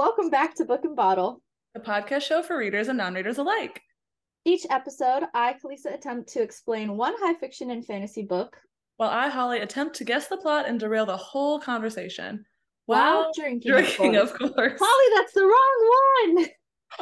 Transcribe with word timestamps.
Welcome 0.00 0.30
back 0.30 0.54
to 0.54 0.64
Book 0.64 0.86
and 0.86 0.96
Bottle, 0.96 1.42
the 1.74 1.80
podcast 1.80 2.22
show 2.22 2.42
for 2.42 2.56
readers 2.56 2.88
and 2.88 2.96
non 2.96 3.12
readers 3.12 3.36
alike. 3.36 3.82
Each 4.46 4.64
episode, 4.70 5.24
I, 5.34 5.52
Callisa, 5.62 5.94
attempt 5.94 6.30
to 6.30 6.40
explain 6.40 6.96
one 6.96 7.12
high 7.18 7.34
fiction 7.34 7.70
and 7.70 7.84
fantasy 7.84 8.22
book, 8.22 8.56
while 8.96 9.10
I, 9.10 9.28
Holly, 9.28 9.60
attempt 9.60 9.96
to 9.96 10.04
guess 10.04 10.26
the 10.26 10.38
plot 10.38 10.66
and 10.66 10.80
derail 10.80 11.04
the 11.04 11.18
whole 11.18 11.60
conversation. 11.60 12.46
While, 12.86 13.24
while 13.24 13.32
drinking, 13.36 13.72
drinking, 13.72 14.16
of 14.16 14.32
course. 14.32 14.48
of 14.48 14.56
course. 14.56 14.80
Holly, 14.80 15.16
that's 15.16 15.34
the 15.34 15.42
wrong 15.42 16.36
one. 16.36 16.46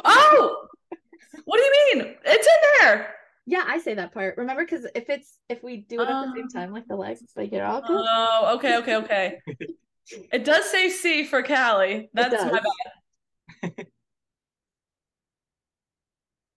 Oh, 0.03 0.67
what 1.45 1.57
do 1.57 1.63
you 1.63 1.73
mean? 1.95 2.15
It's 2.25 2.47
in 2.47 2.81
there. 2.81 3.15
Yeah, 3.45 3.63
I 3.65 3.79
say 3.79 3.93
that 3.93 4.13
part. 4.13 4.35
Remember, 4.35 4.65
because 4.65 4.85
if 4.93 5.09
it's 5.09 5.37
if 5.47 5.63
we 5.63 5.85
do 5.87 6.01
it 6.01 6.09
at 6.09 6.25
the 6.25 6.33
same 6.35 6.43
um, 6.43 6.49
time, 6.49 6.73
like 6.73 6.87
the 6.89 6.97
legs, 6.97 7.21
like 7.37 7.53
it 7.53 7.61
all 7.61 7.79
good. 7.79 8.05
Oh, 8.05 8.55
okay, 8.57 8.75
okay, 8.79 8.95
okay. 8.97 9.39
it 10.31 10.43
does 10.45 10.65
say 10.65 10.89
C 10.89 11.25
for 11.25 11.43
Callie. 11.43 12.09
That's 12.13 12.43
my 12.43 12.61
bad. 13.63 13.71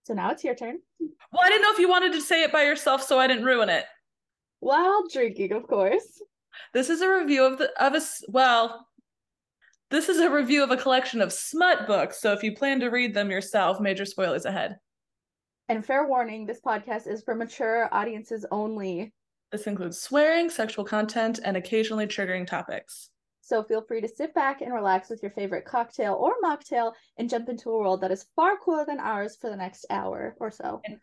so 0.05 0.15
now 0.15 0.31
it's 0.31 0.45
your 0.45 0.55
turn. 0.55 0.79
Well, 1.01 1.43
I 1.43 1.49
didn't 1.49 1.63
know 1.63 1.73
if 1.73 1.79
you 1.79 1.89
wanted 1.89 2.13
to 2.13 2.21
say 2.21 2.43
it 2.43 2.53
by 2.53 2.63
yourself, 2.63 3.03
so 3.03 3.19
I 3.19 3.27
didn't 3.27 3.45
ruin 3.45 3.69
it. 3.69 3.85
While 4.61 5.09
drinking, 5.09 5.53
of 5.53 5.67
course. 5.67 6.23
This 6.75 6.91
is 6.91 7.01
a 7.01 7.09
review 7.09 7.45
of 7.45 7.59
the 7.59 7.71
of 7.83 7.95
a 7.95 8.01
well. 8.29 8.87
This 9.91 10.09
is 10.09 10.21
a 10.21 10.31
review 10.31 10.63
of 10.63 10.71
a 10.71 10.77
collection 10.77 11.21
of 11.21 11.33
smut 11.33 11.87
books. 11.87 12.21
So 12.21 12.33
if 12.33 12.43
you 12.43 12.55
plan 12.55 12.81
to 12.81 12.89
read 12.89 13.13
them 13.13 13.31
yourself, 13.31 13.81
major 13.81 14.07
spoilers 14.07 14.47
ahead. 14.47 14.77
And 15.69 15.85
fair 15.85 16.07
warning, 16.07 16.47
this 16.47 16.61
podcast 16.61 17.07
is 17.07 17.23
for 17.23 17.35
mature 17.35 17.89
audiences 17.93 18.47
only. 18.51 19.13
This 19.51 19.67
includes 19.67 20.01
swearing, 20.01 20.49
sexual 20.49 20.85
content, 20.85 21.41
and 21.45 21.57
occasionally 21.57 22.07
triggering 22.07 22.47
topics. 22.47 23.11
So 23.45 23.65
feel 23.65 23.83
free 23.83 24.01
to 24.01 24.09
sit 24.09 24.33
back 24.35 24.61
and 24.61 24.73
relax 24.73 25.11
with 25.11 25.21
your 25.21 25.33
favorite 25.33 25.65
cocktail 25.65 26.15
or 26.15 26.35
mocktail 26.45 26.93
and 27.19 27.29
jump 27.29 27.49
into 27.49 27.71
a 27.71 27.77
world 27.77 28.01
that 28.01 28.13
is 28.13 28.27
far 28.37 28.57
cooler 28.57 28.87
than 28.87 29.01
ours 29.01 29.37
for 29.39 29.51
the 29.51 29.57
next 29.57 29.85
hour 29.91 30.37
or 30.39 30.53
so. 30.53 30.81
And, 30.85 30.99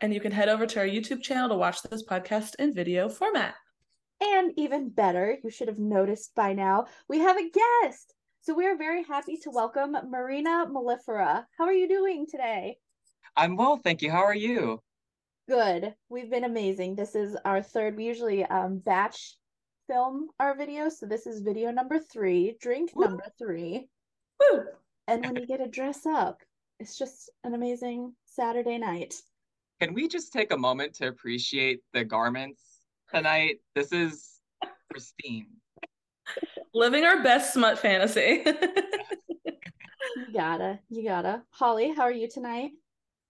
and 0.00 0.14
you 0.14 0.20
can 0.20 0.30
head 0.30 0.48
over 0.48 0.66
to 0.66 0.78
our 0.78 0.86
YouTube 0.86 1.20
channel 1.20 1.48
to 1.48 1.56
watch 1.56 1.82
this 1.82 2.04
podcast 2.04 2.54
in 2.60 2.72
video 2.72 3.08
format. 3.08 3.56
And 4.20 4.52
even 4.56 4.88
better, 4.88 5.36
you 5.42 5.50
should 5.50 5.66
have 5.66 5.80
noticed 5.80 6.32
by 6.36 6.52
now, 6.52 6.86
we 7.08 7.18
have 7.18 7.36
a 7.36 7.50
guest. 7.50 8.14
So 8.40 8.54
we 8.54 8.66
are 8.66 8.76
very 8.76 9.02
happy 9.02 9.36
to 9.38 9.50
welcome 9.50 9.96
Marina 10.08 10.66
Mellifera. 10.70 11.44
How 11.58 11.64
are 11.64 11.72
you 11.72 11.88
doing 11.88 12.26
today? 12.30 12.78
I'm 13.36 13.56
well, 13.56 13.78
thank 13.78 14.00
you. 14.00 14.12
How 14.12 14.22
are 14.22 14.34
you? 14.34 14.80
Good. 15.48 15.92
We've 16.08 16.30
been 16.30 16.44
amazing. 16.44 16.94
This 16.94 17.16
is 17.16 17.36
our 17.44 17.60
third. 17.62 17.96
We 17.96 18.04
usually 18.04 18.44
um 18.44 18.78
batch 18.78 19.34
film 19.86 20.28
our 20.40 20.56
videos, 20.56 20.92
so 20.92 21.06
this 21.06 21.26
is 21.26 21.40
video 21.40 21.70
number 21.70 21.98
three, 21.98 22.56
drink 22.60 22.90
Woo. 22.94 23.04
number 23.04 23.26
three. 23.38 23.88
Woo! 24.40 24.64
And 25.06 25.24
when 25.24 25.36
you 25.36 25.46
get 25.46 25.58
to 25.58 25.68
dress 25.68 26.06
up, 26.06 26.40
it's 26.80 26.98
just 26.98 27.30
an 27.44 27.54
amazing 27.54 28.14
Saturday 28.24 28.78
night. 28.78 29.14
Can 29.80 29.94
we 29.94 30.08
just 30.08 30.32
take 30.32 30.52
a 30.52 30.56
moment 30.56 30.94
to 30.94 31.08
appreciate 31.08 31.80
the 31.92 32.04
garments 32.04 32.62
tonight? 33.12 33.56
This 33.74 33.92
is 33.92 34.40
pristine. 34.90 35.48
Living 36.72 37.04
our 37.04 37.22
best 37.22 37.52
smut 37.52 37.78
fantasy. 37.78 38.42
you 39.44 40.32
gotta, 40.32 40.78
you 40.88 41.04
gotta. 41.04 41.42
Holly, 41.50 41.92
how 41.94 42.02
are 42.02 42.12
you 42.12 42.28
tonight? 42.28 42.70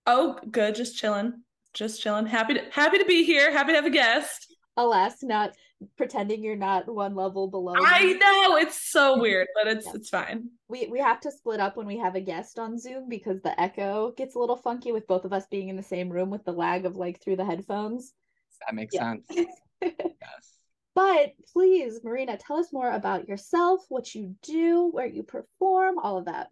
Oh, 0.07 0.39
good. 0.51 0.75
Just 0.75 0.97
chilling. 0.97 1.43
Just 1.73 2.01
chilling. 2.01 2.27
Happy 2.27 2.55
to 2.55 2.61
happy 2.71 2.99
to 2.99 3.05
be 3.05 3.25
here. 3.25 3.51
Happy 3.51 3.73
to 3.73 3.77
have 3.77 3.87
a 3.87 3.91
guest. 3.91 4.55
Alas, 4.77 5.23
not 5.23 5.55
pretending 5.97 6.43
you're 6.43 6.57
not 6.57 6.93
one 6.93 7.15
level 7.15 7.49
below. 7.49 7.75
I 7.77 8.05
me. 8.05 8.15
know 8.15 8.57
it's 8.57 8.91
so 8.91 9.19
weird, 9.21 9.49
but 9.55 9.71
it's 9.71 9.87
yeah. 9.87 9.93
it's 9.95 10.09
fine. 10.09 10.51
We 10.69 10.87
we 10.89 10.99
have 11.01 11.21
to 11.21 11.31
split 11.31 11.61
up 11.61 11.77
when 11.77 11.87
we 11.87 11.99
have 11.99 12.15
a 12.15 12.21
guest 12.21 12.59
on 12.59 12.79
Zoom 12.79 13.09
because 13.09 13.41
the 13.43 13.59
echo 13.61 14.13
gets 14.17 14.35
a 14.35 14.39
little 14.39 14.57
funky 14.57 14.93
with 14.93 15.07
both 15.07 15.25
of 15.25 15.33
us 15.33 15.47
being 15.51 15.69
in 15.69 15.77
the 15.77 15.83
same 15.83 16.09
room 16.11 16.31
with 16.31 16.45
the 16.45 16.53
lag 16.53 16.87
of 16.87 16.97
like 16.97 17.23
through 17.23 17.37
the 17.37 17.45
headphones. 17.45 18.13
That 18.67 18.75
makes 18.75 18.95
yeah. 18.95 19.13
sense. 19.13 19.49
yes. 19.83 20.55
But 20.95 21.33
please, 21.53 22.01
Marina, 22.05 22.37
tell 22.37 22.59
us 22.59 22.73
more 22.73 22.93
about 22.93 23.29
yourself, 23.29 23.85
what 23.89 24.15
you 24.15 24.37
do, 24.43 24.91
where 24.93 25.07
you 25.07 25.25
perform, 25.25 25.99
all 25.99 26.19
of 26.19 26.27
that. 26.27 26.49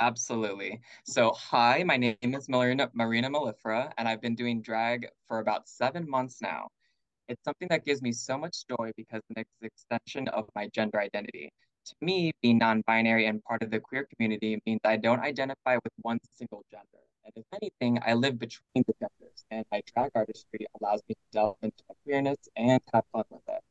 Absolutely. 0.00 0.80
So, 1.04 1.32
hi, 1.32 1.82
my 1.84 1.96
name 1.96 2.16
is 2.22 2.48
Marina, 2.48 2.90
Marina 2.92 3.30
Mellifera, 3.30 3.92
and 3.98 4.08
I've 4.08 4.20
been 4.20 4.34
doing 4.34 4.62
drag 4.62 5.08
for 5.26 5.40
about 5.40 5.68
seven 5.68 6.08
months 6.08 6.40
now. 6.40 6.68
It's 7.28 7.44
something 7.44 7.68
that 7.68 7.84
gives 7.84 8.02
me 8.02 8.12
so 8.12 8.38
much 8.38 8.66
joy 8.66 8.92
because 8.96 9.22
it's 9.30 9.50
an 9.60 9.66
extension 9.66 10.28
of 10.28 10.48
my 10.54 10.68
gender 10.68 11.00
identity. 11.00 11.50
To 11.86 11.94
me, 12.00 12.32
being 12.42 12.58
non 12.58 12.82
binary 12.86 13.26
and 13.26 13.42
part 13.44 13.62
of 13.62 13.70
the 13.70 13.80
queer 13.80 14.06
community 14.14 14.60
means 14.66 14.80
I 14.84 14.96
don't 14.96 15.20
identify 15.20 15.76
with 15.76 15.92
one 16.02 16.18
single 16.36 16.64
gender. 16.70 17.04
And 17.24 17.32
if 17.36 17.44
anything, 17.60 17.98
I 18.06 18.14
live 18.14 18.38
between 18.38 18.84
the 18.86 18.94
genders, 19.00 19.44
and 19.50 19.64
my 19.70 19.82
drag 19.94 20.10
artistry 20.14 20.66
allows 20.80 21.02
me 21.08 21.14
to 21.14 21.20
delve 21.32 21.56
into 21.62 21.82
my 21.88 21.94
queerness 22.04 22.38
and 22.56 22.80
have 22.92 23.04
fun 23.12 23.24
with 23.30 23.42
it. 23.48 23.62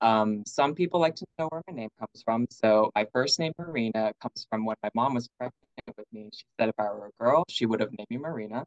Um, 0.00 0.44
some 0.46 0.74
people 0.74 1.00
like 1.00 1.14
to 1.16 1.26
know 1.38 1.48
where 1.48 1.62
my 1.68 1.74
name 1.74 1.90
comes 1.98 2.22
from. 2.24 2.46
So 2.50 2.90
my 2.94 3.06
first 3.12 3.38
name, 3.38 3.52
Marina, 3.58 4.12
comes 4.20 4.46
from 4.50 4.64
when 4.64 4.76
my 4.82 4.90
mom 4.94 5.14
was 5.14 5.28
pregnant 5.38 5.54
with 5.96 6.06
me. 6.12 6.30
She 6.34 6.44
said 6.58 6.68
if 6.68 6.74
I 6.78 6.84
were 6.84 7.06
a 7.06 7.22
girl, 7.22 7.44
she 7.48 7.66
would 7.66 7.80
have 7.80 7.90
named 7.92 8.08
me 8.10 8.18
Marina. 8.18 8.64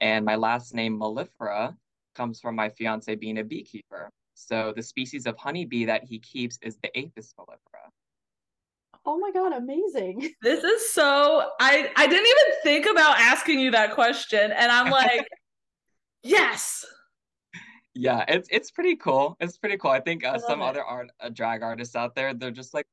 And 0.00 0.24
my 0.24 0.36
last 0.36 0.74
name, 0.74 0.98
Mellifera, 0.98 1.76
comes 2.14 2.40
from 2.40 2.56
my 2.56 2.68
fiance 2.68 3.14
being 3.14 3.38
a 3.38 3.44
beekeeper. 3.44 4.10
So 4.34 4.72
the 4.74 4.82
species 4.82 5.26
of 5.26 5.36
honeybee 5.36 5.84
that 5.84 6.04
he 6.04 6.18
keeps 6.18 6.58
is 6.62 6.76
the 6.82 6.88
Apis 6.98 7.34
mellifera. 7.38 7.88
Oh 9.06 9.18
my 9.18 9.30
god, 9.32 9.52
amazing. 9.52 10.30
This 10.42 10.64
is 10.64 10.92
so 10.92 11.50
I 11.60 11.90
I 11.96 12.06
didn't 12.06 12.26
even 12.26 12.60
think 12.62 12.86
about 12.86 13.18
asking 13.18 13.60
you 13.60 13.70
that 13.72 13.92
question 13.94 14.52
and 14.52 14.72
I'm 14.72 14.90
like 15.02 15.28
yes 16.22 16.84
yeah, 17.94 18.24
it's 18.26 18.48
it's 18.50 18.70
pretty 18.70 18.96
cool. 18.96 19.36
It's 19.40 19.56
pretty 19.56 19.76
cool. 19.76 19.92
I 19.92 20.00
think 20.00 20.24
uh, 20.24 20.32
I 20.34 20.38
some 20.38 20.60
it. 20.60 20.64
other 20.64 20.82
art 20.82 21.10
uh, 21.20 21.28
drag 21.28 21.62
artists 21.62 21.94
out 21.94 22.14
there, 22.14 22.34
they're 22.34 22.50
just 22.50 22.74
like 22.74 22.86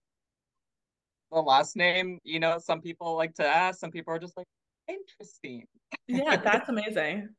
the 1.31 1.39
last 1.39 1.75
name. 1.75 2.19
You 2.23 2.39
know, 2.39 2.59
some 2.59 2.81
people 2.81 3.15
like 3.15 3.33
to 3.35 3.45
ask. 3.45 3.79
Some 3.79 3.91
people 3.91 4.13
are 4.13 4.19
just 4.19 4.37
like 4.37 4.45
interesting. 4.87 5.65
Yeah, 6.07 6.37
that's 6.37 6.69
amazing. 6.69 7.29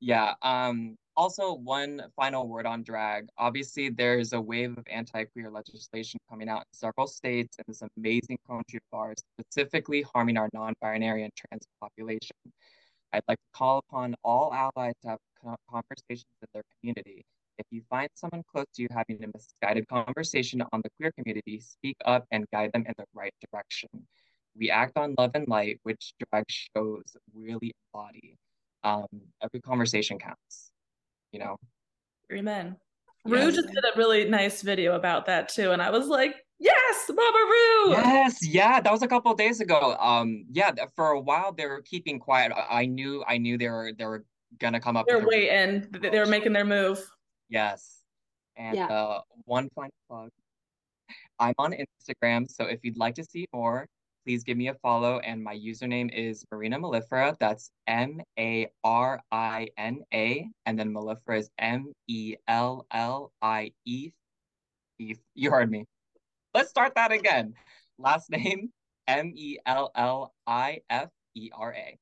Yeah. 0.00 0.34
Um. 0.42 0.96
Also, 1.16 1.54
one 1.54 2.02
final 2.16 2.48
word 2.48 2.66
on 2.66 2.82
drag. 2.82 3.28
Obviously, 3.38 3.88
there's 3.88 4.32
a 4.32 4.40
wave 4.40 4.76
of 4.76 4.84
anti-queer 4.90 5.48
legislation 5.48 6.18
coming 6.28 6.48
out 6.48 6.62
in 6.62 6.72
several 6.72 7.06
states 7.06 7.56
and 7.56 7.64
this 7.68 7.82
amazing 7.96 8.36
country 8.48 8.80
of 8.92 8.98
ours, 8.98 9.16
specifically 9.40 10.02
harming 10.12 10.36
our 10.36 10.48
non-binary 10.52 11.22
and 11.22 11.32
trans 11.36 11.62
population. 11.80 12.34
I'd 13.12 13.22
like 13.28 13.38
to 13.38 13.56
call 13.56 13.78
upon 13.88 14.16
all 14.24 14.52
allies 14.52 14.94
to 15.02 15.10
have 15.10 15.18
conversations 15.70 16.34
in 16.42 16.48
their 16.52 16.64
community. 16.80 17.24
If 17.58 17.66
you 17.70 17.82
find 17.88 18.08
someone 18.16 18.42
close 18.50 18.66
to 18.74 18.82
you 18.82 18.88
having 18.90 19.22
a 19.22 19.28
misguided 19.32 19.86
conversation 19.86 20.64
on 20.72 20.80
the 20.82 20.90
queer 20.98 21.12
community, 21.16 21.60
speak 21.60 21.96
up 22.04 22.24
and 22.32 22.44
guide 22.52 22.72
them 22.72 22.86
in 22.88 22.94
the 22.98 23.04
right 23.14 23.32
direction. 23.52 23.88
We 24.58 24.70
act 24.72 24.98
on 24.98 25.14
love 25.16 25.30
and 25.34 25.46
light, 25.46 25.78
which 25.84 26.14
drag 26.18 26.44
shows 26.48 27.16
really 27.32 27.72
embody. 27.94 28.36
Um, 28.84 29.06
every 29.42 29.60
conversation 29.60 30.18
counts, 30.18 30.70
you 31.32 31.40
know? 31.40 31.56
Amen. 32.32 32.76
Yes. 33.26 33.32
Rue 33.32 33.52
just 33.52 33.68
did 33.68 33.84
a 33.84 33.96
really 33.96 34.28
nice 34.28 34.60
video 34.60 34.94
about 34.94 35.24
that 35.26 35.48
too. 35.48 35.70
And 35.70 35.80
I 35.80 35.90
was 35.90 36.06
like, 36.08 36.34
yes, 36.58 37.06
Mama 37.08 37.38
Rue. 37.44 37.90
Yes, 37.92 38.46
yeah, 38.46 38.80
that 38.80 38.92
was 38.92 39.02
a 39.02 39.08
couple 39.08 39.34
days 39.34 39.60
ago. 39.60 39.96
Um, 39.98 40.44
yeah, 40.52 40.70
for 40.94 41.12
a 41.12 41.20
while 41.20 41.52
they 41.52 41.66
were 41.66 41.80
keeping 41.82 42.18
quiet. 42.18 42.52
I 42.70 42.84
knew 42.84 43.24
I 43.26 43.38
knew 43.38 43.56
they 43.56 43.68
were 43.68 43.92
they 43.96 44.04
were 44.04 44.24
gonna 44.58 44.80
come 44.80 44.96
up. 44.96 45.06
They're 45.06 45.26
waiting. 45.26 45.86
They're 45.90 46.26
making 46.26 46.52
their 46.52 46.66
move. 46.66 47.02
Yes. 47.48 48.02
And 48.56 48.76
yeah. 48.76 48.86
uh, 48.86 49.20
one 49.46 49.68
final 49.74 49.90
plug. 50.08 50.30
I'm 51.38 51.54
on 51.58 51.72
Instagram, 51.72 52.48
so 52.50 52.66
if 52.66 52.80
you'd 52.82 52.96
like 52.96 53.14
to 53.16 53.24
see 53.24 53.46
more, 53.52 53.88
please 54.24 54.44
give 54.44 54.56
me 54.56 54.68
a 54.68 54.74
follow. 54.74 55.18
And 55.20 55.42
my 55.42 55.56
username 55.56 56.12
is 56.12 56.44
Marina 56.50 56.78
Mellifera. 56.78 57.36
That's 57.38 57.70
M 57.86 58.20
A 58.38 58.68
R 58.82 59.22
I 59.30 59.68
N 59.76 60.02
A, 60.12 60.48
and 60.66 60.78
then 60.78 60.92
Mellifera 60.92 61.38
is 61.38 61.50
M 61.58 61.92
E 62.08 62.36
L 62.48 62.86
L 62.90 63.32
I 63.42 63.72
E. 63.84 64.10
You 64.98 65.50
heard 65.50 65.70
me. 65.70 65.86
Let's 66.54 66.70
start 66.70 66.94
that 66.94 67.12
again. 67.12 67.54
Last 67.98 68.30
name 68.30 68.72
M 69.06 69.32
E 69.34 69.58
L 69.66 69.90
L 69.94 70.32
I 70.46 70.80
F 70.88 71.10
E 71.34 71.50
R 71.52 71.74
A. 71.74 71.98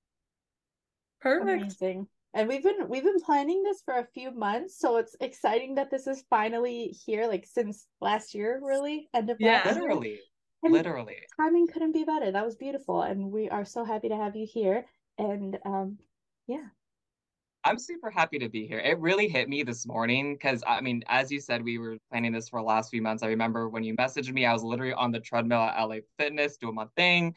Perfect. 1.20 1.62
Amazing 1.62 2.06
and 2.34 2.48
we've 2.48 2.62
been 2.62 2.88
we've 2.88 3.04
been 3.04 3.20
planning 3.20 3.62
this 3.62 3.82
for 3.84 3.98
a 3.98 4.06
few 4.14 4.30
months 4.30 4.78
so 4.78 4.96
it's 4.96 5.16
exciting 5.20 5.74
that 5.74 5.90
this 5.90 6.06
is 6.06 6.24
finally 6.30 6.86
here 7.04 7.26
like 7.26 7.46
since 7.46 7.86
last 8.00 8.34
year 8.34 8.60
really 8.62 9.08
end 9.14 9.30
of 9.30 9.36
yeah 9.38 9.62
literally 9.66 10.20
and 10.62 10.72
literally 10.72 11.18
timing 11.40 11.66
couldn't 11.66 11.92
be 11.92 12.04
better 12.04 12.30
that 12.30 12.44
was 12.44 12.56
beautiful 12.56 13.02
and 13.02 13.30
we 13.30 13.48
are 13.48 13.64
so 13.64 13.84
happy 13.84 14.08
to 14.08 14.16
have 14.16 14.36
you 14.36 14.46
here 14.46 14.84
and 15.18 15.58
um 15.64 15.98
yeah 16.46 16.66
I'm 17.64 17.78
super 17.78 18.10
happy 18.10 18.40
to 18.40 18.48
be 18.48 18.66
here. 18.66 18.80
It 18.80 18.98
really 18.98 19.28
hit 19.28 19.48
me 19.48 19.62
this 19.62 19.86
morning 19.86 20.34
because 20.34 20.64
I 20.66 20.80
mean, 20.80 21.04
as 21.06 21.30
you 21.30 21.38
said, 21.38 21.62
we 21.62 21.78
were 21.78 21.96
planning 22.10 22.32
this 22.32 22.48
for 22.48 22.60
the 22.60 22.66
last 22.66 22.90
few 22.90 23.00
months. 23.00 23.22
I 23.22 23.28
remember 23.28 23.68
when 23.68 23.84
you 23.84 23.94
messaged 23.94 24.32
me, 24.32 24.46
I 24.46 24.52
was 24.52 24.64
literally 24.64 24.94
on 24.94 25.12
the 25.12 25.20
treadmill 25.20 25.60
at 25.60 25.80
LA 25.80 25.98
Fitness 26.18 26.56
doing 26.56 26.74
my 26.74 26.86
thing. 26.96 27.36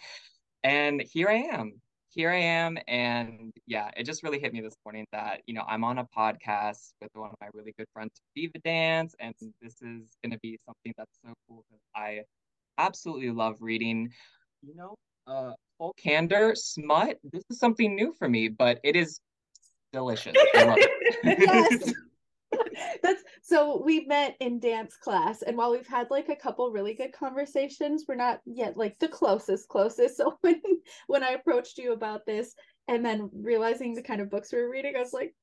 And 0.64 1.00
here 1.02 1.30
I 1.30 1.36
am. 1.54 1.80
Here 2.10 2.32
I 2.32 2.38
am. 2.38 2.78
And 2.88 3.54
yeah, 3.68 3.92
it 3.96 4.06
just 4.06 4.24
really 4.24 4.40
hit 4.40 4.52
me 4.52 4.62
this 4.62 4.74
morning 4.84 5.06
that, 5.12 5.42
you 5.46 5.54
know, 5.54 5.64
I'm 5.68 5.84
on 5.84 6.00
a 6.00 6.06
podcast 6.06 6.94
with 7.02 7.12
one 7.14 7.30
of 7.30 7.36
my 7.40 7.50
really 7.54 7.74
good 7.78 7.88
friends, 7.94 8.14
Diva 8.36 8.58
Dance. 8.64 9.14
And 9.20 9.36
this 9.62 9.74
is 9.84 10.18
going 10.24 10.32
to 10.32 10.40
be 10.42 10.58
something 10.66 10.94
that's 10.98 11.20
so 11.24 11.34
cool 11.48 11.64
because 11.70 11.84
I 11.96 12.24
absolutely 12.78 13.32
love 13.32 13.58
reading. 13.60 14.12
You 14.62 14.76
know, 14.76 14.96
uh, 15.28 15.54
full 15.78 15.94
candor, 15.94 16.56
smut, 16.56 17.18
this 17.32 17.44
is 17.50 17.60
something 17.60 17.96
new 17.96 18.14
for 18.18 18.30
me, 18.30 18.48
but 18.48 18.80
it 18.84 18.96
is 18.96 19.20
delicious. 19.94 20.36
I 20.56 20.64
love 20.64 20.78
it. 20.80 21.40
yes. 21.40 21.94
That's 23.04 23.24
so 23.42 23.82
we 23.84 24.06
met 24.06 24.36
in 24.40 24.60
dance 24.60 24.96
class, 24.96 25.42
and 25.42 25.58
while 25.58 25.72
we've 25.72 25.88
had 25.88 26.10
like 26.10 26.30
a 26.30 26.36
couple 26.36 26.72
really 26.72 26.94
good 26.94 27.12
conversations, 27.12 28.06
we're 28.08 28.16
not 28.16 28.40
yet 28.46 28.78
like 28.78 28.98
the 29.00 29.08
closest 29.08 29.68
closest. 29.68 30.18
So 30.26 30.38
when 30.42 30.62
when 31.08 31.24
I 31.24 31.32
approached 31.32 31.78
you 31.78 31.94
about 31.94 32.26
this, 32.26 32.54
and 32.88 33.06
then 33.06 33.30
realizing 33.34 33.94
the 33.94 34.04
kind 34.04 34.22
of 34.22 34.30
books 34.30 34.52
we 34.52 34.60
were 34.60 34.70
reading, 34.70 34.96
I 34.96 35.00
was 35.00 35.14
like, 35.14 35.34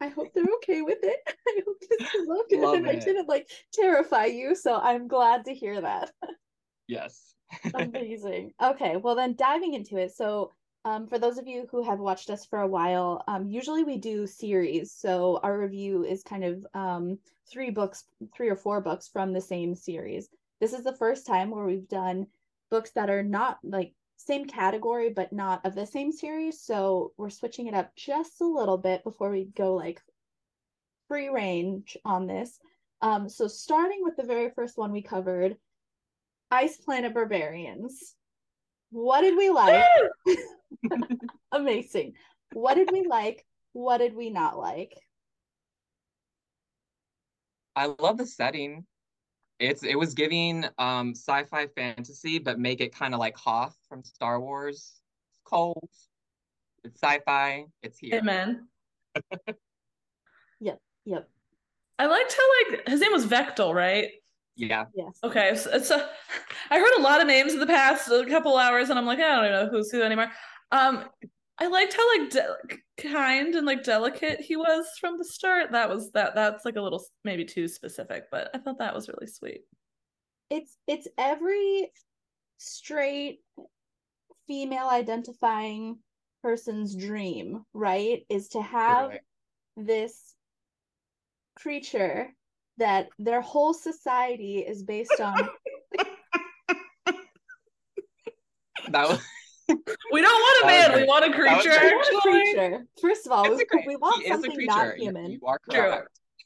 I, 0.00 0.06
I 0.06 0.08
hope 0.08 0.32
they're 0.34 0.44
okay 0.56 0.82
with 0.82 0.98
it. 1.02 1.18
I 1.48 1.60
hope 1.66 1.76
this 1.80 2.14
is 2.14 2.28
okay, 2.44 2.60
Love 2.60 2.74
and 2.74 2.86
I 2.86 2.92
it. 2.92 3.04
didn't 3.04 3.28
like 3.28 3.48
terrify 3.72 4.26
you. 4.26 4.54
So 4.54 4.76
I'm 4.76 5.08
glad 5.08 5.44
to 5.46 5.54
hear 5.54 5.80
that. 5.80 6.10
yes. 6.88 7.34
Amazing. 7.74 8.52
Okay, 8.62 8.96
well 8.96 9.14
then 9.14 9.34
diving 9.34 9.74
into 9.74 9.96
it. 9.96 10.14
So 10.14 10.52
um, 10.84 11.06
for 11.06 11.18
those 11.18 11.38
of 11.38 11.46
you 11.46 11.66
who 11.70 11.82
have 11.82 11.98
watched 11.98 12.30
us 12.30 12.46
for 12.46 12.60
a 12.60 12.68
while, 12.68 13.24
um, 13.28 13.48
usually 13.48 13.84
we 13.84 13.98
do 13.98 14.26
series. 14.26 14.92
So 14.92 15.40
our 15.42 15.58
review 15.58 16.04
is 16.04 16.22
kind 16.22 16.44
of 16.44 16.66
um, 16.74 17.18
three 17.50 17.70
books, 17.70 18.04
three 18.36 18.48
or 18.48 18.56
four 18.56 18.80
books 18.80 19.08
from 19.08 19.32
the 19.32 19.40
same 19.40 19.74
series. 19.74 20.28
This 20.60 20.72
is 20.72 20.84
the 20.84 20.96
first 20.96 21.26
time 21.26 21.50
where 21.50 21.64
we've 21.64 21.88
done 21.88 22.26
books 22.70 22.90
that 22.92 23.10
are 23.10 23.22
not 23.22 23.58
like 23.62 23.92
same 24.18 24.44
category, 24.44 25.10
but 25.10 25.32
not 25.32 25.64
of 25.64 25.74
the 25.74 25.86
same 25.86 26.12
series. 26.12 26.60
So 26.60 27.12
we're 27.16 27.30
switching 27.30 27.68
it 27.68 27.74
up 27.74 27.94
just 27.96 28.40
a 28.40 28.46
little 28.46 28.76
bit 28.76 29.04
before 29.04 29.30
we 29.30 29.44
go 29.56 29.74
like 29.74 30.02
free 31.06 31.28
range 31.28 31.96
on 32.04 32.26
this. 32.26 32.58
Um, 33.00 33.28
so 33.28 33.46
starting 33.46 34.00
with 34.02 34.16
the 34.16 34.24
very 34.24 34.50
first 34.50 34.76
one 34.76 34.92
we 34.92 35.02
covered, 35.02 35.56
Ice 36.50 36.76
Planet 36.76 37.14
Barbarians. 37.14 38.14
What 38.90 39.20
did 39.20 39.36
we 39.36 39.50
like? 39.50 39.84
Amazing. 41.52 42.14
What 42.52 42.74
did 42.74 42.90
we 42.90 43.06
like? 43.06 43.46
What 43.72 43.98
did 43.98 44.14
we 44.14 44.30
not 44.30 44.58
like? 44.58 44.94
I 47.76 47.94
love 48.00 48.18
the 48.18 48.26
setting. 48.26 48.84
It's 49.58 49.82
it 49.82 49.98
was 49.98 50.14
giving 50.14 50.64
um 50.78 51.14
sci-fi 51.14 51.66
fantasy, 51.68 52.38
but 52.38 52.58
make 52.58 52.80
it 52.80 52.94
kind 52.94 53.14
of 53.14 53.20
like 53.20 53.36
Hoth 53.36 53.76
from 53.88 54.04
Star 54.04 54.40
Wars. 54.40 54.76
It's 54.76 55.00
cold. 55.44 55.88
It's 56.84 57.00
sci-fi. 57.02 57.66
It's 57.82 57.98
here. 57.98 58.18
Amen. 58.18 58.68
Yep. 60.60 60.80
Yep. 61.04 61.28
I 62.00 62.06
liked 62.06 62.36
how 62.36 62.72
like 62.76 62.88
his 62.88 63.00
name 63.00 63.12
was 63.12 63.26
Vektal, 63.26 63.74
right? 63.74 64.10
Yeah. 64.56 64.86
Yes. 64.94 65.18
Okay, 65.22 65.54
so 65.54 65.70
it's 65.72 65.90
a, 65.90 66.08
I 66.70 66.78
heard 66.78 66.98
a 66.98 67.02
lot 67.02 67.20
of 67.20 67.26
names 67.26 67.52
in 67.52 67.60
the 67.60 67.66
past 67.66 68.10
a 68.10 68.26
couple 68.26 68.56
hours, 68.56 68.90
and 68.90 68.98
I'm 68.98 69.06
like, 69.06 69.20
I 69.20 69.36
don't 69.36 69.52
know 69.52 69.68
who's 69.70 69.90
who 69.90 70.02
anymore. 70.02 70.30
Um, 70.72 71.04
I 71.60 71.66
liked 71.66 71.94
how 71.94 72.18
like 72.18 72.30
de- 72.30 72.78
kind 73.10 73.54
and 73.54 73.66
like 73.66 73.82
delicate 73.82 74.40
he 74.40 74.56
was 74.56 74.86
from 75.00 75.18
the 75.18 75.24
start. 75.24 75.72
That 75.72 75.88
was 75.88 76.10
that. 76.12 76.34
That's 76.34 76.64
like 76.64 76.76
a 76.76 76.80
little 76.80 77.02
maybe 77.24 77.44
too 77.44 77.66
specific, 77.66 78.24
but 78.30 78.50
I 78.54 78.58
thought 78.58 78.78
that 78.78 78.94
was 78.94 79.08
really 79.08 79.26
sweet. 79.26 79.62
It's 80.50 80.76
it's 80.86 81.08
every 81.18 81.90
straight 82.58 83.40
female 84.46 84.88
identifying 84.88 85.98
person's 86.42 86.94
dream, 86.94 87.64
right? 87.74 88.24
Is 88.28 88.48
to 88.50 88.62
have 88.62 89.10
Totally. 89.10 89.20
this 89.76 90.34
creature 91.56 92.32
that 92.78 93.08
their 93.18 93.40
whole 93.40 93.74
society 93.74 94.58
is 94.58 94.84
based 94.84 95.20
on 95.20 95.48
That 98.90 99.08
was 99.08 99.20
We 99.68 100.22
don't 100.22 100.40
want 100.40 100.64
a 100.64 100.66
That 100.66 100.88
was 100.88 100.88
man. 100.88 101.00
We 101.00 101.06
want 101.06 101.24
a 101.24 101.32
creature. 101.32 101.78
We 101.80 101.92
want 101.92 102.26
a 102.26 102.30
creature. 102.30 102.86
First 103.00 103.26
of 103.26 103.32
all, 103.32 103.54
we, 103.54 103.64
we 103.86 103.96
want 103.96 104.22
he 104.22 104.28
something 104.30 104.66
not 104.66 104.96
human. 104.96 105.32
You 105.32 105.40
are 105.46 105.60
True. 105.70 105.98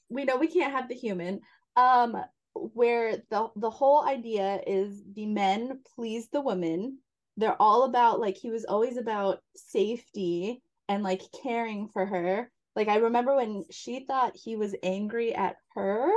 we 0.09 0.25
know 0.25 0.37
we 0.37 0.49
can't 0.49 0.73
have 0.73 0.89
the 0.89 0.95
human 0.95 1.41
um 1.77 2.17
where 2.55 3.17
the 3.31 3.49
the 3.57 3.71
whole 3.71 4.07
idea 4.07 4.61
is 4.67 5.03
the 5.15 5.27
men 5.27 5.81
please 5.95 6.29
the 6.29 6.41
women 6.41 6.99
they're 7.37 7.61
all 7.61 7.85
about 7.85 8.21
like 8.21 8.37
he 8.37 8.51
was 8.51 8.65
always 8.65 8.97
about 8.97 9.39
safety 9.57 10.63
and 10.89 11.03
like 11.03 11.23
caring 11.43 11.89
for 11.89 12.05
her 12.05 12.51
like 12.77 12.89
i 12.89 12.97
remember 12.97 13.35
when 13.35 13.65
she 13.71 14.05
thought 14.05 14.37
he 14.37 14.57
was 14.57 14.75
angry 14.83 15.35
at 15.35 15.57
her 15.75 16.11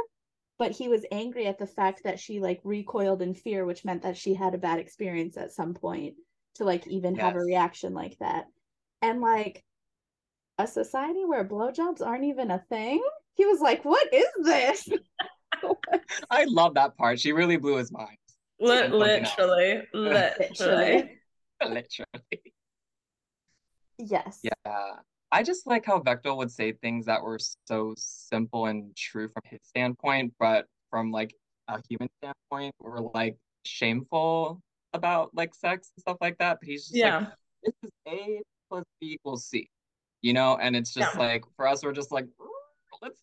but 0.58 0.72
he 0.72 0.88
was 0.88 1.06
angry 1.12 1.48
at 1.48 1.58
the 1.58 1.68
fact 1.68 2.02
that 2.04 2.20
she 2.20 2.40
like 2.40 2.60
recoiled 2.64 3.22
in 3.22 3.34
fear 3.34 3.66
which 3.66 3.86
meant 3.86 4.02
that 4.02 4.18
she 4.18 4.34
had 4.34 4.54
a 4.54 4.60
bad 4.60 4.80
experience 4.80 5.38
at 5.38 5.54
some 5.54 5.74
point 5.74 6.16
to 6.56 6.64
like 6.64 6.88
even 6.88 7.16
have 7.16 7.36
a 7.36 7.40
reaction 7.40 7.94
like 7.94 8.18
that 8.20 8.46
and 9.02 9.22
like 9.22 9.64
a 10.58 10.68
society 10.68 11.26
where 11.26 11.44
blowjobs 11.44 12.02
aren't 12.06 12.24
even 12.24 12.50
a 12.52 12.64
thing 12.70 13.04
he 13.34 13.46
was 13.46 13.60
like 13.60 13.84
what 13.84 14.14
is 14.14 14.28
this 14.44 14.90
I 16.30 16.46
love 16.46 16.76
that 16.76 16.98
part. 16.98 17.20
She 17.20 17.32
really 17.32 17.58
blew 17.58 17.78
his 17.78 17.92
mind. 17.92 18.18
Li- 18.60 18.78
Something 18.78 19.00
literally, 19.00 19.82
literally. 19.94 21.12
Literally. 21.62 22.54
yes 23.98 24.42
Yeah. 24.44 24.92
I 25.32 25.42
just 25.42 25.66
like 25.66 25.86
how 25.86 26.00
Vektal 26.00 26.38
would 26.38 26.52
say 26.52 26.74
things 26.74 27.06
that 27.06 27.24
were 27.24 27.40
so 27.66 27.94
simple 27.98 28.66
and 28.66 28.96
true 28.96 29.30
from 29.30 29.42
his 29.46 29.62
standpoint, 29.64 30.34
but 30.38 30.66
from 30.90 31.12
like 31.12 31.34
a 31.70 31.82
human 31.90 32.10
standpoint, 32.20 32.76
were 32.80 33.02
like 33.14 33.38
shameful 33.66 34.62
about 34.96 35.30
like 35.34 35.54
sex 35.54 35.92
and 35.96 36.02
stuff 36.02 36.18
like 36.22 36.38
that. 36.40 36.58
But 36.60 36.68
he's 36.70 36.84
just 36.88 36.94
like, 36.96 37.04
Yeah. 37.04 37.26
this 37.64 37.74
is 37.84 37.90
A 38.08 38.42
plus 38.70 38.84
B 39.00 39.14
equals 39.14 39.46
C, 39.46 39.70
you 40.22 40.34
know? 40.34 40.58
And 40.60 40.76
it's 40.76 40.94
just 40.94 41.14
Yeah. 41.16 41.20
like, 41.20 41.44
for 41.56 41.68
us, 41.68 41.84
we're 41.84 41.92
just 41.94 42.12
like, 42.12 42.28
let's, 43.02 43.22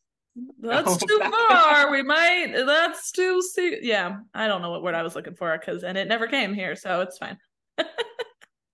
That's 0.61 0.97
too 0.99 1.19
back 1.19 1.33
far. 1.33 1.91
We 1.91 2.03
might. 2.03 2.53
That's 2.67 3.11
too. 3.13 3.43
Se- 3.43 3.81
yeah, 3.83 4.19
I 4.35 4.47
don't 4.47 4.63
know 4.63 4.71
what 4.71 4.83
word 4.83 4.95
I 4.95 5.03
was 5.03 5.15
looking 5.17 5.35
for 5.35 5.57
because, 5.59 5.83
and 5.85 5.99
it 5.99 6.09
never 6.09 6.27
came 6.27 6.55
here, 6.55 6.75
so 6.77 7.01
it's 7.01 7.19
fine. 7.19 7.39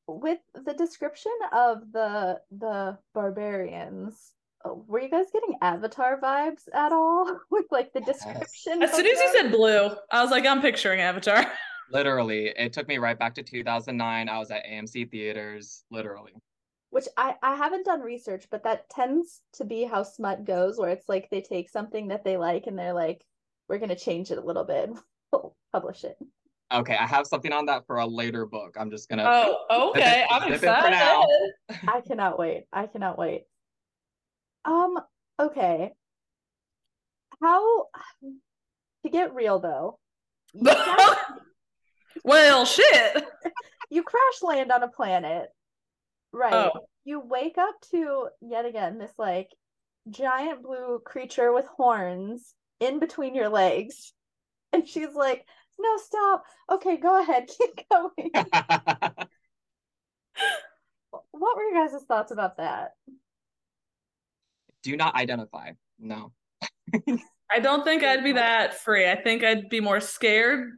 with 0.07 0.39
the 0.65 0.73
description 0.75 1.33
of 1.53 1.93
the 1.93 2.41
the 2.51 2.97
barbarians 3.15 4.33
uh, 4.65 4.71
were 4.87 5.01
you 5.01 5.09
guys 5.11 5.27
getting 5.33 5.55
avatar 5.61 6.19
vibes 6.21 6.63
at 6.73 6.93
all 6.93 7.39
with 7.51 7.67
like 7.71 7.93
the 7.93 8.01
description 8.01 8.83
As 8.83 8.93
soon 8.93 9.07
as 9.07 9.19
you 9.19 9.31
said 9.35 9.53
blue, 9.53 9.91
I 10.11 10.23
was 10.23 10.31
like, 10.31 10.47
I'm 10.47 10.61
picturing 10.63 11.01
Avatar. 11.01 11.45
literally, 11.91 12.49
it 12.57 12.73
took 12.73 12.89
me 12.89 12.99
right 12.99 13.19
back 13.19 13.35
to 13.37 13.43
2009. 13.43 14.29
I 14.29 14.39
was 14.39 14.51
at 14.51 14.65
AMC 14.67 15.11
theaters, 15.11 15.85
literally. 15.91 16.33
which 16.91 17.07
I 17.17 17.35
I 17.43 17.55
haven't 17.57 17.85
done 17.85 18.01
research 18.01 18.47
but 18.51 18.65
that 18.65 18.89
tends 18.91 19.41
to 19.55 19.65
be 19.65 19.85
how 19.85 20.03
smut 20.03 20.45
goes 20.45 20.79
where 20.79 20.91
it's 20.91 21.09
like 21.09 21.29
they 21.31 21.41
take 21.43 21.69
something 21.71 22.09
that 22.09 22.25
they 22.25 22.37
like 22.37 22.67
and 22.67 22.79
they're 22.79 22.95
like 22.95 23.25
we're 23.69 23.79
going 23.79 23.91
to 23.91 23.97
change 23.97 24.31
it 24.31 24.39
a 24.39 24.41
little 24.41 24.65
bit 24.65 24.91
we'll 25.33 25.55
publish 25.73 26.05
it 26.05 26.17
Okay, 26.73 26.95
I 26.97 27.07
have 27.07 27.27
something 27.27 27.53
on 27.53 27.65
that 27.67 27.87
for 27.87 27.97
a 27.97 28.07
later 28.07 28.45
book. 28.45 28.77
I'm 28.79 28.91
just 28.91 29.09
gonna. 29.09 29.25
Oh, 29.27 29.91
okay. 29.91 30.27
I'm 30.31 30.43
Zip 30.51 30.63
it 30.63 30.79
for 30.83 30.91
now. 30.91 31.25
excited. 31.71 31.89
I 31.89 32.01
cannot 32.03 32.39
wait. 32.39 32.65
I 32.73 32.87
cannot 32.87 33.17
wait. 33.19 33.45
Um, 34.67 34.99
okay. 35.41 35.93
How 37.41 37.87
to 39.05 39.11
get 39.11 39.35
real 39.35 39.59
though, 39.61 39.99
you 40.53 40.77
crash, 40.77 41.17
well, 42.25 42.65
shit. 42.65 43.25
you 43.91 44.03
crash 44.03 44.43
land 44.43 44.73
on 44.73 44.83
a 44.83 44.89
planet, 44.89 45.49
right? 46.33 46.71
Oh. 46.75 46.81
You 47.05 47.21
wake 47.21 47.57
up 47.59 47.75
to 47.91 48.29
yet 48.41 48.67
again 48.67 48.99
this 48.99 49.13
like 49.19 49.49
giant 50.11 50.63
blue 50.63 51.01
creature 51.05 51.53
with 51.53 51.67
horns 51.67 52.55
in 52.81 52.99
between 52.99 53.35
your 53.35 53.49
legs. 53.49 54.13
And 54.71 54.87
she's 54.87 55.15
like, 55.15 55.47
no, 55.79 55.97
stop. 55.97 56.45
Okay, 56.71 56.99
go 56.99 57.23
ahead. 57.23 57.49
Keep 57.59 57.89
going. 57.91 58.31
What 61.31 61.57
were 61.57 61.63
your 61.63 61.89
guys' 61.89 62.03
thoughts 62.07 62.33
about 62.33 62.59
that? 62.59 62.91
Do 64.83 64.95
not 64.95 65.15
identify. 65.15 65.73
No. 65.99 66.33
I 67.51 67.61
don't 67.61 67.83
think 67.83 68.03
I'd 68.03 68.25
be 68.25 68.33
that 68.33 68.75
free. 68.75 69.09
I 69.09 69.17
think 69.17 69.43
I'd 69.43 69.71
be 69.71 69.81
more 69.81 70.01
scared. 70.01 70.73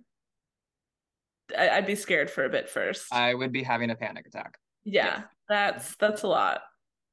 I- 1.58 1.70
I'd 1.70 1.86
be 1.86 1.94
scared 1.94 2.30
for 2.30 2.44
a 2.44 2.48
bit 2.50 2.68
first. 2.68 3.12
I 3.12 3.34
would 3.34 3.52
be 3.52 3.62
having 3.62 3.90
a 3.90 3.96
panic 3.96 4.26
attack. 4.26 4.58
yeah, 4.84 5.22
that's 5.48 5.96
that's 5.96 6.22
a 6.22 6.28
lot. 6.28 6.62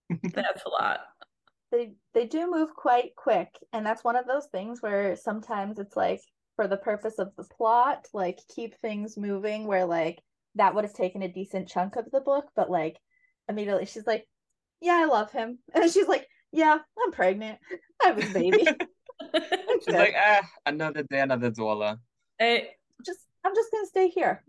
That's 0.34 0.63
a 0.65 0.70
lot. 0.70 1.01
they 1.72 1.91
they 2.13 2.25
do 2.25 2.50
move 2.50 2.74
quite 2.74 3.13
quick 3.17 3.50
and 3.74 3.86
that's 3.86 4.03
one 4.06 4.15
of 4.15 4.25
those 4.25 4.46
things 4.53 4.82
where 4.82 5.17
sometimes 5.17 5.79
it's 5.79 5.98
like 5.98 6.22
for 6.56 6.65
the 6.65 6.77
purpose 6.77 7.20
of 7.20 7.36
the 7.36 7.44
plot 7.44 8.08
like 8.13 8.39
keep 8.56 8.74
things 8.79 9.17
moving 9.17 9.67
where 9.67 9.86
like 9.86 10.24
that 10.56 10.74
would 10.74 10.86
have 10.86 10.94
taken 10.94 11.22
a 11.24 11.27
decent 11.27 11.67
chunk 11.67 11.98
of 11.98 12.10
the 12.13 12.22
book 12.22 12.46
but 12.56 12.70
like 12.72 12.98
immediately 13.50 13.86
she's 13.86 14.08
like 14.08 14.25
yeah 14.79 14.94
i 15.01 15.06
love 15.06 15.29
him 15.34 15.60
and 15.75 15.91
she's 15.91 16.08
like 16.08 16.25
yeah 16.53 16.77
i'm 17.03 17.12
pregnant 17.12 17.60
i 18.01 18.08
have 18.08 18.17
a 18.17 18.34
baby 18.34 18.65
She's 19.84 19.94
like, 19.96 20.13
ah, 20.17 20.41
another 20.65 21.03
day, 21.03 21.20
another 21.20 21.53
Zola. 21.53 22.00
Hey, 22.39 22.70
just 23.06 23.20
i'm 23.48 23.56
just 23.56 23.72
gonna 23.72 23.86
stay 23.88 24.10
here 24.10 24.44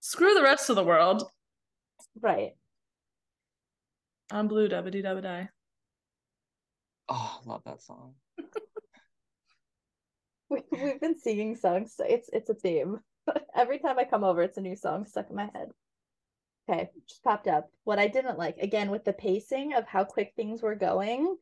screw 0.00 0.34
the 0.34 0.42
rest 0.42 0.70
of 0.70 0.76
the 0.76 0.84
world. 0.84 1.22
right 2.20 2.52
I'm 4.30 4.48
blue, 4.48 4.68
dabba 4.68 4.90
dee 4.90 5.02
dabba 5.02 5.22
die. 5.22 5.48
Oh, 7.08 7.40
love 7.46 7.62
that 7.64 7.80
song. 7.82 8.14
we, 10.50 10.60
we've 10.70 11.00
been 11.00 11.18
singing 11.18 11.56
songs 11.56 11.94
so 11.96 12.04
it's 12.06 12.28
it's 12.32 12.50
a 12.50 12.54
theme 12.54 13.00
every 13.54 13.78
time 13.78 13.98
i 13.98 14.04
come 14.04 14.24
over 14.24 14.42
it's 14.42 14.56
a 14.56 14.62
new 14.62 14.76
song 14.76 15.04
stuck 15.06 15.28
in 15.28 15.36
my 15.36 15.50
head 15.54 15.68
okay 16.68 16.88
just 17.06 17.22
popped 17.22 17.46
up 17.48 17.70
what 17.84 17.98
i 17.98 18.06
didn't 18.06 18.38
like 18.38 18.56
again 18.58 18.90
with 18.90 19.04
the 19.04 19.12
pacing 19.12 19.74
of 19.74 19.86
how 19.86 20.04
quick 20.04 20.32
things 20.36 20.62
were 20.62 20.74
going 20.74 21.36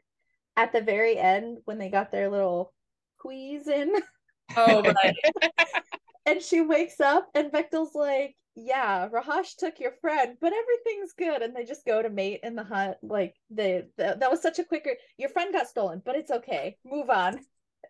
at 0.57 0.73
the 0.73 0.81
very 0.81 1.17
end 1.17 1.59
when 1.67 1.79
they 1.79 1.89
got 1.89 2.11
their 2.11 2.29
little 2.29 2.73
squeeze 3.19 3.69
in 3.69 3.93
Oh, 4.57 4.83
right. 4.83 5.15
and 6.27 6.43
she 6.43 6.61
wakes 6.61 7.01
up 7.01 7.29
and 7.35 7.53
Vektal's 7.53 7.95
like 7.95 8.35
yeah 8.57 9.09
Raahosh 9.09 9.55
took 9.57 9.79
your 9.79 9.93
friend 10.01 10.37
but 10.41 10.53
everything's 10.53 11.13
good 11.13 11.43
and 11.43 11.55
they 11.55 11.65
just 11.65 11.85
go 11.85 12.03
to 12.03 12.09
mate 12.09 12.41
in 12.43 12.57
the 12.57 12.65
hut 12.65 12.99
like 13.03 13.35
they 13.51 13.85
th- 13.99 14.19
that 14.19 14.31
was 14.31 14.41
such 14.41 14.59
a 14.59 14.65
quicker 14.65 14.95
your 15.19 15.29
friend 15.29 15.53
got 15.53 15.69
stolen 15.69 16.03
but 16.05 16.17
it's 16.17 16.31
okay 16.31 16.77
move 16.85 17.11
on 17.11 17.39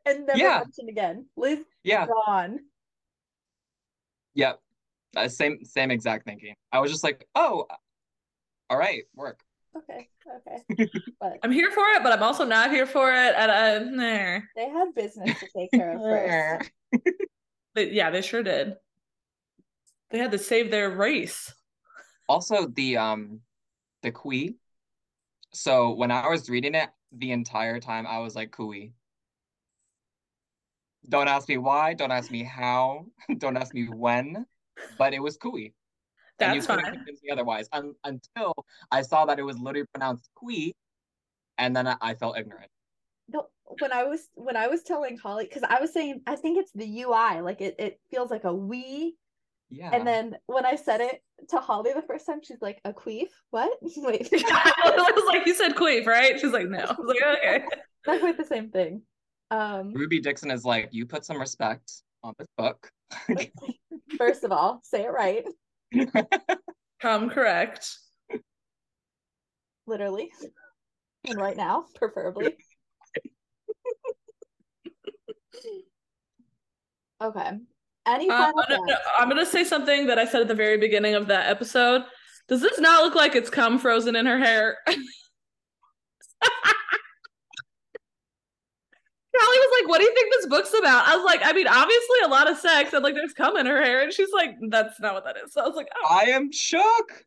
and 0.05 0.27
never 0.27 0.39
Yeah. 0.41 0.59
mentioned 0.59 0.89
again 0.89 1.27
liz 1.37 1.61
Yeah, 1.85 2.07
gone 2.07 2.59
yep. 4.35 4.61
Uh, 5.17 5.29
same 5.29 5.65
same 5.65 5.91
exact 5.91 6.27
thinking. 6.27 6.55
I 6.73 6.81
was 6.81 6.91
just 6.91 7.03
like, 7.03 7.27
oh, 7.35 7.67
all 8.69 8.77
right, 8.77 9.05
work. 9.15 9.41
Okay 9.77 10.09
okay 10.37 10.91
but 11.21 11.39
I'm 11.43 11.53
here 11.53 11.71
for 11.71 11.85
it, 11.91 12.03
but 12.03 12.13
I'm 12.13 12.23
also 12.23 12.45
not 12.45 12.71
here 12.71 12.87
for 12.87 13.11
it. 13.11 13.35
And 13.37 13.51
uh, 13.51 13.79
nah. 13.91 14.41
they 14.55 14.69
had 14.69 14.95
business 14.95 15.39
to 15.41 15.47
take 15.57 15.71
care 15.71 15.93
of 15.93 16.01
first 16.01 16.71
But 17.75 17.93
yeah, 17.93 18.11
they 18.11 18.23
sure 18.23 18.43
did. 18.43 18.75
They 20.11 20.19
had 20.19 20.31
to 20.33 20.39
save 20.39 20.71
their 20.71 20.91
race. 20.91 21.53
Also, 22.29 22.69
the 22.69 22.97
um, 22.97 23.41
the 24.03 24.11
Kui. 24.11 24.57
So 25.53 25.93
when 25.93 26.11
I 26.11 26.29
was 26.29 26.49
reading 26.49 26.75
it, 26.75 26.89
the 27.13 27.33
entire 27.33 27.79
time 27.81 28.07
I 28.07 28.19
was 28.19 28.35
like 28.35 28.51
Kui. 28.51 28.95
Don't 31.09 31.29
ask 31.29 31.49
me 31.49 31.59
why. 31.59 31.95
Don't 31.95 32.11
ask 32.11 32.31
me 32.31 32.43
how. 32.43 33.07
Don't 33.39 33.57
ask 33.57 33.75
me 33.75 33.85
when. 33.85 34.47
But 34.99 35.15
it 35.15 35.21
was 35.21 35.37
Kui. 35.37 35.75
And 36.39 36.55
you 36.55 36.61
That's 36.61 36.67
couldn't 36.67 36.85
fine. 36.85 36.95
convince 36.95 37.23
me 37.23 37.31
otherwise 37.31 37.69
un- 37.73 37.95
until 38.05 38.53
I 38.91 39.03
saw 39.03 39.25
that 39.27 39.39
it 39.39 39.43
was 39.43 39.59
literally 39.59 39.87
pronounced 39.95 40.29
Kui, 40.35 40.75
and 41.59 41.75
then 41.75 41.87
I, 41.87 41.97
I 42.01 42.15
felt 42.15 42.37
ignorant. 42.39 42.71
no 43.29 43.47
when 43.81 43.93
i 43.93 44.05
was 44.05 44.29
when 44.35 44.57
i 44.57 44.69
was 44.69 44.83
telling 44.85 45.17
holly 45.19 45.45
because 45.45 45.65
i 45.69 45.81
was 45.81 45.93
saying 45.93 46.21
i 46.29 46.37
think 46.37 46.57
it's 46.57 46.71
the 46.73 47.01
ui 47.03 47.41
like 47.41 47.61
it, 47.61 47.75
it 47.81 47.99
feels 48.13 48.31
like 48.31 48.45
a 48.45 48.55
we 48.55 49.17
Yeah. 49.71 49.91
and 49.93 50.07
then 50.07 50.37
when 50.47 50.65
i 50.65 50.77
said 50.77 51.01
it 51.01 51.21
to 51.49 51.57
holly 51.59 51.93
the 51.93 52.03
first 52.03 52.27
time 52.27 52.41
she's 52.45 52.61
like 52.63 52.81
a 52.85 52.93
queef 52.93 53.31
what 53.51 53.73
wait 53.83 54.29
I 54.33 55.13
was 55.17 55.25
like, 55.27 55.45
you 55.47 55.55
said 55.57 55.75
queef, 55.75 56.07
right? 56.07 56.39
She's 56.39 56.53
like, 56.53 56.69
no. 56.69 56.79
I 56.79 56.95
was 56.97 57.09
like, 57.09 57.39
okay. 57.39 57.65
not 58.07 58.21
quite 58.21 58.37
the 58.37 58.45
same 58.45 58.71
thing 58.71 59.03
um 59.51 59.93
Ruby 59.93 60.21
Dixon 60.21 60.51
is 60.53 60.65
like, 60.65 60.91
you 60.93 61.05
put 61.07 61.25
some 61.25 61.39
respect 61.41 61.91
on 62.23 62.35
this 62.39 62.49
book. 62.57 62.89
first 64.17 64.45
of 64.45 64.53
all 64.53 64.81
say 64.85 65.03
it 65.05 65.13
right 65.13 65.45
Come 67.01 67.31
correct. 67.31 67.97
literally 69.87 70.31
and 71.29 71.39
right 71.39 71.57
now 71.57 71.85
preferably 71.95 72.57
okay 77.23 77.51
any 78.07 78.29
Uh, 78.31 78.33
final 78.37 78.65
no, 78.69 78.77
no, 78.85 78.93
thoughts? 78.95 79.05
I'm 79.19 79.29
gonna 79.29 79.47
say 79.47 79.65
something 79.65 80.07
that 80.07 80.19
I 80.19 80.25
said 80.27 80.43
at 80.43 80.49
the 80.49 80.55
very 80.55 80.79
beginning 80.79 81.15
of 81.15 81.27
that 81.29 81.49
episode. 81.49 82.03
Does 82.49 82.61
this 82.61 82.79
not 82.79 83.03
look 83.05 83.15
like 83.17 83.35
it's 83.35 83.51
cum 83.51 83.79
frozen 83.79 84.15
in 84.17 84.27
her 84.27 84.39
hair? 84.39 84.79
Callie 89.39 89.59
was 89.59 89.81
like, 89.81 89.89
"What 89.89 89.99
do 89.99 90.05
you 90.05 90.15
think 90.15 90.33
this 90.33 90.47
book's 90.47 90.73
about?" 90.79 91.07
I 91.09 91.17
was 91.17 91.25
like, 91.25 91.41
"I 91.45 91.53
mean, 91.53 91.67
obviously 91.69 92.19
a 92.25 92.29
lot 92.29 92.51
of 92.51 92.59
sex 92.59 92.93
and 92.93 93.03
like 93.03 93.15
there's 93.15 93.33
cum 93.33 93.57
in 93.57 93.67
her 93.67 93.83
hair," 93.83 94.03
and 94.03 94.13
she's 94.13 94.33
like, 94.33 94.51
"That's 94.69 94.99
not 95.01 95.15
what 95.15 95.25
that 95.25 95.37
is." 95.45 95.53
So 95.53 95.63
I 95.63 95.67
was 95.67 95.77
like, 95.77 95.89
"Oh, 95.97 96.07
I 96.15 96.25
am 96.31 96.51
shook. 96.53 97.25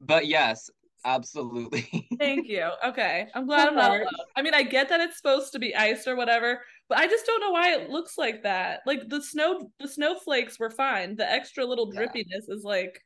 But 0.00 0.26
yes, 0.26 0.70
absolutely. 1.04 2.08
thank 2.18 2.46
you. 2.48 2.68
Okay, 2.86 3.26
I'm 3.34 3.46
glad 3.46 3.68
I'm 3.68 3.74
not 3.74 3.90
alone." 3.90 4.06
I 4.36 4.42
mean, 4.42 4.54
I 4.54 4.62
get 4.62 4.88
that 4.90 5.00
it's 5.00 5.16
supposed 5.16 5.52
to 5.52 5.58
be 5.58 5.74
ice 5.74 6.06
or 6.06 6.14
whatever, 6.16 6.60
but 6.88 6.98
I 6.98 7.06
just 7.06 7.26
don't 7.26 7.40
know 7.40 7.50
why 7.50 7.72
it 7.74 7.90
looks 7.90 8.16
like 8.16 8.42
that. 8.44 8.80
Like 8.86 9.08
the 9.08 9.22
snow, 9.22 9.70
the 9.80 9.88
snowflakes 9.88 10.58
were 10.58 10.70
fine. 10.70 11.16
The 11.16 11.30
extra 11.30 11.64
little 11.64 11.92
Yeah. 11.92 12.00
drippiness 12.02 12.48
is 12.48 12.62
like, 12.62 13.02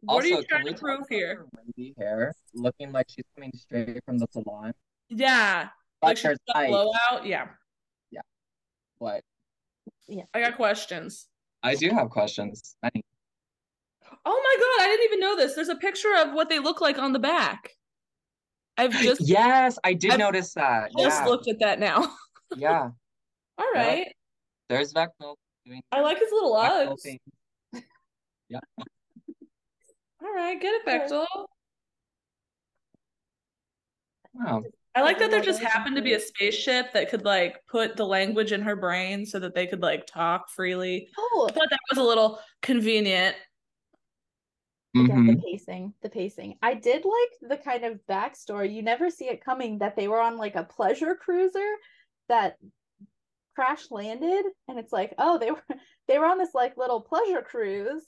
what 0.00 0.24
are 0.24 0.28
you 0.28 0.42
trying 0.48 0.66
to 0.66 0.74
prove 0.74 1.06
here? 1.08 1.36
her 1.36 1.46
wavy 1.76 1.94
hair 1.96 2.34
looking 2.54 2.90
like 2.90 3.06
she's 3.08 3.24
coming 3.36 3.52
straight 3.54 4.04
from 4.04 4.18
the 4.18 4.26
salon? 4.32 4.74
Yeah, 5.08 5.68
like 6.02 6.16
she's 6.16 6.24
there's 6.24 6.38
got 6.48 6.56
ice. 6.56 6.68
blowout. 6.70 7.26
Yeah, 7.26 7.46
But 9.00 9.22
I 10.34 10.40
got 10.40 10.56
questions. 10.56 11.28
I 11.62 11.74
do 11.74 11.90
have 11.90 12.10
questions. 12.10 12.76
Many. 12.82 13.04
Oh 14.24 14.42
my 14.44 14.56
god, 14.58 14.84
I 14.84 14.88
didn't 14.88 15.04
even 15.06 15.20
know 15.20 15.36
this. 15.36 15.54
There's 15.54 15.68
a 15.68 15.76
picture 15.76 16.14
of 16.18 16.32
what 16.34 16.48
they 16.48 16.58
look 16.58 16.80
like 16.80 16.98
on 16.98 17.12
the 17.12 17.18
back. 17.18 17.70
I've 18.76 18.92
just 18.92 19.20
Yes, 19.26 19.78
I 19.84 19.94
did 19.94 20.12
I've 20.12 20.18
notice 20.18 20.54
that. 20.54 20.90
just 20.98 21.22
Yeah, 21.22 21.28
looked 21.28 21.48
at 21.48 21.58
that 21.60 21.78
now. 21.80 22.14
yeah. 22.56 22.90
All 23.58 23.72
right, 23.74 24.06
There's 24.68 24.92
Vektal 24.92 25.36
doing 25.66 25.82
I 25.92 26.00
like 26.00 26.18
his 26.18 26.30
little 26.32 26.54
Vektal 26.54 26.88
Uggs. 26.94 27.00
things. 27.02 27.20
All 30.22 30.32
right, 30.34 30.60
get 30.60 30.74
it, 30.74 30.82
Okay. 30.86 30.98
Bechtel. 30.98 31.26
Wow. 34.34 34.62
I 34.94 35.00
like 35.00 35.18
that 35.20 35.30
there 35.30 35.40
just 35.40 35.62
happened 35.62 35.96
to 35.96 36.02
be 36.02 36.12
a 36.12 36.20
spaceship 36.20 36.92
that 36.92 37.08
could 37.08 37.24
like 37.24 37.58
put 37.70 37.96
the 37.96 38.04
language 38.06 38.52
in 38.52 38.60
her 38.62 38.76
brain 38.76 39.24
so 39.24 39.38
that 39.38 39.54
they 39.54 39.66
could 39.66 39.80
like 39.80 40.06
talk 40.06 40.50
freely. 40.50 41.08
oh 41.18 41.46
I 41.48 41.52
thought 41.52 41.70
that 41.70 41.80
was 41.90 41.98
a 41.98 42.02
little 42.02 42.38
convenient. 42.60 43.34
again 44.94 45.08
Mhm. 45.08 45.36
the 45.36 45.42
pacing 45.42 45.94
the 46.02 46.10
pacing 46.10 46.58
i 46.60 46.74
did 46.74 47.02
like 47.06 47.50
the 47.50 47.56
kind 47.56 47.82
of 47.86 47.98
backstory 48.06 48.70
you 48.74 48.82
never 48.82 49.08
see 49.08 49.24
it 49.24 49.42
coming 49.42 49.78
that 49.78 49.96
they 49.96 50.06
were 50.06 50.20
on 50.20 50.36
like 50.36 50.54
a 50.54 50.64
pleasure 50.64 51.14
cruiser 51.14 51.66
that 52.28 52.58
crash 53.56 53.90
landed 53.90 54.44
and 54.68 54.78
it's 54.78 54.92
like 54.92 55.14
oh 55.16 55.38
they 55.38 55.50
were 55.50 55.62
they 56.08 56.18
were 56.18 56.26
on 56.26 56.36
this 56.36 56.52
like 56.54 56.76
little 56.76 57.00
pleasure 57.00 57.40
cruise 57.40 58.04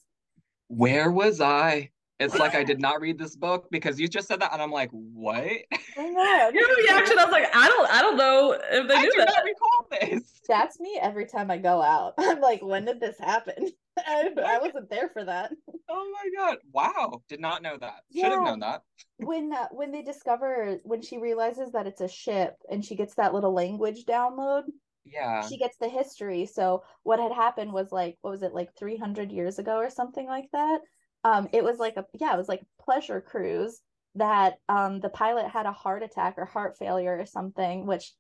Where 0.68 1.10
was 1.10 1.40
I? 1.40 1.90
It's 2.20 2.36
like 2.36 2.54
I 2.54 2.62
did 2.62 2.80
not 2.80 3.00
read 3.00 3.18
this 3.18 3.34
book 3.34 3.66
because 3.72 3.98
you 3.98 4.06
just 4.06 4.28
said 4.28 4.40
that, 4.40 4.52
and 4.52 4.62
I'm 4.62 4.70
like, 4.70 4.90
what? 4.92 5.42
Your 5.96 6.76
reaction, 6.76 7.18
I 7.18 7.24
was 7.24 7.32
like, 7.32 7.54
I 7.54 7.68
don't, 7.68 7.90
I 7.90 8.00
don't 8.02 8.16
know 8.16 8.52
if 8.52 8.88
they 8.88 8.94
I 8.94 9.02
knew 9.02 9.10
do 9.12 9.18
that. 9.18 9.34
not 9.34 9.44
recall 9.44 9.88
this. 10.20 10.40
That's 10.48 10.78
me 10.78 10.98
every 11.02 11.26
time 11.26 11.50
I 11.50 11.58
go 11.58 11.82
out. 11.82 12.14
I'm 12.18 12.40
like, 12.40 12.62
when 12.62 12.84
did 12.84 13.00
this 13.00 13.18
happen? 13.18 13.68
I, 13.98 14.28
I 14.44 14.58
wasn't 14.58 14.90
there 14.90 15.08
for 15.08 15.24
that. 15.24 15.52
Oh 15.88 16.12
my 16.12 16.30
god! 16.36 16.58
Wow, 16.72 17.22
did 17.28 17.40
not 17.40 17.62
know 17.62 17.76
that. 17.78 18.00
Should 18.14 18.24
have 18.24 18.42
known 18.42 18.60
that. 18.60 18.82
When 19.18 19.52
uh, 19.52 19.68
when 19.70 19.90
they 19.92 20.02
discover 20.02 20.78
when 20.82 21.02
she 21.02 21.18
realizes 21.18 21.72
that 21.72 21.86
it's 21.86 22.00
a 22.00 22.08
ship 22.08 22.54
and 22.70 22.84
she 22.84 22.96
gets 22.96 23.14
that 23.16 23.34
little 23.34 23.52
language 23.52 24.04
download, 24.04 24.62
Yeah. 25.04 25.46
she 25.46 25.58
gets 25.58 25.76
the 25.78 25.88
history. 25.88 26.46
So 26.46 26.82
what 27.04 27.20
had 27.20 27.30
happened 27.32 27.72
was 27.72 27.92
like, 27.92 28.18
what 28.22 28.30
was 28.30 28.42
it, 28.42 28.52
like 28.54 28.70
300 28.76 29.30
years 29.30 29.58
ago 29.60 29.76
or 29.76 29.90
something 29.90 30.26
like 30.26 30.48
that? 30.52 30.80
Um, 31.24 31.48
it 31.52 31.64
was 31.64 31.78
like 31.78 31.96
a 31.96 32.04
yeah, 32.12 32.34
it 32.34 32.36
was 32.36 32.48
like 32.48 32.62
a 32.62 32.82
pleasure 32.82 33.20
cruise 33.20 33.80
that 34.16 34.58
um 34.68 35.00
the 35.00 35.08
pilot 35.08 35.48
had 35.48 35.66
a 35.66 35.72
heart 35.72 36.02
attack 36.02 36.34
or 36.36 36.44
heart 36.44 36.76
failure 36.78 37.18
or 37.18 37.26
something, 37.26 37.86
which 37.86 38.12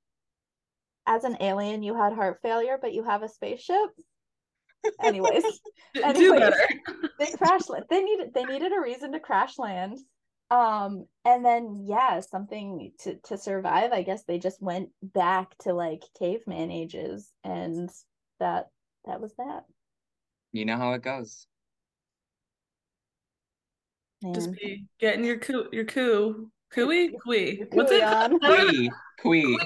as 1.06 1.24
an 1.24 1.36
alien 1.40 1.82
you 1.82 1.94
had 1.94 2.14
heart 2.14 2.38
failure, 2.42 2.78
but 2.80 2.94
you 2.94 3.04
have 3.04 3.22
a 3.22 3.28
spaceship. 3.28 3.90
Anyways, 5.02 5.44
Do 5.94 6.02
Anyways. 6.02 6.40
better. 6.40 6.56
they 7.18 7.26
crash 7.26 7.68
land. 7.68 7.84
They 7.90 8.02
needed 8.02 8.34
they 8.34 8.44
needed 8.44 8.72
a 8.72 8.80
reason 8.80 9.12
to 9.12 9.20
crash 9.20 9.58
land. 9.58 9.98
Um, 10.50 11.06
and 11.24 11.44
then 11.44 11.84
yeah, 11.86 12.20
something 12.20 12.92
to 13.00 13.16
to 13.24 13.38
survive. 13.38 13.92
I 13.92 14.02
guess 14.02 14.24
they 14.24 14.38
just 14.38 14.62
went 14.62 14.90
back 15.02 15.56
to 15.58 15.72
like 15.72 16.02
caveman 16.18 16.70
ages, 16.70 17.30
and 17.42 17.90
that 18.40 18.68
that 19.04 19.20
was 19.20 19.34
that. 19.36 19.64
You 20.52 20.64
know 20.64 20.76
how 20.76 20.92
it 20.92 21.02
goes. 21.02 21.46
Just 24.32 24.52
be 24.52 24.86
getting 25.00 25.24
your 25.24 25.38
coo 25.38 25.66
your 25.72 25.84
coo 25.84 26.50
cooey 26.72 27.10
cooey. 27.24 27.66
What's 27.72 27.92
it? 27.92 28.02
cooey 28.02 28.04
on. 28.04 28.40
called? 28.40 28.68
Quee, 28.68 28.90
quee. 29.20 29.58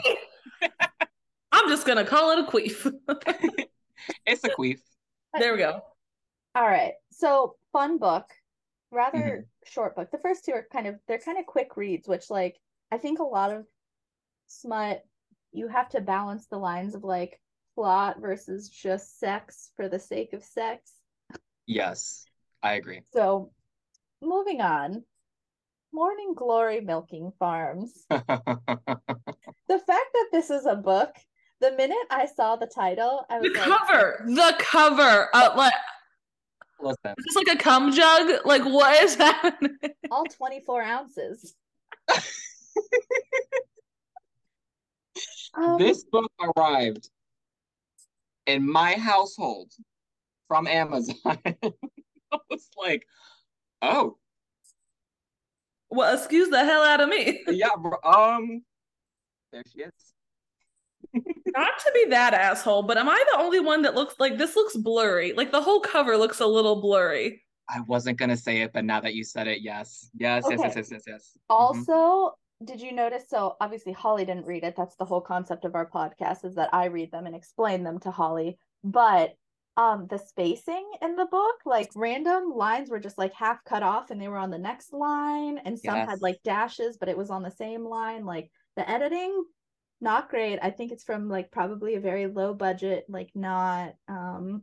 I'm 1.53 1.69
just 1.69 1.87
gonna 1.87 2.05
call 2.05 2.33
it 2.33 2.39
a 2.41 2.51
queef. 2.51 2.93
It's 4.27 4.45
a 4.45 4.51
queef. 4.51 4.81
there 5.39 5.53
we 5.53 5.59
go. 5.59 5.81
All 6.55 6.67
right. 6.67 6.95
So 7.13 7.57
fun 7.73 7.99
book, 7.99 8.25
rather 8.91 9.19
Mhm. 9.19 9.69
short 9.71 9.97
book. 9.97 10.11
The 10.11 10.19
first 10.19 10.45
two 10.45 10.53
are 10.53 10.67
kind 10.73 10.87
of 10.87 10.97
they're 11.07 11.19
kind 11.19 11.39
of 11.39 11.47
quick 11.47 11.77
reads, 11.77 12.09
which 12.09 12.31
like 12.31 12.57
I 12.91 12.99
think 12.99 13.19
a 13.19 13.25
lot 13.25 13.53
of 13.53 13.67
smut 14.49 15.03
you 15.53 15.69
have 15.69 15.89
to 15.91 16.01
balance 16.01 16.47
the 16.47 16.59
lines 16.59 16.95
of 16.95 17.05
like 17.05 17.41
plot 17.75 18.21
versus 18.21 18.69
just 18.69 19.19
sex 19.19 19.71
for 19.77 19.89
the 19.89 19.99
sake 19.99 20.33
of 20.33 20.43
sex. 20.45 20.93
Yes, 21.67 22.27
I 22.63 22.75
agree. 22.75 23.03
So 23.13 23.53
moving 24.23 24.61
on. 24.61 25.05
Morning 25.93 26.35
Glory 26.35 26.81
Milking 26.81 27.33
Farms. 27.39 28.07
The 29.69 29.79
fact 29.79 30.07
that 30.15 30.29
this 30.33 30.49
is 30.49 30.65
a 30.65 30.75
book, 30.75 31.15
the 31.61 31.73
minute 31.73 31.99
I 32.11 32.25
saw 32.25 32.57
the 32.57 32.67
title, 32.67 33.27
I 33.29 33.39
The 33.39 33.51
was 33.51 33.59
like, 33.59 33.69
cover, 33.69 34.25
the 34.27 34.55
cover. 34.59 35.29
Uh, 35.35 35.53
like 35.57 35.75
Listen, 36.81 37.15
is 37.19 37.25
this 37.27 37.37
like 37.37 37.55
a 37.55 37.59
cum 37.59 37.93
jug? 37.93 38.47
Like 38.47 38.65
what 38.65 39.03
is 39.03 39.17
happening? 39.17 39.77
all 40.11 40.25
24 40.25 40.83
ounces. 40.83 41.55
Um, 45.55 45.77
this 45.79 46.05
book 46.05 46.31
arrived 46.57 47.11
in 48.47 48.67
my 48.67 48.95
household 48.95 49.71
from 50.47 50.67
Amazon. 50.67 51.39
I 51.45 51.55
was 52.49 52.71
like, 52.79 53.05
oh, 53.83 54.17
Well, 55.91 56.15
excuse 56.17 56.49
the 56.51 56.65
hell 56.65 56.83
out 56.83 57.01
of 57.01 57.09
me. 57.09 57.43
yeah, 57.49 57.71
bro, 57.79 57.99
um, 58.05 58.63
there 59.53 59.63
she 59.73 59.81
is. 59.81 59.93
Not 61.15 61.79
to 61.79 61.93
be 61.95 62.07
that 62.11 62.35
asshole, 62.35 62.83
but 62.83 62.99
am 62.99 63.09
I 63.09 63.25
the 63.33 63.39
only 63.41 63.61
one 63.61 63.83
that 63.83 63.95
looks 63.95 64.15
like 64.19 64.37
this 64.37 64.55
looks 64.57 64.77
blurry? 64.77 65.33
Like 65.33 65.53
the 65.53 65.63
whole 65.63 65.81
cover 65.81 66.17
looks 66.17 66.41
a 66.41 66.47
little 66.47 66.81
blurry. 66.81 67.43
I 67.71 67.81
wasn't 67.87 68.19
gonna 68.19 68.37
say 68.37 68.63
it, 68.63 68.73
but 68.73 68.85
now 68.85 69.01
that 69.01 69.15
you 69.15 69.25
said 69.25 69.47
it, 69.47 69.61
yes, 69.63 70.11
yes, 70.19 70.45
yes, 70.49 70.61
yes, 70.61 70.71
Okay. 70.71 70.79
yes, 70.81 70.91
yes, 70.91 71.03
yes. 71.07 71.33
Mhm. 71.51 71.55
Also, 71.55 72.37
did 72.65 72.81
you 72.81 72.93
notice? 72.93 73.29
So 73.29 73.57
obviously 73.61 73.93
Holly 73.93 74.25
didn't 74.25 74.47
read 74.47 74.65
it. 74.65 74.75
That's 74.77 74.97
the 74.97 75.05
whole 75.05 75.21
concept 75.21 75.65
of 75.65 75.75
our 75.75 75.89
podcast 75.89 76.45
is 76.45 76.55
that 76.57 76.73
I 76.73 76.87
read 76.87 77.11
them 77.11 77.27
and 77.27 77.35
explain 77.35 77.85
them 77.85 77.99
to 78.01 78.11
Holly. 78.11 78.59
But 78.85 79.35
um 79.79 80.09
the 80.11 80.19
spacing 80.19 80.91
in 81.01 81.15
the 81.15 81.27
book, 81.27 81.55
like 81.65 81.89
random 81.95 82.51
lines 82.55 82.91
were 82.91 82.99
just 82.99 83.17
like 83.17 83.33
half 83.33 83.65
cut 83.65 83.83
off 83.83 84.11
and 84.11 84.21
they 84.21 84.29
were 84.29 84.37
on 84.37 84.51
the 84.51 84.59
next 84.59 84.93
line, 84.93 85.59
and 85.65 85.79
some 85.79 85.95
had 86.07 86.21
like 86.21 86.43
dashes, 86.43 86.99
but 86.99 87.09
it 87.09 87.17
was 87.17 87.31
on 87.31 87.43
the 87.43 87.51
same 87.51 87.85
line. 87.85 88.27
Like 88.27 88.51
the 88.77 88.89
editing, 88.91 89.45
not 90.01 90.29
great. 90.29 90.59
I 90.61 90.71
think 90.71 90.91
it's 90.91 91.05
from 91.05 91.29
like 91.29 91.53
probably 91.53 91.95
a 91.95 92.01
very 92.01 92.27
low 92.27 92.53
budget, 92.55 93.07
like 93.09 93.31
not 93.35 93.95
um 94.09 94.63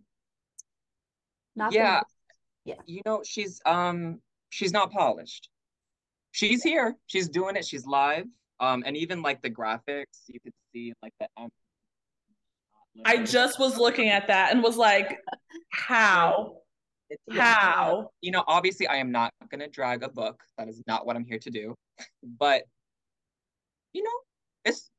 not 1.56 1.72
the 1.72 1.78
Yeah. 2.66 2.76
You 2.86 3.02
know, 3.06 3.22
she's 3.24 3.62
um, 3.66 4.20
she's 4.50 4.74
not 4.74 4.92
polished. 4.92 5.50
She's 6.32 6.62
here. 6.62 6.98
She's 7.08 7.30
doing 7.30 7.56
it. 7.56 7.66
She's 7.66 7.86
live. 7.86 8.26
Um, 8.60 8.84
and 8.86 8.98
even 8.98 9.22
like 9.22 9.42
the 9.42 9.50
graphics, 9.50 10.24
you 10.28 10.40
could 10.42 10.54
see 10.74 10.94
like 11.02 11.14
the. 11.20 11.28
I 13.04 13.24
just 13.24 13.60
was 13.60 13.78
looking 13.78 14.10
at 14.10 14.28
that 14.28 14.52
and 14.54 14.64
was 14.64 14.78
like, 14.78 15.18
how? 15.72 16.58
How? 17.32 18.10
you 18.22 18.32
know, 18.32 18.44
obviously 18.48 18.88
I 18.88 18.96
am 18.98 19.12
not 19.12 19.32
gonna 19.50 19.68
drag 19.68 20.04
a 20.04 20.10
book. 20.10 20.42
That 20.58 20.70
is 20.70 20.82
not 20.88 21.06
what 21.06 21.16
I'm 21.16 21.26
here 21.26 21.40
to 21.40 21.50
do. 21.50 21.76
But 22.40 22.64
you 23.94 24.04
know, 24.04 24.10
it's 24.66 24.90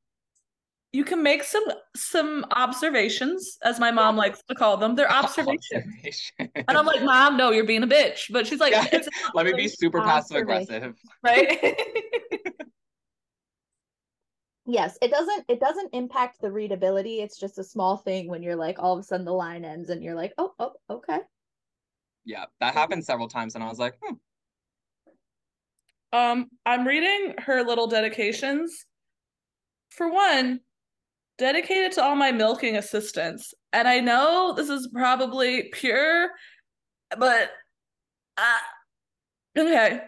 You 0.93 1.03
can 1.03 1.21
make 1.21 1.43
some 1.43 1.65
some 1.95 2.45
observations, 2.51 3.57
as 3.63 3.79
my 3.79 3.91
mom 3.91 4.15
likes 4.15 4.41
to 4.49 4.55
call 4.55 4.77
them. 4.77 4.95
They're 4.95 5.11
observations. 5.23 5.59
observation. 5.73 6.49
And 6.67 6.77
I'm 6.77 6.85
like, 6.85 7.03
Mom, 7.03 7.35
no, 7.37 7.51
you're 7.51 7.65
being 7.65 7.83
a 7.83 7.87
bitch. 7.87 8.31
But 8.31 8.47
she's 8.47 8.59
like, 8.59 8.71
Yeah, 8.71 8.87
Let 9.35 9.45
me 9.45 9.53
be 9.53 9.67
super 9.67 10.01
passive 10.01 10.37
aggressive. 10.37 10.95
right. 11.23 11.75
Yes, 14.69 14.97
it 15.01 15.09
doesn't 15.09 15.45
it 15.47 15.61
doesn't 15.61 15.93
impact 15.93 16.41
the 16.41 16.51
readability. 16.51 17.21
It's 17.21 17.39
just 17.39 17.57
a 17.57 17.63
small 17.63 17.95
thing 17.95 18.27
when 18.27 18.43
you're 18.43 18.57
like 18.57 18.79
all 18.79 18.93
of 18.93 18.99
a 18.99 19.03
sudden 19.03 19.25
the 19.25 19.31
line 19.31 19.63
ends 19.63 19.89
and 19.89 20.03
you're 20.03 20.13
like, 20.13 20.33
"Oh, 20.37 20.53
oh, 20.59 20.73
okay." 20.89 21.19
Yeah, 22.25 22.45
that 22.59 22.73
happened 22.73 23.05
several 23.05 23.29
times, 23.29 23.55
and 23.55 23.63
I 23.63 23.69
was 23.69 23.79
like, 23.79 23.97
hmm, 24.03 24.15
Um, 26.11 26.49
I'm 26.65 26.85
reading 26.85 27.35
her 27.39 27.63
little 27.63 27.87
dedications. 27.87 28.85
For 29.89 30.11
one, 30.11 30.59
dedicated 31.37 31.93
to 31.93 32.03
all 32.03 32.15
my 32.15 32.31
milking 32.31 32.75
assistants. 32.75 33.53
And 33.71 33.87
I 33.87 34.01
know 34.01 34.53
this 34.53 34.69
is 34.69 34.89
probably 34.93 35.69
pure, 35.71 36.31
but 37.17 37.51
uh, 38.37 38.59
okay. 39.57 40.01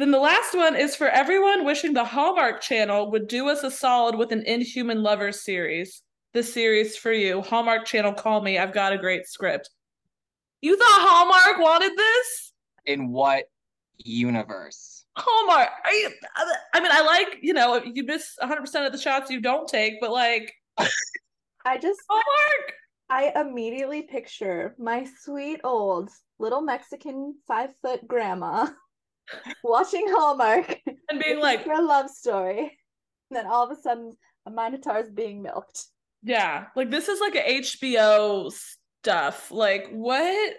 Then 0.00 0.12
the 0.12 0.18
last 0.18 0.54
one 0.54 0.76
is 0.76 0.96
for 0.96 1.08
everyone 1.08 1.66
wishing 1.66 1.92
the 1.92 2.06
Hallmark 2.06 2.62
Channel 2.62 3.10
would 3.10 3.28
do 3.28 3.50
us 3.50 3.62
a 3.62 3.70
solid 3.70 4.14
with 4.14 4.32
an 4.32 4.42
Inhuman 4.44 5.02
Lovers 5.02 5.44
series. 5.44 6.00
This 6.32 6.50
series 6.54 6.96
for 6.96 7.12
you. 7.12 7.42
Hallmark 7.42 7.84
Channel, 7.84 8.14
call 8.14 8.40
me. 8.40 8.56
I've 8.56 8.72
got 8.72 8.94
a 8.94 8.98
great 8.98 9.26
script. 9.26 9.68
You 10.62 10.78
thought 10.78 10.86
Hallmark 10.86 11.60
wanted 11.60 11.98
this? 11.98 12.52
in 12.86 13.10
what 13.10 13.44
universe? 13.98 15.04
Hallmark. 15.18 15.68
Are 15.84 15.92
you? 15.92 16.10
I 16.72 16.80
mean, 16.80 16.92
I 16.92 17.02
like 17.02 17.36
you 17.42 17.52
know 17.52 17.82
you 17.84 18.02
miss 18.04 18.36
100 18.38 18.58
percent 18.62 18.86
of 18.86 18.92
the 18.92 18.98
shots 18.98 19.30
you 19.30 19.42
don't 19.42 19.68
take, 19.68 20.00
but 20.00 20.12
like 20.12 20.50
I 20.78 21.76
just 21.76 22.00
Hallmark. 22.08 22.72
I 23.10 23.38
immediately 23.38 24.00
picture 24.04 24.74
my 24.78 25.06
sweet 25.20 25.60
old 25.62 26.08
little 26.38 26.62
Mexican 26.62 27.34
five 27.46 27.74
foot 27.82 28.08
grandma 28.08 28.68
watching 29.64 30.04
Hallmark 30.08 30.78
and 31.08 31.20
being 31.20 31.40
like, 31.40 31.64
for 31.64 31.72
a 31.72 31.82
love 31.82 32.10
story. 32.10 32.58
And 33.30 33.36
then 33.36 33.46
all 33.46 33.64
of 33.64 33.76
a 33.76 33.80
sudden 33.80 34.12
a 34.46 34.50
minotaur 34.50 34.98
is 34.98 35.10
being 35.10 35.42
milked. 35.42 35.84
yeah, 36.22 36.66
like 36.76 36.90
this 36.90 37.08
is 37.08 37.20
like 37.20 37.34
a 37.36 37.60
HBO 37.60 38.52
stuff. 38.52 39.50
Like 39.50 39.88
what? 39.90 40.54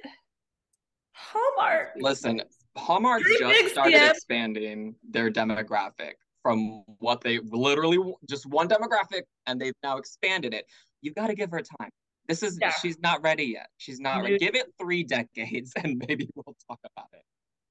Hallmark. 1.14 1.90
Listen, 1.98 2.42
Hallmark 2.78 3.22
Very 3.24 3.60
just 3.62 3.74
started 3.74 3.94
scam. 4.02 4.10
expanding 4.12 4.96
their 5.10 5.30
demographic 5.32 6.14
from 6.42 6.84
what 7.00 7.22
they 7.22 7.40
literally 7.44 8.00
just 8.28 8.46
one 8.48 8.68
demographic, 8.68 9.22
and 9.46 9.60
they've 9.62 9.74
now 9.84 9.98
expanded 9.98 10.54
it. 10.54 10.66
You've 11.02 11.16
got 11.16 11.28
to 11.28 11.36
give 11.36 11.52
her 11.52 11.62
time. 11.80 11.90
This 12.28 12.44
is 12.44 12.58
Yeah. 12.62 12.72
she's 12.82 12.98
not 13.00 13.22
ready 13.24 13.44
yet. 13.46 13.68
She's 13.78 14.00
not 14.00 14.24
ready. 14.24 14.38
Give 14.38 14.56
it 14.56 14.68
three 14.80 15.04
decades, 15.04 15.74
and 15.84 16.02
maybe 16.08 16.30
we'll 16.36 16.56
talk 16.68 16.80
about 16.96 17.08
it. 17.14 17.24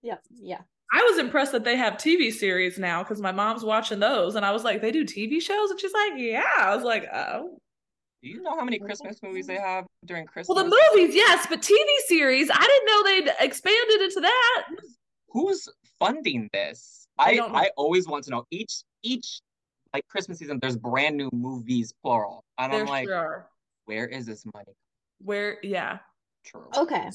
Yeah, 0.03 0.17
yeah. 0.31 0.61
I 0.93 1.03
was 1.03 1.19
impressed 1.19 1.53
that 1.53 1.65
they 1.65 1.77
have 1.77 1.95
TV 1.95 2.33
series 2.33 2.79
now 2.79 3.03
because 3.03 3.21
my 3.21 3.33
mom's 3.33 3.65
watching 3.65 4.01
those, 4.01 4.35
and 4.35 4.45
I 4.45 4.51
was 4.51 4.65
like, 4.65 4.81
they 4.81 4.91
do 4.91 5.05
TV 5.05 5.41
shows, 5.41 5.71
and 5.71 5.81
she's 5.81 5.93
like, 5.93 6.13
yeah. 6.17 6.43
I 6.59 6.75
was 6.75 6.85
like, 6.85 7.09
oh. 7.13 7.59
Do 8.23 8.29
you 8.29 8.43
know 8.43 8.55
how 8.57 8.65
many 8.65 8.79
Christmas 8.79 9.19
movies 9.23 9.47
they 9.47 9.57
have 9.57 9.87
during 10.05 10.27
Christmas? 10.27 10.55
Well, 10.55 10.65
the 10.65 10.77
movies, 10.95 11.15
yes, 11.15 11.47
but 11.49 11.63
TV 11.63 11.87
series, 12.07 12.51
I 12.53 12.61
didn't 12.61 12.87
know 12.87 13.03
they'd 13.05 13.45
expanded 13.47 14.03
into 14.03 14.21
that. 14.21 14.67
Who's 15.29 15.69
funding 15.99 16.51
this? 16.53 17.07
I 17.19 17.39
I. 17.39 17.61
I 17.61 17.71
always 17.77 18.07
want 18.07 18.25
to 18.25 18.31
know. 18.31 18.45
Each 18.51 18.83
each 19.03 19.41
like 19.95 20.07
Christmas 20.09 20.39
season, 20.39 20.59
there's 20.61 20.77
brand 20.77 21.17
new 21.17 21.31
movies, 21.33 21.95
plural, 22.03 22.45
and 22.59 22.73
There 22.73 22.81
I'm 22.81 22.87
like, 22.87 23.09
sure 23.09 23.49
where 23.91 24.07
is 24.07 24.25
this 24.25 24.45
money? 24.55 24.73
Where, 25.19 25.59
yeah. 25.65 25.99
True. 26.45 26.69
Okay. 26.77 27.11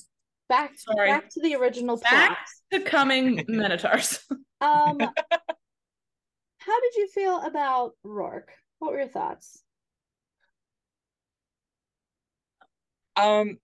Back 0.48 0.74
Sorry. 0.78 1.08
back 1.10 1.30
to 1.30 1.42
the 1.42 1.56
original 1.56 1.98
Back 1.98 2.28
plot. 2.28 2.38
to 2.72 2.80
coming 2.82 3.44
Minotaurs. 3.48 4.20
Um 4.62 5.00
how 6.66 6.80
did 6.82 6.96
you 6.96 7.08
feel 7.10 7.42
about 7.42 7.92
Rourke? 8.04 8.52
What 8.80 8.92
were 8.94 9.00
your 9.00 9.08
thoughts? 9.08 9.62
Um, 13.18 13.60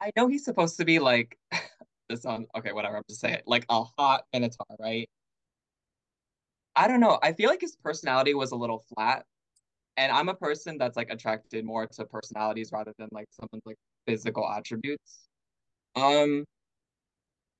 I 0.00 0.10
know 0.16 0.28
he's 0.28 0.44
supposed 0.44 0.78
to 0.78 0.84
be 0.84 0.98
like 0.98 1.38
this 2.08 2.24
on. 2.24 2.46
Okay, 2.56 2.72
whatever. 2.72 2.96
I'm 2.96 3.02
just 3.08 3.20
saying, 3.20 3.38
like 3.46 3.64
a 3.68 3.84
hot 3.98 4.24
Minotaur, 4.32 4.66
right? 4.80 5.08
I 6.74 6.88
don't 6.88 7.00
know. 7.00 7.18
I 7.22 7.32
feel 7.32 7.48
like 7.48 7.60
his 7.60 7.76
personality 7.76 8.34
was 8.34 8.52
a 8.52 8.56
little 8.56 8.84
flat, 8.94 9.24
and 9.96 10.10
I'm 10.12 10.28
a 10.28 10.34
person 10.34 10.78
that's 10.78 10.96
like 10.96 11.10
attracted 11.10 11.64
more 11.64 11.86
to 11.86 12.04
personalities 12.04 12.70
rather 12.72 12.92
than 12.98 13.08
like 13.12 13.26
someone's 13.30 13.64
like 13.64 13.78
physical 14.06 14.48
attributes. 14.48 15.25
Um, 15.96 16.44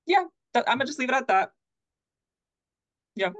yeah, 0.05 0.23
I'm 0.55 0.63
gonna 0.65 0.85
just 0.85 0.99
leave 0.99 1.09
it 1.09 1.15
at 1.15 1.27
that. 1.27 1.51
Yeah. 3.15 3.31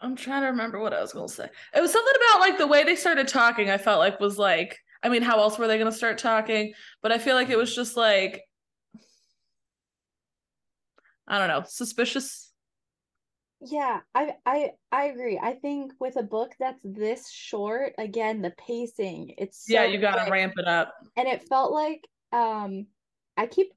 I'm 0.00 0.14
trying 0.16 0.42
to 0.42 0.48
remember 0.48 0.78
what 0.78 0.94
I 0.94 1.00
was 1.00 1.12
gonna 1.12 1.28
say. 1.28 1.48
It 1.74 1.80
was 1.80 1.92
something 1.92 2.14
about 2.28 2.40
like 2.40 2.58
the 2.58 2.66
way 2.66 2.84
they 2.84 2.94
started 2.96 3.26
talking, 3.28 3.70
I 3.70 3.78
felt 3.78 3.98
like 3.98 4.20
was 4.20 4.38
like, 4.38 4.78
I 5.02 5.08
mean, 5.08 5.22
how 5.22 5.38
else 5.40 5.58
were 5.58 5.66
they 5.66 5.78
gonna 5.78 5.92
start 5.92 6.18
talking? 6.18 6.72
But 7.02 7.12
I 7.12 7.18
feel 7.18 7.34
like 7.34 7.50
it 7.50 7.58
was 7.58 7.74
just 7.74 7.96
like 7.96 8.42
I 11.26 11.38
don't 11.38 11.48
know, 11.48 11.64
suspicious. 11.68 12.47
Yeah, 13.60 14.00
I 14.14 14.34
I 14.46 14.70
I 14.92 15.04
agree. 15.06 15.38
I 15.42 15.54
think 15.54 15.92
with 15.98 16.16
a 16.16 16.22
book 16.22 16.52
that's 16.60 16.80
this 16.84 17.28
short, 17.30 17.92
again, 17.98 18.40
the 18.40 18.52
pacing, 18.52 19.34
it's 19.36 19.66
so 19.66 19.74
yeah, 19.74 19.84
you 19.84 19.98
gotta 20.00 20.30
ramp 20.30 20.54
it 20.56 20.66
up. 20.68 20.94
and 21.16 21.26
it 21.26 21.42
felt 21.48 21.72
like 21.72 22.06
um 22.32 22.86
I 23.36 23.46
keep 23.46 23.72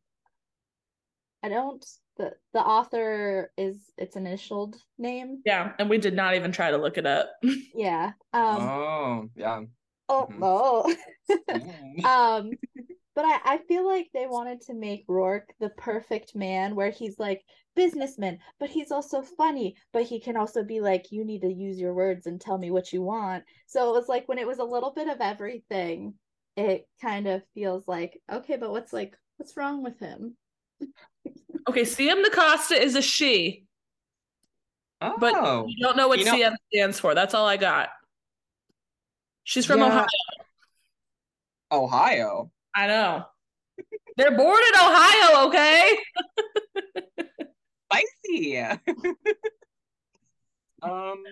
I 1.44 1.50
don't 1.50 1.84
the 2.18 2.34
the 2.54 2.60
author 2.60 3.52
is 3.58 3.78
its 3.98 4.16
initialed 4.16 4.76
name. 5.00 5.42
Yeah, 5.46 5.74
and 5.80 5.90
we 5.90 5.98
did 5.98 6.14
not 6.16 6.36
even 6.36 6.52
try 6.52 6.70
to 6.72 6.78
look 6.78 6.98
it 6.98 7.06
up. 7.06 7.32
Yeah. 7.74 8.12
Um 8.34 8.62
oh, 8.62 9.30
yeah. 9.36 9.62
oh 10.10 10.28
mhm. 10.32 10.40
oh. 10.42 10.96
Mm. 11.50 12.04
um 12.04 12.52
but 13.16 13.26
I, 13.26 13.40
I 13.44 13.58
feel 13.68 13.86
like 13.88 14.08
they 14.14 14.26
wanted 14.28 14.62
to 14.62 14.74
make 14.74 15.04
Rourke 15.08 15.54
the 15.60 15.70
perfect 15.72 16.36
man 16.36 16.76
where 16.76 16.92
he's 16.92 17.20
like 17.20 17.42
businessman, 17.76 18.40
but 18.60 18.70
he's 18.70 18.92
also 18.92 19.22
funny, 19.22 19.76
but 19.94 20.04
he 20.04 20.20
can 20.20 20.38
also 20.38 20.64
be 20.64 20.80
like, 20.82 21.12
you 21.12 21.26
need 21.26 21.42
to 21.42 21.52
use 21.52 21.80
your 21.80 21.94
words 21.94 22.26
and 22.28 22.40
tell 22.40 22.58
me 22.58 22.72
what 22.72 22.92
you 22.94 23.02
want. 23.02 23.44
So 23.68 23.90
it 23.90 23.94
was 24.00 24.08
like 24.08 24.28
when 24.28 24.38
it 24.40 24.48
was 24.48 24.60
a 24.60 24.64
little 24.64 24.92
bit 24.92 25.08
of 25.08 25.20
everything, 25.22 26.14
it 26.58 26.88
kind 27.02 27.28
of 27.28 27.42
feels 27.54 27.88
like, 27.88 28.20
okay, 28.32 28.58
but 28.58 28.72
what's 28.72 28.94
like 28.94 29.16
what's 29.38 29.56
wrong 29.58 29.84
with 29.84 30.00
him? 30.00 30.36
Okay, 31.70 31.82
CM 31.84 32.24
Nascosta 32.24 32.80
is 32.80 32.96
a 32.96 33.02
she, 33.02 33.66
Oh. 35.04 35.16
but 35.20 35.34
you 35.70 35.78
don't 35.82 35.98
know 35.98 36.08
what 36.08 36.20
You 36.20 36.26
know- 36.26 36.34
CM 36.36 36.56
stands 36.74 37.00
for. 37.00 37.14
That's 37.16 37.34
all 37.34 37.46
I 37.48 37.58
got. 37.58 37.90
She's 39.44 39.66
from 39.66 39.80
Yeah. 39.80 39.88
Ohio. 39.88 40.08
Ohio. 41.72 42.52
I 42.74 42.88
know. 42.88 43.26
They're 44.18 44.36
born 44.36 44.62
in 44.68 44.80
Ohio, 44.80 45.48
okay? 45.48 45.98
Spicy. 47.92 48.58
um, 50.84 51.24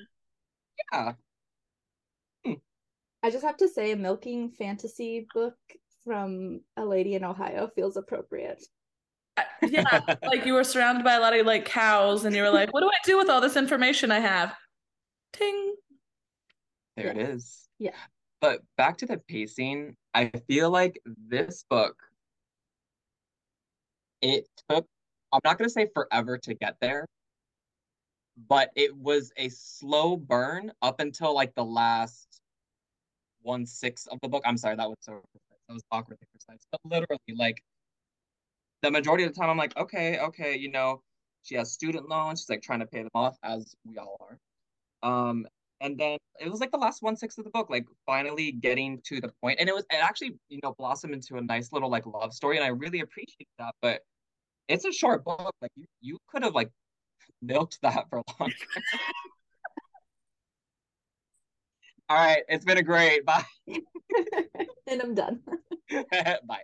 yeah. 0.92 1.14
I 3.22 3.32
just 3.32 3.44
have 3.44 3.58
to 3.58 3.68
say 3.68 3.92
a 3.92 3.98
milking 3.98 4.52
fantasy 4.52 5.28
book 5.34 5.56
from 6.06 6.62
a 6.78 6.86
lady 6.86 7.16
in 7.16 7.24
Ohio 7.24 7.70
feels 7.76 7.98
appropriate. 7.98 8.64
Yeah, 9.62 10.00
like 10.24 10.46
you 10.46 10.54
were 10.54 10.64
surrounded 10.64 11.04
by 11.04 11.16
a 11.16 11.20
lot 11.20 11.38
of 11.38 11.46
like 11.46 11.66
cows, 11.66 12.26
and 12.26 12.36
you 12.36 12.42
were 12.42 12.50
like, 12.50 12.74
"What 12.74 12.82
do 12.82 12.88
I 12.88 12.98
do 13.06 13.18
with 13.18 13.30
all 13.30 13.42
this 13.42 13.56
information 13.56 14.12
I 14.12 14.20
have?" 14.20 14.54
Ting. 15.34 15.76
There 16.96 17.08
it 17.08 17.18
is. 17.18 17.68
Yeah. 17.78 17.92
But 18.42 18.62
back 18.78 18.98
to 19.00 19.06
the 19.06 19.18
pacing, 19.18 19.96
I 20.14 20.32
feel 20.48 20.70
like 20.70 21.02
this 21.28 21.66
book, 21.70 21.96
it 24.22 24.48
took, 24.70 24.86
I'm 25.34 25.42
not 25.44 25.58
going 25.58 25.68
to 25.68 25.74
say 25.74 25.88
forever 25.94 26.38
to 26.38 26.54
get 26.54 26.78
there, 26.80 27.06
but 28.48 28.70
it 28.76 28.96
was 28.96 29.32
a 29.38 29.50
slow 29.50 30.16
burn 30.16 30.72
up 30.82 31.00
until 31.00 31.36
like 31.36 31.54
the 31.56 31.66
last 31.66 32.40
one 33.42 33.66
sixth 33.66 34.08
of 34.08 34.20
the 34.22 34.30
book. 34.30 34.44
I'm 34.46 34.58
sorry, 34.58 34.76
that 34.76 34.88
was 34.88 34.98
so 35.02 35.22
that 35.68 35.74
was 35.74 35.84
awkwardly 35.92 36.26
precise. 36.32 36.66
But 36.72 36.80
literally, 36.84 37.20
like 37.38 37.62
the 38.82 38.92
majority 38.92 39.26
of 39.26 39.34
the 39.34 39.40
time, 39.40 39.50
I'm 39.50 39.58
like, 39.58 39.76
okay, 39.78 40.20
okay, 40.20 40.58
you 40.58 40.72
know, 40.72 41.02
she 41.44 41.56
has 41.56 41.72
student 41.72 42.08
loans, 42.10 42.42
she's 42.42 42.50
like 42.50 42.62
trying 42.62 42.80
to 42.80 42.86
pay 42.86 43.00
them 43.00 43.10
off, 43.14 43.38
as 43.44 43.76
we 43.86 43.98
all 43.98 44.18
are. 44.22 44.40
Um, 45.30 45.48
and 45.82 45.98
then 45.98 46.18
it 46.40 46.50
was 46.50 46.60
like 46.60 46.72
the 46.72 46.78
last 46.78 47.02
one 47.02 47.16
sixth 47.16 47.38
of 47.38 47.46
the 47.46 47.52
book, 47.52 47.70
like 47.70 47.86
finally 48.06 48.52
getting 48.52 49.02
to 49.06 49.22
the 49.22 49.32
point, 49.42 49.60
and 49.60 49.70
it 49.70 49.76
was 49.76 49.84
it 49.92 49.98
actually 50.02 50.36
you 50.50 50.60
know 50.64 50.74
blossomed 50.78 51.14
into 51.14 51.38
a 51.38 51.42
nice 51.42 51.72
little 51.72 51.90
like 51.90 52.06
love 52.06 52.34
story, 52.34 52.58
and 52.58 52.66
I 52.66 52.70
really 52.70 53.00
appreciate 53.02 53.48
that. 53.58 53.74
But 53.82 54.02
it's 54.68 54.86
a 54.86 54.92
short 54.92 55.24
book, 55.24 55.54
like 55.62 55.72
you 55.76 55.86
you 56.02 56.18
could 56.28 56.44
have 56.44 56.54
like 56.56 56.70
milked 57.42 57.80
that 57.82 58.06
for 58.10 58.22
longer. 58.40 58.56
All 62.10 62.18
right, 62.18 62.44
it's 62.48 62.66
been 62.66 62.80
a 62.80 62.84
great 62.84 63.24
bye 63.24 63.44
and 64.88 65.02
I'm 65.02 65.14
done. 65.14 65.42
bye. 65.92 66.64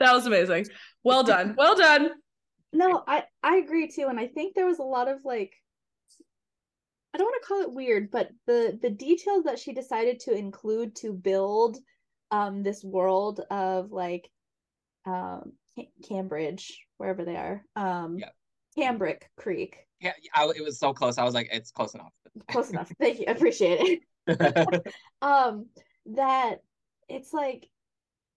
That 0.00 0.12
was 0.12 0.26
amazing. 0.26 0.66
Well 1.04 1.22
done. 1.22 1.54
Well 1.58 1.76
done. 1.76 2.10
No, 2.72 3.02
I 3.06 3.24
I 3.42 3.56
agree 3.56 3.88
too, 3.88 4.06
and 4.08 4.18
I 4.18 4.26
think 4.26 4.54
there 4.54 4.66
was 4.66 4.78
a 4.78 4.84
lot 4.84 5.08
of 5.08 5.18
like 5.24 5.52
I 7.14 7.18
don't 7.18 7.26
want 7.26 7.42
to 7.42 7.48
call 7.48 7.62
it 7.62 7.72
weird, 7.72 8.10
but 8.10 8.30
the 8.46 8.78
the 8.80 8.90
details 8.90 9.44
that 9.44 9.58
she 9.58 9.72
decided 9.72 10.20
to 10.20 10.32
include 10.32 10.94
to 10.96 11.12
build 11.12 11.78
um 12.30 12.62
this 12.62 12.84
world 12.84 13.40
of 13.50 13.92
like 13.92 14.30
um 15.06 15.52
Cambridge, 16.06 16.80
wherever 16.98 17.24
they 17.24 17.36
are, 17.36 17.64
um 17.76 18.18
Yeah. 18.18 18.30
Cambric 18.76 19.30
Creek. 19.36 19.76
Yeah, 20.00 20.12
I, 20.34 20.44
it 20.54 20.62
was 20.62 20.78
so 20.78 20.92
close. 20.92 21.18
I 21.18 21.24
was 21.24 21.34
like, 21.34 21.48
it's 21.50 21.72
close 21.72 21.94
enough. 21.94 22.12
Close 22.48 22.70
enough. 22.70 22.92
Thank 23.00 23.18
you. 23.18 23.24
I 23.26 23.32
appreciate 23.32 24.02
it. 24.26 24.84
um 25.22 25.66
that 26.06 26.62
it's 27.08 27.32
like 27.32 27.68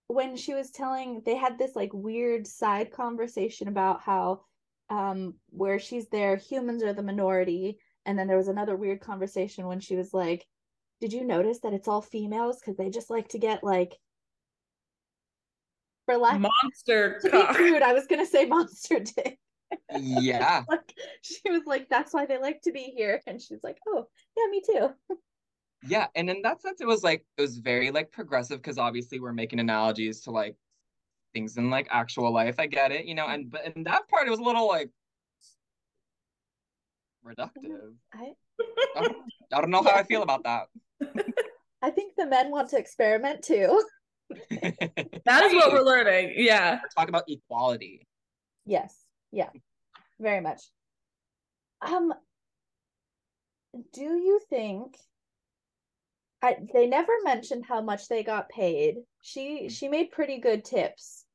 when 0.07 0.35
she 0.35 0.53
was 0.53 0.71
telling 0.71 1.21
they 1.25 1.35
had 1.35 1.57
this 1.57 1.75
like 1.75 1.91
weird 1.93 2.47
side 2.47 2.91
conversation 2.91 3.67
about 3.67 4.01
how 4.01 4.41
um 4.89 5.35
where 5.49 5.79
she's 5.79 6.07
there 6.07 6.35
humans 6.37 6.83
are 6.83 6.93
the 6.93 7.03
minority 7.03 7.77
and 8.05 8.17
then 8.17 8.27
there 8.27 8.37
was 8.37 8.47
another 8.47 8.75
weird 8.75 8.99
conversation 8.99 9.67
when 9.67 9.79
she 9.79 9.95
was 9.95 10.13
like 10.13 10.45
did 10.99 11.13
you 11.13 11.23
notice 11.23 11.59
that 11.59 11.73
it's 11.73 11.87
all 11.87 12.01
females 12.01 12.59
because 12.59 12.77
they 12.77 12.89
just 12.89 13.09
like 13.09 13.27
to 13.27 13.39
get 13.39 13.63
like 13.63 13.97
for 16.05 16.17
lack 16.17 16.39
Monster 16.39 17.19
to 17.21 17.29
be 17.29 17.43
crude 17.53 17.81
i 17.81 17.93
was 17.93 18.07
gonna 18.07 18.25
say 18.25 18.45
monster 18.47 18.99
dick 18.99 19.37
yeah. 19.97 20.63
like 20.69 20.93
she 21.21 21.49
was 21.49 21.61
like 21.65 21.87
that's 21.89 22.13
why 22.13 22.25
they 22.25 22.37
like 22.37 22.61
to 22.61 22.71
be 22.71 22.93
here 22.95 23.21
and 23.25 23.41
she's 23.41 23.63
like 23.63 23.77
oh 23.87 24.05
yeah 24.37 24.49
me 24.49 24.61
too 24.65 24.89
Yeah, 25.87 26.07
and 26.15 26.29
in 26.29 26.41
that 26.43 26.61
sense, 26.61 26.79
it 26.81 26.87
was 26.87 27.03
like 27.03 27.25
it 27.37 27.41
was 27.41 27.57
very 27.57 27.91
like 27.91 28.11
progressive 28.11 28.61
because 28.61 28.77
obviously 28.77 29.19
we're 29.19 29.33
making 29.33 29.59
analogies 29.59 30.21
to 30.21 30.31
like 30.31 30.55
things 31.33 31.57
in 31.57 31.69
like 31.69 31.87
actual 31.89 32.31
life. 32.31 32.59
I 32.59 32.67
get 32.67 32.91
it, 32.91 33.05
you 33.05 33.15
know, 33.15 33.27
and 33.27 33.49
but 33.49 33.75
in 33.75 33.83
that 33.83 34.07
part, 34.07 34.27
it 34.27 34.29
was 34.29 34.39
a 34.39 34.43
little 34.43 34.67
like 34.67 34.91
reductive. 37.25 37.93
i 38.13 38.33
I 38.95 39.01
don't, 39.01 39.17
I 39.53 39.61
don't 39.61 39.69
know 39.69 39.83
how 39.83 39.91
I 39.95 40.03
feel 40.03 40.23
about 40.23 40.43
that. 40.43 40.67
i 41.81 41.89
think 41.89 42.13
the 42.15 42.27
men 42.27 42.51
want 42.51 42.69
to 42.69 42.77
experiment 42.77 43.41
too 43.41 43.81
That 45.25 45.43
is 45.43 45.53
what 45.53 45.71
we're 45.71 45.81
learning. 45.81 46.33
Yeah. 46.37 46.79
Talk 46.97 47.09
about 47.09 47.23
equality. 47.27 48.07
Yes. 48.65 48.95
Yeah. 49.31 49.49
Very 50.19 50.41
much. 50.41 50.61
Um 51.81 52.13
do 53.93 54.01
you 54.03 54.39
think 54.49 54.97
I 56.41 56.57
they 56.73 56.87
never 56.87 57.13
mentioned 57.23 57.65
how 57.65 57.81
much 57.81 58.07
they 58.07 58.23
got 58.23 58.49
paid. 58.49 58.97
She 59.21 59.69
she 59.69 59.87
made 59.87 60.11
pretty 60.11 60.39
good 60.39 60.65
tips. 60.65 61.25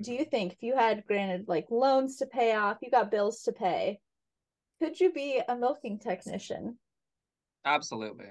Do 0.00 0.12
you 0.12 0.24
think 0.24 0.52
if 0.52 0.62
you 0.62 0.74
had 0.74 1.06
granted 1.06 1.48
like 1.48 1.66
loans 1.70 2.16
to 2.18 2.26
pay 2.26 2.54
off, 2.54 2.78
you 2.80 2.90
got 2.90 3.10
bills 3.10 3.42
to 3.42 3.52
pay, 3.52 4.00
could 4.82 4.98
you 4.98 5.12
be 5.12 5.40
a 5.48 5.54
milking 5.54 5.98
technician? 6.00 6.76
Absolutely. 7.64 8.26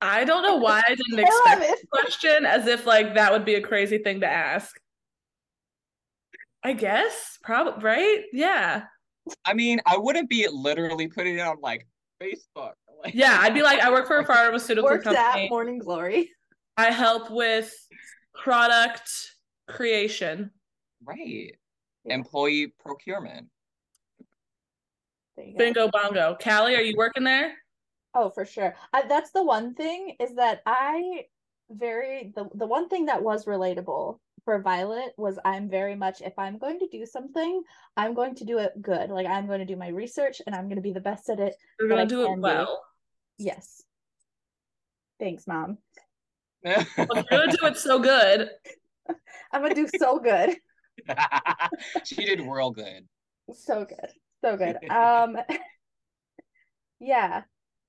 I 0.00 0.24
don't 0.24 0.42
know 0.42 0.56
why 0.56 0.82
I 0.86 0.94
didn't 0.94 1.18
expect 1.26 1.62
it. 1.62 1.68
this 1.70 1.84
question 1.90 2.46
as 2.46 2.66
if 2.68 2.86
like 2.86 3.14
that 3.14 3.32
would 3.32 3.44
be 3.44 3.54
a 3.56 3.60
crazy 3.60 3.98
thing 3.98 4.20
to 4.20 4.28
ask. 4.28 4.72
I 6.62 6.74
guess, 6.74 7.38
probably, 7.42 7.82
right? 7.82 8.22
Yeah. 8.32 8.84
I 9.44 9.54
mean, 9.54 9.80
I 9.84 9.96
wouldn't 9.98 10.30
be 10.30 10.46
literally 10.50 11.08
putting 11.08 11.38
it 11.38 11.40
on 11.40 11.56
like 11.60 11.88
Facebook. 12.22 12.72
Like, 13.02 13.14
Yeah, 13.14 13.36
I'd 13.40 13.52
be 13.54 13.62
like, 13.62 13.80
I 13.80 13.90
work 13.90 14.06
for 14.06 14.18
a 14.18 14.24
pharmaceutical 14.24 14.88
Worked 14.88 15.04
company. 15.04 15.44
at 15.46 15.50
Morning 15.50 15.78
Glory. 15.78 16.30
I 16.76 16.90
help 16.92 17.30
with 17.30 17.74
product 18.34 19.10
creation. 19.68 20.50
right. 21.04 21.18
Yeah. 22.04 22.14
Employee 22.14 22.72
procurement. 22.78 23.46
There 25.36 25.46
you 25.46 25.52
go. 25.52 25.58
Bingo 25.58 25.88
bongo. 25.88 26.36
Callie, 26.42 26.76
are 26.76 26.82
you 26.82 26.94
working 26.96 27.24
there? 27.24 27.54
Oh, 28.14 28.30
for 28.30 28.44
sure. 28.44 28.74
I, 28.92 29.06
that's 29.06 29.32
the 29.32 29.42
one 29.42 29.74
thing 29.74 30.16
is 30.20 30.34
that 30.36 30.62
I 30.66 31.24
very 31.70 32.32
the 32.34 32.48
the 32.54 32.66
one 32.66 32.88
thing 32.88 33.06
that 33.06 33.22
was 33.22 33.46
relatable 33.46 34.18
for 34.44 34.60
Violet 34.60 35.12
was 35.16 35.38
I'm 35.44 35.68
very 35.68 35.96
much 35.96 36.20
if 36.20 36.38
I'm 36.38 36.58
going 36.58 36.78
to 36.78 36.88
do 36.88 37.06
something, 37.06 37.62
I'm 37.96 38.14
going 38.14 38.34
to 38.36 38.44
do 38.44 38.58
it 38.58 38.80
good. 38.80 39.10
Like 39.10 39.26
I'm 39.26 39.46
going 39.46 39.60
to 39.60 39.64
do 39.64 39.76
my 39.76 39.88
research 39.88 40.42
and 40.46 40.54
I'm 40.54 40.64
going 40.64 40.76
to 40.76 40.82
be 40.82 40.92
the 40.92 41.00
best 41.00 41.28
at 41.30 41.40
it. 41.40 41.56
You're 41.80 41.88
gonna 41.88 42.06
do 42.06 42.22
it 42.22 42.26
can 42.26 42.36
do. 42.36 42.42
well. 42.42 42.84
Yes. 43.38 43.82
Thanks, 45.18 45.46
mom. 45.46 45.78
Well, 46.64 46.84
You're 46.96 47.24
gonna 47.24 47.52
do 47.52 47.66
it 47.66 47.76
so 47.76 47.98
good. 47.98 48.48
I'm 49.52 49.62
gonna 49.62 49.74
do 49.74 49.88
so 49.98 50.18
good. 50.18 50.56
she 52.04 52.24
did 52.24 52.40
real 52.40 52.70
good. 52.70 53.06
So 53.52 53.84
good. 53.84 54.08
So 54.44 54.56
good. 54.58 54.76
Um 54.90 55.38
yeah. 57.00 57.42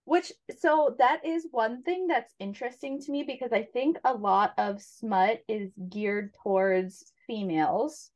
Which 0.05 0.31
so 0.59 0.95
that 0.99 1.25
is 1.25 1.47
one 1.51 1.81
thing 1.81 2.07
that's 2.07 2.33
interesting 2.39 3.01
to 3.01 3.11
me 3.11 3.23
because 3.23 3.51
I 3.51 3.63
think 3.63 3.97
a 4.03 4.13
lot 4.13 4.53
of 4.57 4.81
smut 4.81 5.39
is 5.47 5.71
geared 5.89 6.33
towards 6.43 7.11
females 7.25 8.11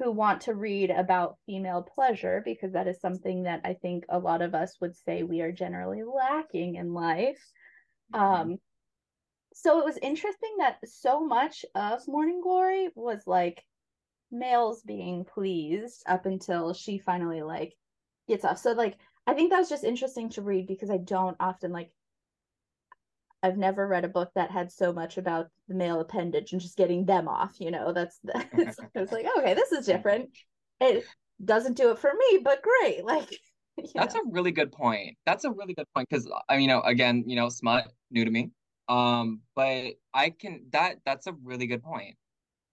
who 0.00 0.10
want 0.10 0.40
to 0.42 0.54
read 0.54 0.90
about 0.90 1.36
female 1.46 1.82
pleasure 1.82 2.42
because 2.44 2.72
that 2.72 2.88
is 2.88 3.00
something 3.00 3.44
that 3.44 3.60
I 3.64 3.74
think 3.74 4.04
a 4.08 4.18
lot 4.18 4.42
of 4.42 4.54
us 4.54 4.76
would 4.80 4.96
say 4.96 5.22
we 5.22 5.40
are 5.42 5.52
generally 5.52 6.02
lacking 6.02 6.76
in 6.76 6.94
life. 6.94 7.40
Mm-hmm. 8.12 8.24
Um, 8.24 8.58
so 9.52 9.78
it 9.78 9.84
was 9.84 9.98
interesting 9.98 10.56
that 10.58 10.78
so 10.84 11.24
much 11.24 11.64
of 11.74 12.00
Morning 12.08 12.40
Glory 12.40 12.88
was 12.94 13.22
like 13.26 13.62
males 14.30 14.82
being 14.82 15.24
pleased 15.24 16.02
up 16.06 16.26
until 16.26 16.72
she 16.72 16.98
finally 16.98 17.42
like 17.42 17.74
gets 18.28 18.44
off. 18.44 18.58
So 18.58 18.72
like 18.72 18.96
I 19.26 19.34
think 19.34 19.50
that 19.50 19.58
was 19.58 19.68
just 19.68 19.84
interesting 19.84 20.30
to 20.30 20.42
read 20.42 20.66
because 20.66 20.90
I 20.90 20.98
don't 20.98 21.36
often 21.40 21.72
like 21.72 21.90
I've 23.42 23.56
never 23.56 23.86
read 23.86 24.04
a 24.04 24.08
book 24.08 24.30
that 24.34 24.50
had 24.50 24.70
so 24.70 24.92
much 24.92 25.16
about 25.16 25.48
the 25.68 25.74
male 25.74 26.00
appendage 26.00 26.52
and 26.52 26.60
just 26.60 26.76
getting 26.76 27.06
them 27.06 27.26
off, 27.26 27.54
you 27.58 27.70
know. 27.70 27.92
That's 27.92 28.18
the 28.24 28.44
it's, 28.52 28.78
it's 28.94 29.12
like, 29.12 29.26
okay, 29.38 29.54
this 29.54 29.72
is 29.72 29.86
different. 29.86 30.30
It 30.80 31.04
doesn't 31.44 31.76
do 31.76 31.90
it 31.90 31.98
for 31.98 32.12
me, 32.12 32.40
but 32.42 32.62
great. 32.62 33.04
Like 33.04 33.28
That's 33.94 34.14
know. 34.14 34.20
a 34.20 34.30
really 34.30 34.50
good 34.50 34.72
point. 34.72 35.16
That's 35.24 35.44
a 35.44 35.50
really 35.50 35.72
good 35.74 35.86
point 35.94 36.08
because 36.08 36.30
I 36.48 36.56
mean, 36.56 36.62
you 36.62 36.68
know, 36.68 36.82
again, 36.82 37.24
you 37.26 37.36
know, 37.36 37.48
smut 37.48 37.88
new 38.10 38.24
to 38.24 38.30
me. 38.30 38.50
Um, 38.88 39.40
but 39.54 39.94
I 40.12 40.30
can 40.30 40.66
that 40.72 40.96
that's 41.06 41.26
a 41.26 41.32
really 41.44 41.66
good 41.66 41.82
point 41.82 42.16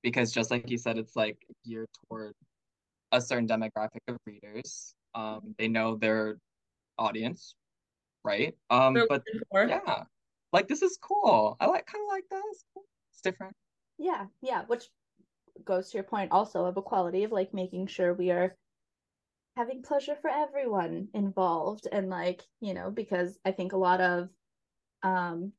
because 0.08 0.32
just 0.32 0.52
like 0.52 0.70
you 0.70 0.78
said, 0.78 0.98
it's 0.98 1.18
like 1.18 1.38
geared 1.66 1.90
toward 2.08 2.34
a 3.12 3.20
certain 3.20 3.46
demographic 3.46 4.00
of 4.08 4.18
readers. 4.26 4.96
Um, 5.14 5.54
they 5.58 5.68
know 5.68 5.98
their 5.98 6.38
audience, 6.98 7.56
right? 8.24 8.56
Um, 8.70 8.94
They're 8.94 9.08
but 9.10 9.24
yeah, 9.54 10.04
like 10.54 10.70
this 10.70 10.82
is 10.82 10.98
cool. 11.02 11.58
I 11.60 11.66
like 11.66 11.86
kind 11.88 12.02
of 12.02 12.10
like 12.10 12.24
that. 12.32 12.42
It's, 12.52 12.64
cool. 12.74 12.84
it's 13.12 13.22
different. 13.22 13.54
Yeah, 13.98 14.28
yeah, 14.42 14.64
which 14.68 14.86
goes 15.66 15.90
to 15.90 15.98
your 15.98 16.06
point 16.06 16.32
also 16.32 16.64
of 16.64 16.78
equality 16.78 17.26
of 17.26 17.34
like 17.34 17.54
making 17.54 17.88
sure 17.88 18.14
we 18.14 18.32
are 18.32 18.56
having 19.58 19.82
pleasure 19.82 20.16
for 20.16 20.30
everyone 20.30 21.10
involved 21.16 21.88
and 21.92 22.10
like 22.10 22.44
you 22.62 22.76
know 22.76 22.92
because 22.92 23.40
i 23.44 23.52
think 23.52 23.74
a 23.74 23.78
lot 23.78 24.00
of 24.00 24.30
um 25.02 25.52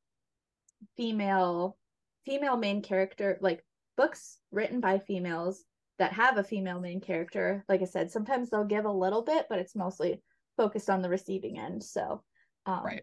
female 0.96 1.76
female 2.24 2.56
main 2.56 2.80
character 2.80 3.36
like 3.40 3.64
books 3.98 4.38
written 4.50 4.80
by 4.80 4.98
females 4.98 5.64
that 5.98 6.12
have 6.14 6.38
a 6.38 6.44
female 6.44 6.80
main 6.80 7.00
character 7.00 7.64
like 7.68 7.82
i 7.82 7.84
said 7.84 8.10
sometimes 8.10 8.48
they'll 8.48 8.64
give 8.64 8.86
a 8.86 8.90
little 8.90 9.22
bit 9.22 9.44
but 9.50 9.58
it's 9.58 9.74
mostly 9.76 10.22
focused 10.56 10.88
on 10.88 11.02
the 11.02 11.08
receiving 11.08 11.58
end 11.58 11.82
so 11.82 12.22
um 12.64 12.84
right. 12.84 13.02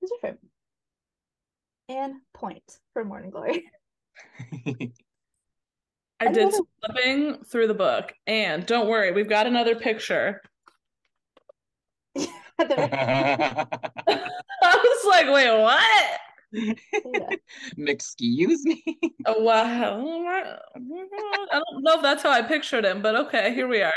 it's 0.00 0.10
different. 0.10 0.38
And 1.88 2.14
point 2.34 2.78
for 2.92 3.04
morning 3.04 3.30
glory. 3.30 3.64
I 6.20 6.32
did 6.32 6.52
flipping 6.82 7.44
through 7.44 7.68
the 7.68 7.74
book, 7.74 8.12
and 8.26 8.66
don't 8.66 8.88
worry, 8.88 9.12
we've 9.12 9.28
got 9.28 9.46
another 9.46 9.76
picture. 9.76 10.42
I 12.58 13.66
was 14.60 15.04
like, 15.06 15.32
wait, 15.32 15.62
what? 15.62 16.20
Yeah. 16.52 17.36
Excuse 17.78 18.64
me. 18.64 18.82
Oh, 19.26 19.42
wow. 19.42 20.00
I 20.74 20.80
don't 21.52 21.82
know 21.82 21.96
if 21.96 22.02
that's 22.02 22.22
how 22.22 22.30
I 22.30 22.42
pictured 22.42 22.84
him, 22.84 23.02
but 23.02 23.14
okay, 23.26 23.54
here 23.54 23.68
we 23.68 23.82
are. 23.82 23.94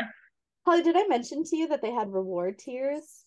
Holly, 0.65 0.83
did 0.83 0.95
I 0.95 1.07
mention 1.07 1.43
to 1.45 1.55
you 1.55 1.67
that 1.69 1.81
they 1.81 1.91
had 1.91 2.11
reward 2.11 2.59
tiers? 2.59 3.25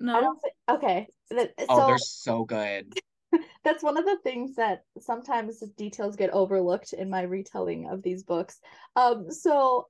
No. 0.00 0.16
I 0.16 0.20
don't 0.20 0.40
think, 0.40 0.54
okay. 0.68 1.06
So, 1.28 1.48
oh, 1.68 1.86
they're 1.86 1.98
so 1.98 2.44
good. 2.44 2.98
That's 3.64 3.82
one 3.82 3.96
of 3.96 4.04
the 4.04 4.18
things 4.24 4.56
that 4.56 4.84
sometimes 4.98 5.60
details 5.76 6.16
get 6.16 6.30
overlooked 6.30 6.92
in 6.92 7.08
my 7.08 7.22
retelling 7.22 7.88
of 7.88 8.02
these 8.02 8.22
books. 8.24 8.58
Um, 8.96 9.30
so 9.30 9.86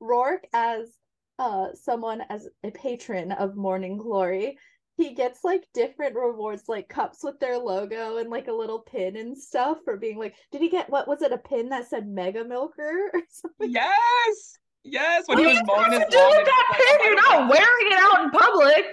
Rourke 0.00 0.46
as 0.52 0.96
uh 1.38 1.68
someone 1.74 2.22
as 2.28 2.48
a 2.64 2.70
patron 2.70 3.32
of 3.32 3.56
Morning 3.56 3.96
Glory, 3.96 4.58
he 4.96 5.14
gets 5.14 5.44
like 5.44 5.66
different 5.74 6.14
rewards, 6.14 6.64
like 6.68 6.88
cups 6.88 7.24
with 7.24 7.38
their 7.40 7.58
logo 7.58 8.18
and 8.18 8.30
like 8.30 8.48
a 8.48 8.52
little 8.52 8.80
pin 8.80 9.16
and 9.16 9.36
stuff 9.36 9.78
for 9.84 9.96
being 9.96 10.18
like, 10.18 10.34
did 10.50 10.60
he 10.60 10.68
get 10.68 10.90
what 10.90 11.08
was 11.08 11.22
it, 11.22 11.32
a 11.32 11.38
pin 11.38 11.68
that 11.70 11.88
said 11.88 12.06
Mega 12.06 12.44
Milker 12.44 13.10
or 13.14 13.20
something? 13.28 13.70
Yes. 13.70 14.58
Yes, 14.84 15.24
when 15.26 15.38
what 15.38 15.48
he 15.48 15.54
was 15.54 15.62
mowing 15.64 15.92
his 15.92 16.00
lawn. 16.00 16.44
that 16.44 16.72
pin? 16.74 17.06
You're 17.06 17.14
not 17.14 17.48
wearing 17.48 17.86
it 17.86 17.98
out 18.02 18.24
in 18.24 18.30
public 18.30 18.84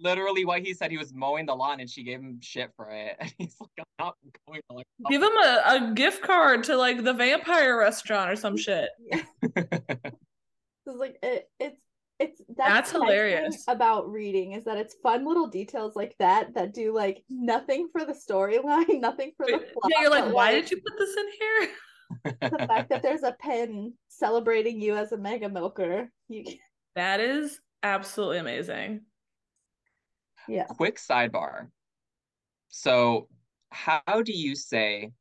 literally 0.00 0.44
what 0.44 0.62
he 0.62 0.74
said. 0.74 0.90
He 0.90 0.98
was 0.98 1.14
mowing 1.14 1.46
the 1.46 1.54
lawn 1.54 1.80
and 1.80 1.88
she 1.88 2.02
gave 2.02 2.20
him 2.20 2.38
shit 2.40 2.70
for 2.76 2.90
it. 2.90 3.16
And 3.20 3.32
he's 3.38 3.56
like, 3.60 3.70
I'm 3.78 3.84
not 3.98 4.16
going 4.46 4.60
to 4.70 4.76
like 4.76 4.86
give 5.10 5.22
him 5.22 5.36
a, 5.36 5.62
a 5.66 5.92
gift 5.94 6.22
card 6.22 6.64
to 6.64 6.76
like 6.76 7.02
the 7.02 7.12
vampire 7.12 7.78
restaurant 7.78 8.30
or 8.30 8.36
some 8.36 8.56
shit. 8.56 8.88
it's 9.42 10.14
like 10.86 11.18
it, 11.22 11.48
it's 11.58 11.80
it's 12.18 12.40
that's, 12.56 12.90
that's 12.90 12.92
hilarious 12.92 13.64
about 13.68 14.10
reading 14.10 14.52
is 14.52 14.64
that 14.64 14.78
it's 14.78 14.96
fun 15.02 15.26
little 15.26 15.46
details 15.46 15.94
like 15.96 16.14
that 16.18 16.54
that 16.54 16.72
do 16.72 16.94
like 16.94 17.22
nothing 17.28 17.88
for 17.92 18.04
the 18.04 18.12
storyline, 18.14 19.00
nothing 19.00 19.32
for 19.36 19.46
the 19.46 19.58
plot. 19.58 19.90
Yeah, 19.90 20.02
you're 20.02 20.10
like, 20.10 20.32
why 20.32 20.52
like, 20.52 20.62
did 20.62 20.70
you 20.70 20.76
put 20.78 20.98
this 20.98 21.16
in 21.16 21.26
here? 21.38 21.68
the 22.50 22.66
fact 22.66 22.88
that 22.90 23.02
there's 23.02 23.22
a 23.22 23.32
pen 23.32 23.92
celebrating 24.08 24.80
you 24.80 24.96
as 24.96 25.12
a 25.12 25.16
mega 25.16 25.48
milker. 25.48 26.10
You... 26.28 26.44
That 26.94 27.20
is 27.20 27.60
absolutely 27.82 28.38
amazing. 28.38 29.02
Yeah. 30.48 30.64
Quick 30.64 30.96
sidebar. 30.96 31.66
So, 32.68 33.28
how 33.70 34.22
do 34.24 34.32
you 34.32 34.54
say 34.56 35.12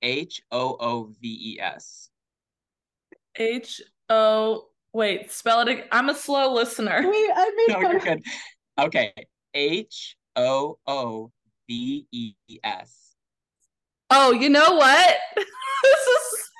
H 0.00 0.40
O 0.50 0.78
O 0.80 1.12
V 1.20 1.56
E 1.56 1.60
S? 1.60 2.08
H 3.36 3.82
O. 4.08 4.69
Wait, 4.92 5.30
spell 5.30 5.66
it. 5.66 5.86
I'm 5.92 6.08
a 6.08 6.14
slow 6.14 6.52
listener. 6.52 7.02
Wait, 7.04 7.30
I 7.34 7.52
mean, 7.56 7.80
no, 7.82 7.90
you're 7.90 8.00
good. 8.00 8.22
Okay, 8.78 9.12
H 9.54 10.16
O 10.36 10.78
O 10.86 11.30
V 11.68 12.06
E 12.10 12.34
S. 12.64 13.14
Oh, 14.10 14.32
you 14.32 14.48
know 14.48 14.74
what? 14.74 15.16
this 15.36 15.46
is 15.46 16.50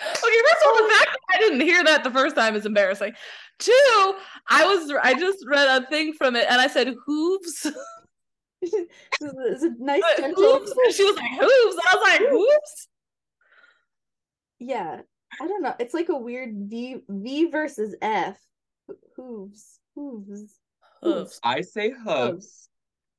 okay. 0.02 0.16
First 0.16 0.62
of 0.62 0.66
all, 0.66 0.88
the 0.88 0.94
fact 0.94 1.10
that 1.10 1.36
I 1.36 1.38
didn't 1.38 1.60
hear 1.60 1.84
that 1.84 2.04
the 2.04 2.10
first 2.10 2.34
time 2.34 2.56
is 2.56 2.66
embarrassing. 2.66 3.12
Two, 3.58 4.14
I 4.48 4.64
was 4.64 4.92
I 5.02 5.14
just 5.14 5.44
read 5.46 5.82
a 5.82 5.86
thing 5.86 6.14
from 6.14 6.34
it 6.34 6.46
and 6.48 6.60
I 6.60 6.66
said 6.66 6.94
hooves. 7.06 7.66
it's 8.62 9.62
a 9.62 9.70
nice 9.78 10.02
gentle. 10.16 10.64
She 10.92 11.04
was 11.04 11.16
like 11.16 11.30
hooves. 11.32 11.76
I 11.88 11.94
was 11.94 12.02
like 12.02 12.28
hooves. 12.28 12.88
Yeah, 14.58 15.00
I 15.40 15.46
don't 15.46 15.62
know. 15.62 15.74
It's 15.78 15.94
like 15.94 16.08
a 16.08 16.16
weird 16.16 16.50
V 16.54 17.02
V 17.08 17.50
versus 17.50 17.94
F. 18.00 18.38
Hooves. 19.16 19.78
Hooves. 19.94 20.58
Hooves. 21.02 21.40
I 21.42 21.60
say 21.60 21.90
hooves. 21.90 22.68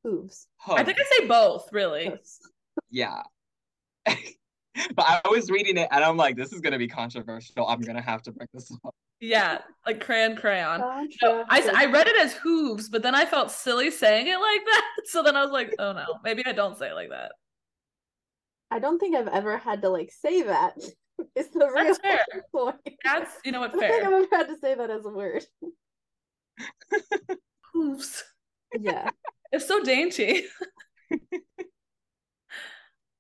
Hooves. 0.04 0.47
hooves. 0.58 0.80
I 0.80 0.84
think 0.84 0.97
I 1.00 1.17
say 1.17 1.28
both, 1.28 1.69
really. 1.71 2.08
Hooves. 2.10 2.39
Yeah. 2.89 3.21
but 4.06 4.15
I 4.97 5.21
was 5.30 5.50
reading 5.50 5.78
it 5.78 5.88
and 5.91 6.04
I'm 6.04 6.17
like, 6.17 6.36
this 6.36 6.54
is 6.54 6.62
gonna 6.62 6.78
be 6.78 6.88
controversial. 6.88 7.67
I'm 7.67 7.82
gonna 7.82 8.02
have 8.02 8.21
to 8.24 8.32
bring 8.32 8.50
this 8.54 8.71
up. 8.86 8.95
Yeah, 9.19 9.60
like 9.86 10.04
crayon 10.04 10.36
crayon. 10.36 10.80
No, 11.21 11.45
I, 11.47 11.69
I 11.76 11.86
read 11.86 12.08
it 12.08 12.19
as 12.19 12.34
hooves, 12.34 12.89
but 12.89 13.04
then 13.04 13.13
I 13.13 13.26
felt 13.26 13.52
silly 13.52 13.91
saying 13.91 14.28
it 14.28 14.39
like 14.39 14.65
that. 14.65 14.88
So 15.06 15.24
then 15.24 15.36
I 15.36 15.43
was 15.43 15.52
like, 15.52 15.74
oh 15.80 15.93
no, 15.93 16.19
maybe 16.24 16.43
I 16.45 16.54
don't 16.54 16.78
say 16.78 16.89
it 16.89 16.93
like 16.93 17.10
that. 17.10 17.34
I 18.69 18.80
don't 18.80 19.00
think 19.00 19.15
I've 19.15 19.28
ever 19.28 19.58
had 19.58 19.82
to 19.82 19.89
like 19.89 20.12
say 20.12 20.43
that. 20.43 20.74
It's 21.36 21.49
the 21.49 21.69
real 21.73 21.95
That's 22.03 22.47
point. 22.55 22.75
That's 23.03 23.31
you 23.43 23.51
know 23.51 23.60
what 23.62 23.73
fair. 23.73 23.84
I 23.84 23.99
think 23.99 24.03
ever 24.03 24.25
had 24.31 24.47
to 24.47 24.57
say 24.57 24.75
that 24.75 24.89
as 24.89 25.05
a 25.05 25.10
word. 25.10 25.45
hooves. 27.73 28.23
Yeah. 28.79 29.10
It's 29.51 29.67
so 29.67 29.84
dainty. 29.84 30.43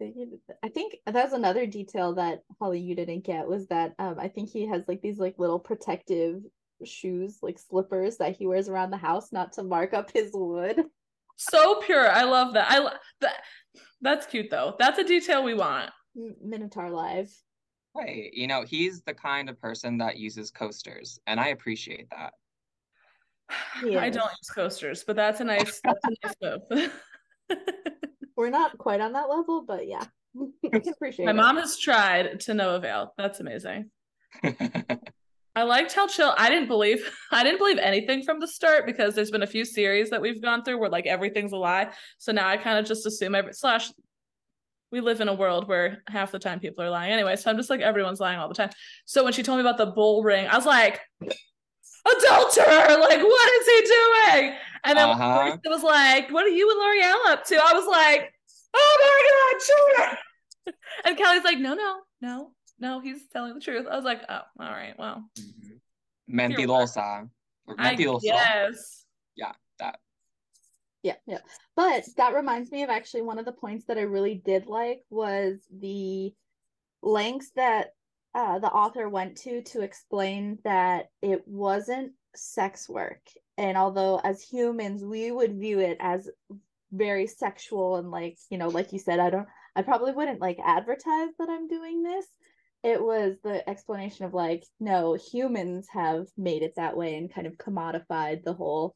I 0.01 0.69
think 0.69 0.95
that's 1.05 1.33
another 1.33 1.65
detail 1.67 2.15
that 2.15 2.39
Holly 2.59 2.79
you 2.79 2.95
didn't 2.95 3.23
get 3.23 3.47
was 3.47 3.67
that 3.67 3.93
um 3.99 4.15
I 4.19 4.29
think 4.29 4.49
he 4.49 4.67
has 4.67 4.83
like 4.87 5.01
these 5.01 5.19
like 5.19 5.35
little 5.37 5.59
protective 5.59 6.41
shoes 6.83 7.37
like 7.43 7.59
slippers 7.59 8.17
that 8.17 8.35
he 8.35 8.47
wears 8.47 8.67
around 8.67 8.89
the 8.89 8.97
house 8.97 9.31
not 9.31 9.53
to 9.53 9.63
mark 9.63 9.93
up 9.93 10.11
his 10.11 10.31
wood. 10.33 10.83
So 11.37 11.81
pure. 11.81 12.09
I 12.09 12.23
love 12.23 12.53
that. 12.53 12.69
I 12.69 12.79
love 12.79 12.97
that. 13.21 13.41
That's 14.01 14.25
cute 14.25 14.49
though. 14.49 14.75
That's 14.79 14.99
a 14.99 15.03
detail 15.03 15.43
we 15.43 15.53
want. 15.53 15.89
Minotaur 16.43 16.89
live. 16.89 17.31
Right. 17.95 18.33
You 18.33 18.47
know, 18.47 18.63
he's 18.63 19.01
the 19.01 19.13
kind 19.13 19.49
of 19.49 19.59
person 19.59 19.97
that 19.97 20.17
uses 20.17 20.49
coasters 20.49 21.19
and 21.27 21.39
I 21.39 21.49
appreciate 21.49 22.09
that. 22.11 22.33
I 23.75 24.09
don't 24.09 24.31
use 24.41 24.49
coasters, 24.53 25.03
but 25.05 25.15
that's 25.15 25.39
a 25.39 25.43
nice 25.43 25.81
that's 25.83 25.99
a 26.03 26.09
nice 26.23 26.61
move. 26.69 26.91
We're 28.37 28.49
not 28.49 28.77
quite 28.77 29.01
on 29.01 29.13
that 29.13 29.29
level, 29.29 29.63
but 29.67 29.87
yeah, 29.87 30.05
I 30.73 30.79
can 30.79 30.93
appreciate. 30.93 31.25
My 31.25 31.31
it. 31.31 31.35
mom 31.35 31.57
has 31.57 31.77
tried 31.77 32.39
to 32.41 32.53
no 32.53 32.75
avail. 32.75 33.13
That's 33.17 33.39
amazing. 33.39 33.89
I 35.53 35.63
liked 35.63 35.91
how 35.91 36.07
chill. 36.07 36.33
I 36.37 36.49
didn't 36.49 36.69
believe 36.69 37.11
I 37.31 37.43
didn't 37.43 37.59
believe 37.59 37.77
anything 37.77 38.23
from 38.23 38.39
the 38.39 38.47
start 38.47 38.85
because 38.85 39.15
there's 39.15 39.31
been 39.31 39.43
a 39.43 39.47
few 39.47 39.65
series 39.65 40.09
that 40.11 40.21
we've 40.21 40.41
gone 40.41 40.63
through 40.63 40.79
where 40.79 40.89
like 40.89 41.07
everything's 41.07 41.51
a 41.51 41.57
lie. 41.57 41.91
So 42.19 42.31
now 42.31 42.47
I 42.47 42.55
kind 42.55 42.79
of 42.79 42.85
just 42.85 43.05
assume 43.05 43.35
every 43.35 43.53
slash 43.53 43.91
we 44.91 44.99
live 45.01 45.21
in 45.21 45.27
a 45.29 45.33
world 45.33 45.67
where 45.67 46.03
half 46.07 46.31
the 46.31 46.39
time 46.39 46.59
people 46.59 46.83
are 46.83 46.89
lying 46.89 47.11
anyway. 47.13 47.35
So 47.35 47.49
I'm 47.49 47.57
just 47.57 47.69
like 47.69 47.81
everyone's 47.81 48.19
lying 48.19 48.39
all 48.39 48.47
the 48.47 48.53
time. 48.53 48.69
So 49.05 49.23
when 49.23 49.33
she 49.33 49.43
told 49.43 49.57
me 49.57 49.61
about 49.61 49.77
the 49.77 49.85
bull 49.87 50.21
ring, 50.23 50.47
I 50.47 50.55
was 50.55 50.65
like, 50.65 50.99
adulterer, 51.21 52.99
like 52.99 53.21
what 53.21 53.51
is 53.61 53.67
he 53.67 53.81
doing? 54.41 54.55
And 54.83 54.97
then 54.97 55.09
Uh-huh. 55.09 55.57
it 55.63 55.69
was 55.69 55.83
like, 55.83 56.31
what 56.31 56.45
are 56.45 56.49
you 56.49 56.69
and 56.69 56.79
L'Oreal 56.79 57.31
up 57.33 57.45
to? 57.45 57.55
I 57.55 57.73
was 57.73 57.87
like, 57.87 58.33
oh 58.73 58.97
my 59.01 60.07
god, 60.07 60.15
cheater. 60.67 60.77
and 61.05 61.17
Kelly's 61.17 61.43
like, 61.43 61.59
no, 61.59 61.73
no, 61.75 61.99
no, 62.21 62.51
no, 62.79 62.99
he's 62.99 63.27
telling 63.31 63.53
the 63.53 63.59
truth. 63.61 63.87
I 63.89 63.95
was 63.95 64.05
like, 64.05 64.21
oh, 64.27 64.41
all 64.59 64.69
right, 64.71 64.95
well, 64.97 65.23
Mentirosa. 66.29 67.29
Or 67.67 67.75
I 67.77 67.95
Mentiroso. 67.95 68.21
guess. 68.23 69.05
Yeah. 69.35 69.51
Yeah, 71.03 71.15
yeah. 71.25 71.39
But 71.75 72.05
that 72.17 72.35
reminds 72.35 72.71
me 72.71 72.83
of 72.83 72.89
actually 72.89 73.23
one 73.23 73.39
of 73.39 73.45
the 73.45 73.51
points 73.51 73.85
that 73.85 73.97
I 73.97 74.01
really 74.01 74.35
did 74.35 74.67
like 74.67 75.01
was 75.09 75.59
the 75.71 76.33
lengths 77.01 77.51
that 77.55 77.93
uh, 78.35 78.59
the 78.59 78.71
author 78.71 79.09
went 79.09 79.37
to 79.37 79.61
to 79.63 79.81
explain 79.81 80.59
that 80.63 81.07
it 81.21 81.47
wasn't 81.47 82.13
sex 82.35 82.87
work. 82.87 83.21
And 83.57 83.77
although 83.77 84.19
as 84.23 84.41
humans 84.41 85.03
we 85.03 85.31
would 85.31 85.59
view 85.59 85.79
it 85.79 85.97
as 85.99 86.29
very 86.91 87.27
sexual 87.27 87.95
and 87.97 88.11
like, 88.11 88.37
you 88.49 88.57
know, 88.57 88.69
like 88.69 88.93
you 88.93 88.99
said, 88.99 89.19
I 89.19 89.29
don't 89.29 89.47
I 89.75 89.81
probably 89.81 90.11
wouldn't 90.13 90.41
like 90.41 90.59
advertise 90.63 91.29
that 91.39 91.49
I'm 91.49 91.67
doing 91.67 92.03
this. 92.03 92.25
It 92.83 93.01
was 93.03 93.35
the 93.43 93.67
explanation 93.69 94.25
of 94.25 94.33
like, 94.33 94.63
no, 94.79 95.13
humans 95.15 95.87
have 95.93 96.27
made 96.37 96.63
it 96.63 96.73
that 96.75 96.95
way 96.97 97.15
and 97.15 97.33
kind 97.33 97.47
of 97.47 97.57
commodified 97.57 98.43
the 98.43 98.53
whole 98.53 98.95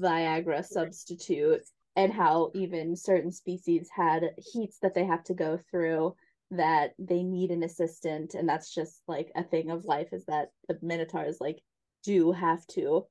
Viagra 0.00 0.64
substitute 0.64 1.62
and 1.96 2.12
how 2.12 2.50
even 2.54 2.94
certain 2.94 3.32
species 3.32 3.88
had 3.94 4.30
heats 4.52 4.78
that 4.82 4.94
they 4.94 5.04
have 5.04 5.24
to 5.24 5.34
go 5.34 5.58
through 5.70 6.14
that 6.50 6.92
they 6.98 7.22
need 7.22 7.50
an 7.50 7.62
assistant. 7.62 8.34
And 8.34 8.48
that's 8.48 8.72
just 8.72 9.02
like 9.08 9.32
a 9.34 9.42
thing 9.42 9.70
of 9.70 9.84
life 9.84 10.08
is 10.12 10.24
that 10.26 10.50
the 10.68 10.78
minotaurs 10.82 11.38
like 11.40 11.60
do 12.04 12.32
have 12.32 12.64
to 12.68 13.06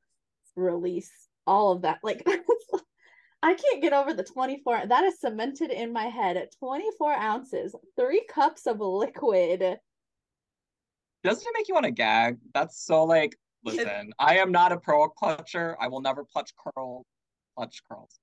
release 0.56 1.12
all 1.45 1.71
of 1.71 1.82
that. 1.82 2.00
Like 2.04 2.26
I 3.43 3.54
can't 3.54 3.82
get 3.82 3.93
over 3.93 4.13
the 4.13 4.24
24 4.24 4.88
that 4.88 5.04
is 5.04 5.19
cemented 5.19 5.71
in 5.71 5.91
my 5.91 6.06
head. 6.06 6.38
At 6.38 6.56
24 6.60 7.13
ounces 7.13 7.76
three 7.98 8.26
cups 8.30 8.67
of 8.67 8.80
liquid. 8.80 9.80
Doesn't 11.24 11.48
it 11.48 11.54
make 11.56 11.67
you 11.67 11.74
want 11.74 11.86
to 11.86 11.91
gag? 11.91 12.38
That's 12.54 12.86
so 12.86 13.04
like, 13.04 13.36
listen, 13.65 14.12
I 14.19 14.38
am 14.38 14.51
not 14.51 14.71
a 14.71 14.78
pro 14.78 15.10
clutcher. 15.10 15.75
I 15.80 15.88
will 15.88 16.01
never 16.01 16.23
clutch 16.23 16.51
curl, 16.56 17.06
clutch 17.58 17.82
curls, 17.89 18.19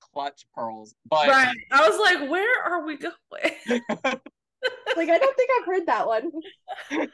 clutch 0.00 0.46
pearls. 0.54 0.94
But 1.08 1.28
Right. 1.28 1.56
I 1.72 1.88
was 1.88 1.98
like, 1.98 2.30
where 2.30 2.62
are 2.64 2.84
we 2.84 2.96
going? 2.96 3.12
like 4.96 5.08
I 5.08 5.18
don't 5.18 5.36
think 5.36 5.50
I've 5.60 5.66
heard 5.66 5.86
that 5.86 6.06
one 6.06 6.30
you're 6.90 7.06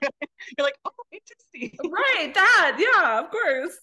like, 0.58 0.76
oh, 0.84 0.90
interesting. 1.12 1.78
right, 1.90 2.32
that, 2.34 2.76
yeah, 2.78 3.20
of 3.20 3.30
course. 3.30 3.76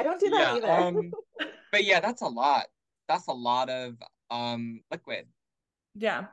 I 0.00 0.02
don't 0.02 0.20
do 0.20 0.30
that 0.30 0.62
Yeah, 0.62 0.68
either 0.68 0.70
um, 0.98 1.10
but 1.72 1.84
yeah, 1.84 2.00
that's 2.00 2.22
a 2.22 2.26
lot. 2.26 2.66
That's 3.08 3.26
a 3.26 3.32
lot 3.32 3.68
of 3.70 3.96
um 4.30 4.80
liquid. 4.90 5.26
Yeah. 5.94 6.26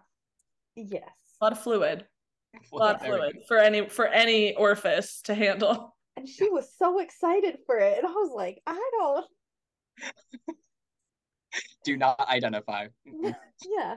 yes 0.76 1.04
A 1.40 1.44
lot 1.46 1.52
of 1.52 1.62
fluid. 1.62 2.06
A 2.74 2.76
lot 2.76 2.96
of 2.96 3.02
fluid 3.02 3.38
for 3.48 3.58
any 3.58 3.88
for 3.88 4.08
any 4.08 4.56
orifice 4.56 5.22
to 5.24 5.34
handle. 5.34 5.96
And 6.18 6.28
she 6.28 6.50
was 6.50 6.72
so 6.78 7.00
excited 7.00 7.60
for 7.66 7.78
it. 7.78 7.98
And 7.98 8.08
i 8.08 8.12
was 8.12 8.32
like 8.34 8.62
i 8.68 8.90
don't 9.00 9.26
Do 11.84 11.98
not 11.98 12.20
identify. 12.30 12.88
Yeah. 13.70 13.96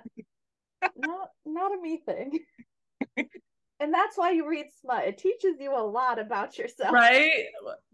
Not 0.97 1.29
not 1.47 1.73
a 1.73 1.81
me 1.81 1.99
thing. 2.05 2.41
And 3.81 3.93
that's 3.93 4.17
why 4.17 4.31
you 4.31 4.49
read 4.49 4.67
smut. 4.81 5.05
It 5.05 5.19
teaches 5.19 5.57
you 5.59 5.77
a 5.77 5.83
lot 5.83 6.21
about 6.21 6.57
yourself. 6.57 6.93
Right? 6.93 7.47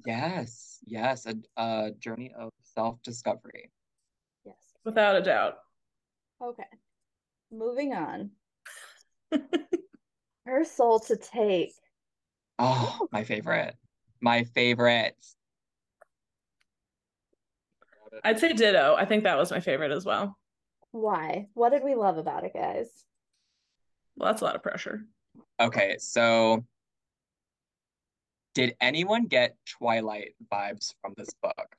Yes, 0.04 0.78
yes, 0.86 1.26
a, 1.26 1.34
a 1.60 1.90
journey 1.98 2.32
of 2.38 2.50
self-discovery. 2.74 3.70
yes. 4.44 4.56
Without 4.84 5.16
a 5.16 5.22
doubt. 5.22 5.54
okay. 6.44 6.66
Moving 7.50 7.94
on. 7.94 8.30
Her 10.44 10.64
soul 10.64 11.00
to 11.00 11.16
take. 11.16 11.72
Oh, 12.58 13.08
my 13.10 13.24
favorite. 13.24 13.74
My 14.20 14.44
favorite. 14.44 15.16
I'd 18.24 18.38
say 18.38 18.52
ditto. 18.52 18.96
I 18.98 19.04
think 19.04 19.24
that 19.24 19.38
was 19.38 19.50
my 19.50 19.60
favorite 19.60 19.92
as 19.92 20.04
well. 20.04 20.36
why 20.90 21.46
what 21.54 21.70
did 21.70 21.82
we 21.84 21.94
love 21.94 22.18
about 22.18 22.44
it 22.44 22.52
guys 22.52 22.88
Well, 24.16 24.30
that's 24.30 24.42
a 24.42 24.44
lot 24.44 24.56
of 24.56 24.62
pressure. 24.62 25.06
Okay, 25.60 25.96
so 25.98 26.64
did 28.54 28.74
anyone 28.80 29.26
get 29.26 29.56
Twilight 29.64 30.34
vibes 30.52 30.94
from 31.00 31.14
this 31.16 31.30
book? 31.42 31.76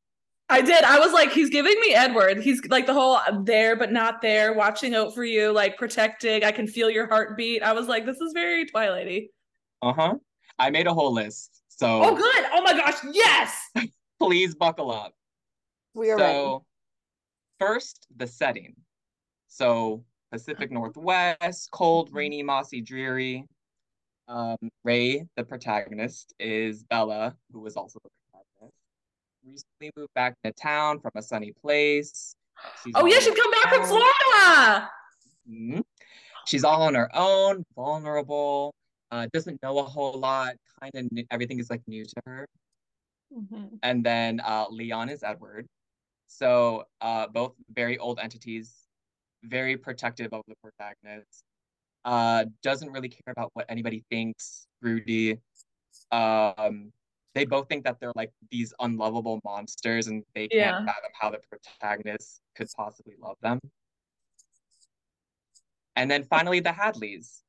I 0.49 0.61
did. 0.61 0.83
I 0.83 0.99
was 0.99 1.13
like, 1.13 1.31
he's 1.31 1.49
giving 1.49 1.79
me 1.79 1.93
Edward. 1.93 2.39
He's 2.41 2.61
like 2.67 2.85
the 2.85 2.93
whole 2.93 3.19
there 3.43 3.75
but 3.77 3.91
not 3.91 4.21
there, 4.21 4.53
watching 4.53 4.93
out 4.95 5.13
for 5.13 5.23
you, 5.23 5.51
like 5.51 5.77
protecting. 5.77 6.43
I 6.43 6.51
can 6.51 6.67
feel 6.67 6.89
your 6.89 7.07
heartbeat. 7.07 7.63
I 7.63 7.73
was 7.73 7.87
like, 7.87 8.05
this 8.05 8.19
is 8.19 8.33
very 8.33 8.65
Twilighty. 8.65 9.27
Uh-huh. 9.81 10.15
I 10.59 10.69
made 10.69 10.87
a 10.87 10.93
whole 10.93 11.13
list. 11.13 11.60
So 11.81 12.03
Oh, 12.03 12.15
good. 12.15 12.45
Oh 12.53 12.61
my 12.61 12.73
gosh, 12.73 12.97
yes. 13.11 13.71
please 14.19 14.53
buckle 14.53 14.91
up. 14.91 15.15
we 15.95 16.11
are 16.11 16.15
ready 16.17 16.31
So 16.37 16.63
first, 17.59 18.05
the 18.15 18.27
setting. 18.27 18.75
So 19.47 20.03
Pacific 20.31 20.71
Northwest, 20.71 21.71
cold, 21.71 22.09
rainy, 22.13 22.43
mossy, 22.43 22.81
dreary. 22.81 23.47
Um, 24.27 24.57
Rae, 24.83 25.25
the 25.35 25.43
protagonist, 25.43 26.35
is 26.39 26.83
Bella, 26.83 27.35
who 27.51 27.65
is 27.65 27.75
also 27.75 27.97
the 28.03 28.09
protagonist. 28.31 28.77
Recently 29.43 29.91
moved 29.99 30.13
back 30.13 30.35
to 30.43 30.51
town 30.51 30.99
from 30.99 31.13
a 31.15 31.21
sunny 31.23 31.51
place. 31.63 32.35
She's 32.83 32.93
Oh 32.95 33.07
yeah, 33.07 33.15
on 33.15 33.21
she'd 33.23 33.35
come 33.35 33.51
back 33.51 33.73
from 33.73 33.85
Florida. 33.87 34.89
Mhm. 35.49 35.83
She's 36.45 36.63
all 36.63 36.83
on 36.83 36.93
her 36.93 37.09
own, 37.15 37.63
vulnerable, 37.75 38.71
uh, 39.11 39.27
doesn't 39.33 39.61
know 39.61 39.79
a 39.79 39.83
whole 39.83 40.17
lot, 40.17 40.55
kind 40.79 40.91
of 40.95 41.25
everything 41.31 41.59
is 41.59 41.69
like 41.69 41.81
new 41.87 42.05
to 42.05 42.15
her. 42.25 42.47
Mhm. 43.33 43.79
And 43.83 44.03
then 44.03 44.39
uh, 44.41 44.65
Leon 44.69 45.09
is 45.09 45.23
Edward. 45.23 45.67
So 46.27 46.85
uh, 47.01 47.27
both 47.27 47.53
very 47.73 47.97
old 47.97 48.19
entities, 48.19 48.87
very 49.43 49.77
protective 49.77 50.33
of 50.33 50.43
the 50.47 50.55
protagonist. 50.63 51.43
Uh, 52.03 52.45
doesn't 52.63 52.91
really 52.91 53.09
care 53.09 53.31
about 53.31 53.51
what 53.53 53.65
anybody 53.69 54.03
thinks. 54.09 54.67
Rudy. 54.81 55.37
Um, 56.11 56.91
they 57.35 57.45
both 57.45 57.69
think 57.69 57.83
that 57.85 57.99
they're 57.99 58.11
like 58.15 58.31
these 58.49 58.73
unlovable 58.79 59.39
monsters, 59.43 60.07
and 60.07 60.23
they 60.33 60.47
can't 60.47 60.61
Yeah. 60.61 60.85
fathom 60.85 61.11
how 61.13 61.29
the 61.29 61.39
protagonist 61.49 62.41
could 62.55 62.67
possibly 62.75 63.15
love 63.19 63.37
them. 63.41 63.59
And 65.95 66.09
then 66.09 66.23
finally, 66.23 66.59
the 66.59 66.71
Hadleys. 66.71 67.43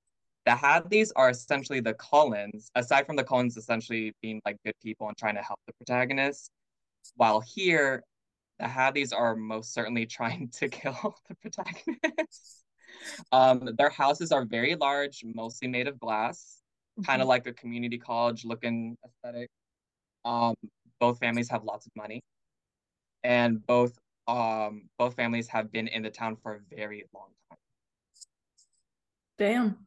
The 0.45 0.53
Hadleys 0.53 1.13
are 1.15 1.31
essentially 1.31 1.81
the 1.81 1.95
Cullens, 1.95 2.71
aside 2.75 3.07
from 3.07 3.17
the 3.17 3.25
Cullens 3.25 3.57
essentially 3.57 4.13
being 4.23 4.41
like 4.45 4.57
good 4.65 4.75
people 4.83 5.07
and 5.09 5.17
trying 5.17 5.37
to 5.37 5.43
help 5.43 5.61
the 5.67 5.73
protagonist. 5.75 6.51
While 7.17 7.41
here, 7.41 8.03
the 8.59 8.67
Hadleys 8.67 9.13
are 9.13 9.37
most 9.37 9.73
certainly 9.73 10.07
trying 10.19 10.49
to 10.55 10.69
kill 10.69 11.17
the 11.29 11.35
protagonist. 11.37 12.65
Um, 13.31 13.71
their 13.79 13.91
houses 13.91 14.33
are 14.33 14.45
very 14.45 14.75
large, 14.75 15.25
mostly 15.25 15.69
made 15.69 15.89
of 15.89 15.99
glass, 15.99 16.59
kind 17.05 17.23
of 17.23 17.29
like 17.29 17.47
a 17.47 17.53
community 17.53 17.99
college 17.99 18.45
looking 18.45 18.97
aesthetic. 19.05 19.49
Um, 20.25 20.55
both 21.01 21.19
families 21.19 21.49
have 21.51 21.65
lots 21.65 21.87
of 21.87 21.93
money, 21.97 22.23
and 23.25 23.65
both 23.67 23.99
um 24.29 24.89
both 24.99 25.17
families 25.17 25.49
have 25.49 25.73
been 25.73 25.89
in 25.89 26.03
the 26.03 26.11
town 26.11 26.37
for 26.37 26.55
a 26.55 26.77
very 26.77 27.05
long 27.13 27.31
time. 27.49 27.59
Damn. 29.39 29.87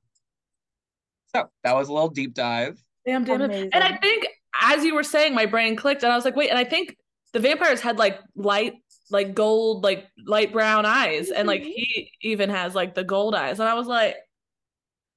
So 1.36 1.50
that 1.64 1.76
was 1.76 1.90
a 1.90 1.94
little 1.94 2.10
deep 2.10 2.34
dive. 2.34 2.82
Damn, 3.06 3.24
damn 3.24 3.42
it. 3.42 3.46
Amazing. 3.46 3.70
And 3.74 3.84
I 3.84 3.98
think 3.98 4.28
as 4.62 4.84
you 4.84 4.96
were 4.96 5.04
saying, 5.04 5.34
my 5.36 5.46
brain 5.46 5.76
clicked 5.76 6.04
and 6.04 6.12
I 6.12 6.16
was 6.16 6.26
like, 6.26 6.36
wait, 6.36 6.50
and 6.50 6.58
I 6.58 6.64
think 6.64 6.96
the 7.34 7.40
vampires 7.40 7.82
had 7.82 7.98
like 7.98 8.20
light, 8.36 8.74
like 9.12 9.36
gold, 9.36 9.84
like 9.84 10.06
light 10.26 10.52
brown 10.54 10.86
eyes. 10.86 11.30
And 11.30 11.48
like 11.48 11.62
Mhm. 11.62 11.66
he 11.66 12.12
even 12.22 12.50
has 12.50 12.74
like 12.74 12.96
the 12.96 13.04
gold 13.04 13.36
eyes. 13.36 13.60
And 13.60 13.70
I 13.70 13.74
was 13.76 13.88
like, 13.88 14.16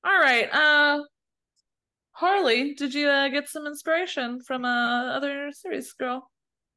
all 0.04 0.18
right, 0.18 0.52
uh 0.52 1.02
Harley, 2.12 2.74
did 2.74 2.94
you 2.94 3.08
uh, 3.08 3.28
get 3.28 3.48
some 3.48 3.66
inspiration 3.66 4.40
from 4.42 4.64
uh 4.64 5.04
other 5.14 5.50
series, 5.52 5.92
girl? 5.92 6.30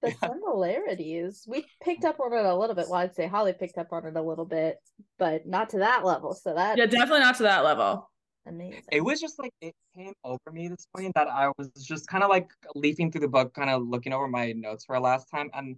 the 0.03 0.09
Yeah. 0.09 0.29
similarities 0.29 1.43
we 1.47 1.63
picked 1.83 2.05
up 2.05 2.19
on 2.19 2.33
it 2.33 2.43
a 2.43 2.55
little 2.55 2.73
bit 2.75 2.87
well 2.89 3.01
i'd 3.01 3.13
say 3.13 3.27
holly 3.27 3.53
picked 3.53 3.77
up 3.77 3.89
on 3.91 4.03
it 4.07 4.15
a 4.15 4.21
little 4.21 4.45
bit 4.45 4.77
but 5.19 5.45
not 5.45 5.69
to 5.69 5.77
that 5.77 6.03
level 6.03 6.33
so 6.33 6.55
that 6.55 6.75
Yeah, 6.75 6.87
definitely 6.87 7.19
not 7.19 7.35
to 7.37 7.43
that 7.43 7.63
level. 7.63 8.09
Amazing. 8.47 8.83
It 8.91 9.01
was 9.01 9.21
just 9.21 9.37
like 9.37 9.53
it 9.61 9.75
came 9.95 10.13
over 10.23 10.39
me 10.51 10.67
this 10.67 10.87
point 10.95 11.13
that 11.13 11.27
I 11.27 11.51
was 11.57 11.69
just 11.79 12.07
kind 12.07 12.23
of 12.23 12.29
like 12.29 12.49
leafing 12.73 13.11
through 13.11 13.21
the 13.21 13.27
book, 13.27 13.53
kind 13.53 13.69
of 13.69 13.87
looking 13.87 14.13
over 14.13 14.27
my 14.27 14.51
notes 14.53 14.85
for 14.85 14.99
last 14.99 15.29
time, 15.29 15.51
and 15.53 15.77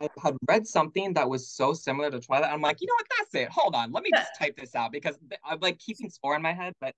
I 0.00 0.08
had 0.22 0.36
read 0.46 0.66
something 0.66 1.14
that 1.14 1.28
was 1.28 1.48
so 1.48 1.72
similar 1.72 2.10
to 2.10 2.20
Twilight. 2.20 2.52
I'm 2.52 2.60
like, 2.60 2.80
you 2.80 2.86
know 2.86 2.94
what? 2.94 3.06
That's 3.18 3.34
it. 3.34 3.48
Hold 3.50 3.74
on, 3.74 3.92
let 3.92 4.02
me 4.02 4.10
just 4.14 4.32
type 4.38 4.56
this 4.56 4.74
out 4.74 4.92
because 4.92 5.18
I'm 5.44 5.60
like 5.60 5.78
keeping 5.78 6.10
score 6.10 6.36
in 6.36 6.42
my 6.42 6.52
head, 6.52 6.74
but 6.82 6.92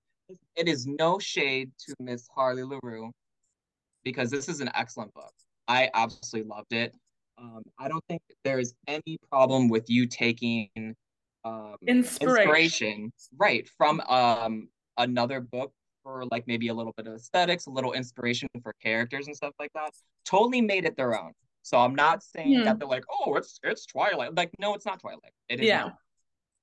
it 0.57 0.67
is 0.67 0.85
no 0.85 1.17
shade 1.17 1.71
to 1.87 1.95
Miss 1.99 2.27
Harley 2.35 2.63
Laroux 2.63 3.11
because 4.03 4.29
this 4.29 4.49
is 4.49 4.59
an 4.59 4.69
excellent 4.75 5.13
book. 5.13 5.31
I 5.67 5.89
absolutely 5.93 6.49
loved 6.49 6.73
it. 6.73 6.93
Um, 7.37 7.63
I 7.79 7.87
don't 7.87 8.03
think 8.09 8.21
there's 8.43 8.73
any 8.87 9.17
problem 9.31 9.69
with 9.69 9.89
you 9.89 10.07
taking 10.07 10.69
um, 11.45 11.75
Inspiration. 11.87 12.27
inspiration, 12.27 13.13
right, 13.37 13.69
from 13.77 14.01
um 14.01 14.67
another 14.97 15.39
book 15.41 15.71
for 16.03 16.23
like 16.31 16.45
maybe 16.47 16.67
a 16.67 16.73
little 16.73 16.93
bit 16.97 17.07
of 17.07 17.13
aesthetics, 17.15 17.65
a 17.65 17.69
little 17.71 17.93
inspiration 17.93 18.47
for 18.61 18.73
characters 18.81 19.27
and 19.27 19.35
stuff 19.35 19.53
like 19.59 19.71
that. 19.73 19.91
Totally 20.25 20.61
made 20.61 20.85
it 20.85 20.95
their 20.95 21.19
own. 21.19 21.31
So 21.63 21.79
I'm 21.79 21.95
not 21.95 22.21
saying 22.23 22.59
Hmm. 22.59 22.63
that 22.65 22.79
they're 22.79 22.87
like, 22.87 23.05
oh, 23.11 23.35
it's 23.35 23.59
it's 23.63 23.85
Twilight. 23.85 24.35
Like, 24.35 24.51
no, 24.59 24.75
it's 24.75 24.85
not 24.85 24.99
Twilight. 24.99 25.33
It 25.49 25.59
is 25.59 25.65
Yeah. 25.67 25.79
not. 25.81 25.95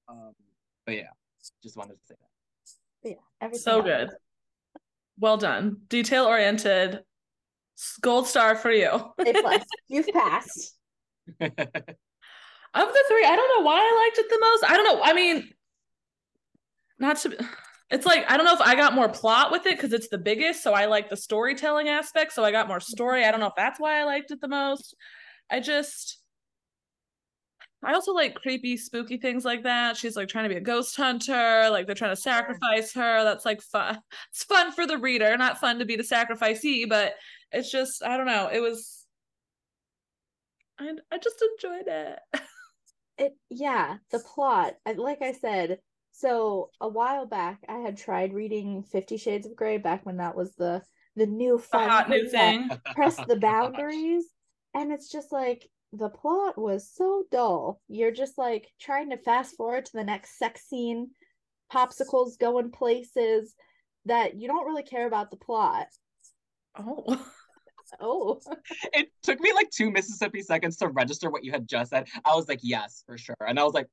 Um, 0.08 0.32
but 0.86 0.94
yeah, 0.96 1.08
just 1.62 1.76
wanted 1.76 1.94
to 1.94 2.06
say 2.06 2.14
that. 2.20 3.10
yeah, 3.10 3.50
So 3.58 3.76
else 3.78 3.84
good. 3.84 4.08
is 4.08 4.14
Well 5.18 5.36
done. 5.36 5.78
Detail 5.88 6.24
oriented. 6.26 7.00
Gold 8.00 8.28
star 8.28 8.54
for 8.54 8.70
you. 8.70 8.88
A 8.90 9.32
plus. 9.32 9.64
You've 9.88 10.08
passed. 10.08 10.76
Of 12.74 12.88
the 12.88 13.04
three, 13.06 13.22
I 13.26 13.36
don't 13.36 13.58
know 13.58 13.66
why 13.66 13.76
I 13.80 14.04
liked 14.06 14.18
it 14.18 14.30
the 14.30 14.38
most. 14.40 14.64
I 14.64 14.76
don't 14.78 14.84
know. 14.86 15.02
I 15.04 15.12
mean, 15.12 15.50
not 16.98 17.18
to. 17.18 17.36
It's 17.92 18.06
like 18.06 18.24
I 18.26 18.38
don't 18.38 18.46
know 18.46 18.54
if 18.54 18.60
I 18.62 18.74
got 18.74 18.94
more 18.94 19.10
plot 19.10 19.52
with 19.52 19.66
it 19.66 19.76
because 19.76 19.92
it's 19.92 20.08
the 20.08 20.16
biggest, 20.16 20.62
so 20.62 20.72
I 20.72 20.86
like 20.86 21.10
the 21.10 21.16
storytelling 21.16 21.90
aspect. 21.90 22.32
So 22.32 22.42
I 22.42 22.50
got 22.50 22.66
more 22.66 22.80
story. 22.80 23.22
I 23.24 23.30
don't 23.30 23.38
know 23.38 23.48
if 23.48 23.54
that's 23.54 23.78
why 23.78 24.00
I 24.00 24.04
liked 24.04 24.30
it 24.30 24.40
the 24.40 24.48
most. 24.48 24.96
I 25.50 25.60
just. 25.60 26.18
I 27.84 27.92
also 27.92 28.12
like 28.12 28.36
creepy, 28.36 28.76
spooky 28.76 29.18
things 29.18 29.44
like 29.44 29.64
that. 29.64 29.96
She's 29.96 30.16
like 30.16 30.28
trying 30.28 30.44
to 30.44 30.48
be 30.48 30.56
a 30.56 30.60
ghost 30.60 30.96
hunter, 30.96 31.68
like 31.68 31.84
they're 31.84 31.96
trying 31.96 32.14
to 32.14 32.20
sacrifice 32.20 32.94
her. 32.94 33.24
That's 33.24 33.44
like 33.44 33.60
fun. 33.60 33.98
It's 34.30 34.44
fun 34.44 34.72
for 34.72 34.86
the 34.86 34.96
reader, 34.96 35.36
not 35.36 35.58
fun 35.58 35.78
to 35.80 35.84
be 35.84 35.96
the 35.96 36.02
sacrificee, 36.02 36.88
but 36.88 37.14
it's 37.50 37.70
just 37.70 38.02
I 38.02 38.16
don't 38.16 38.26
know. 38.26 38.48
It 38.50 38.60
was. 38.60 39.04
I 40.78 40.92
I 41.10 41.18
just 41.18 41.44
enjoyed 41.60 41.88
it. 41.88 42.18
It 43.18 43.36
yeah, 43.50 43.98
the 44.10 44.20
plot. 44.20 44.72
Like 44.96 45.20
I 45.20 45.32
said, 45.32 45.78
so 46.12 46.70
a 46.80 46.88
while 46.88 47.26
back 47.26 47.60
I 47.68 47.78
had 47.78 47.96
tried 47.96 48.34
reading 48.34 48.84
Fifty 48.84 49.16
Shades 49.16 49.46
of 49.46 49.56
Grey 49.56 49.78
back 49.78 50.06
when 50.06 50.18
that 50.18 50.36
was 50.36 50.54
the 50.54 50.82
the 51.16 51.26
new 51.26 51.58
The 51.70 51.78
hot 51.78 52.08
new 52.08 52.28
thing 52.28 52.70
Press 52.94 53.16
the 53.16 53.24
oh 53.30 53.38
boundaries, 53.38 54.24
and 54.74 54.92
it's 54.92 55.10
just 55.10 55.32
like 55.32 55.68
the 55.92 56.08
plot 56.08 56.56
was 56.56 56.90
so 56.90 57.24
dull. 57.30 57.80
You're 57.88 58.12
just 58.12 58.38
like 58.38 58.68
trying 58.80 59.10
to 59.10 59.18
fast 59.18 59.56
forward 59.56 59.86
to 59.86 59.92
the 59.94 60.04
next 60.04 60.38
sex 60.38 60.62
scene, 60.68 61.10
popsicles 61.72 62.38
going 62.38 62.70
places 62.70 63.54
that 64.06 64.40
you 64.40 64.48
don't 64.48 64.66
really 64.66 64.82
care 64.82 65.06
about 65.06 65.30
the 65.30 65.36
plot. 65.36 65.86
Oh. 66.76 67.24
Oh, 68.00 68.40
It 68.94 69.08
took 69.22 69.38
me 69.38 69.52
like 69.52 69.68
two 69.68 69.90
Mississippi 69.90 70.40
seconds 70.40 70.78
to 70.78 70.88
register 70.88 71.30
what 71.30 71.44
you 71.44 71.52
had 71.52 71.68
just 71.68 71.90
said. 71.90 72.08
I 72.24 72.34
was 72.34 72.48
like, 72.48 72.60
yes, 72.62 73.02
for 73.04 73.18
sure. 73.18 73.36
And 73.46 73.60
I 73.60 73.64
was 73.64 73.74
like, 73.74 73.86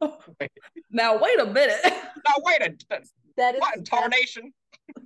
now 0.90 1.18
wait 1.18 1.40
a 1.40 1.46
minute. 1.46 1.80
now 1.84 2.34
wait 2.38 2.62
a 2.62 3.00
that 3.36 3.54
is 3.54 3.60
what 3.60 3.76
in 3.76 3.84
tarnation? 3.84 4.52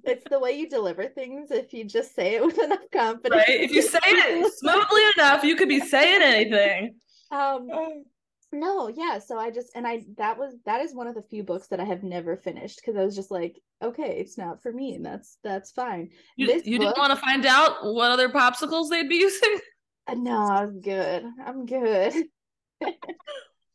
it's 0.04 0.24
the 0.30 0.38
way 0.38 0.52
you 0.52 0.68
deliver 0.68 1.06
things 1.08 1.50
if 1.50 1.72
you 1.72 1.84
just 1.84 2.14
say 2.14 2.36
it 2.36 2.44
with 2.44 2.58
enough 2.58 2.78
confidence. 2.92 3.44
right? 3.48 3.60
If 3.60 3.70
you 3.72 3.82
say 3.82 3.98
it 4.04 4.52
smoothly 4.58 5.02
enough, 5.16 5.44
you 5.44 5.56
could 5.56 5.68
be 5.68 5.80
saying 5.80 6.20
anything. 6.22 6.94
Um 7.30 7.68
no, 8.52 8.88
yeah, 8.88 9.18
so 9.18 9.36
I 9.38 9.50
just 9.50 9.70
and 9.74 9.86
I 9.86 10.04
that 10.16 10.38
was 10.38 10.54
that 10.64 10.80
is 10.80 10.94
one 10.94 11.06
of 11.06 11.14
the 11.14 11.22
few 11.22 11.42
books 11.42 11.68
that 11.68 11.80
I 11.80 11.84
have 11.84 12.02
never 12.02 12.36
finished 12.36 12.76
because 12.80 12.96
I 12.98 13.04
was 13.04 13.16
just 13.16 13.30
like, 13.30 13.60
okay, 13.82 14.18
it's 14.20 14.38
not 14.38 14.62
for 14.62 14.72
me, 14.72 14.94
and 14.94 15.04
that's 15.04 15.38
that's 15.42 15.72
fine. 15.72 16.10
You, 16.36 16.46
This 16.46 16.66
you 16.66 16.78
book- 16.78 16.88
didn't 16.94 16.98
want 16.98 17.10
to 17.12 17.16
find 17.24 17.44
out 17.46 17.84
what 17.84 18.10
other 18.12 18.28
popsicles 18.28 18.90
they'd 18.90 19.08
be 19.08 19.16
using? 19.16 19.58
Uh, 20.06 20.14
No, 20.14 20.36
I'm 20.38 20.80
good. 20.80 21.24
I'm 21.44 21.66
good. 21.66 22.14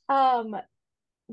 um 0.08 0.56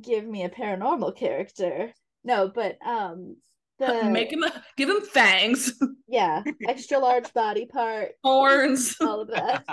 give 0.01 0.25
me 0.25 0.45
a 0.45 0.51
paranormal 0.51 1.17
character. 1.17 1.93
No, 2.25 2.49
but 2.49 2.77
um 2.87 3.37
the 3.79 4.05
Make 4.11 4.33
him 4.33 4.43
a, 4.43 4.65
give 4.77 4.89
him 4.89 5.01
fangs, 5.03 5.73
yeah, 6.09 6.43
extra 6.67 6.99
large 6.99 7.33
body 7.33 7.67
part, 7.67 8.13
horns. 8.23 8.97
all 9.01 9.21
of 9.21 9.29
that. 9.29 9.65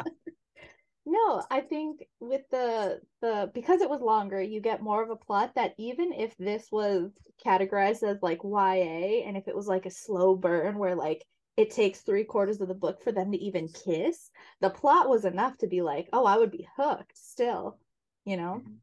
No, 1.06 1.44
I 1.52 1.60
think 1.62 2.06
with 2.22 2.44
the 2.50 3.02
the 3.22 3.52
because 3.54 3.82
it 3.82 3.90
was 3.90 4.02
longer, 4.02 4.42
you 4.42 4.62
get 4.62 4.82
more 4.82 5.04
of 5.04 5.10
a 5.10 5.18
plot 5.18 5.54
that 5.56 5.74
even 5.78 6.14
if 6.14 6.36
this 6.38 6.68
was 6.72 7.12
categorized 7.46 8.04
as 8.04 8.22
like 8.22 8.40
YA 8.44 9.24
and 9.28 9.36
if 9.36 9.48
it 9.48 9.56
was 9.56 9.68
like 9.68 9.86
a 9.86 9.92
slow 9.92 10.36
burn 10.36 10.78
where 10.78 10.96
like 10.96 11.24
it 11.58 11.72
takes 11.72 12.02
three 12.02 12.24
quarters 12.24 12.62
of 12.62 12.68
the 12.70 12.74
book 12.74 13.04
for 13.04 13.12
them 13.12 13.32
to 13.32 13.38
even 13.38 13.68
kiss, 13.68 14.30
the 14.62 14.70
plot 14.70 15.10
was 15.10 15.26
enough 15.26 15.58
to 15.58 15.68
be 15.68 15.82
like, 15.82 16.08
oh, 16.14 16.26
I 16.26 16.38
would 16.38 16.52
be 16.52 16.68
hooked 16.78 17.18
still, 17.18 17.80
you 18.26 18.38
know? 18.38 18.62
Mhm. 18.66 18.78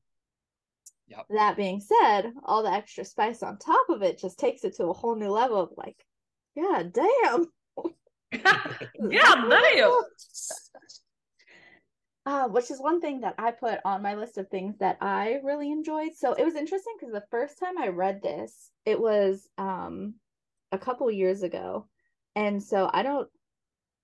Yep. 1.11 1.27
That 1.31 1.57
being 1.57 1.81
said, 1.81 2.33
all 2.45 2.63
the 2.63 2.71
extra 2.71 3.05
spice 3.05 3.43
on 3.43 3.59
top 3.59 3.89
of 3.89 4.03
it 4.03 4.19
just 4.19 4.39
takes 4.39 4.63
it 4.63 4.77
to 4.77 4.87
a 4.87 4.93
whole 4.93 5.17
new 5.17 5.31
level 5.31 5.61
of 5.61 5.71
like, 5.77 5.97
yeah, 6.55 6.85
damn. 6.93 7.47
yeah, 8.33 9.49
damn. 9.49 9.93
Uh, 12.27 12.47
which 12.49 12.71
is 12.71 12.81
one 12.81 13.01
thing 13.01 13.23
that 13.23 13.35
I 13.39 13.51
put 13.51 13.81
on 13.85 14.03
my 14.03 14.15
list 14.15 14.39
of 14.39 14.49
things 14.49 14.77
that 14.79 14.99
I 15.01 15.41
really 15.43 15.73
enjoyed. 15.73 16.15
So 16.17 16.35
it 16.35 16.45
was 16.45 16.55
interesting 16.55 16.95
because 16.99 17.13
the 17.13 17.25
first 17.31 17.59
time 17.59 17.77
I 17.77 17.89
read 17.89 18.23
this, 18.23 18.71
it 18.85 19.01
was 19.01 19.49
um 19.59 20.15
a 20.71 20.79
couple 20.79 21.11
years 21.11 21.43
ago. 21.43 21.89
And 22.37 22.63
so 22.63 22.89
I 22.93 23.03
don't 23.03 23.29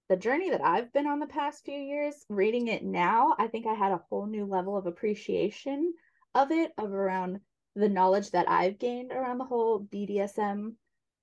the 0.09 0.17
journey 0.17 0.51
that 0.51 0.65
I've 0.65 0.93
been 0.93 1.07
on 1.07 1.21
the 1.21 1.27
past 1.27 1.65
few 1.65 1.79
years, 1.79 2.15
reading 2.29 2.69
it 2.69 2.85
now, 2.85 3.37
I 3.39 3.47
think 3.47 3.67
I 3.67 3.75
had 3.75 3.93
a 3.93 4.03
whole 4.09 4.27
new 4.27 4.45
level 4.45 4.77
of 4.77 4.87
appreciation 4.87 5.93
of 6.35 6.51
it, 6.51 6.73
of 6.79 6.93
around 6.93 7.41
the 7.75 7.89
knowledge 7.89 8.31
that 8.31 8.49
I've 8.49 8.79
gained 8.79 9.13
around 9.13 9.39
the 9.39 9.45
whole 9.45 9.81
BDSM 9.81 10.75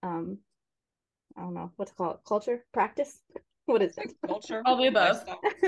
um 0.03 0.37
I 1.35 1.41
don't 1.41 1.53
know 1.53 1.71
what 1.77 1.87
to 1.87 1.95
call 1.95 2.11
it, 2.11 2.19
culture, 2.27 2.65
practice. 2.71 3.19
What 3.65 3.81
is 3.81 3.97
it? 3.97 4.11
Culture. 4.27 4.61
All 4.65 4.75
the 4.75 4.87
above. 4.87 5.23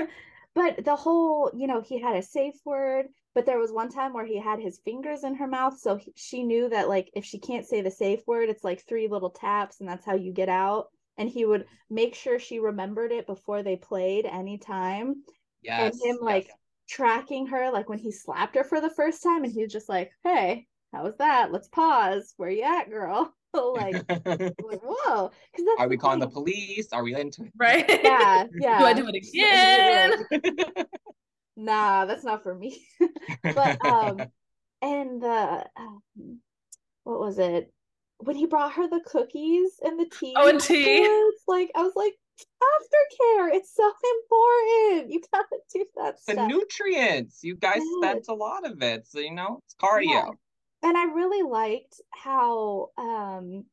but 0.54 0.84
the 0.84 0.94
whole, 0.94 1.50
you 1.56 1.66
know, 1.66 1.80
he 1.80 1.98
had 1.98 2.14
a 2.14 2.20
safe 2.20 2.56
word, 2.62 3.06
but 3.34 3.46
there 3.46 3.58
was 3.58 3.72
one 3.72 3.88
time 3.88 4.12
where 4.12 4.26
he 4.26 4.38
had 4.38 4.60
his 4.60 4.80
fingers 4.80 5.24
in 5.24 5.34
her 5.36 5.46
mouth, 5.46 5.78
so 5.78 5.96
he, 5.96 6.12
she 6.14 6.42
knew 6.42 6.68
that 6.68 6.90
like 6.90 7.10
if 7.14 7.24
she 7.24 7.38
can't 7.38 7.64
say 7.66 7.80
the 7.80 7.90
safe 7.90 8.20
word, 8.26 8.50
it's 8.50 8.64
like 8.64 8.84
three 8.84 9.08
little 9.08 9.30
taps, 9.30 9.80
and 9.80 9.88
that's 9.88 10.04
how 10.04 10.14
you 10.14 10.30
get 10.30 10.50
out. 10.50 10.88
And 11.16 11.30
he 11.30 11.46
would 11.46 11.64
make 11.88 12.14
sure 12.14 12.38
she 12.38 12.58
remembered 12.58 13.12
it 13.12 13.26
before 13.26 13.62
they 13.62 13.76
played 13.76 14.26
anytime. 14.26 15.22
Yes. 15.62 15.94
and 15.94 16.02
him 16.04 16.18
yes. 16.28 16.46
Like 16.86 16.96
tracking 16.96 17.46
her, 17.48 17.70
like 17.70 17.88
when 17.88 17.98
he 17.98 18.12
slapped 18.12 18.54
her 18.56 18.64
for 18.64 18.80
the 18.80 18.90
first 18.90 19.22
time, 19.22 19.44
and 19.44 19.52
he 19.52 19.62
was 19.62 19.72
just 19.72 19.88
like, 19.88 20.12
"Hey, 20.24 20.66
how 20.92 21.04
was 21.04 21.16
that? 21.18 21.52
Let's 21.52 21.68
pause. 21.68 22.34
Where 22.36 22.50
you 22.50 22.62
at, 22.62 22.90
girl?" 22.90 23.34
like, 23.54 23.96
like 24.62 24.80
whoa, 24.82 25.30
Are 25.78 25.88
we 25.88 25.96
calling 25.96 26.20
the 26.20 26.28
police? 26.28 26.88
Are 26.92 27.02
we 27.02 27.14
into 27.14 27.44
it? 27.44 27.52
Right? 27.56 28.00
Yeah, 28.02 28.44
yeah. 28.58 28.78
Do 28.78 28.84
I 28.86 28.92
do 28.92 29.06
it 29.08 29.16
again? 29.16 30.66
nah, 31.56 32.04
that's 32.06 32.24
not 32.24 32.42
for 32.42 32.54
me. 32.54 32.86
but 33.54 33.84
um 33.84 34.26
and 34.82 35.22
the 35.22 35.66
um, 35.76 36.40
what 37.04 37.20
was 37.20 37.38
it 37.38 37.72
when 38.18 38.36
he 38.36 38.46
brought 38.46 38.72
her 38.74 38.88
the 38.88 39.00
cookies 39.06 39.80
and 39.82 39.98
the 39.98 40.06
tea 40.06 40.34
Oh, 40.36 40.48
and 40.48 40.60
tea. 40.60 41.02
afterwards, 41.02 41.42
like 41.46 41.70
i 41.74 41.82
was 41.82 41.92
like 41.96 42.14
aftercare 42.62 43.54
it's 43.54 43.74
so 43.74 43.90
important 44.20 45.10
you 45.12 45.20
gotta 45.32 45.56
do 45.72 45.84
that 45.96 46.16
the 46.26 46.32
stuff 46.32 46.48
nutrients. 46.48 47.40
You 47.42 47.56
guys 47.56 47.80
Yes. 47.82 47.94
spent 47.98 48.24
a 48.28 48.34
lot 48.34 48.66
of 48.66 48.82
it. 48.82 49.06
So, 49.06 49.20
you 49.20 49.32
know, 49.34 49.60
it's 49.64 49.74
cardio. 49.74 50.04
Yeah. 50.04 50.28
and 50.82 50.96
i 50.96 51.04
really 51.04 51.42
liked 51.42 52.00
how 52.10 52.90
um 52.98 53.64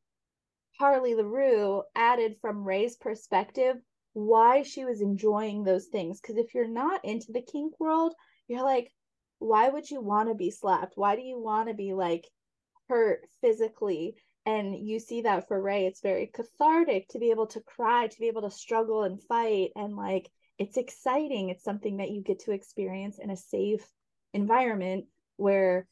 harley 0.78 1.14
laroux 1.14 1.82
added 1.94 2.36
from 2.40 2.64
rae's 2.64 2.96
perspective 2.96 3.76
why 4.12 4.62
she 4.62 4.84
was 4.84 5.00
enjoying 5.00 5.64
those 5.64 5.86
things 5.86 6.20
because 6.20 6.36
if 6.36 6.54
you're 6.54 6.68
not 6.68 7.04
into 7.04 7.32
the 7.32 7.42
kink 7.42 7.78
world 7.80 8.14
you're 8.48 8.62
like 8.64 8.90
why 9.38 9.68
would 9.68 9.90
you 9.90 10.00
want 10.00 10.28
to 10.28 10.34
be 10.34 10.50
slapped 10.50 10.96
why 10.96 11.16
do 11.16 11.22
you 11.22 11.38
want 11.38 11.68
to 11.68 11.74
be 11.74 11.92
like 11.92 12.26
hurt 12.88 13.20
physically 13.40 14.14
and 14.46 14.76
you 14.76 14.98
see 14.98 15.22
that 15.22 15.48
for 15.48 15.60
rae 15.60 15.86
it's 15.86 16.00
very 16.00 16.26
cathartic 16.26 17.08
to 17.08 17.18
be 17.18 17.30
able 17.30 17.46
to 17.46 17.60
cry 17.60 18.06
to 18.06 18.20
be 18.20 18.28
able 18.28 18.42
to 18.42 18.50
struggle 18.50 19.04
and 19.04 19.22
fight. 19.22 19.70
And 19.76 19.96
like 19.96 20.30
it's 20.58 20.76
exciting. 20.76 21.48
It's 21.48 21.64
something 21.64 21.96
that 21.96 22.10
you 22.10 22.22
get 22.22 22.40
to 22.40 22.52
experience 22.52 23.18
in 23.18 23.30
a 23.30 23.36
safe 23.36 23.86
environment 24.32 25.06
where 25.36 25.88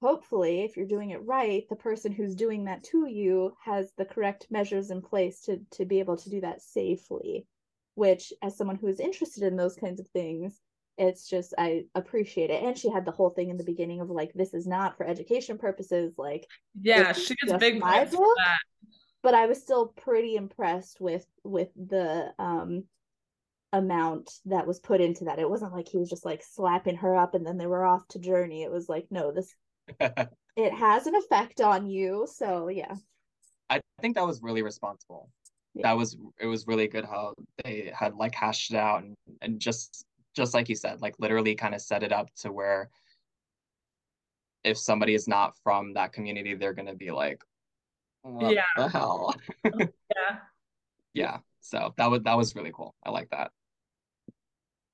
hopefully 0.00 0.62
if 0.62 0.76
you're 0.76 0.86
doing 0.86 1.10
it 1.10 1.24
right 1.24 1.68
the 1.68 1.76
person 1.76 2.12
who's 2.12 2.36
doing 2.36 2.64
that 2.64 2.84
to 2.84 3.06
you 3.06 3.52
has 3.64 3.92
the 3.98 4.04
correct 4.04 4.46
measures 4.50 4.90
in 4.90 5.02
place 5.02 5.40
to 5.42 5.58
to 5.72 5.84
be 5.84 5.98
able 5.98 6.16
to 6.16 6.30
do 6.30 6.40
that 6.40 6.62
safely 6.62 7.46
which 7.94 8.32
as 8.42 8.56
someone 8.56 8.76
who 8.76 8.86
is 8.86 9.00
interested 9.00 9.42
in 9.42 9.56
those 9.56 9.74
kinds 9.74 9.98
of 9.98 10.06
things 10.08 10.60
it's 10.98 11.28
just 11.28 11.54
i 11.58 11.84
appreciate 11.94 12.50
it. 12.50 12.62
And 12.62 12.76
she 12.76 12.90
had 12.90 13.04
the 13.04 13.12
whole 13.12 13.30
thing 13.30 13.50
in 13.50 13.56
the 13.56 13.64
beginning 13.64 14.00
of 14.00 14.10
like 14.10 14.32
this 14.34 14.54
is 14.54 14.66
not 14.66 14.96
for 14.96 15.06
education 15.06 15.58
purposes 15.58 16.14
like 16.18 16.46
yeah 16.80 17.12
she 17.12 17.34
gets 17.36 17.58
big 17.58 17.78
my 17.78 18.04
book, 18.04 18.36
but 19.22 19.34
i 19.34 19.46
was 19.46 19.60
still 19.60 19.86
pretty 19.86 20.36
impressed 20.36 21.00
with 21.00 21.26
with 21.44 21.68
the 21.76 22.32
um 22.38 22.84
amount 23.72 24.30
that 24.46 24.66
was 24.66 24.80
put 24.80 25.00
into 25.00 25.24
that. 25.24 25.38
It 25.38 25.48
wasn't 25.48 25.74
like 25.74 25.88
he 25.88 25.98
was 25.98 26.08
just 26.08 26.24
like 26.24 26.42
slapping 26.42 26.96
her 26.96 27.16
up 27.16 27.34
and 27.34 27.46
then 27.46 27.58
they 27.58 27.66
were 27.66 27.84
off 27.84 28.06
to 28.08 28.18
journey. 28.18 28.62
It 28.62 28.70
was 28.70 28.88
like 28.88 29.06
no 29.10 29.32
this 29.32 29.54
it 30.00 30.72
has 30.72 31.06
an 31.06 31.14
effect 31.14 31.60
on 31.60 31.86
you. 31.86 32.26
So 32.32 32.68
yeah. 32.68 32.94
I 33.70 33.80
think 34.00 34.14
that 34.16 34.26
was 34.26 34.42
really 34.42 34.62
responsible. 34.62 35.28
Yeah. 35.74 35.88
that 35.88 35.96
was 35.96 36.16
it 36.40 36.46
was 36.46 36.66
really 36.66 36.88
good 36.88 37.04
how 37.04 37.34
they 37.62 37.92
had 37.94 38.14
like 38.14 38.34
hashed 38.34 38.72
it 38.72 38.76
out 38.76 39.02
and, 39.02 39.14
and 39.42 39.60
just 39.60 40.06
just 40.38 40.54
like 40.54 40.68
you 40.68 40.76
said, 40.76 41.02
like 41.02 41.16
literally 41.18 41.56
kind 41.56 41.74
of 41.74 41.82
set 41.82 42.04
it 42.04 42.12
up 42.12 42.32
to 42.36 42.52
where 42.52 42.90
if 44.62 44.78
somebody 44.78 45.14
is 45.14 45.26
not 45.26 45.56
from 45.64 45.94
that 45.94 46.12
community, 46.12 46.54
they're 46.54 46.72
gonna 46.72 46.94
be 46.94 47.10
like, 47.10 47.42
what 48.22 48.54
yeah. 48.54 48.62
the 48.76 48.88
hell? 48.88 49.34
yeah. 49.64 50.38
Yeah. 51.12 51.38
So 51.60 51.92
that 51.96 52.08
was 52.08 52.22
that 52.22 52.36
was 52.36 52.54
really 52.54 52.70
cool. 52.72 52.94
I 53.04 53.10
like 53.10 53.30
that. 53.30 53.50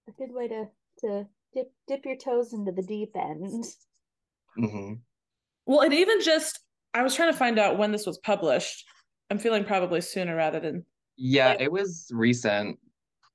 A 0.09 0.13
good 0.13 0.33
way 0.33 0.49
to 0.49 0.69
to 1.01 1.27
dip 1.53 1.71
dip 1.87 2.07
your 2.07 2.17
toes 2.17 2.55
into 2.55 2.73
the 2.73 2.83
deep 2.83 3.11
end. 3.15 3.65
Mm-hmm. 4.59 4.95
Well, 5.67 5.81
and 5.81 5.93
even 5.93 6.23
just 6.23 6.61
I 6.95 7.03
was 7.03 7.15
trying 7.15 7.33
to 7.33 7.39
find 7.39 7.59
out 7.59 7.77
when 7.77 7.93
this 7.93 8.07
was 8.07 8.17
published. 8.19 8.87
I'm 9.31 9.39
feeling 9.39 9.65
probably 9.65 10.01
sooner 10.01 10.35
rather 10.35 10.61
than 10.61 10.87
yeah, 11.17 11.51
like, 11.51 11.61
it 11.61 11.73
was 11.73 12.11
recent 12.13 12.79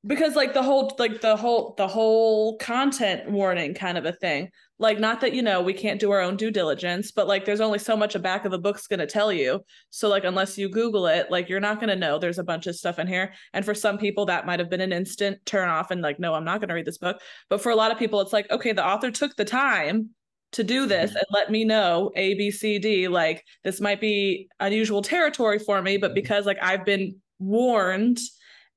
because 0.07 0.35
like 0.35 0.53
the 0.53 0.63
whole 0.63 0.95
like 0.97 1.19
the 1.19 1.35
whole 1.35 1.73
the 1.77 1.87
whole 1.87 2.57
content 2.57 3.29
warning 3.29 3.73
kind 3.73 3.97
of 3.97 4.05
a 4.05 4.13
thing. 4.13 4.49
Like 4.77 4.97
not 4.97 5.19
that 5.19 5.33
you 5.33 5.41
know 5.41 5.61
we 5.61 5.73
can't 5.73 5.99
do 5.99 6.11
our 6.11 6.21
own 6.21 6.37
due 6.37 6.51
diligence 6.51 7.11
but 7.11 7.27
like 7.27 7.43
there's 7.43 7.59
only 7.59 7.79
so 7.79 7.97
much 7.97 8.15
a 8.15 8.19
back 8.19 8.45
of 8.45 8.53
a 8.53 8.57
book's 8.57 8.87
going 8.87 9.01
to 9.01 9.07
tell 9.07 9.33
you. 9.33 9.59
So 9.89 10.07
like 10.07 10.23
unless 10.23 10.57
you 10.57 10.69
google 10.69 11.07
it 11.07 11.29
like 11.29 11.49
you're 11.49 11.59
not 11.59 11.81
going 11.81 11.89
to 11.89 11.97
know 11.97 12.17
there's 12.17 12.39
a 12.39 12.43
bunch 12.45 12.65
of 12.67 12.77
stuff 12.77 12.97
in 12.97 13.07
here. 13.07 13.33
And 13.53 13.65
for 13.65 13.75
some 13.75 13.97
people 13.97 14.25
that 14.27 14.45
might 14.45 14.59
have 14.59 14.69
been 14.69 14.81
an 14.81 14.93
instant 14.93 15.45
turn 15.45 15.67
off 15.67 15.91
and 15.91 16.01
like 16.01 16.19
no 16.19 16.33
i'm 16.33 16.45
not 16.45 16.61
going 16.61 16.69
to 16.69 16.75
read 16.75 16.85
this 16.85 16.97
book. 16.97 17.19
But 17.49 17.61
for 17.61 17.71
a 17.71 17.75
lot 17.75 17.91
of 17.91 17.99
people 17.99 18.21
it's 18.21 18.33
like 18.33 18.49
okay 18.51 18.71
the 18.71 18.85
author 18.85 19.11
took 19.11 19.35
the 19.35 19.45
time 19.45 20.11
to 20.53 20.63
do 20.63 20.85
this 20.87 21.11
mm-hmm. 21.11 21.17
and 21.17 21.25
let 21.31 21.51
me 21.51 21.65
know 21.65 22.11
a 22.15 22.35
b 22.35 22.51
c 22.51 22.79
d. 22.79 23.09
Like 23.09 23.43
this 23.65 23.81
might 23.81 23.99
be 23.99 24.47
unusual 24.61 25.01
territory 25.01 25.59
for 25.59 25.81
me 25.81 25.97
but 25.97 26.15
because 26.15 26.45
like 26.45 26.57
i've 26.61 26.85
been 26.85 27.19
warned 27.39 28.19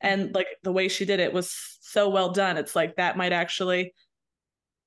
and 0.02 0.34
like 0.34 0.48
the 0.62 0.72
way 0.72 0.88
she 0.88 1.04
did 1.04 1.20
it 1.20 1.32
was 1.32 1.78
so 1.80 2.08
well 2.08 2.30
done. 2.30 2.56
It's 2.56 2.76
like 2.76 2.96
that 2.96 3.16
might 3.16 3.32
actually 3.32 3.94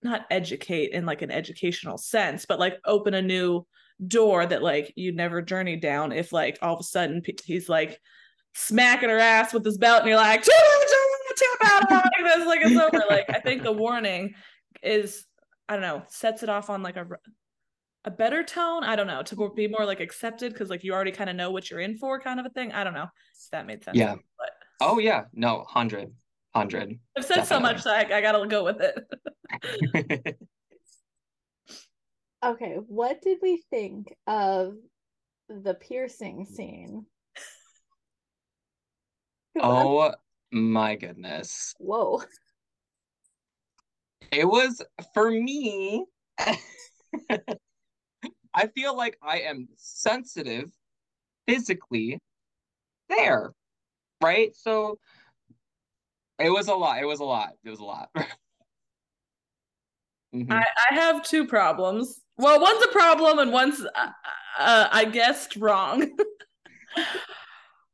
not 0.03 0.25
educate 0.29 0.91
in 0.91 1.05
like 1.05 1.23
an 1.23 1.31
educational 1.31 1.97
sense 1.97 2.45
but 2.45 2.59
like 2.59 2.77
open 2.85 3.15
a 3.15 3.21
new 3.23 3.65
door 4.07 4.45
that 4.45 4.61
like 4.61 4.93
you 4.95 5.11
never 5.11 5.41
journeyed 5.41 5.81
down 5.81 6.11
if 6.11 6.31
like 6.31 6.59
all 6.61 6.75
of 6.75 6.79
a 6.79 6.83
sudden 6.83 7.23
he's 7.43 7.67
like 7.67 7.99
smacking 8.53 9.09
her 9.09 9.17
ass 9.17 9.51
with 9.51 9.65
his 9.65 9.79
belt 9.79 10.01
and 10.01 10.09
you're 10.09 10.17
like 10.17 10.43
tap 10.43 11.83
out 11.91 11.91
like 11.91 12.23
this 12.23 12.45
like 12.45 12.61
it's 12.61 12.79
over. 12.79 13.03
Like 13.09 13.25
i 13.29 13.39
think 13.39 13.63
the 13.63 13.71
warning 13.71 14.35
is 14.83 15.25
i 15.67 15.73
don't 15.73 15.81
know 15.81 16.03
sets 16.07 16.43
it 16.43 16.49
off 16.49 16.69
on 16.69 16.83
like 16.83 16.97
a 16.97 17.07
a 18.05 18.11
better 18.11 18.43
tone. 18.43 18.83
I 18.83 18.95
don't 18.95 19.07
know 19.07 19.23
to 19.23 19.51
be 19.55 19.67
more 19.67 19.85
like 19.85 19.99
accepted 19.99 20.53
because 20.53 20.69
like 20.69 20.83
you 20.83 20.93
already 20.93 21.11
kind 21.11 21.29
of 21.29 21.35
know 21.35 21.51
what 21.51 21.69
you're 21.69 21.79
in 21.79 21.97
for 21.97 22.19
kind 22.19 22.39
of 22.39 22.45
a 22.45 22.49
thing. 22.49 22.71
I 22.71 22.83
don't 22.83 22.93
know 22.93 23.03
if 23.03 23.49
that 23.51 23.65
made 23.65 23.83
sense. 23.83 23.97
Yeah. 23.97 24.15
But 24.37 24.51
Oh 24.81 24.99
yeah, 24.99 25.25
no, 25.33 25.65
hundred, 25.67 26.13
hundred. 26.53 26.99
I've 27.17 27.25
said 27.25 27.35
definitely. 27.35 27.47
so 27.47 27.59
much 27.59 27.83
that 27.83 28.11
I, 28.11 28.17
I 28.17 28.21
gotta 28.21 28.47
go 28.47 28.63
with 28.63 28.81
it. 28.81 30.37
okay, 32.45 32.75
what 32.87 33.21
did 33.21 33.39
we 33.41 33.63
think 33.69 34.13
of 34.27 34.75
the 35.49 35.75
piercing 35.75 36.45
scene? 36.45 37.05
oh 39.61 40.13
my 40.51 40.95
goodness. 40.95 41.73
Whoa. 41.79 42.21
It 44.31 44.45
was 44.45 44.81
for 45.13 45.31
me. 45.31 46.05
I 48.53 48.67
feel 48.73 48.95
like 48.95 49.17
I 49.21 49.39
am 49.41 49.67
sensitive 49.75 50.71
physically 51.47 52.19
there 53.09 53.53
right? 54.25 54.55
So 54.55 54.97
it 56.39 56.49
was 56.49 56.67
a 56.67 56.75
lot. 56.75 57.01
It 57.01 57.05
was 57.05 57.19
a 57.19 57.23
lot. 57.23 57.51
It 57.63 57.69
was 57.69 57.79
a 57.79 57.83
lot. 57.83 58.09
mm-hmm. 60.35 60.51
I, 60.51 60.65
I 60.91 60.95
have 60.95 61.23
two 61.23 61.45
problems. 61.45 62.21
Well, 62.37 62.59
one's 62.59 62.83
a 62.83 62.89
problem 62.89 63.39
and 63.39 63.53
one's 63.53 63.81
uh, 63.81 64.09
uh, 64.59 64.87
I 64.91 65.05
guessed 65.05 65.55
wrong. 65.55 66.01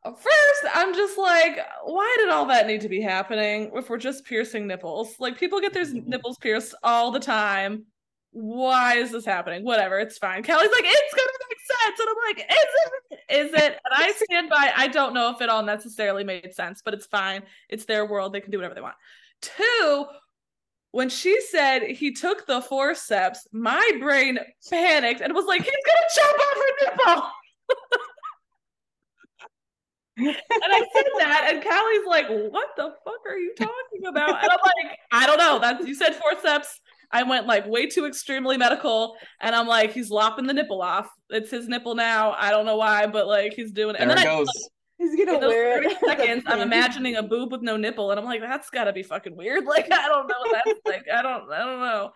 First, 0.04 0.64
I'm 0.74 0.96
just 0.96 1.16
like, 1.18 1.60
why 1.84 2.16
did 2.20 2.30
all 2.30 2.48
that 2.48 2.66
need 2.66 2.82
to 2.82 2.90
be 2.90 3.02
happening 3.02 3.70
if 3.76 3.88
we're 3.90 4.00
just 4.00 4.26
piercing 4.26 4.66
nipples? 4.66 5.16
Like 5.20 5.38
people 5.38 5.60
get 5.60 5.74
their 5.74 5.86
mm-hmm. 5.86 6.10
nipples 6.10 6.40
pierced 6.40 6.74
all 6.84 7.12
the 7.12 7.20
time 7.20 7.86
why 8.32 8.96
is 8.96 9.12
this 9.12 9.26
happening? 9.26 9.64
Whatever, 9.64 10.00
it's 10.00 10.18
fine. 10.18 10.42
Kelly's 10.44 10.72
like, 10.72 10.86
it's 10.86 11.14
gonna 11.14 11.32
make 11.50 11.60
sense. 11.60 12.00
And 12.00 12.10
I'm 12.10 12.16
like, 12.28 12.40
is 12.40 12.70
it? 13.11 13.11
Is 13.32 13.54
it? 13.54 13.80
And 13.86 13.94
I 13.94 14.12
stand 14.12 14.50
by, 14.50 14.72
I 14.76 14.88
don't 14.88 15.14
know 15.14 15.30
if 15.32 15.42
it 15.42 15.50
all 15.50 15.64
necessarily 15.64 16.24
made 16.24 16.54
sense, 16.54 16.82
but 16.84 16.94
it's 16.94 17.06
fine. 17.06 17.44
It's 17.70 17.86
their 17.86 18.06
world. 18.06 18.34
They 18.34 18.42
can 18.42 18.52
do 18.52 18.58
whatever 18.58 18.76
they 18.76 18.82
want. 18.82 18.96
Two, 19.42 20.06
when 20.92 21.10
she 21.10 21.40
said 21.42 21.84
he 21.84 22.14
took 22.14 22.46
the 22.46 22.62
forceps, 22.62 23.48
my 23.52 23.92
brain 24.00 24.38
panicked 24.70 25.22
and 25.22 25.34
was 25.34 25.46
like, 25.46 25.62
he's 25.62 25.72
gonna 25.72 26.08
chop 26.16 26.36
off 26.40 26.56
her 26.56 26.86
nipple. 26.86 27.30
and 30.18 30.36
I 30.62 30.80
said 30.94 31.06
that, 31.20 31.50
and 31.52 31.64
Callie's 31.64 32.06
like, 32.06 32.52
"What 32.52 32.68
the 32.76 32.94
fuck 33.06 33.22
are 33.26 33.38
you 33.38 33.54
talking 33.56 34.06
about?" 34.06 34.44
And 34.44 34.52
I'm 34.52 34.60
like, 34.62 34.98
"I 35.12 35.26
don't 35.26 35.38
know. 35.38 35.58
That's 35.58 35.88
you 35.88 35.96
said 35.96 36.16
forceps. 36.16 36.81
I 37.12 37.24
went 37.24 37.48
like 37.48 37.68
way 37.68 37.88
too 37.88 38.06
extremely 38.06 38.58
medical, 38.58 39.16
and 39.40 39.56
I'm 39.56 39.68
like, 39.68 39.92
he's 39.92 40.10
lopping 40.10 40.48
the 40.48 40.54
nipple 40.54 40.82
off. 40.82 41.10
It's 41.30 41.52
his 41.52 41.68
nipple 41.68 41.96
now. 41.96 42.32
I 42.38 42.52
don't 42.52 42.66
know 42.66 42.78
why, 42.78 43.08
but 43.08 43.28
like 43.28 43.54
he's 43.54 43.72
doing 43.72 43.96
it. 43.96 44.00
There 44.00 44.10
and 44.10 44.18
then 44.18 44.26
it 44.26 44.30
goes. 44.30 44.48
I, 44.50 44.68
He's 45.02 45.26
gonna 45.26 45.40
wear 45.40 45.82
it. 45.82 45.98
Seconds, 46.06 46.44
I'm 46.46 46.62
imagining 46.62 47.16
a 47.16 47.24
boob 47.24 47.52
with 47.52 47.64
no 47.64 47.76
nipple, 47.76 48.12
and 48.12 48.20
I'm 48.20 48.26
like, 48.26 48.42
that's 48.42 48.70
gotta 48.70 48.94
be 48.94 49.02
fucking 49.02 49.36
weird. 49.36 49.66
Like, 49.72 49.92
I 49.92 50.08
don't 50.08 50.28
know. 50.28 50.36
That's 50.52 50.80
like, 50.86 51.06
I 51.12 51.24
don't, 51.24 51.52
I 51.52 51.60
don't 51.66 51.80
know. 51.80 52.12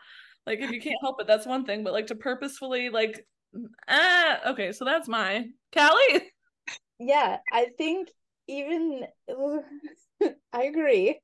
Like, 0.45 0.59
if 0.59 0.69
you 0.69 0.79
can't 0.79 0.97
help 1.01 1.19
it, 1.19 1.25
that's 1.25 1.47
one 1.47 1.65
thing. 1.65 1.83
But 1.83 1.93
like 1.93 2.07
to 2.07 2.15
purposefully, 2.15 2.89
like, 2.89 3.25
ah, 3.87 4.51
okay. 4.51 4.71
So 4.71 4.85
that's 4.85 5.07
my 5.07 5.45
Callie. 5.73 6.31
Yeah, 6.99 7.37
I 7.51 7.67
think 7.77 8.09
even 8.47 9.07
I 10.53 10.63
agree. 10.63 11.19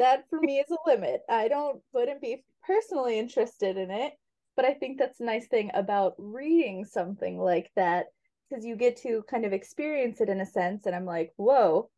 That 0.00 0.24
for 0.28 0.40
me 0.40 0.58
is 0.58 0.70
a 0.70 0.90
limit. 0.90 1.20
I 1.30 1.46
don't 1.46 1.80
wouldn't 1.92 2.20
be 2.20 2.42
personally 2.66 3.18
interested 3.18 3.76
in 3.76 3.90
it, 3.90 4.12
but 4.56 4.64
I 4.64 4.74
think 4.74 4.98
that's 4.98 5.20
a 5.20 5.24
nice 5.24 5.46
thing 5.48 5.70
about 5.74 6.14
reading 6.18 6.84
something 6.84 7.38
like 7.38 7.70
that 7.76 8.06
because 8.48 8.64
you 8.64 8.76
get 8.76 8.96
to 8.98 9.24
kind 9.28 9.44
of 9.44 9.52
experience 9.52 10.20
it 10.20 10.28
in 10.28 10.40
a 10.40 10.46
sense 10.46 10.86
and 10.86 10.94
I'm 10.94 11.06
like, 11.06 11.32
"Whoa, 11.36 11.90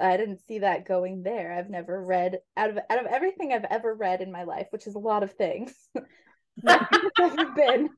I 0.00 0.16
didn't 0.16 0.44
see 0.46 0.60
that 0.60 0.86
going 0.86 1.22
there. 1.22 1.52
I've 1.52 1.70
never 1.70 2.02
read 2.02 2.40
out 2.56 2.70
of 2.70 2.78
out 2.90 2.98
of 2.98 3.06
everything 3.06 3.52
I've 3.52 3.64
ever 3.64 3.94
read 3.94 4.20
in 4.20 4.32
my 4.32 4.44
life, 4.44 4.66
which 4.70 4.86
is 4.86 4.94
a 4.94 5.00
lot 5.00 5.22
of 5.22 5.32
things. 5.32 5.72
Nothing's 6.62 7.12
ever 7.20 7.50
been 7.52 7.90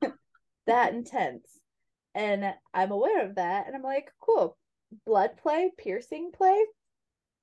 that 0.66 0.92
intense. 0.92 1.58
And 2.14 2.54
I'm 2.72 2.92
aware 2.92 3.26
of 3.26 3.36
that 3.36 3.66
and 3.66 3.76
I'm 3.76 3.82
like, 3.82 4.10
cool. 4.20 4.56
Blood 5.04 5.36
play, 5.42 5.72
piercing 5.76 6.30
play, 6.32 6.58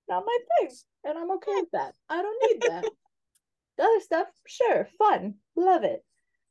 not 0.08 0.26
my 0.26 0.38
thing. 0.60 0.70
And 1.04 1.18
I'm 1.18 1.32
okay 1.32 1.52
with 1.56 1.72
that. 1.74 1.94
I 2.10 2.22
don't 2.22 2.52
need 2.52 2.62
that. 2.70 2.86
The 3.78 3.84
other 3.84 4.00
stuff, 4.00 4.28
sure, 4.48 4.88
fun, 4.98 5.36
love 5.56 5.84
it. 5.84 6.04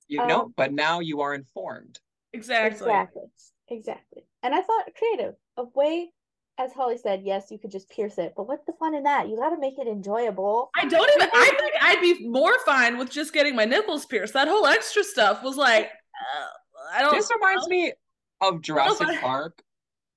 You 0.09 0.20
um, 0.20 0.29
know, 0.29 0.53
but 0.57 0.73
now 0.73 1.01
you 1.01 1.20
are 1.20 1.35
informed. 1.35 2.01
Exactly. 2.33 2.89
Exactly. 2.91 3.23
Exactly. 3.68 4.23
And 4.43 4.55
I 4.55 4.61
thought 4.61 4.91
creative, 4.97 5.35
a 5.57 5.64
way, 5.75 6.11
as 6.59 6.73
Holly 6.73 6.99
said, 6.99 7.23
yes, 7.25 7.51
you 7.51 7.59
could 7.59 7.70
just 7.70 7.89
pierce 7.89 8.18
it, 8.18 8.35
but 8.37 8.47
what's 8.47 8.64
the 8.66 8.73
fun 8.79 8.95
in 8.95 9.05
that? 9.05 9.29
You 9.29 9.37
got 9.37 9.51
to 9.51 9.59
make 9.59 9.79
it 9.79 9.87
enjoyable. 9.87 10.70
I 10.77 10.87
don't 10.87 11.11
even. 11.16 11.29
I 11.33 11.57
think 11.61 11.73
I'd 11.81 12.01
be 12.01 12.29
more 12.29 12.59
fine 12.64 12.99
with 12.99 13.11
just 13.11 13.33
getting 13.33 13.57
my 13.57 13.64
nipples 13.64 14.05
pierced. 14.05 14.35
That 14.35 14.49
whole 14.49 14.66
extra 14.66 15.03
stuff 15.03 15.43
was 15.43 15.57
like, 15.57 15.85
uh, 15.85 16.47
I 16.95 17.01
don't. 17.01 17.14
This 17.14 17.31
reminds 17.35 17.66
me 17.68 17.93
of 18.41 18.61
Jurassic 18.61 19.09
Park 19.20 19.62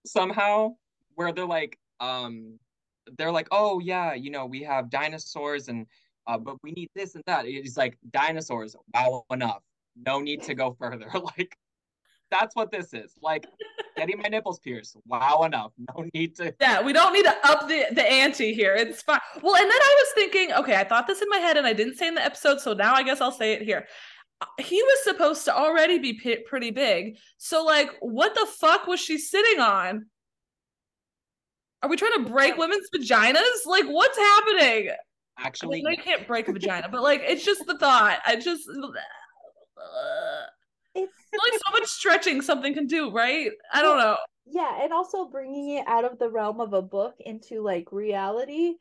somehow, 0.05 0.75
where 1.13 1.31
they're 1.31 1.45
like, 1.45 1.79
um, 1.99 2.59
they're 3.17 3.31
like, 3.31 3.47
oh 3.51 3.79
yeah, 3.79 4.13
you 4.13 4.31
know, 4.31 4.45
we 4.45 4.63
have 4.63 4.89
dinosaurs 4.89 5.69
and 5.69 5.85
uh, 6.27 6.37
but 6.37 6.55
we 6.63 6.71
need 6.71 6.89
this 6.95 7.15
and 7.15 7.23
that. 7.27 7.45
It's 7.45 7.77
like 7.77 7.97
dinosaurs. 8.11 8.75
Wow, 8.93 9.25
enough. 9.31 9.61
No 10.05 10.19
need 10.19 10.43
to 10.43 10.53
go 10.55 10.75
further. 10.79 11.07
like 11.37 11.57
That's 12.31 12.55
what 12.55 12.71
this 12.71 12.93
is. 12.93 13.13
Like 13.21 13.45
getting 13.95 14.17
my 14.17 14.27
nipples 14.29 14.59
pierced. 14.59 14.97
Wow, 15.05 15.43
enough. 15.45 15.71
No 15.95 16.05
need 16.13 16.35
to. 16.37 16.53
Yeah, 16.59 16.81
we 16.81 16.91
don't 16.93 17.13
need 17.13 17.25
to 17.25 17.35
up 17.43 17.67
the, 17.67 17.85
the 17.91 18.03
ante 18.03 18.53
here. 18.53 18.75
It's 18.75 19.01
fine. 19.01 19.19
Well, 19.41 19.55
and 19.55 19.63
then 19.69 19.79
I 19.81 20.03
was 20.03 20.13
thinking, 20.15 20.53
okay, 20.53 20.75
I 20.75 20.83
thought 20.83 21.07
this 21.07 21.21
in 21.21 21.29
my 21.29 21.37
head 21.37 21.57
and 21.57 21.65
I 21.67 21.73
didn't 21.73 21.95
say 21.95 22.07
in 22.07 22.15
the 22.15 22.25
episode, 22.25 22.59
so 22.59 22.73
now 22.73 22.93
I 22.93 23.03
guess 23.03 23.21
I'll 23.21 23.31
say 23.31 23.53
it 23.53 23.61
here. 23.61 23.87
Uh, 24.41 24.45
He 24.59 24.81
was 24.81 25.03
supposed 25.03 25.45
to 25.45 25.55
already 25.55 25.99
be 25.99 26.13
p- 26.13 26.37
pretty 26.47 26.71
big. 26.71 27.17
So, 27.37 27.63
like, 27.63 27.89
what 28.01 28.33
the 28.35 28.45
fuck 28.59 28.87
was 28.87 28.99
she 28.99 29.17
sitting 29.17 29.61
on? 29.61 30.07
Are 31.81 31.89
we 31.89 31.95
trying 31.97 32.23
to 32.23 32.29
break 32.31 32.57
women's 32.57 32.89
vaginas? 32.93 33.65
Like, 33.65 33.85
what's 33.85 34.17
happening? 34.17 34.89
I 35.37 35.47
Actually, 35.47 35.83
mean, 35.83 35.85
they 35.85 35.95
can't 35.97 36.27
break 36.27 36.47
a 36.47 36.53
vagina, 36.53 36.89
but 36.89 37.01
like, 37.03 37.21
it's 37.23 37.43
just 37.45 37.65
the 37.67 37.77
thought. 37.77 38.19
I 38.25 38.35
just. 38.37 38.67
It's 40.93 41.11
only 41.39 41.51
so 41.65 41.71
much 41.73 41.85
stretching 41.87 42.41
something 42.41 42.73
can 42.73 42.87
do, 42.87 43.11
right? 43.11 43.51
I 43.73 43.81
don't 43.81 43.97
know. 43.97 44.17
yeah, 44.45 44.83
and 44.83 44.93
also 44.93 45.25
bringing 45.27 45.77
it 45.77 45.87
out 45.87 46.05
of 46.05 46.19
the 46.19 46.29
realm 46.29 46.59
of 46.61 46.73
a 46.73 46.81
book 46.81 47.15
into 47.19 47.61
like 47.61 47.91
reality. 47.91 48.75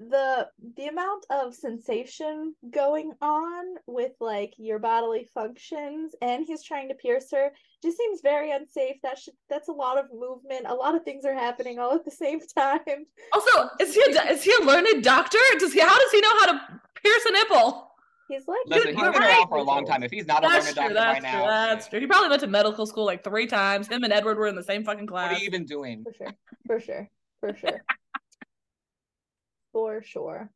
The 0.00 0.48
the 0.76 0.88
amount 0.88 1.24
of 1.30 1.54
sensation 1.54 2.54
going 2.70 3.12
on 3.20 3.64
with 3.86 4.12
like 4.20 4.54
your 4.58 4.78
bodily 4.80 5.28
functions, 5.32 6.14
and 6.20 6.44
he's 6.44 6.64
trying 6.64 6.88
to 6.88 6.94
pierce 6.96 7.30
her, 7.32 7.52
just 7.84 7.98
seems 7.98 8.20
very 8.22 8.50
unsafe. 8.50 8.96
That 9.02 9.18
should 9.18 9.34
that's 9.48 9.68
a 9.68 9.72
lot 9.72 9.98
of 9.98 10.06
movement. 10.12 10.66
A 10.66 10.74
lot 10.74 10.94
of 10.94 11.04
things 11.04 11.24
are 11.24 11.34
happening 11.34 11.78
all 11.78 11.94
at 11.94 12.04
the 12.04 12.10
same 12.10 12.40
time. 12.56 13.06
Also, 13.32 13.68
is 13.80 13.94
he 13.94 14.00
a, 14.02 14.32
is 14.32 14.42
he 14.42 14.52
a 14.60 14.64
learned 14.64 15.04
doctor? 15.04 15.38
Does 15.58 15.72
he? 15.72 15.80
How 15.80 15.96
does 15.98 16.10
he 16.10 16.20
know 16.20 16.30
how 16.40 16.46
to 16.46 16.80
pierce 17.02 17.24
a 17.26 17.32
nipple? 17.32 17.90
He's 18.28 18.48
like, 18.48 18.58
listen, 18.66 18.94
he's 18.94 19.02
you're 19.02 19.12
been 19.12 19.20
right. 19.20 19.38
around 19.38 19.48
for 19.48 19.58
a 19.58 19.62
long 19.62 19.84
time. 19.86 20.02
If 20.02 20.10
he's 20.10 20.26
not 20.26 20.42
a 20.42 20.48
learned 20.48 20.64
true. 20.64 20.74
doctor 20.74 20.94
by 20.94 21.00
That's 21.00 21.18
true. 21.20 21.28
now, 21.30 21.46
That's 21.46 21.88
true. 21.88 22.00
He 22.00 22.06
probably 22.06 22.30
went 22.30 22.40
to 22.40 22.46
medical 22.46 22.86
school 22.86 23.04
like 23.04 23.22
three 23.22 23.46
times. 23.46 23.86
Him 23.86 24.02
and 24.02 24.12
Edward 24.12 24.38
were 24.38 24.46
in 24.46 24.54
the 24.56 24.62
same 24.62 24.82
fucking 24.82 25.06
class. 25.06 25.24
what 25.24 25.28
class. 25.30 25.40
are 25.40 25.42
you 25.42 25.46
even 25.46 25.66
doing? 25.66 26.04
for 26.04 26.12
sure, 26.14 26.34
for 26.66 26.80
sure, 26.80 27.10
for 27.40 27.54
sure, 27.54 27.82
for 29.72 30.02
sure. 30.02 30.50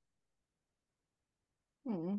Hmm. 1.86 2.16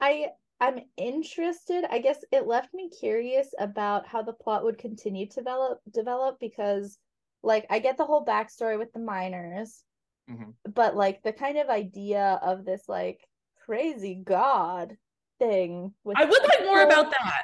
I 0.00 0.30
I'm 0.62 0.78
interested. 0.96 1.84
I 1.90 1.98
guess 1.98 2.18
it 2.30 2.46
left 2.46 2.72
me 2.72 2.88
curious 2.88 3.48
about 3.58 4.06
how 4.06 4.22
the 4.22 4.32
plot 4.32 4.62
would 4.64 4.78
continue 4.78 5.26
to 5.26 5.34
develop 5.34 5.80
develop 5.92 6.38
because 6.40 6.98
like 7.42 7.66
I 7.68 7.80
get 7.80 7.96
the 7.98 8.04
whole 8.04 8.24
backstory 8.24 8.78
with 8.78 8.92
the 8.92 9.00
miners, 9.00 9.82
Mhm. 10.30 10.54
but 10.72 10.94
like 10.94 11.20
the 11.24 11.32
kind 11.32 11.58
of 11.58 11.68
idea 11.68 12.38
of 12.42 12.64
this 12.64 12.88
like 12.88 13.20
crazy 13.66 14.14
god 14.14 14.96
thing 15.40 15.92
with 16.04 16.16
I 16.16 16.24
would 16.26 16.42
like 16.42 16.64
more 16.64 16.86
people- 16.86 16.92
about 17.00 17.10
that. 17.10 17.42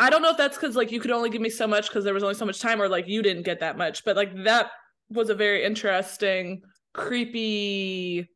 I 0.00 0.10
don't 0.10 0.22
know 0.22 0.30
if 0.30 0.36
that's 0.36 0.56
because 0.56 0.74
like 0.74 0.90
you 0.90 0.98
could 1.00 1.12
only 1.12 1.30
give 1.30 1.40
me 1.40 1.50
so 1.50 1.66
much 1.68 1.88
because 1.88 2.04
there 2.04 2.14
was 2.14 2.24
only 2.24 2.34
so 2.34 2.44
much 2.46 2.60
time, 2.60 2.82
or 2.82 2.88
like 2.88 3.06
you 3.06 3.22
didn't 3.22 3.44
get 3.44 3.60
that 3.60 3.78
much. 3.78 4.04
But 4.04 4.16
like 4.16 4.34
that 4.44 4.70
was 5.10 5.30
a 5.30 5.34
very 5.34 5.62
interesting, 5.64 6.62
creepy. 6.92 8.28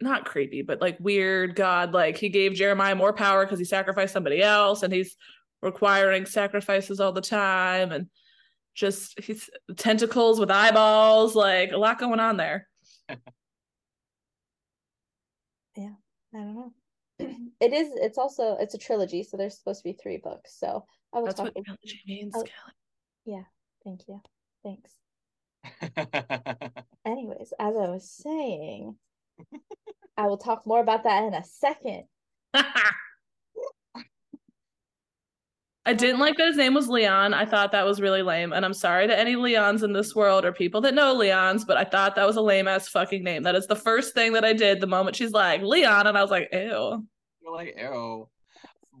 Not 0.00 0.24
creepy, 0.26 0.62
but 0.62 0.80
like 0.80 0.98
weird 1.00 1.54
God. 1.56 1.92
Like 1.92 2.16
he 2.18 2.28
gave 2.28 2.54
Jeremiah 2.54 2.94
more 2.94 3.12
power 3.12 3.44
because 3.44 3.58
he 3.58 3.64
sacrificed 3.64 4.12
somebody 4.12 4.42
else, 4.42 4.82
and 4.82 4.92
he's 4.92 5.16
requiring 5.62 6.26
sacrifices 6.26 7.00
all 7.00 7.12
the 7.12 7.20
time, 7.22 7.92
and 7.92 8.08
just 8.74 9.18
he's 9.20 9.48
tentacles 9.76 10.38
with 10.38 10.50
eyeballs. 10.50 11.34
Like 11.34 11.72
a 11.72 11.78
lot 11.78 11.98
going 11.98 12.20
on 12.20 12.36
there. 12.36 12.68
Yeah, 15.76 15.90
I 16.34 16.38
don't 16.38 16.54
know. 16.54 16.72
It 17.60 17.72
is. 17.72 17.88
It's 17.96 18.18
also. 18.18 18.56
It's 18.60 18.74
a 18.74 18.78
trilogy, 18.78 19.22
so 19.22 19.36
there's 19.36 19.56
supposed 19.58 19.80
to 19.82 19.84
be 19.84 19.92
three 20.02 20.18
books. 20.18 20.56
So 20.58 20.84
I 21.12 21.18
will 21.18 21.26
That's 21.26 21.38
talk. 21.38 21.54
what 21.54 21.64
trilogy 21.64 22.00
means, 22.06 22.34
Oh. 22.36 22.42
Kelly. 23.24 23.44
Thank 23.84 24.00
you. 24.08 24.20
Thanks. 24.64 24.92
Anyways, 27.06 27.52
as 27.58 27.74
I 27.76 27.88
was 27.88 28.10
saying, 28.10 28.96
I 30.16 30.26
will 30.26 30.38
talk 30.38 30.66
more 30.66 30.80
about 30.80 31.04
that 31.04 31.24
in 31.24 31.34
a 31.34 31.44
second. 31.44 32.04
I 35.88 35.92
didn't 35.92 36.18
like 36.18 36.36
that 36.38 36.48
his 36.48 36.56
name 36.56 36.74
was 36.74 36.88
Leon. 36.88 37.32
I 37.32 37.44
thought 37.44 37.70
that 37.70 37.84
was 37.84 38.00
really 38.00 38.22
lame. 38.22 38.52
And 38.52 38.64
I'm 38.64 38.74
sorry 38.74 39.06
to 39.06 39.16
any 39.16 39.36
Leons 39.36 39.84
in 39.84 39.92
this 39.92 40.16
world 40.16 40.44
or 40.44 40.50
people 40.52 40.80
that 40.80 40.94
know 40.94 41.14
Leons, 41.14 41.64
but 41.64 41.76
I 41.76 41.84
thought 41.84 42.16
that 42.16 42.26
was 42.26 42.34
a 42.34 42.40
lame 42.40 42.66
ass 42.66 42.88
fucking 42.88 43.22
name. 43.22 43.44
That 43.44 43.54
is 43.54 43.68
the 43.68 43.76
first 43.76 44.12
thing 44.12 44.32
that 44.32 44.44
I 44.44 44.52
did 44.52 44.80
the 44.80 44.88
moment 44.88 45.14
she's 45.14 45.30
like, 45.30 45.62
Leon. 45.62 46.08
And 46.08 46.18
I 46.18 46.22
was 46.22 46.30
like, 46.32 46.48
ew. 46.52 47.06
You're 47.40 47.54
like, 47.54 47.76
ew. 47.78 48.28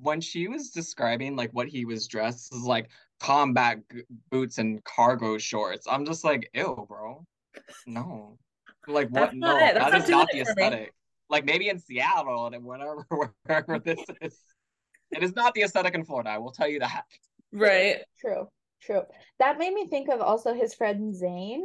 When 0.00 0.20
she 0.20 0.46
was 0.46 0.70
describing 0.70 1.34
like 1.34 1.50
what 1.50 1.66
he 1.66 1.84
was 1.84 2.06
dressed 2.06 2.54
as, 2.54 2.60
like 2.60 2.88
combat 3.18 3.78
g- 3.92 4.02
boots 4.30 4.58
and 4.58 4.84
cargo 4.84 5.38
shorts, 5.38 5.88
I'm 5.90 6.06
just 6.06 6.22
like, 6.22 6.48
ew, 6.54 6.86
bro. 6.88 7.26
No. 7.88 8.38
Like 8.88 9.08
what? 9.08 9.20
That's 9.20 9.34
not 9.34 9.60
no, 9.60 9.66
it. 9.66 9.74
That's 9.74 9.84
that 9.84 9.92
not 9.92 10.02
is 10.02 10.08
not 10.08 10.28
the 10.28 10.32
doing 10.32 10.44
me. 10.44 10.50
aesthetic. 10.50 10.94
Like 11.28 11.44
maybe 11.44 11.68
in 11.68 11.78
Seattle 11.78 12.46
and 12.46 12.64
whatever 12.64 13.06
wherever 13.44 13.78
this 13.78 14.00
is. 14.20 14.38
It 15.10 15.22
is 15.22 15.34
not 15.36 15.54
the 15.54 15.62
aesthetic 15.62 15.94
in 15.94 16.04
Florida, 16.04 16.30
I 16.30 16.38
will 16.38 16.50
tell 16.52 16.68
you 16.68 16.80
that. 16.80 17.04
Right. 17.52 17.98
True. 18.20 18.48
True. 18.82 19.02
That 19.38 19.58
made 19.58 19.72
me 19.72 19.86
think 19.86 20.08
of 20.08 20.20
also 20.20 20.54
his 20.54 20.74
friend 20.74 21.14
Zane. 21.14 21.64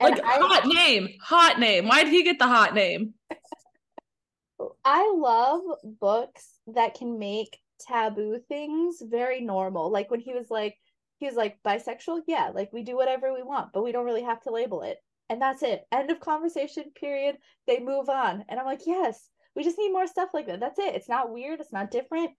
And 0.00 0.14
Like, 0.14 0.24
I, 0.24 0.38
hot 0.38 0.66
name. 0.66 1.08
Hot 1.22 1.58
name. 1.58 1.88
Why 1.88 2.04
did 2.04 2.12
he 2.12 2.22
get 2.22 2.38
the 2.38 2.46
hot 2.46 2.74
name? 2.74 3.14
I 4.84 5.12
love 5.16 5.62
books 6.00 6.60
that 6.68 6.94
can 6.94 7.18
make 7.18 7.58
taboo 7.80 8.40
things 8.48 9.02
very 9.02 9.40
normal. 9.40 9.90
Like 9.90 10.10
when 10.10 10.20
he 10.20 10.34
was 10.34 10.50
like, 10.50 10.76
he 11.18 11.26
was 11.26 11.34
like 11.34 11.58
bisexual. 11.64 12.22
Yeah, 12.26 12.50
like 12.54 12.72
we 12.72 12.82
do 12.82 12.96
whatever 12.96 13.34
we 13.34 13.42
want, 13.42 13.72
but 13.72 13.82
we 13.82 13.92
don't 13.92 14.04
really 14.04 14.22
have 14.22 14.40
to 14.42 14.50
label 14.50 14.82
it. 14.82 14.98
And 15.30 15.40
that's 15.42 15.62
it. 15.62 15.86
End 15.92 16.10
of 16.10 16.20
conversation, 16.20 16.84
period. 16.98 17.36
They 17.66 17.80
move 17.80 18.08
on. 18.08 18.44
And 18.48 18.58
I'm 18.58 18.66
like, 18.66 18.86
yes, 18.86 19.28
we 19.54 19.62
just 19.62 19.78
need 19.78 19.92
more 19.92 20.06
stuff 20.06 20.30
like 20.32 20.46
that. 20.46 20.60
That's 20.60 20.78
it. 20.78 20.94
It's 20.94 21.08
not 21.08 21.32
weird. 21.32 21.60
It's 21.60 21.72
not 21.72 21.90
different. 21.90 22.30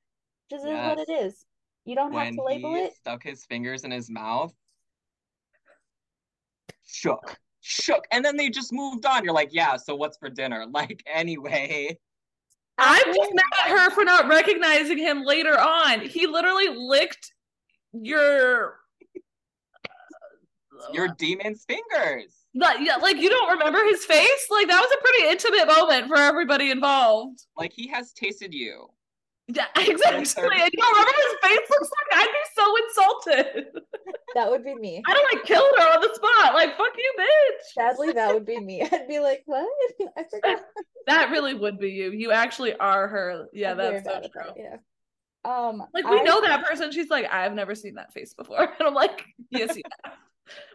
Just 0.49 0.65
is 0.65 0.71
what 0.71 0.99
it 0.99 1.11
is. 1.11 1.45
You 1.85 1.95
don't 1.95 2.13
have 2.13 2.33
to 2.33 2.43
label 2.43 2.73
he 2.75 2.81
it. 2.81 2.95
stuck 2.95 3.23
his 3.23 3.45
fingers 3.45 3.83
in 3.83 3.91
his 3.91 4.09
mouth, 4.09 4.53
shook, 6.85 7.37
shook, 7.61 8.05
and 8.11 8.23
then 8.23 8.37
they 8.37 8.49
just 8.49 8.73
moved 8.73 9.05
on. 9.05 9.23
You're 9.23 9.33
like, 9.33 9.49
yeah, 9.51 9.75
so 9.75 9.95
what's 9.95 10.17
for 10.17 10.29
dinner? 10.29 10.65
Like, 10.71 11.03
anyway. 11.11 11.97
I'm 12.77 13.13
just 13.13 13.33
mad 13.33 13.43
at 13.65 13.71
her 13.71 13.89
for 13.91 14.05
not 14.05 14.29
recognizing 14.29 14.97
him 14.97 15.23
later 15.23 15.59
on. 15.59 16.01
He 16.01 16.27
literally 16.27 16.69
licked 16.69 17.33
your. 17.91 18.77
Your 20.93 21.09
demon's 21.17 21.65
fingers. 21.65 22.38
Like, 22.56 22.78
yeah, 22.82 22.95
like 22.97 23.18
you 23.18 23.30
don't 23.30 23.52
remember 23.52 23.84
his 23.86 24.04
face? 24.06 24.47
Like 24.50 24.68
that 24.68 24.80
was 24.80 24.91
a 24.91 25.02
pretty 25.02 25.32
intimate 25.32 25.68
moment 25.68 26.08
for 26.08 26.18
everybody 26.18 26.72
involved. 26.72 27.45
Like 27.58 27.72
he 27.74 27.88
has 27.88 28.12
tasted 28.14 28.54
you. 28.54 28.88
Yeah, 29.47 29.66
exactly. 29.76 30.14
And 30.14 30.70
you 30.72 30.80
don't 30.80 30.97
remember 30.97 31.12
his 31.16 31.50
face 31.50 31.70
looks 31.70 31.89
like? 31.89 32.20
I'd 32.20 32.28
be 32.28 32.62
so 32.62 32.76
insulted. 32.86 33.66
That 34.36 34.47
would 34.47 34.64
be 34.64 34.76
me. 34.76 35.02
I'd 35.08 35.16
have 35.16 35.24
like 35.34 35.43
killed 35.43 35.72
her 35.76 35.84
on 35.95 36.02
the 36.02 36.14
spot. 36.14 36.54
Like, 36.54 36.78
fuck 36.78 36.93
you, 36.95 37.14
bitch. 37.20 37.74
Sadly, 37.74 38.12
that 38.12 38.32
would 38.32 38.45
be 38.45 38.60
me. 38.60 38.84
I'd 38.91 39.08
be 39.08 39.20
like, 39.20 39.41
what? 39.47 39.68
I 40.16 40.24
forgot. 40.30 40.62
That 41.08 41.32
really 41.32 41.56
would 41.56 41.80
be 41.80 41.89
you. 41.89 42.12
You 42.12 42.32
actually 42.32 42.76
are 42.76 43.08
her. 43.08 43.47
Yeah, 43.54 43.72
I'm 43.72 43.78
that's 43.78 44.06
so 44.06 44.20
true. 44.20 44.30
that, 44.36 44.54
Yeah. 44.56 44.76
Um, 45.52 45.82
Like 45.95 46.08
we 46.08 46.20
I- 46.20 46.24
know 46.24 46.41
that 46.41 46.64
person. 46.64 46.91
She's 46.91 47.10
like, 47.10 47.26
I've 47.34 47.54
never 47.56 47.74
seen 47.74 47.95
that 47.95 48.14
face 48.14 48.36
before. 48.36 48.62
And 48.80 48.88
I'm 48.88 48.93
like, 48.93 49.26
yes, 49.50 49.76
you 49.76 49.82
have. 50.04 50.14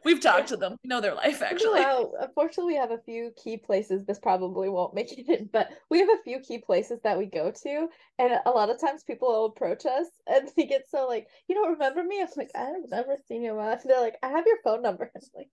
We've 0.04 0.20
talked 0.20 0.48
to 0.48 0.56
them. 0.56 0.76
We 0.82 0.88
know 0.88 1.00
their 1.00 1.14
life 1.14 1.42
actually. 1.42 1.80
Well, 1.80 2.12
unfortunately, 2.20 2.74
we 2.74 2.78
have 2.78 2.90
a 2.90 2.98
few 2.98 3.32
key 3.42 3.56
places. 3.56 4.04
This 4.04 4.18
probably 4.18 4.68
won't 4.68 4.94
make 4.94 5.12
it 5.16 5.28
in, 5.28 5.48
but 5.52 5.70
we 5.90 6.00
have 6.00 6.08
a 6.08 6.22
few 6.22 6.40
key 6.40 6.58
places 6.58 7.00
that 7.04 7.18
we 7.18 7.26
go 7.26 7.50
to, 7.50 7.88
and 8.18 8.40
a 8.46 8.50
lot 8.50 8.70
of 8.70 8.80
times 8.80 9.02
people 9.04 9.28
will 9.28 9.46
approach 9.46 9.86
us 9.86 10.06
and 10.26 10.48
they 10.56 10.66
get 10.66 10.84
so 10.90 11.06
like, 11.06 11.26
you 11.48 11.54
don't 11.54 11.72
remember 11.72 12.02
me? 12.04 12.20
I'm 12.20 12.28
like, 12.36 12.50
I've 12.54 12.88
never 12.90 13.16
seen 13.26 13.42
you. 13.42 13.54
Much. 13.54 13.80
They're 13.84 14.00
like, 14.00 14.16
I 14.22 14.28
have 14.28 14.46
your 14.46 14.58
phone 14.64 14.82
number. 14.82 15.10
I'm 15.16 15.22
like, 15.34 15.48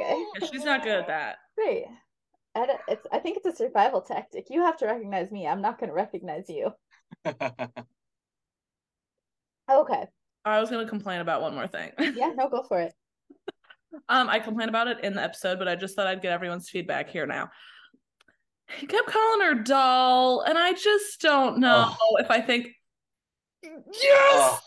okay, 0.00 0.12
oh, 0.14 0.32
Yeah, 0.40 0.48
she's 0.50 0.64
not 0.64 0.82
good 0.82 0.98
at 0.98 1.06
that. 1.08 1.36
great. 1.56 1.84
I 2.56 2.66
don't, 2.66 2.80
it's. 2.88 3.06
I 3.12 3.18
think 3.18 3.38
it's 3.38 3.46
a 3.46 3.56
survival 3.56 4.00
tactic. 4.00 4.46
You 4.48 4.62
have 4.62 4.76
to 4.78 4.86
recognize 4.86 5.30
me. 5.30 5.46
I'm 5.46 5.60
not 5.60 5.78
going 5.78 5.90
to 5.90 5.94
recognize 5.94 6.48
you. 6.48 6.70
Okay. 9.70 10.04
I 10.44 10.60
was 10.60 10.70
gonna 10.70 10.86
complain 10.86 11.20
about 11.20 11.40
one 11.40 11.54
more 11.54 11.66
thing. 11.66 11.92
Yeah. 11.98 12.32
No, 12.36 12.48
go 12.50 12.62
for 12.68 12.78
it. 12.80 12.92
Um, 14.08 14.28
I 14.28 14.38
complained 14.38 14.68
about 14.68 14.88
it 14.88 15.02
in 15.02 15.14
the 15.14 15.22
episode, 15.22 15.58
but 15.58 15.68
I 15.68 15.76
just 15.76 15.96
thought 15.96 16.06
I'd 16.06 16.22
get 16.22 16.32
everyone's 16.32 16.68
feedback 16.68 17.10
here 17.10 17.26
now. 17.26 17.50
He 18.78 18.86
kept 18.86 19.08
calling 19.08 19.40
her 19.46 19.54
doll, 19.54 20.40
and 20.42 20.56
I 20.58 20.72
just 20.72 21.20
don't 21.20 21.58
know 21.58 21.94
if 22.18 22.30
I 22.30 22.40
think 22.40 22.68
yes. 23.62 23.72
Ugh. 24.34 24.60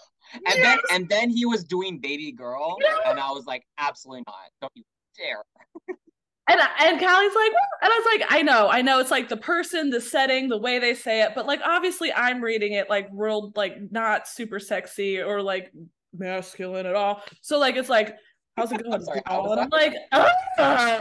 And 0.45 0.63
then 0.63 0.77
and 0.91 1.09
then 1.09 1.29
he 1.29 1.45
was 1.45 1.63
doing 1.63 1.99
baby 1.99 2.31
girl, 2.31 2.77
Yeah. 2.81 3.11
and 3.11 3.19
I 3.19 3.31
was 3.31 3.45
like, 3.45 3.63
absolutely 3.77 4.23
not. 4.27 4.35
Don't 4.61 4.71
you 4.75 4.83
dare. 5.17 5.43
And 6.49 6.61
and 6.61 6.97
Callie's 6.97 7.35
like, 7.35 7.51
and 7.81 7.91
I 7.91 7.97
was 7.97 8.19
like, 8.21 8.27
I 8.31 8.41
know, 8.41 8.69
I 8.69 8.81
know. 8.81 8.99
It's 8.99 9.11
like 9.11 9.27
the 9.27 9.35
person, 9.35 9.89
the 9.89 9.99
setting, 9.99 10.47
the 10.47 10.57
way 10.57 10.79
they 10.79 10.93
say 10.93 11.21
it, 11.21 11.33
but 11.35 11.45
like 11.45 11.59
obviously 11.65 12.13
I'm 12.13 12.41
reading 12.41 12.71
it 12.71 12.89
like 12.89 13.09
real, 13.11 13.51
like 13.57 13.75
not 13.91 14.29
super 14.29 14.57
sexy 14.57 15.21
or 15.21 15.41
like 15.41 15.73
masculine 16.13 16.85
at 16.85 16.95
all. 16.95 17.21
So 17.41 17.59
like 17.59 17.75
it's 17.75 17.89
like, 17.89 18.15
how's 18.57 18.71
it 18.71 18.83
going? 18.83 19.01
sorry, 19.03 19.21
I'm 19.27 19.69
like, 19.69 19.93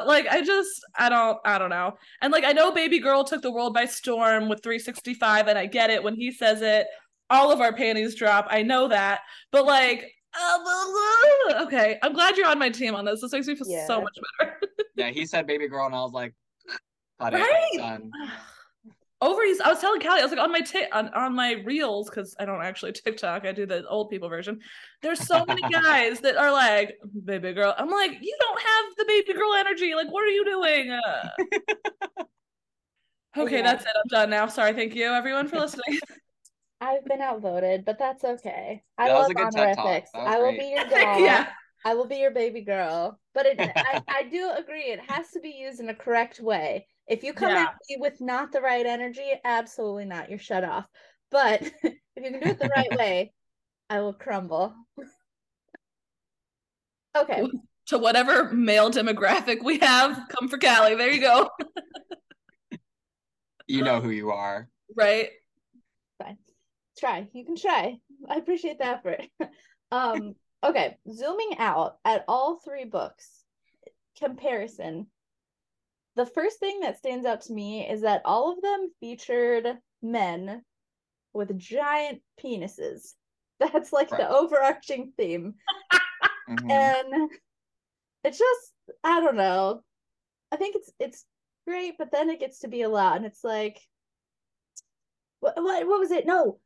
like 0.06 0.28
I 0.28 0.42
just, 0.44 0.84
I 0.94 1.08
don't, 1.08 1.38
I 1.44 1.58
don't 1.58 1.70
know. 1.70 1.96
And 2.20 2.32
like 2.32 2.44
I 2.44 2.52
know 2.52 2.70
Baby 2.70 3.00
Girl 3.00 3.24
took 3.24 3.42
the 3.42 3.50
world 3.50 3.74
by 3.74 3.86
storm 3.86 4.48
with 4.48 4.62
365, 4.62 5.48
and 5.48 5.58
I 5.58 5.66
get 5.66 5.90
it 5.90 6.02
when 6.02 6.14
he 6.14 6.30
says 6.30 6.62
it. 6.62 6.86
All 7.28 7.50
of 7.50 7.60
our 7.60 7.72
panties 7.72 8.14
drop. 8.14 8.46
I 8.50 8.62
know 8.62 8.86
that, 8.86 9.22
but 9.50 9.66
like 9.66 10.12
okay, 11.62 11.98
I'm 12.02 12.12
glad 12.12 12.36
you're 12.36 12.46
on 12.46 12.58
my 12.58 12.68
team 12.68 12.94
on 12.94 13.04
this. 13.04 13.20
This 13.20 13.32
makes 13.32 13.46
me 13.46 13.56
feel 13.56 13.68
yeah. 13.68 13.86
so 13.86 14.00
much 14.00 14.16
better. 14.38 14.60
yeah, 14.96 15.10
he 15.10 15.26
said 15.26 15.46
baby 15.46 15.68
girl, 15.68 15.86
and 15.86 15.94
I 15.94 16.00
was 16.00 16.12
like, 16.12 16.34
right? 17.20 18.00
Ovaries. 19.22 19.60
I 19.60 19.70
was 19.70 19.80
telling 19.80 20.00
Callie, 20.00 20.20
I 20.20 20.24
was 20.24 20.32
like 20.32 20.40
on 20.40 20.52
my 20.52 20.60
t- 20.60 20.86
on, 20.92 21.08
on 21.14 21.34
my 21.34 21.62
reels 21.64 22.10
because 22.10 22.36
I 22.38 22.44
don't 22.44 22.62
actually 22.62 22.92
TikTok. 23.04 23.46
I 23.46 23.52
do 23.52 23.64
the 23.64 23.86
old 23.86 24.10
people 24.10 24.28
version. 24.28 24.60
There's 25.02 25.26
so 25.26 25.44
many 25.46 25.62
guys 25.72 26.20
that 26.20 26.36
are 26.36 26.52
like 26.52 26.98
baby 27.24 27.54
girl. 27.54 27.74
I'm 27.78 27.90
like, 27.90 28.12
you 28.20 28.36
don't 28.40 28.60
have 28.60 28.84
the 28.98 29.04
baby 29.06 29.32
girl 29.32 29.54
energy. 29.54 29.94
Like, 29.94 30.12
what 30.12 30.22
are 30.24 30.28
you 30.28 30.44
doing? 30.44 30.90
Uh... 30.90 31.28
okay, 33.38 33.56
yeah. 33.56 33.62
that's 33.62 33.84
it. 33.84 33.90
I'm 33.94 34.08
done 34.10 34.30
now. 34.30 34.48
Sorry. 34.48 34.74
Thank 34.74 34.94
you, 34.94 35.06
everyone, 35.06 35.48
for 35.48 35.60
listening. 35.60 35.98
I've 36.82 37.04
been 37.06 37.22
outvoted, 37.22 37.86
but 37.86 37.98
that's 37.98 38.22
okay. 38.22 38.82
I 38.98 39.08
that 39.08 39.14
love 39.14 39.32
honorifics. 39.34 40.10
I 40.14 40.38
will 40.38 40.52
be 40.52 40.74
your 40.76 40.84
doll. 40.84 41.20
yeah. 41.20 41.48
I 41.86 41.94
will 41.94 42.06
be 42.06 42.16
your 42.16 42.32
baby 42.32 42.60
girl. 42.60 43.18
But 43.32 43.46
it, 43.46 43.60
I, 43.60 44.02
I 44.08 44.22
do 44.24 44.50
agree. 44.58 44.82
It 44.82 45.00
has 45.08 45.30
to 45.30 45.40
be 45.40 45.50
used 45.50 45.80
in 45.80 45.88
a 45.88 45.94
correct 45.94 46.38
way. 46.40 46.86
If 47.06 47.22
you 47.22 47.32
come 47.32 47.50
yeah. 47.50 47.62
at 47.64 47.74
me 47.88 47.96
with 48.00 48.20
not 48.20 48.52
the 48.52 48.60
right 48.60 48.84
energy, 48.84 49.32
absolutely 49.44 50.06
not. 50.06 50.28
You're 50.28 50.38
shut 50.38 50.64
off. 50.64 50.86
But 51.30 51.62
if 51.82 51.94
you 52.16 52.22
can 52.22 52.32
do 52.40 52.50
it 52.50 52.58
the 52.58 52.70
right 52.74 52.96
way, 52.96 53.32
I 53.90 54.00
will 54.00 54.14
crumble. 54.14 54.74
okay. 57.16 57.46
To 57.88 57.98
whatever 57.98 58.52
male 58.52 58.90
demographic 58.90 59.62
we 59.62 59.78
have, 59.78 60.20
come 60.28 60.48
for 60.48 60.58
Callie. 60.58 60.96
There 60.96 61.10
you 61.10 61.20
go. 61.20 61.48
you 63.68 63.84
know 63.84 64.00
who 64.00 64.10
you 64.10 64.32
are. 64.32 64.68
Right 64.96 65.30
Fine. 66.18 66.38
try. 66.98 67.28
You 67.32 67.44
can 67.44 67.56
try. 67.56 67.98
I 68.28 68.36
appreciate 68.36 68.78
the 68.78 68.86
effort. 68.86 69.22
um, 69.92 70.34
okay, 70.64 70.96
zooming 71.08 71.58
out 71.58 71.98
at 72.04 72.24
all 72.26 72.58
three 72.58 72.86
books, 72.86 73.44
comparison. 74.18 75.06
The 76.16 76.26
first 76.26 76.58
thing 76.58 76.80
that 76.80 76.98
stands 76.98 77.26
out 77.26 77.42
to 77.42 77.52
me 77.52 77.88
is 77.88 78.02
that 78.02 78.22
all 78.24 78.52
of 78.52 78.62
them 78.62 78.90
featured 79.00 79.66
men 80.02 80.62
with 81.32 81.58
giant 81.58 82.22
penises. 82.42 83.12
That's 83.60 83.92
like 83.92 84.10
right. 84.10 84.20
the 84.20 84.30
overarching 84.30 85.12
theme. 85.16 85.54
mm-hmm. 86.50 86.70
And 86.70 87.30
it's 88.24 88.38
just 88.38 88.72
I 89.04 89.20
don't 89.20 89.36
know. 89.36 89.82
I 90.52 90.56
think 90.56 90.76
it's 90.76 90.90
it's 90.98 91.24
great, 91.66 91.94
but 91.98 92.10
then 92.12 92.30
it 92.30 92.40
gets 92.40 92.60
to 92.60 92.68
be 92.68 92.82
a 92.82 92.88
lot, 92.88 93.16
and 93.16 93.26
it's 93.26 93.44
like, 93.44 93.78
what 95.40 95.54
what, 95.56 95.86
what 95.86 96.00
was 96.00 96.10
it? 96.10 96.26
No, 96.26 96.58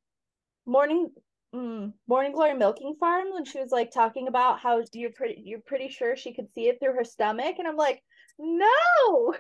morning 0.67 1.11
mm, 1.55 1.93
morning 2.07 2.33
glory 2.33 2.55
milking 2.55 2.95
farm 2.99 3.29
when 3.33 3.45
she 3.45 3.59
was 3.59 3.71
like 3.71 3.91
talking 3.91 4.29
about 4.29 4.61
how 4.61 4.83
you're 4.93 5.11
pretty 5.11 5.43
you're 5.45 5.61
pretty 5.67 5.89
sure 5.89 6.17
she 6.17 6.33
could 6.33 6.53
see 6.55 6.69
it 6.69 6.79
through 6.81 6.95
her 6.95 7.05
stomach 7.05 7.57
and 7.59 7.67
i'm 7.67 7.77
like 7.77 8.01
no 8.39 9.35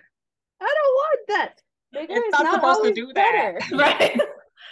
i 0.60 0.66
don't 0.66 0.94
want 0.94 1.20
that 1.28 1.60
bigger 1.92 2.14
it's 2.14 2.32
not, 2.32 2.44
not 2.44 2.54
supposed 2.54 2.84
to 2.84 2.92
do 2.92 3.12
better. 3.12 3.58
that 3.58 3.70
right 3.76 4.20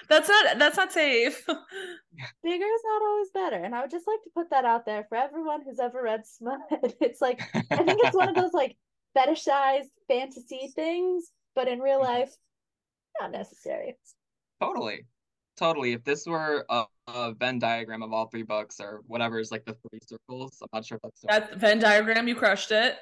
that's 0.08 0.28
not 0.28 0.58
that's 0.58 0.76
not 0.76 0.92
safe 0.92 1.44
bigger 2.42 2.64
is 2.64 2.82
not 2.84 3.02
always 3.02 3.30
better 3.32 3.56
and 3.56 3.74
i 3.74 3.80
would 3.80 3.90
just 3.90 4.06
like 4.06 4.22
to 4.22 4.30
put 4.34 4.50
that 4.50 4.64
out 4.64 4.86
there 4.86 5.04
for 5.08 5.16
everyone 5.16 5.60
who's 5.62 5.78
ever 5.78 6.02
read 6.02 6.26
smut 6.26 6.60
it's 7.00 7.20
like 7.20 7.40
i 7.70 7.76
think 7.76 8.00
it's 8.04 8.16
one 8.16 8.28
of 8.28 8.34
those 8.34 8.52
like 8.52 8.76
fetishized 9.16 9.90
fantasy 10.06 10.72
things 10.74 11.30
but 11.54 11.68
in 11.68 11.80
real 11.80 12.00
mm-hmm. 12.00 12.12
life 12.12 12.34
not 13.20 13.32
necessary 13.32 13.96
totally 14.62 15.04
totally. 15.58 15.92
If 15.92 16.04
this 16.04 16.26
were 16.26 16.64
a, 16.70 16.84
a, 17.08 17.34
Venn 17.34 17.58
diagram 17.58 18.02
of 18.02 18.12
all 18.12 18.28
three 18.28 18.44
books 18.44 18.80
or 18.80 19.02
whatever 19.06 19.38
is 19.38 19.50
like 19.50 19.64
the 19.64 19.74
three 19.74 19.98
circles, 20.06 20.56
I'm 20.62 20.68
not 20.72 20.86
sure 20.86 20.96
if 20.96 21.02
that's 21.02 21.50
that 21.50 21.58
Venn 21.58 21.80
diagram. 21.80 22.28
You 22.28 22.36
crushed 22.36 22.70
it. 22.70 22.96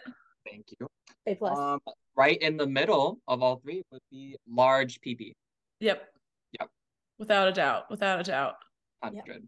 Thank 0.49 0.67
you. 0.79 0.89
A 1.27 1.35
plus. 1.35 1.59
Um, 1.59 1.81
right 2.17 2.41
in 2.41 2.57
the 2.57 2.67
middle 2.67 3.19
of 3.29 3.43
all 3.43 3.57
three 3.57 3.83
would 3.91 4.03
be 4.11 4.37
large 4.49 5.01
PP. 5.01 5.35
Yep. 5.81 6.03
Yep. 6.59 6.69
Without 7.19 7.49
a 7.49 7.53
doubt. 7.53 7.91
Without 7.91 8.21
a 8.21 8.23
doubt. 8.23 8.55
Hundred. 9.03 9.23
Yep. 9.27 9.43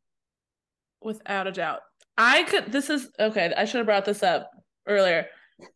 Without 1.02 1.46
a 1.46 1.52
doubt. 1.52 1.80
I 2.16 2.42
could. 2.44 2.72
This 2.72 2.90
is 2.90 3.10
okay. 3.18 3.52
I 3.56 3.64
should 3.64 3.78
have 3.78 3.86
brought 3.86 4.04
this 4.04 4.22
up 4.22 4.50
earlier. 4.86 5.26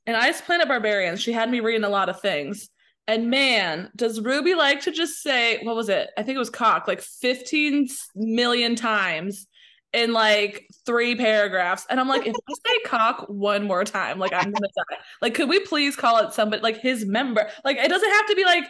In 0.06 0.14
Ice 0.14 0.40
Planet 0.40 0.68
Barbarians, 0.68 1.20
she 1.20 1.32
had 1.32 1.50
me 1.50 1.60
reading 1.60 1.84
a 1.84 1.88
lot 1.88 2.08
of 2.08 2.20
things. 2.20 2.68
And 3.08 3.30
man, 3.30 3.90
does 3.96 4.20
Ruby 4.20 4.54
like 4.54 4.82
to 4.82 4.92
just 4.92 5.22
say, 5.22 5.58
what 5.62 5.74
was 5.74 5.88
it? 5.88 6.10
I 6.16 6.22
think 6.22 6.36
it 6.36 6.40
was 6.40 6.50
cock 6.50 6.86
like 6.86 7.00
15 7.00 7.88
million 8.14 8.76
times 8.76 9.46
in 9.92 10.12
like 10.12 10.66
three 10.86 11.14
paragraphs. 11.16 11.86
And 11.90 12.00
I'm 12.00 12.08
like, 12.08 12.26
if 12.26 12.34
I 12.34 12.54
say 12.66 12.78
cock 12.86 13.26
one 13.28 13.64
more 13.64 13.84
time, 13.84 14.18
like 14.18 14.32
I'm 14.32 14.50
gonna 14.50 14.68
die. 14.76 14.96
Like, 15.20 15.34
could 15.34 15.48
we 15.48 15.60
please 15.60 15.96
call 15.96 16.18
it 16.26 16.32
somebody 16.32 16.62
like 16.62 16.78
his 16.78 17.04
member? 17.04 17.48
Like, 17.64 17.76
it 17.76 17.88
doesn't 17.88 18.10
have 18.10 18.26
to 18.26 18.34
be 18.34 18.44
like 18.44 18.64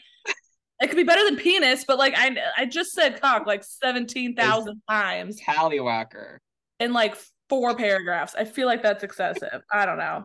it 0.82 0.88
could 0.88 0.96
be 0.96 1.04
better 1.04 1.24
than 1.24 1.36
penis, 1.36 1.84
but 1.84 1.96
like 1.98 2.14
I 2.16 2.36
I 2.56 2.66
just 2.66 2.92
said 2.92 3.20
cock 3.20 3.46
like 3.46 3.62
17,000 3.62 4.82
times. 4.90 5.40
Tallywhacker. 5.40 6.38
In 6.80 6.92
like 6.92 7.16
four 7.48 7.76
paragraphs. 7.76 8.34
I 8.34 8.44
feel 8.44 8.66
like 8.66 8.82
that's 8.82 9.04
excessive. 9.04 9.62
I 9.72 9.86
don't 9.86 9.98
know. 9.98 10.24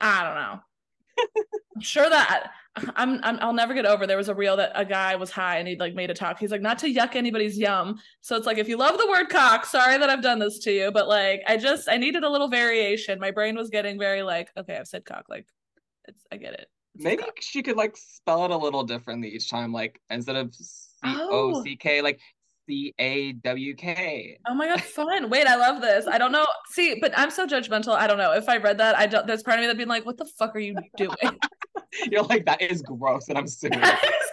I 0.00 0.24
don't 0.24 0.34
know. 0.34 0.60
I'm 1.76 1.80
sure 1.82 2.08
that 2.08 2.50
I'm, 2.76 3.18
I'm 3.24 3.38
I'll 3.40 3.52
never 3.52 3.74
get 3.74 3.84
over. 3.84 4.06
There 4.06 4.16
was 4.16 4.28
a 4.28 4.34
reel 4.34 4.56
that 4.56 4.70
a 4.74 4.84
guy 4.84 5.16
was 5.16 5.30
high 5.30 5.58
and 5.58 5.66
he 5.66 5.76
like 5.76 5.94
made 5.94 6.10
a 6.10 6.14
talk. 6.14 6.38
He's 6.38 6.52
like, 6.52 6.60
not 6.60 6.78
to 6.78 6.86
yuck 6.86 7.16
anybody's 7.16 7.58
yum. 7.58 7.98
So 8.20 8.36
it's 8.36 8.46
like, 8.46 8.58
if 8.58 8.68
you 8.68 8.76
love 8.76 8.96
the 8.96 9.08
word 9.08 9.28
cock, 9.28 9.66
sorry 9.66 9.98
that 9.98 10.08
I've 10.08 10.22
done 10.22 10.38
this 10.38 10.60
to 10.60 10.72
you, 10.72 10.92
but 10.92 11.08
like, 11.08 11.42
I 11.48 11.56
just 11.56 11.88
I 11.88 11.96
needed 11.96 12.22
a 12.22 12.30
little 12.30 12.48
variation. 12.48 13.18
My 13.18 13.32
brain 13.32 13.56
was 13.56 13.70
getting 13.70 13.98
very 13.98 14.22
like, 14.22 14.50
okay, 14.56 14.76
I've 14.76 14.86
said 14.86 15.04
cock. 15.04 15.24
Like, 15.28 15.46
it's 16.06 16.24
I 16.30 16.36
get 16.36 16.54
it. 16.54 16.68
It's 16.94 17.04
Maybe 17.04 17.24
she 17.40 17.62
could 17.62 17.76
like 17.76 17.96
spell 17.96 18.44
it 18.44 18.50
a 18.52 18.56
little 18.56 18.84
differently 18.84 19.28
each 19.28 19.50
time. 19.50 19.72
Like 19.72 20.00
instead 20.08 20.36
of 20.36 20.54
C 20.54 20.64
O 21.04 21.62
C 21.64 21.76
K, 21.76 22.02
like 22.02 22.20
C 22.70 22.94
A 23.00 23.32
W 23.32 23.74
K. 23.74 24.38
Oh 24.46 24.54
my 24.54 24.68
god, 24.68 24.80
fun. 24.80 25.28
Wait, 25.28 25.46
I 25.46 25.56
love 25.56 25.82
this. 25.82 26.06
I 26.06 26.18
don't 26.18 26.30
know. 26.30 26.46
See, 26.68 26.98
but 27.00 27.12
I'm 27.16 27.30
so 27.30 27.44
judgmental. 27.44 27.96
I 27.96 28.06
don't 28.06 28.16
know. 28.16 28.32
If 28.32 28.48
I 28.48 28.58
read 28.58 28.78
that, 28.78 28.96
I 28.96 29.06
don't 29.06 29.26
there's 29.26 29.42
part 29.42 29.58
of 29.58 29.62
me 29.62 29.66
that'd 29.66 29.76
be 29.76 29.84
like, 29.84 30.06
what 30.06 30.16
the 30.16 30.24
fuck 30.24 30.54
are 30.54 30.60
you 30.60 30.76
doing? 30.96 31.16
You're 32.10 32.22
like, 32.22 32.46
that 32.46 32.62
is 32.62 32.82
gross, 32.82 33.28
and 33.28 33.36
I'm 33.36 33.48
serious. 33.48 33.90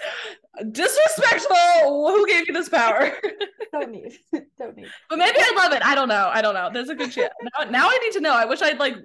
Disrespectful. 0.72 2.12
Who 2.12 2.28
gave 2.28 2.48
you 2.48 2.54
this 2.54 2.70
power? 2.70 3.12
don't 3.72 3.92
need. 3.92 4.18
Don't 4.58 4.76
need. 4.76 4.88
But 5.10 5.20
maybe 5.20 5.38
I 5.40 5.54
love 5.56 5.74
it. 5.74 5.86
I 5.86 5.96
don't 5.96 6.08
know. 6.08 6.30
I 6.34 6.42
don't 6.42 6.54
know. 6.54 6.70
There's 6.74 6.90
a 6.90 6.96
good 6.96 7.12
chance. 7.12 7.34
Now, 7.42 7.70
now 7.70 7.90
I 7.90 7.98
need 8.04 8.14
to 8.14 8.22
know. 8.22 8.34
I 8.34 8.46
wish 8.46 8.62
I'd 8.62 8.80
like 8.80 8.96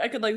I 0.00 0.08
could 0.08 0.22
like 0.22 0.36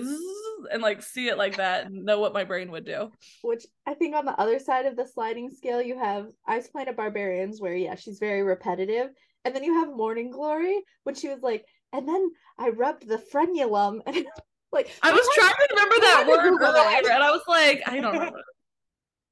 and 0.71 0.81
like 0.81 1.01
see 1.01 1.27
it 1.27 1.37
like 1.37 1.57
that 1.57 1.85
and 1.85 2.03
know 2.03 2.19
what 2.19 2.33
my 2.33 2.43
brain 2.43 2.71
would 2.71 2.85
do. 2.85 3.11
Which 3.41 3.65
I 3.85 3.93
think 3.93 4.15
on 4.15 4.25
the 4.25 4.39
other 4.39 4.59
side 4.59 4.85
of 4.85 4.95
the 4.95 5.05
sliding 5.05 5.49
scale, 5.49 5.81
you 5.81 5.97
have 5.97 6.27
Ice 6.47 6.67
Planet 6.67 6.95
Barbarians, 6.95 7.61
where 7.61 7.75
yeah, 7.75 7.95
she's 7.95 8.19
very 8.19 8.43
repetitive, 8.43 9.09
and 9.45 9.55
then 9.55 9.63
you 9.63 9.79
have 9.79 9.95
Morning 9.95 10.31
Glory, 10.31 10.81
when 11.03 11.15
she 11.15 11.29
was 11.29 11.41
like, 11.41 11.65
and 11.93 12.07
then 12.07 12.31
I 12.57 12.69
rubbed 12.69 13.07
the 13.07 13.21
frenulum, 13.33 13.99
and 14.05 14.25
like 14.71 14.89
I 15.01 15.11
was 15.11 15.27
trying 15.35 15.49
to 15.49 15.67
remember 15.71 15.95
that 16.01 16.25
word 16.27 16.45
earlier, 16.45 17.11
and 17.11 17.23
I 17.23 17.31
was 17.31 17.43
like, 17.47 17.81
I 17.87 17.99
don't 17.99 18.15
know. 18.15 18.31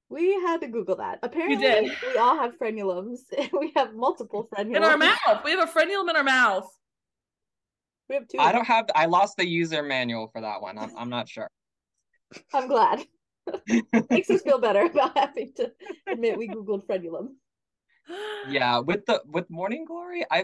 We 0.09 0.33
had 0.33 0.61
to 0.61 0.67
Google 0.67 0.97
that. 0.97 1.19
Apparently, 1.23 1.57
we, 1.57 1.95
we 2.13 2.17
all 2.17 2.37
have 2.37 2.57
frenulums. 2.59 3.19
we 3.59 3.71
have 3.75 3.95
multiple 3.95 4.47
frenulums 4.53 4.75
in 4.77 4.83
our 4.83 4.97
mouth. 4.97 5.43
We 5.43 5.51
have 5.51 5.67
a 5.67 5.71
frenulum 5.71 6.09
in 6.09 6.15
our 6.15 6.23
mouth. 6.23 6.69
We 8.09 8.15
have 8.15 8.27
two. 8.27 8.37
I 8.39 8.51
don't 8.51 8.65
have. 8.65 8.85
I 8.95 9.05
lost 9.05 9.37
the 9.37 9.47
user 9.47 9.81
manual 9.81 10.27
for 10.27 10.41
that 10.41 10.61
one. 10.61 10.77
I'm. 10.77 10.91
I'm 10.95 11.09
not 11.09 11.27
sure. 11.27 11.49
I'm 12.53 12.67
glad. 12.67 13.05
Makes 14.09 14.29
us 14.29 14.41
feel 14.41 14.59
better 14.59 14.81
about 14.81 15.17
having 15.17 15.53
to 15.57 15.71
admit 16.07 16.37
we 16.37 16.47
googled 16.47 16.85
frenulum. 16.85 17.29
Yeah, 18.47 18.77
with 18.77 19.03
the 19.07 19.23
with 19.25 19.49
Morning 19.49 19.83
Glory, 19.83 20.23
I 20.29 20.43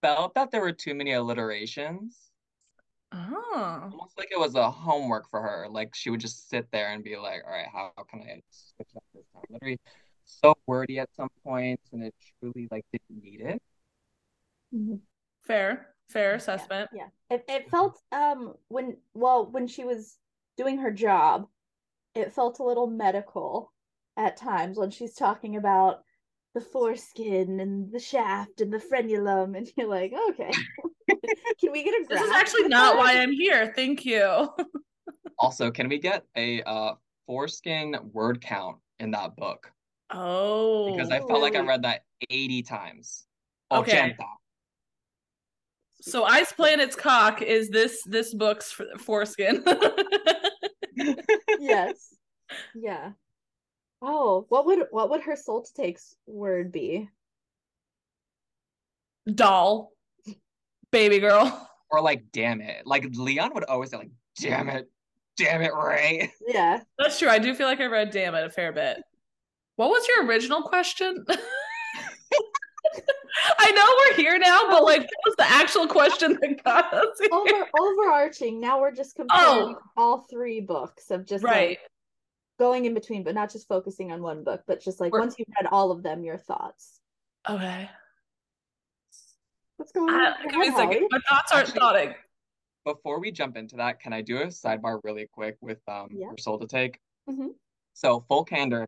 felt 0.00 0.32
that 0.36 0.50
there 0.50 0.62
were 0.62 0.72
too 0.72 0.94
many 0.94 1.12
alliterations. 1.12 2.16
Oh. 3.14 3.90
Almost 3.92 4.18
like 4.18 4.28
it 4.32 4.38
was 4.38 4.54
a 4.56 4.70
homework 4.70 5.30
for 5.30 5.40
her. 5.40 5.68
Like 5.70 5.94
she 5.94 6.10
would 6.10 6.20
just 6.20 6.48
sit 6.50 6.66
there 6.72 6.92
and 6.92 7.04
be 7.04 7.16
like, 7.16 7.42
"All 7.46 7.52
right, 7.52 7.68
how, 7.72 7.92
how 7.96 8.02
can 8.02 8.20
I 8.22 8.42
switch 8.50 8.88
up 8.96 9.04
this 9.14 9.24
time?" 9.32 9.42
Literally, 9.50 9.78
so 10.24 10.54
wordy 10.66 10.98
at 10.98 11.08
some 11.14 11.28
points, 11.44 11.90
and 11.92 12.02
it 12.02 12.14
truly 12.40 12.66
like 12.70 12.84
didn't 12.92 13.22
need 13.22 13.40
it. 13.40 13.62
Mm-hmm. 14.74 14.96
Fair 15.42 15.94
fair 16.08 16.34
assessment 16.34 16.90
yeah, 16.92 17.06
yeah. 17.30 17.36
It, 17.36 17.44
it 17.48 17.70
felt 17.70 18.00
um 18.12 18.54
when 18.68 18.96
well 19.14 19.50
when 19.50 19.66
she 19.66 19.84
was 19.84 20.18
doing 20.56 20.78
her 20.78 20.90
job 20.90 21.48
it 22.14 22.32
felt 22.32 22.58
a 22.58 22.64
little 22.64 22.86
medical 22.86 23.72
at 24.16 24.36
times 24.36 24.78
when 24.78 24.90
she's 24.90 25.14
talking 25.14 25.56
about 25.56 26.04
the 26.54 26.60
foreskin 26.60 27.60
and 27.60 27.92
the 27.92 27.98
shaft 27.98 28.60
and 28.60 28.72
the 28.72 28.78
frenulum, 28.78 29.56
and 29.56 29.70
you're 29.76 29.88
like, 29.88 30.12
okay, 30.30 30.50
can 31.60 31.72
we 31.72 31.84
get 31.84 31.94
a? 31.94 32.06
This 32.08 32.22
is 32.22 32.30
actually 32.30 32.68
not 32.68 32.96
why 32.96 33.18
I'm 33.18 33.32
here. 33.32 33.72
Thank 33.74 34.04
you. 34.04 34.48
also, 35.38 35.70
can 35.70 35.88
we 35.88 35.98
get 35.98 36.24
a 36.36 36.62
uh, 36.62 36.94
foreskin 37.26 37.96
word 38.12 38.40
count 38.40 38.78
in 39.00 39.10
that 39.10 39.36
book? 39.36 39.70
Oh, 40.10 40.92
because 40.92 41.10
I 41.10 41.18
felt 41.18 41.42
like 41.42 41.56
I 41.56 41.60
read 41.60 41.82
that 41.82 42.02
80 42.30 42.62
times. 42.62 43.26
Okay. 43.72 44.16
So 46.00 46.24
Ice 46.24 46.52
Planet's 46.52 46.96
cock 46.96 47.40
is 47.40 47.70
this 47.70 48.02
this 48.04 48.34
book's 48.34 48.78
foreskin. 48.98 49.64
yes. 51.58 52.14
Yeah. 52.74 53.12
Oh, 54.06 54.44
what 54.50 54.66
would 54.66 54.86
what 54.90 55.08
would 55.08 55.22
her 55.22 55.34
soul 55.34 55.62
to 55.62 55.72
takes 55.72 56.14
word 56.26 56.70
be? 56.70 57.08
Doll. 59.32 59.92
Baby 60.90 61.20
girl. 61.20 61.70
Or 61.90 62.02
like 62.02 62.24
damn 62.30 62.60
it. 62.60 62.86
Like 62.86 63.06
Leon 63.14 63.52
would 63.54 63.64
always 63.64 63.90
say 63.90 63.96
like 63.96 64.10
damn 64.38 64.68
it. 64.68 64.90
Damn 65.36 65.62
it, 65.62 65.72
Rae. 65.74 66.30
Yeah. 66.46 66.80
That's 66.98 67.18
true. 67.18 67.28
I 67.28 67.38
do 67.38 67.54
feel 67.54 67.66
like 67.66 67.80
I 67.80 67.86
read 67.86 68.10
damn 68.10 68.34
it 68.34 68.44
a 68.44 68.50
fair 68.50 68.72
bit. 68.72 68.98
What 69.76 69.88
was 69.88 70.06
your 70.06 70.26
original 70.26 70.62
question? 70.62 71.24
I 73.58 73.70
know 73.72 73.86
we're 73.98 74.16
here 74.16 74.38
now, 74.38 74.68
but 74.68 74.84
like, 74.84 75.00
what 75.00 75.10
was 75.26 75.34
the 75.36 75.50
actual 75.50 75.86
question 75.88 76.38
that 76.40 76.62
got 76.64 76.92
us 76.92 77.18
here? 77.18 77.28
Over, 77.32 77.68
overarching. 77.80 78.60
Now 78.60 78.80
we're 78.80 78.92
just 78.92 79.16
oh. 79.18 79.24
comparing 79.24 79.74
oh. 79.76 79.82
all 79.96 80.26
three 80.30 80.60
books 80.60 81.10
of 81.10 81.26
just 81.26 81.42
right. 81.42 81.70
Like, 81.70 81.80
going 82.58 82.84
in 82.84 82.94
between, 82.94 83.22
but 83.22 83.34
not 83.34 83.50
just 83.50 83.68
focusing 83.68 84.12
on 84.12 84.22
one 84.22 84.44
book, 84.44 84.62
but 84.66 84.80
just 84.80 85.00
like 85.00 85.12
we're... 85.12 85.20
once 85.20 85.36
you've 85.38 85.48
read 85.60 85.68
all 85.70 85.90
of 85.90 86.02
them, 86.02 86.24
your 86.24 86.38
thoughts. 86.38 87.00
Okay. 87.48 87.88
What's 89.76 89.92
going 89.92 90.14
on? 90.14 90.26
Uh, 90.26 90.34
give 90.48 90.58
me 90.58 90.68
a 90.68 90.72
second. 90.72 91.08
My 91.10 91.18
thoughts 91.28 91.52
aren't 91.52 91.68
Actually, 91.68 91.80
thoughting. 91.80 92.14
Before 92.84 93.18
we 93.18 93.32
jump 93.32 93.56
into 93.56 93.76
that, 93.76 94.00
can 94.00 94.12
I 94.12 94.20
do 94.20 94.38
a 94.38 94.46
sidebar 94.46 95.00
really 95.04 95.26
quick 95.32 95.56
with 95.60 95.80
um 95.88 96.08
yeah. 96.10 96.26
your 96.26 96.38
soul 96.38 96.58
to 96.58 96.66
take? 96.66 97.00
Mm-hmm. 97.28 97.48
So 97.94 98.24
full 98.28 98.44
candor, 98.44 98.86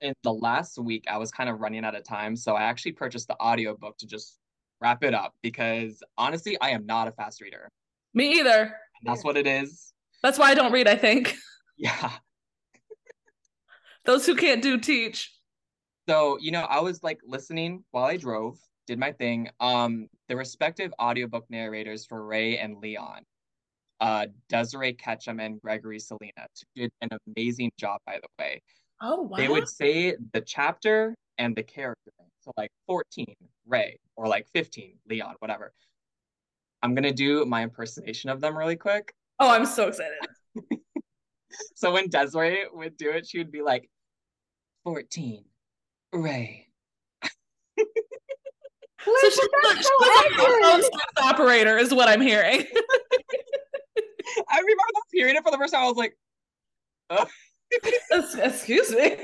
in 0.00 0.12
the 0.22 0.32
last 0.32 0.78
week 0.78 1.04
I 1.08 1.18
was 1.18 1.30
kind 1.30 1.48
of 1.48 1.60
running 1.60 1.84
out 1.84 1.94
of 1.94 2.04
time, 2.04 2.36
so 2.36 2.54
I 2.54 2.62
actually 2.62 2.92
purchased 2.92 3.28
the 3.28 3.40
audiobook 3.40 3.96
to 3.98 4.06
just 4.06 4.38
wrap 4.80 5.02
it 5.04 5.14
up 5.14 5.34
because 5.42 6.02
honestly, 6.18 6.58
I 6.60 6.70
am 6.70 6.84
not 6.84 7.08
a 7.08 7.12
fast 7.12 7.40
reader. 7.40 7.68
Me 8.12 8.38
either. 8.40 8.60
And 8.60 8.72
that's 9.04 9.24
what 9.24 9.36
it 9.36 9.46
is. 9.46 9.92
That's 10.22 10.38
why 10.38 10.50
I 10.50 10.54
don't 10.54 10.72
read, 10.72 10.88
I 10.88 10.96
think. 10.96 11.34
Yeah. 11.78 12.12
Those 14.04 14.26
who 14.26 14.34
can't 14.34 14.62
do 14.62 14.78
teach. 14.78 15.32
So, 16.08 16.38
you 16.40 16.50
know, 16.50 16.62
I 16.62 16.80
was 16.80 17.02
like 17.02 17.20
listening 17.24 17.84
while 17.92 18.04
I 18.04 18.16
drove, 18.16 18.58
did 18.86 18.98
my 18.98 19.12
thing. 19.12 19.48
Um, 19.60 20.08
the 20.28 20.36
respective 20.36 20.92
audiobook 21.00 21.46
narrators 21.48 22.04
for 22.06 22.24
Rae 22.24 22.58
and 22.58 22.78
Leon, 22.78 23.22
uh, 24.00 24.26
Desiree 24.48 24.94
Ketchum 24.94 25.38
and 25.38 25.60
Gregory 25.60 26.00
Salinas, 26.00 26.64
did 26.74 26.90
an 27.00 27.10
amazing 27.28 27.70
job, 27.78 28.00
by 28.06 28.18
the 28.20 28.28
way. 28.42 28.60
Oh, 29.00 29.22
wow. 29.22 29.36
They 29.36 29.48
would 29.48 29.68
say 29.68 30.16
the 30.32 30.40
chapter 30.40 31.14
and 31.38 31.54
the 31.54 31.62
character. 31.62 32.10
So 32.40 32.50
like 32.56 32.70
14, 32.86 33.26
Rae, 33.66 33.96
or 34.16 34.26
like 34.26 34.48
15, 34.52 34.94
Leon, 35.08 35.36
whatever. 35.38 35.72
I'm 36.82 36.94
gonna 36.94 37.12
do 37.12 37.44
my 37.44 37.62
impersonation 37.62 38.30
of 38.30 38.40
them 38.40 38.58
really 38.58 38.76
quick. 38.76 39.14
Oh, 39.38 39.50
I'm 39.50 39.66
so 39.66 39.88
excited. 39.88 40.18
so 41.76 41.92
when 41.92 42.08
Desiree 42.08 42.64
would 42.72 42.96
do 42.96 43.10
it, 43.10 43.26
she 43.26 43.38
would 43.38 43.52
be 43.52 43.62
like, 43.62 43.88
14, 44.84 45.44
Rae. 46.12 46.68
so 47.78 47.84
she's, 49.04 49.38
a, 49.38 49.76
she's 49.76 49.86
a 50.86 51.22
operator, 51.22 51.78
is 51.78 51.92
what 51.94 52.08
I'm 52.08 52.20
hearing. 52.20 52.64
I 54.48 54.58
remember 54.58 54.82
hearing 55.12 55.36
it 55.36 55.42
for 55.42 55.50
the 55.50 55.58
first 55.58 55.72
time. 55.72 55.84
I 55.84 55.88
was 55.88 55.96
like, 55.96 56.16
oh. 57.10 57.26
Excuse 58.38 58.92
me. 58.92 59.16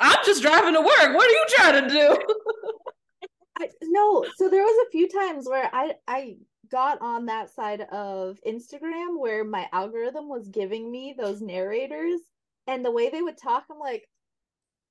I'm 0.00 0.18
just 0.24 0.42
driving 0.42 0.74
to 0.74 0.80
work. 0.80 1.14
What 1.14 1.28
are 1.28 1.30
you 1.30 1.44
trying 1.48 1.82
to 1.82 1.88
do? 1.88 2.18
I, 3.58 3.68
no, 3.82 4.24
so 4.36 4.48
there 4.48 4.62
was 4.62 4.86
a 4.86 4.90
few 4.90 5.08
times 5.08 5.48
where 5.48 5.70
I 5.72 5.94
I 6.06 6.36
got 6.70 7.00
on 7.00 7.26
that 7.26 7.50
side 7.50 7.82
of 7.92 8.38
Instagram 8.46 9.18
where 9.18 9.44
my 9.44 9.66
algorithm 9.72 10.28
was 10.28 10.48
giving 10.48 10.90
me 10.90 11.14
those 11.16 11.40
narrators 11.40 12.20
and 12.66 12.84
the 12.84 12.90
way 12.90 13.08
they 13.08 13.22
would 13.22 13.38
talk, 13.38 13.64
I'm 13.70 13.78
like, 13.78 14.06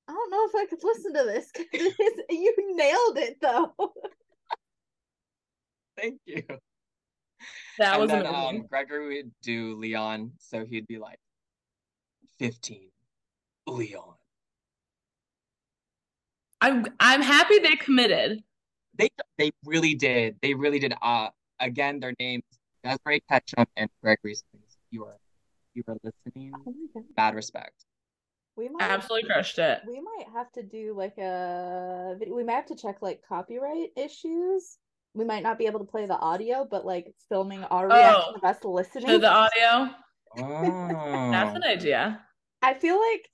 I 0.08 0.12
don't 0.12 0.32
know 0.32 0.46
if 0.48 0.56
I 0.56 0.66
could 0.68 0.84
listen 0.84 1.14
to 1.14 1.24
this. 1.24 1.52
you 2.30 2.76
nailed 2.76 3.18
it 3.18 3.38
though. 3.42 3.74
Thank 5.98 6.20
you. 6.26 6.44
That 7.80 7.94
and 7.94 8.02
was 8.02 8.12
then, 8.12 8.26
amazing. 8.26 8.62
Um, 8.62 8.68
Gregory 8.68 9.18
would 9.18 9.32
do 9.42 9.76
Leon, 9.76 10.32
so 10.40 10.66
he'd 10.66 10.88
be 10.88 10.98
like, 10.98 11.20
15. 12.40 12.90
Leon. 13.68 14.16
I'm 16.62 16.86
I'm 17.00 17.22
happy 17.22 17.60
they 17.60 17.76
committed. 17.76 18.44
They 18.98 19.10
they 19.38 19.52
really 19.66 19.96
did. 19.96 20.38
They 20.42 20.54
really 20.54 20.80
did. 20.80 20.94
Uh 21.02 21.30
again, 21.60 22.00
their 22.00 22.14
names 22.20 22.44
Desiree 22.84 23.22
Ketchum 23.30 23.66
and 23.76 23.90
Gregory 24.02 24.36
You 24.92 25.06
are 25.06 25.18
you 25.74 25.84
are 25.88 25.98
listening. 26.04 26.54
Oh 26.56 26.74
Bad 27.16 27.36
respect. 27.36 27.86
We 28.58 28.70
might 28.70 28.84
absolutely 28.84 29.28
crushed 29.28 29.60
it. 29.60 29.82
We 29.86 30.00
might 30.00 30.28
have 30.34 30.52
to 30.54 30.64
do 30.64 30.94
like 30.96 31.18
a 31.18 32.16
we 32.28 32.44
might 32.44 32.54
have 32.54 32.68
to 32.68 32.76
check 32.76 33.02
like 33.02 33.22
copyright 33.28 33.90
issues. 33.98 34.78
We 35.14 35.26
might 35.26 35.44
not 35.44 35.58
be 35.58 35.66
able 35.66 35.80
to 35.80 35.86
play 35.86 36.06
the 36.06 36.18
audio, 36.18 36.68
but 36.70 36.86
like 36.86 37.14
filming 37.30 37.64
our 37.66 37.86
oh, 37.92 37.96
reaction 37.96 38.36
of 38.36 38.44
us 38.44 38.64
listening 38.64 39.08
to 39.08 39.18
the 39.18 39.32
audio. 39.32 39.90
Oh. 40.38 41.32
That's 41.32 41.56
an 41.56 41.64
idea. 41.64 42.22
I 42.62 42.74
feel 42.74 43.00
like 43.00 43.26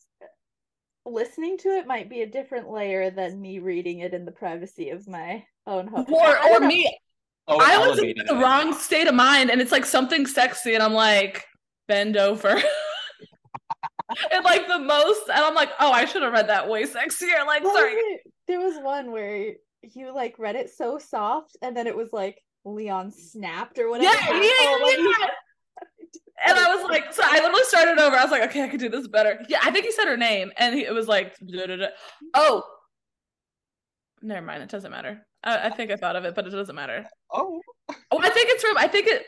listening 1.06 1.58
to 1.60 1.70
it 1.70 1.88
might 1.88 2.10
be 2.10 2.22
a 2.22 2.28
different 2.28 2.70
layer 2.70 3.10
than 3.10 3.42
me 3.42 3.60
reading 3.60 4.00
it 4.00 4.14
in 4.14 4.26
the 4.26 4.32
privacy 4.32 4.90
of 4.90 5.08
my 5.08 5.44
own 5.66 5.88
home. 5.88 6.06
Or, 6.12 6.52
or 6.52 6.60
me. 6.60 6.98
Oh, 7.48 7.60
I 7.60 7.88
was 7.88 8.00
in 8.00 8.14
the 8.28 8.36
wrong 8.36 8.74
state 8.74 9.08
of 9.08 9.16
mind, 9.16 9.50
and 9.50 9.60
it's 9.60 9.72
like 9.72 9.86
something 9.86 10.28
sexy, 10.28 10.76
and 10.76 10.84
I'm 10.84 10.94
like, 10.94 11.46
bend 11.88 12.18
over. 12.18 12.62
and 14.32 14.44
like 14.44 14.68
the 14.68 14.80
most, 14.80 15.30
and 15.30 15.40
I'm 15.40 15.56
like, 15.56 15.72
oh, 15.80 15.92
I 15.92 16.06
should 16.06 16.22
have 16.22 16.34
read 16.34 16.50
that 16.50 16.70
way 16.70 16.84
sexier. 16.84 17.46
Like, 17.46 17.64
sorry. 17.64 17.96
There 18.48 18.60
was 18.60 18.76
one 18.82 19.12
where 19.12 19.54
you 19.82 20.14
like 20.14 20.36
read 20.38 20.56
it 20.56 20.70
so 20.70 20.98
soft, 20.98 21.58
and 21.62 21.76
then 21.76 21.88
it 21.88 21.96
was 21.96 22.10
like 22.12 22.42
Leon 22.66 23.12
snapped 23.12 23.80
or 23.80 23.90
whatever. 23.90 24.10
Yeah, 24.10 24.34
yeah, 24.34 24.50
oh, 24.50 25.18
yeah. 25.20 25.28
And 26.44 26.58
I 26.58 26.76
was 26.76 26.90
like, 26.90 27.14
so 27.14 27.22
I 27.24 27.36
literally 27.36 27.64
started 27.66 28.00
over. 28.00 28.16
I 28.16 28.24
was 28.24 28.32
like, 28.32 28.44
okay, 28.50 28.64
I 28.64 28.68
could 28.68 28.80
do 28.80 28.90
this 28.90 29.08
better. 29.08 29.40
Yeah, 29.48 29.60
I 29.62 29.72
think 29.72 29.86
he 29.86 29.92
said 29.92 30.06
her 30.06 30.18
name, 30.18 30.52
and 30.58 30.76
he, 30.76 30.86
it 30.86 30.94
was 30.94 31.08
like, 31.08 31.36
oh, 32.34 32.64
never 34.22 34.46
mind. 34.46 34.64
It 34.64 34.70
doesn't 34.70 34.92
matter. 34.92 35.26
I, 35.44 35.68
I, 35.68 35.70
think 35.70 35.92
I 35.92 35.96
thought 35.96 36.16
of 36.16 36.26
it, 36.26 36.36
but 36.36 36.48
it 36.48 36.52
doesn't 36.52 36.76
matter. 36.76 37.06
Oh, 37.32 37.62
oh, 38.12 38.20
I 38.20 38.30
think 38.30 38.50
it's 38.50 38.64
from. 38.64 38.78
I 38.78 38.88
think 38.88 39.08
it 39.08 39.26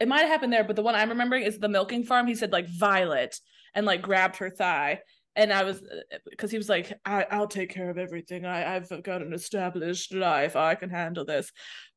it 0.00 0.08
might 0.08 0.20
have 0.20 0.28
happened 0.28 0.52
there, 0.52 0.64
but 0.64 0.76
the 0.76 0.82
one 0.82 0.94
I'm 0.94 1.10
remembering 1.10 1.44
is 1.44 1.58
the 1.58 1.68
milking 1.68 2.04
farm. 2.04 2.26
He 2.26 2.34
said 2.34 2.52
like 2.52 2.68
Violet, 2.68 3.38
and 3.74 3.86
like 3.86 4.02
grabbed 4.02 4.36
her 4.36 4.50
thigh, 4.50 5.00
and 5.34 5.52
I 5.52 5.64
was 5.64 5.82
because 6.28 6.50
he 6.50 6.58
was 6.58 6.68
like, 6.68 6.92
I, 7.04 7.38
will 7.38 7.46
take 7.46 7.70
care 7.70 7.88
of 7.88 7.98
everything. 7.98 8.44
I, 8.44 8.76
I've 8.76 8.88
got 9.02 9.22
an 9.22 9.32
established 9.32 10.12
life. 10.12 10.56
I 10.56 10.74
can 10.74 10.90
handle 10.90 11.24
this. 11.24 11.50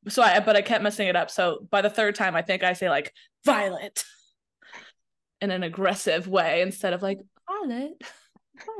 So 0.08 0.22
I, 0.22 0.40
but 0.40 0.56
I 0.56 0.62
kept 0.62 0.82
messing 0.82 1.08
it 1.08 1.16
up. 1.16 1.30
So 1.30 1.66
by 1.70 1.82
the 1.82 1.90
third 1.90 2.14
time, 2.14 2.34
I 2.34 2.42
think 2.42 2.62
I 2.62 2.72
say 2.72 2.88
like 2.88 3.12
Violet 3.44 4.04
in 5.40 5.50
an 5.50 5.62
aggressive 5.62 6.26
way 6.26 6.62
instead 6.62 6.94
of 6.94 7.02
like 7.02 7.20
Violet. 7.46 8.00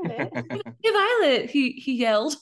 Violet. 0.05 0.31
hey, 0.83 0.91
Violet. 0.91 1.49
He 1.51 1.71
he 1.73 1.93
yelled. 1.93 2.35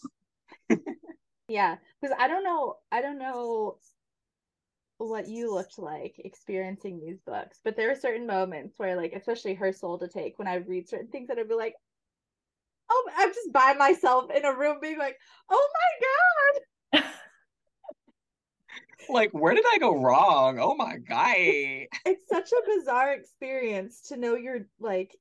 yeah, 1.49 1.75
because 2.01 2.15
I 2.17 2.29
don't 2.29 2.45
know. 2.45 2.75
I 2.91 3.01
don't 3.01 3.19
know 3.19 3.77
what 4.97 5.27
you 5.27 5.53
looked 5.53 5.77
like 5.77 6.15
experiencing 6.19 6.99
these 6.99 7.19
books, 7.25 7.59
but 7.63 7.75
there 7.75 7.91
are 7.91 7.95
certain 7.95 8.25
moments 8.25 8.75
where, 8.77 8.95
like, 8.95 9.13
especially 9.13 9.53
her 9.55 9.73
soul 9.73 9.99
to 9.99 10.07
take, 10.07 10.39
when 10.39 10.47
I 10.47 10.55
read 10.55 10.87
certain 10.87 11.07
things 11.07 11.27
that 11.27 11.37
I'd 11.37 11.49
be 11.49 11.55
like, 11.55 11.75
oh, 12.89 13.09
I'm 13.17 13.29
just 13.29 13.51
by 13.51 13.73
myself 13.73 14.31
in 14.35 14.45
a 14.45 14.55
room 14.55 14.77
being 14.81 14.97
like, 14.97 15.17
oh 15.49 15.69
my 16.93 17.01
god. 17.01 17.03
like, 19.09 19.31
where 19.31 19.53
did 19.53 19.65
I 19.73 19.79
go 19.79 20.01
wrong? 20.01 20.59
Oh 20.59 20.75
my 20.75 20.97
god. 20.97 21.35
It's 22.05 22.27
such 22.29 22.51
a 22.51 22.77
bizarre 22.77 23.13
experience 23.13 24.01
to 24.09 24.17
know 24.17 24.35
you're 24.35 24.67
like 24.79 25.15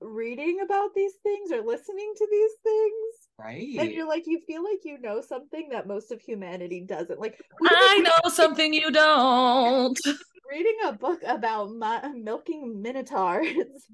reading 0.00 0.60
about 0.64 0.94
these 0.94 1.14
things 1.22 1.50
or 1.50 1.62
listening 1.62 2.12
to 2.16 2.28
these 2.30 2.50
things. 2.62 3.25
Right. 3.38 3.76
And 3.78 3.92
you're 3.92 4.08
like, 4.08 4.24
you 4.26 4.40
feel 4.46 4.64
like 4.64 4.80
you 4.84 4.98
know 5.00 5.20
something 5.20 5.68
that 5.70 5.86
most 5.86 6.10
of 6.10 6.20
humanity 6.20 6.80
doesn't. 6.80 7.20
Like, 7.20 7.38
I 7.62 7.98
know 7.98 8.30
something 8.30 8.72
you 8.72 8.90
don't. 8.90 9.98
Reading 10.50 10.76
a 10.86 10.92
book 10.92 11.20
about 11.26 11.70
milking 12.14 12.80
minotaurs 12.80 13.46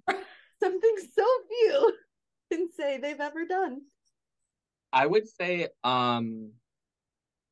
something 0.62 0.96
so 1.16 1.26
few 1.48 1.92
can 2.52 2.68
say 2.72 2.98
they've 2.98 3.20
ever 3.20 3.46
done. 3.46 3.80
I 4.92 5.06
would 5.06 5.26
say 5.28 5.68
um 5.82 6.52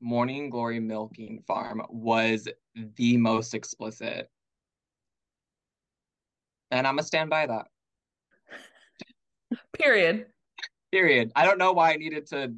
Morning 0.01 0.51
Glory 0.51 0.80
Milking 0.80 1.43
Farm 1.47 1.82
was 1.91 2.49
the 2.97 3.16
most 3.16 3.55
explicit. 3.55 4.30
And 6.70 6.86
I'm 6.86 6.95
gonna 6.95 7.03
stand 7.03 7.30
by 7.30 7.47
that. 7.47 7.66
Period. 9.72 10.26
Period. 10.93 11.30
I 11.36 11.45
don't 11.45 11.59
know 11.59 11.72
why 11.72 11.93
I 11.93 11.97
needed 11.97 12.26
to 12.28 12.55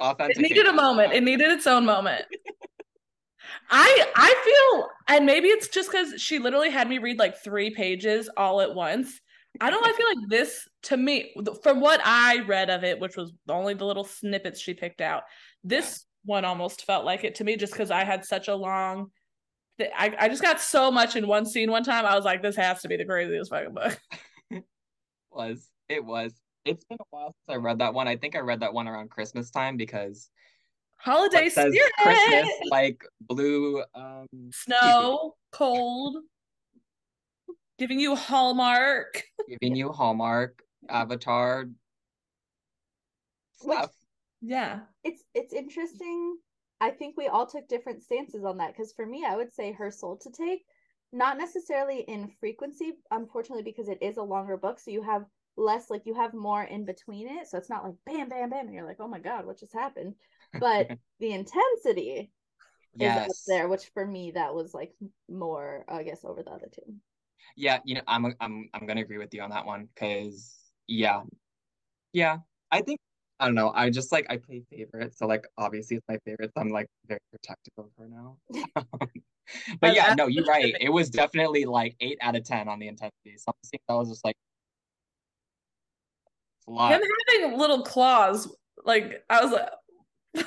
authenticate. 0.00 0.44
It 0.44 0.48
needed 0.48 0.66
a 0.66 0.72
moment. 0.72 1.12
It 1.12 1.22
needed 1.22 1.50
its 1.50 1.66
own 1.66 1.84
moment. 1.84 2.24
I 3.70 4.06
I 4.14 4.70
feel, 4.74 4.88
and 5.08 5.26
maybe 5.26 5.48
it's 5.48 5.68
just 5.68 5.90
because 5.90 6.20
she 6.20 6.38
literally 6.38 6.70
had 6.70 6.88
me 6.88 6.98
read 6.98 7.18
like 7.18 7.42
three 7.42 7.70
pages 7.70 8.28
all 8.36 8.60
at 8.60 8.74
once. 8.74 9.20
I 9.60 9.70
don't. 9.70 9.86
I 9.86 9.92
feel 9.92 10.06
like 10.06 10.28
this 10.28 10.68
to 10.84 10.96
me, 10.96 11.34
from 11.62 11.80
what 11.80 12.00
I 12.04 12.40
read 12.40 12.70
of 12.70 12.84
it, 12.84 13.00
which 13.00 13.16
was 13.16 13.32
only 13.48 13.74
the 13.74 13.84
little 13.84 14.04
snippets 14.04 14.60
she 14.60 14.74
picked 14.74 15.00
out, 15.00 15.22
this 15.64 16.04
yeah. 16.24 16.34
one 16.34 16.44
almost 16.44 16.84
felt 16.84 17.04
like 17.04 17.24
it 17.24 17.36
to 17.36 17.44
me, 17.44 17.56
just 17.56 17.72
because 17.72 17.90
I 17.90 18.04
had 18.04 18.24
such 18.24 18.48
a 18.48 18.54
long. 18.54 19.10
I 19.80 20.14
I 20.18 20.28
just 20.28 20.42
got 20.42 20.60
so 20.60 20.90
much 20.90 21.16
in 21.16 21.26
one 21.26 21.46
scene 21.46 21.70
one 21.70 21.84
time. 21.84 22.06
I 22.06 22.14
was 22.14 22.24
like, 22.24 22.42
this 22.42 22.56
has 22.56 22.82
to 22.82 22.88
be 22.88 22.96
the 22.96 23.04
craziest 23.04 23.50
fucking 23.50 23.74
book. 23.74 23.98
was 25.30 25.68
it 25.88 26.04
was? 26.04 26.32
It's 26.66 26.84
been 26.84 26.98
a 27.00 27.04
while 27.10 27.28
since 27.28 27.54
I 27.54 27.56
read 27.56 27.78
that 27.78 27.94
one. 27.94 28.08
I 28.08 28.16
think 28.16 28.34
I 28.34 28.40
read 28.40 28.60
that 28.60 28.74
one 28.74 28.88
around 28.88 29.10
Christmas 29.10 29.50
time 29.50 29.76
because 29.76 30.28
holiday 30.96 31.48
spirit. 31.48 31.92
Christmas 32.02 32.48
like 32.70 33.04
blue 33.20 33.84
um 33.94 34.26
snow, 34.52 35.34
cold, 35.52 36.16
giving 37.78 38.00
you 38.00 38.16
Hallmark, 38.16 39.22
giving 39.48 39.76
you 39.76 39.90
Hallmark, 39.90 40.60
Avatar 40.88 41.66
stuff. 43.56 43.92
yeah, 44.40 44.80
it's 45.04 45.22
it's 45.34 45.54
interesting. 45.54 46.36
I 46.80 46.90
think 46.90 47.16
we 47.16 47.28
all 47.28 47.46
took 47.46 47.68
different 47.68 48.02
stances 48.02 48.44
on 48.44 48.58
that 48.58 48.74
because 48.74 48.92
for 48.92 49.06
me, 49.06 49.24
I 49.26 49.36
would 49.36 49.54
say 49.54 49.72
her 49.72 49.92
soul 49.92 50.18
to 50.18 50.30
take, 50.30 50.64
not 51.12 51.38
necessarily 51.38 52.00
in 52.00 52.32
frequency, 52.40 52.94
unfortunately, 53.12 53.62
because 53.62 53.88
it 53.88 53.98
is 54.02 54.16
a 54.16 54.22
longer 54.22 54.56
book, 54.56 54.80
so 54.80 54.90
you 54.90 55.02
have 55.02 55.24
less 55.56 55.90
like 55.90 56.06
you 56.06 56.14
have 56.14 56.34
more 56.34 56.62
in 56.62 56.84
between 56.84 57.28
it. 57.28 57.48
So 57.48 57.58
it's 57.58 57.70
not 57.70 57.84
like 57.84 57.94
bam 58.04 58.28
bam 58.28 58.50
bam 58.50 58.66
and 58.66 58.74
you're 58.74 58.86
like 58.86 59.00
oh 59.00 59.08
my 59.08 59.18
god 59.18 59.46
what 59.46 59.58
just 59.58 59.72
happened? 59.72 60.14
But 60.58 60.90
the 61.20 61.32
intensity 61.32 62.30
yes. 62.96 63.26
is 63.26 63.30
up 63.30 63.36
there 63.46 63.68
which 63.68 63.90
for 63.94 64.06
me 64.06 64.32
that 64.32 64.54
was 64.54 64.74
like 64.74 64.92
more 65.28 65.84
i 65.88 66.02
guess 66.02 66.24
over 66.24 66.42
the 66.42 66.50
other 66.50 66.68
two. 66.72 66.94
Yeah 67.56 67.78
you 67.84 67.94
know 67.94 68.02
i'm 68.06 68.34
i'm 68.40 68.68
i'm 68.74 68.86
gonna 68.86 69.00
agree 69.00 69.18
with 69.18 69.32
you 69.34 69.42
on 69.42 69.50
that 69.50 69.66
one 69.66 69.88
because 69.94 70.56
yeah. 70.86 71.22
Yeah 72.12 72.38
i 72.72 72.80
think 72.80 72.98
i 73.38 73.46
don't 73.46 73.54
know 73.54 73.72
i 73.74 73.90
just 73.90 74.12
like 74.12 74.26
i 74.30 74.36
play 74.36 74.62
favorites 74.70 75.18
so 75.18 75.26
like 75.26 75.46
obviously 75.58 75.96
it's 75.96 76.06
my 76.08 76.18
favorite 76.24 76.50
so 76.54 76.60
i'm 76.60 76.70
like 76.70 76.86
very 77.06 77.20
protective 77.30 77.72
of 77.78 77.90
her 77.98 78.08
now. 78.08 78.36
But 79.80 79.94
yeah 79.94 80.12
no 80.14 80.26
you're 80.26 80.44
right. 80.44 80.74
It 80.80 80.88
was 80.88 81.08
definitely 81.08 81.66
like 81.66 81.94
eight 82.00 82.18
out 82.20 82.34
of 82.34 82.42
ten 82.42 82.68
on 82.68 82.80
the 82.80 82.88
intensity. 82.88 83.36
Something 83.36 83.78
that 83.88 83.94
was 83.94 84.08
just 84.08 84.24
like 84.24 84.34
him 86.68 87.00
having 87.28 87.58
little 87.58 87.82
claws, 87.82 88.54
like 88.84 89.24
I 89.30 89.44
was 89.44 89.52
like, 89.52 90.44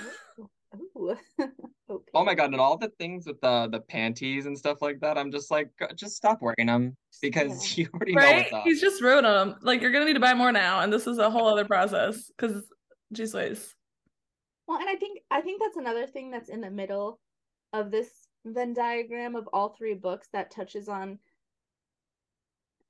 okay. 1.90 2.04
oh 2.14 2.24
my 2.24 2.36
god! 2.36 2.52
And 2.52 2.62
all 2.62 2.78
the 2.78 2.90
things 3.00 3.26
with 3.26 3.40
the 3.42 3.68
the 3.72 3.80
panties 3.80 4.46
and 4.46 4.58
stuff 4.58 4.82
like 4.82 5.00
that, 5.02 5.18
I'm 5.18 5.32
just 5.32 5.52
like, 5.52 5.70
just 5.96 6.16
stop 6.16 6.42
wearing 6.42 6.68
them 6.68 6.96
because 7.22 7.78
yeah. 7.78 7.84
you 7.84 7.90
already 7.94 8.16
right? 8.16 8.24
know 8.24 8.38
what's 8.38 8.54
up. 8.54 8.64
He's 8.64 8.82
just 8.82 9.02
ruining 9.02 9.32
them. 9.32 9.56
Like 9.62 9.82
you're 9.82 9.92
gonna 9.92 10.06
need 10.06 10.14
to 10.14 10.20
buy 10.20 10.34
more 10.34 10.52
now, 10.52 10.82
and 10.82 10.92
this 10.92 11.08
is 11.08 11.18
a 11.18 11.30
whole 11.30 11.48
other 11.48 11.66
process 11.66 12.30
because, 12.30 12.64
geez, 13.14 13.34
ways. 13.34 13.76
Well, 14.68 14.80
and 14.80 14.90
I 14.90 14.96
think 14.96 15.20
I 15.32 15.42
think 15.42 15.62
that's 15.62 15.78
another 15.78 16.06
thing 16.06 16.32
that's 16.32 16.50
in 16.50 16.62
the 16.62 16.72
middle 16.72 17.20
of 17.74 17.92
this 17.92 18.10
Venn 18.46 18.74
diagram 18.74 19.36
of 19.36 19.50
all 19.52 19.70
three 19.70 19.96
books 19.96 20.28
that 20.34 20.52
touches 20.52 20.88
on. 20.88 21.20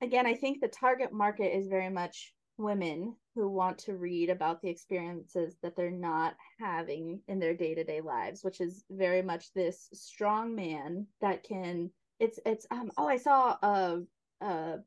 Again, 0.02 0.26
I 0.26 0.34
think 0.34 0.60
the 0.60 0.68
target 0.68 1.12
market 1.12 1.56
is 1.56 1.68
very 1.68 1.90
much 1.90 2.32
women 2.60 3.14
who 3.34 3.48
want 3.48 3.78
to 3.78 3.96
read 3.96 4.30
about 4.30 4.60
the 4.60 4.68
experiences 4.68 5.56
that 5.62 5.74
they're 5.76 5.90
not 5.90 6.34
having 6.58 7.20
in 7.28 7.38
their 7.38 7.54
day-to-day 7.54 8.00
lives 8.00 8.44
which 8.44 8.60
is 8.60 8.84
very 8.90 9.22
much 9.22 9.52
this 9.52 9.88
strong 9.92 10.54
man 10.54 11.06
that 11.20 11.42
can 11.42 11.90
it's 12.18 12.38
it's 12.44 12.66
um 12.70 12.90
oh 12.96 13.08
i 13.08 13.16
saw 13.16 13.56
a 13.62 14.00
a 14.42 14.78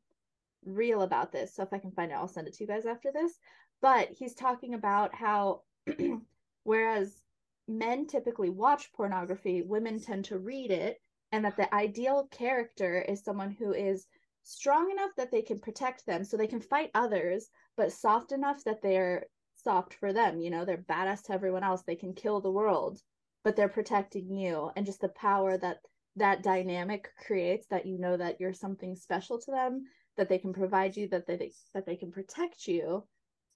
reel 0.65 1.01
about 1.01 1.32
this 1.32 1.53
so 1.55 1.63
if 1.63 1.74
i 1.74 1.78
can 1.78 1.91
find 1.91 2.11
it 2.11 2.15
i'll 2.15 2.28
send 2.28 2.47
it 2.47 2.53
to 2.53 2.63
you 2.63 2.67
guys 2.67 2.86
after 2.86 3.11
this 3.11 3.34
but 3.82 4.09
he's 4.17 4.36
talking 4.36 4.76
about 4.76 5.13
how 5.13 5.61
whereas 6.63 7.24
men 7.67 8.05
typically 8.05 8.49
watch 8.49 8.91
pornography 8.93 9.61
women 9.61 9.99
tend 9.99 10.26
to 10.26 10.38
read 10.38 10.71
it 10.71 11.01
and 11.32 11.43
that 11.43 11.57
the 11.57 11.74
ideal 11.74 12.28
character 12.32 13.01
is 13.01 13.24
someone 13.24 13.51
who 13.51 13.74
is 13.74 14.05
strong 14.43 14.91
enough 14.91 15.11
that 15.17 15.32
they 15.32 15.41
can 15.41 15.57
protect 15.57 16.05
them 16.05 16.24
so 16.24 16.38
they 16.38 16.47
can 16.47 16.59
fight 16.61 16.91
others 16.93 17.49
but 17.78 17.91
soft 17.91 18.32
enough 18.32 18.63
that 18.65 18.82
they're 18.82 19.26
soft 19.55 19.93
for 19.95 20.13
them. 20.13 20.39
You 20.41 20.49
know, 20.49 20.65
they're 20.65 20.78
badass 20.78 21.24
to 21.24 21.34
everyone 21.34 21.63
else. 21.63 21.84
They 21.84 21.95
can 21.95 22.13
kill 22.13 22.41
the 22.41 22.51
world, 22.51 23.01
but 23.43 23.55
they're 23.55 23.69
protecting 23.69 24.32
you. 24.32 24.71
And 24.76 24.86
just 24.86 25.01
the 25.01 25.09
power 25.09 25.57
that 25.57 25.80
that 26.15 26.43
dynamic 26.43 27.09
creates 27.26 27.67
that 27.67 27.86
you 27.86 27.97
know 27.97 28.17
that 28.17 28.39
you're 28.39 28.53
something 28.53 28.95
special 28.95 29.39
to 29.39 29.51
them, 29.51 29.86
that 30.17 30.30
they 30.30 30.38
can 30.38 30.53
provide 30.53 30.95
you, 30.95 31.07
that 31.09 31.26
they 31.26 31.51
that 31.74 31.86
they 31.86 31.95
can 31.95 32.11
protect 32.11 32.67
you. 32.67 33.07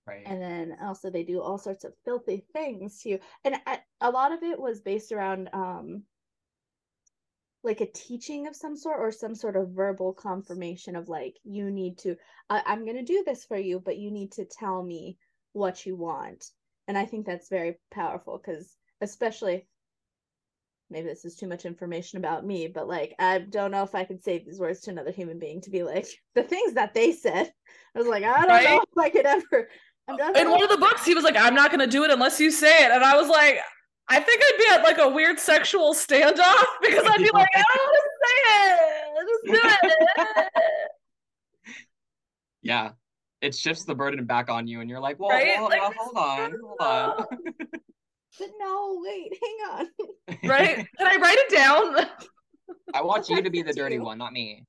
Right. 0.05 0.23
And 0.25 0.41
then 0.41 0.77
also 0.81 1.09
they 1.09 1.23
do 1.23 1.41
all 1.41 1.57
sorts 1.57 1.83
of 1.83 1.93
filthy 2.05 2.45
things 2.53 3.01
to 3.01 3.09
you. 3.09 3.19
And 3.43 3.55
I, 3.65 3.81
a 4.01 4.09
lot 4.09 4.31
of 4.31 4.41
it 4.43 4.59
was 4.59 4.81
based 4.81 5.11
around 5.11 5.49
um 5.53 6.03
like 7.67 7.81
a 7.81 7.91
teaching 7.91 8.47
of 8.47 8.55
some 8.55 8.75
sort 8.75 8.99
or 8.99 9.11
some 9.11 9.35
sort 9.35 9.57
of 9.57 9.69
verbal 9.69 10.13
confirmation 10.13 10.95
of 10.95 11.09
like 11.09 11.37
you 11.43 11.69
need 11.69 11.97
to 11.99 12.15
I- 12.49 12.63
i'm 12.65 12.85
going 12.85 12.95
to 12.97 13.03
do 13.03 13.23
this 13.25 13.45
for 13.45 13.57
you 13.57 13.79
but 13.79 13.97
you 13.97 14.09
need 14.09 14.31
to 14.33 14.45
tell 14.45 14.81
me 14.81 15.17
what 15.53 15.85
you 15.85 15.95
want. 15.95 16.45
And 16.87 16.97
i 16.97 17.05
think 17.05 17.25
that's 17.25 17.49
very 17.49 17.77
powerful 17.91 18.37
because 18.43 18.75
especially 19.01 19.67
maybe 20.89 21.07
this 21.09 21.25
is 21.25 21.35
too 21.35 21.47
much 21.47 21.65
information 21.65 22.17
about 22.17 22.45
me 22.45 22.67
but 22.67 22.87
like 22.87 23.13
i 23.19 23.39
don't 23.39 23.71
know 23.71 23.83
if 23.83 23.93
i 23.93 24.05
could 24.05 24.23
say 24.23 24.39
these 24.39 24.59
words 24.59 24.79
to 24.81 24.91
another 24.91 25.11
human 25.11 25.37
being 25.37 25.59
to 25.61 25.69
be 25.69 25.83
like 25.83 26.07
the 26.35 26.43
things 26.43 26.73
that 26.73 26.93
they 26.93 27.11
said. 27.11 27.51
I 27.93 27.99
was 27.99 28.07
like 28.07 28.23
i 28.23 28.39
don't 28.39 28.47
right? 28.47 28.63
know 28.63 28.81
if 28.81 28.97
i 28.97 29.09
could 29.09 29.25
ever 29.25 29.69
in 30.09 30.49
one 30.49 30.63
of 30.63 30.69
the 30.69 30.77
books 30.77 31.05
he 31.05 31.13
was 31.13 31.25
like 31.25 31.35
i'm 31.35 31.53
not 31.53 31.69
going 31.69 31.81
to 31.81 31.87
do 31.87 32.05
it 32.05 32.11
unless 32.11 32.39
you 32.39 32.49
say 32.49 32.85
it. 32.85 32.91
And 32.91 33.03
i 33.03 33.17
was 33.17 33.27
like 33.27 33.59
I 34.09 34.19
think 34.19 34.41
I'd 34.41 34.57
be 34.57 34.65
at 34.73 34.83
like 34.83 34.97
a 34.99 35.09
weird 35.09 35.39
sexual 35.39 35.93
standoff 35.93 36.63
because 36.81 37.05
I'd 37.05 37.17
be 37.17 37.29
like, 37.33 37.49
I 37.55 37.63
don't 37.75 37.87
want 37.87 38.03
to 38.03 38.09
say 38.23 38.35
it. 38.63 38.87
Just 39.27 39.43
do 39.45 39.59
it. 39.89 41.73
yeah. 42.61 42.91
It 43.41 43.53
shifts 43.53 43.85
the 43.85 43.93
burden 43.93 44.25
back 44.25 44.49
on 44.49 44.67
you, 44.67 44.81
and 44.81 44.89
you're 44.89 44.99
like, 44.99 45.19
well, 45.19 45.29
right? 45.29 45.59
well, 45.59 45.69
like, 45.69 45.79
well 45.79 45.93
hold 45.95 46.17
on, 46.17 46.53
hold 46.59 46.79
on. 46.79 47.25
but 48.39 48.49
no, 48.59 48.99
wait, 49.03 49.31
hang 49.43 49.57
on. 49.71 49.87
right? 50.49 50.75
Can 50.97 51.07
I 51.07 51.17
write 51.17 51.37
it 51.37 51.51
down? 51.51 52.07
I 52.95 53.03
want 53.03 53.29
you 53.29 53.43
to 53.43 53.49
be 53.51 53.61
the 53.61 53.73
dirty 53.73 53.99
one, 53.99 54.17
not 54.17 54.33
me. 54.33 54.65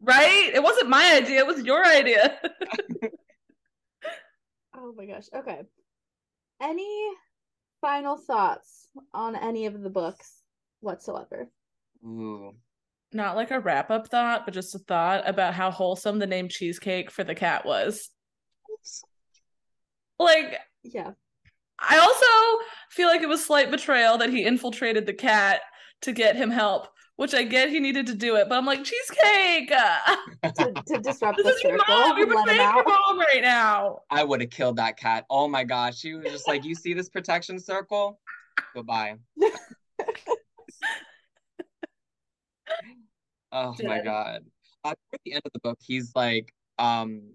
Right? 0.00 0.50
It 0.52 0.62
wasn't 0.62 0.88
my 0.88 1.14
idea, 1.14 1.38
it 1.38 1.46
was 1.46 1.64
your 1.64 1.86
idea. 1.86 2.40
oh 4.76 4.92
my 4.96 5.06
gosh. 5.06 5.28
Okay. 5.32 5.62
Any 6.60 7.10
final 7.84 8.16
thoughts 8.16 8.88
on 9.12 9.36
any 9.36 9.66
of 9.66 9.82
the 9.82 9.90
books 9.90 10.40
whatsoever? 10.80 11.50
Ooh. 12.02 12.52
Not 13.12 13.36
like 13.36 13.50
a 13.50 13.60
wrap 13.60 13.90
up 13.90 14.08
thought, 14.08 14.46
but 14.46 14.54
just 14.54 14.74
a 14.74 14.78
thought 14.78 15.28
about 15.28 15.52
how 15.52 15.70
wholesome 15.70 16.18
the 16.18 16.26
name 16.26 16.48
cheesecake 16.48 17.10
for 17.10 17.24
the 17.24 17.34
cat 17.34 17.66
was. 17.66 18.08
Like, 20.18 20.58
yeah. 20.82 21.10
I 21.78 21.98
also 21.98 22.64
feel 22.90 23.08
like 23.08 23.20
it 23.20 23.28
was 23.28 23.44
slight 23.44 23.70
betrayal 23.70 24.16
that 24.16 24.30
he 24.30 24.46
infiltrated 24.46 25.04
the 25.04 25.12
cat 25.12 25.60
to 26.02 26.12
get 26.12 26.36
him 26.36 26.50
help, 26.50 26.88
which 27.16 27.32
I 27.34 27.44
get 27.44 27.70
he 27.70 27.80
needed 27.80 28.06
to 28.08 28.14
do 28.14 28.36
it, 28.36 28.48
but 28.48 28.56
I'm 28.56 28.66
like, 28.66 28.82
cheesecake 28.84 29.68
to, 30.42 30.72
to 30.86 30.98
disrupt 31.00 31.38
this 31.38 31.46
the 31.46 31.50
is 31.50 31.60
circle. 31.60 31.76
Your 31.76 32.08
mom. 32.08 32.18
You're 32.18 32.26
betraying 32.26 32.60
your 32.60 32.84
mom 32.84 33.18
right 33.18 33.42
now. 33.42 34.00
I 34.10 34.24
would 34.24 34.40
have 34.40 34.50
killed 34.50 34.76
that 34.76 34.96
cat. 34.96 35.24
Oh 35.30 35.46
my 35.48 35.64
gosh, 35.64 35.98
she 35.98 36.14
was 36.14 36.24
just 36.26 36.48
like, 36.48 36.64
you 36.64 36.74
see 36.74 36.94
this 36.94 37.08
protection 37.08 37.58
circle? 37.58 38.20
Goodbye. 38.74 39.16
oh 43.52 43.74
my 43.82 44.00
god. 44.02 44.44
At 44.84 44.98
the 45.24 45.32
end 45.32 45.42
of 45.46 45.52
the 45.52 45.60
book, 45.60 45.78
he's 45.80 46.12
like, 46.14 46.52
um, 46.78 47.32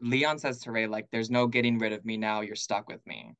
Leon 0.00 0.38
says 0.38 0.58
to 0.60 0.72
Rae, 0.72 0.86
like, 0.86 1.06
there's 1.12 1.30
no 1.30 1.46
getting 1.46 1.78
rid 1.78 1.92
of 1.92 2.04
me 2.04 2.16
now. 2.16 2.40
You're 2.40 2.56
stuck 2.56 2.88
with 2.88 3.06
me. 3.06 3.34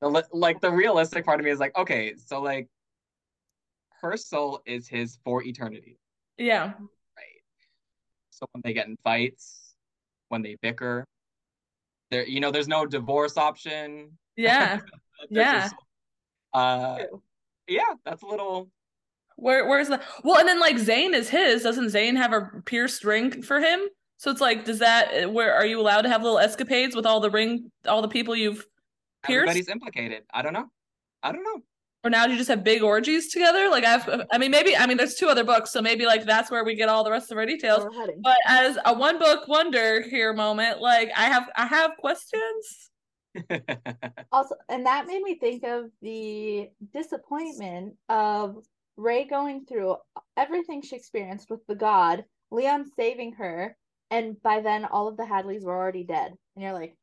The 0.00 0.24
like 0.32 0.60
the 0.60 0.70
realistic 0.70 1.24
part 1.24 1.40
of 1.40 1.44
me 1.44 1.50
is 1.50 1.60
like, 1.60 1.76
okay, 1.76 2.14
so 2.16 2.40
like 2.40 2.68
her 4.00 4.16
soul 4.16 4.62
is 4.64 4.88
his 4.88 5.18
for 5.24 5.42
eternity. 5.42 5.98
Yeah. 6.38 6.64
Right. 6.66 7.42
So 8.30 8.46
when 8.52 8.62
they 8.64 8.72
get 8.72 8.86
in 8.86 8.96
fights, 9.04 9.74
when 10.28 10.42
they 10.42 10.56
bicker, 10.62 11.04
there 12.10 12.26
you 12.26 12.40
know, 12.40 12.50
there's 12.50 12.68
no 12.68 12.86
divorce 12.86 13.36
option. 13.36 14.16
Yeah. 14.36 14.80
yeah. 15.30 15.68
Uh 16.52 16.98
yeah, 17.68 17.94
that's 18.04 18.22
a 18.22 18.26
little 18.26 18.70
where 19.36 19.68
where's 19.68 19.88
the 19.88 20.00
well 20.24 20.38
and 20.38 20.48
then 20.48 20.60
like 20.60 20.78
Zane 20.78 21.14
is 21.14 21.28
his. 21.28 21.62
Doesn't 21.62 21.90
Zane 21.90 22.16
have 22.16 22.32
a 22.32 22.50
pierced 22.64 23.04
ring 23.04 23.42
for 23.42 23.60
him? 23.60 23.80
So 24.16 24.30
it's 24.30 24.40
like, 24.40 24.64
does 24.64 24.80
that 24.80 25.32
where 25.32 25.54
are 25.54 25.64
you 25.64 25.80
allowed 25.80 26.02
to 26.02 26.08
have 26.08 26.22
little 26.22 26.38
escapades 26.38 26.96
with 26.96 27.06
all 27.06 27.20
the 27.20 27.30
ring 27.30 27.70
all 27.86 28.02
the 28.02 28.08
people 28.08 28.34
you've 28.34 28.66
pierced? 29.22 29.48
Everybody's 29.48 29.68
implicated. 29.68 30.22
I 30.32 30.42
don't 30.42 30.52
know. 30.52 30.66
I 31.22 31.32
don't 31.32 31.44
know. 31.44 31.62
Or 32.02 32.08
now 32.08 32.24
do 32.24 32.32
you 32.32 32.38
just 32.38 32.48
have 32.48 32.64
big 32.64 32.82
orgies 32.82 33.30
together? 33.30 33.68
Like 33.68 33.84
I've, 33.84 34.26
I 34.32 34.38
mean, 34.38 34.50
maybe 34.50 34.74
I 34.74 34.86
mean, 34.86 34.96
there's 34.96 35.16
two 35.16 35.28
other 35.28 35.44
books, 35.44 35.70
so 35.70 35.82
maybe 35.82 36.06
like 36.06 36.24
that's 36.24 36.50
where 36.50 36.64
we 36.64 36.74
get 36.74 36.88
all 36.88 37.04
the 37.04 37.10
rest 37.10 37.30
of 37.30 37.36
our 37.36 37.44
details. 37.44 37.84
But 38.22 38.36
as 38.46 38.78
a 38.86 38.94
one 38.94 39.18
book 39.18 39.46
wonder 39.48 40.00
here 40.00 40.32
moment, 40.32 40.80
like 40.80 41.10
I 41.14 41.24
have, 41.24 41.48
I 41.56 41.66
have 41.66 41.92
questions. 41.98 42.90
also, 44.32 44.54
and 44.70 44.86
that 44.86 45.06
made 45.06 45.22
me 45.22 45.38
think 45.38 45.62
of 45.64 45.90
the 46.00 46.68
disappointment 46.94 47.94
of 48.08 48.56
Rae 48.96 49.24
going 49.24 49.66
through 49.66 49.96
everything 50.36 50.80
she 50.82 50.96
experienced 50.96 51.50
with 51.50 51.60
the 51.68 51.74
god, 51.74 52.24
Leon 52.50 52.86
saving 52.96 53.34
her, 53.34 53.76
and 54.10 54.40
by 54.42 54.60
then 54.62 54.86
all 54.86 55.06
of 55.06 55.18
the 55.18 55.24
Hadleys 55.24 55.64
were 55.64 55.76
already 55.76 56.04
dead, 56.04 56.32
and 56.56 56.62
you're 56.62 56.72
like, 56.72 56.96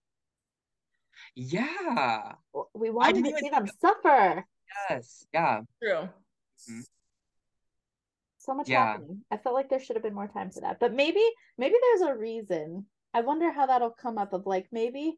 yeah. 1.36 2.34
We 2.74 2.90
wanted 2.90 3.26
to 3.26 3.38
see 3.38 3.50
them 3.50 3.68
suffer. 3.80 4.46
Yes. 4.90 5.26
Yeah. 5.34 5.62
True. 5.82 6.10
Mm-hmm. 6.70 6.80
So 8.38 8.54
much 8.54 8.70
yeah. 8.70 8.94
happening. 8.94 9.22
I 9.32 9.38
felt 9.38 9.56
like 9.56 9.70
there 9.70 9.80
should 9.80 9.96
have 9.96 10.04
been 10.04 10.14
more 10.14 10.28
time 10.28 10.52
for 10.52 10.62
that. 10.62 10.80
But 10.80 10.94
maybe 10.94 11.24
maybe 11.58 11.76
there's 11.82 12.10
a 12.10 12.16
reason. 12.16 12.86
I 13.14 13.22
wonder 13.22 13.52
how 13.52 13.66
that'll 13.66 13.90
come 13.92 14.18
up 14.18 14.34
of 14.34 14.46
like 14.46 14.68
maybe 14.72 15.18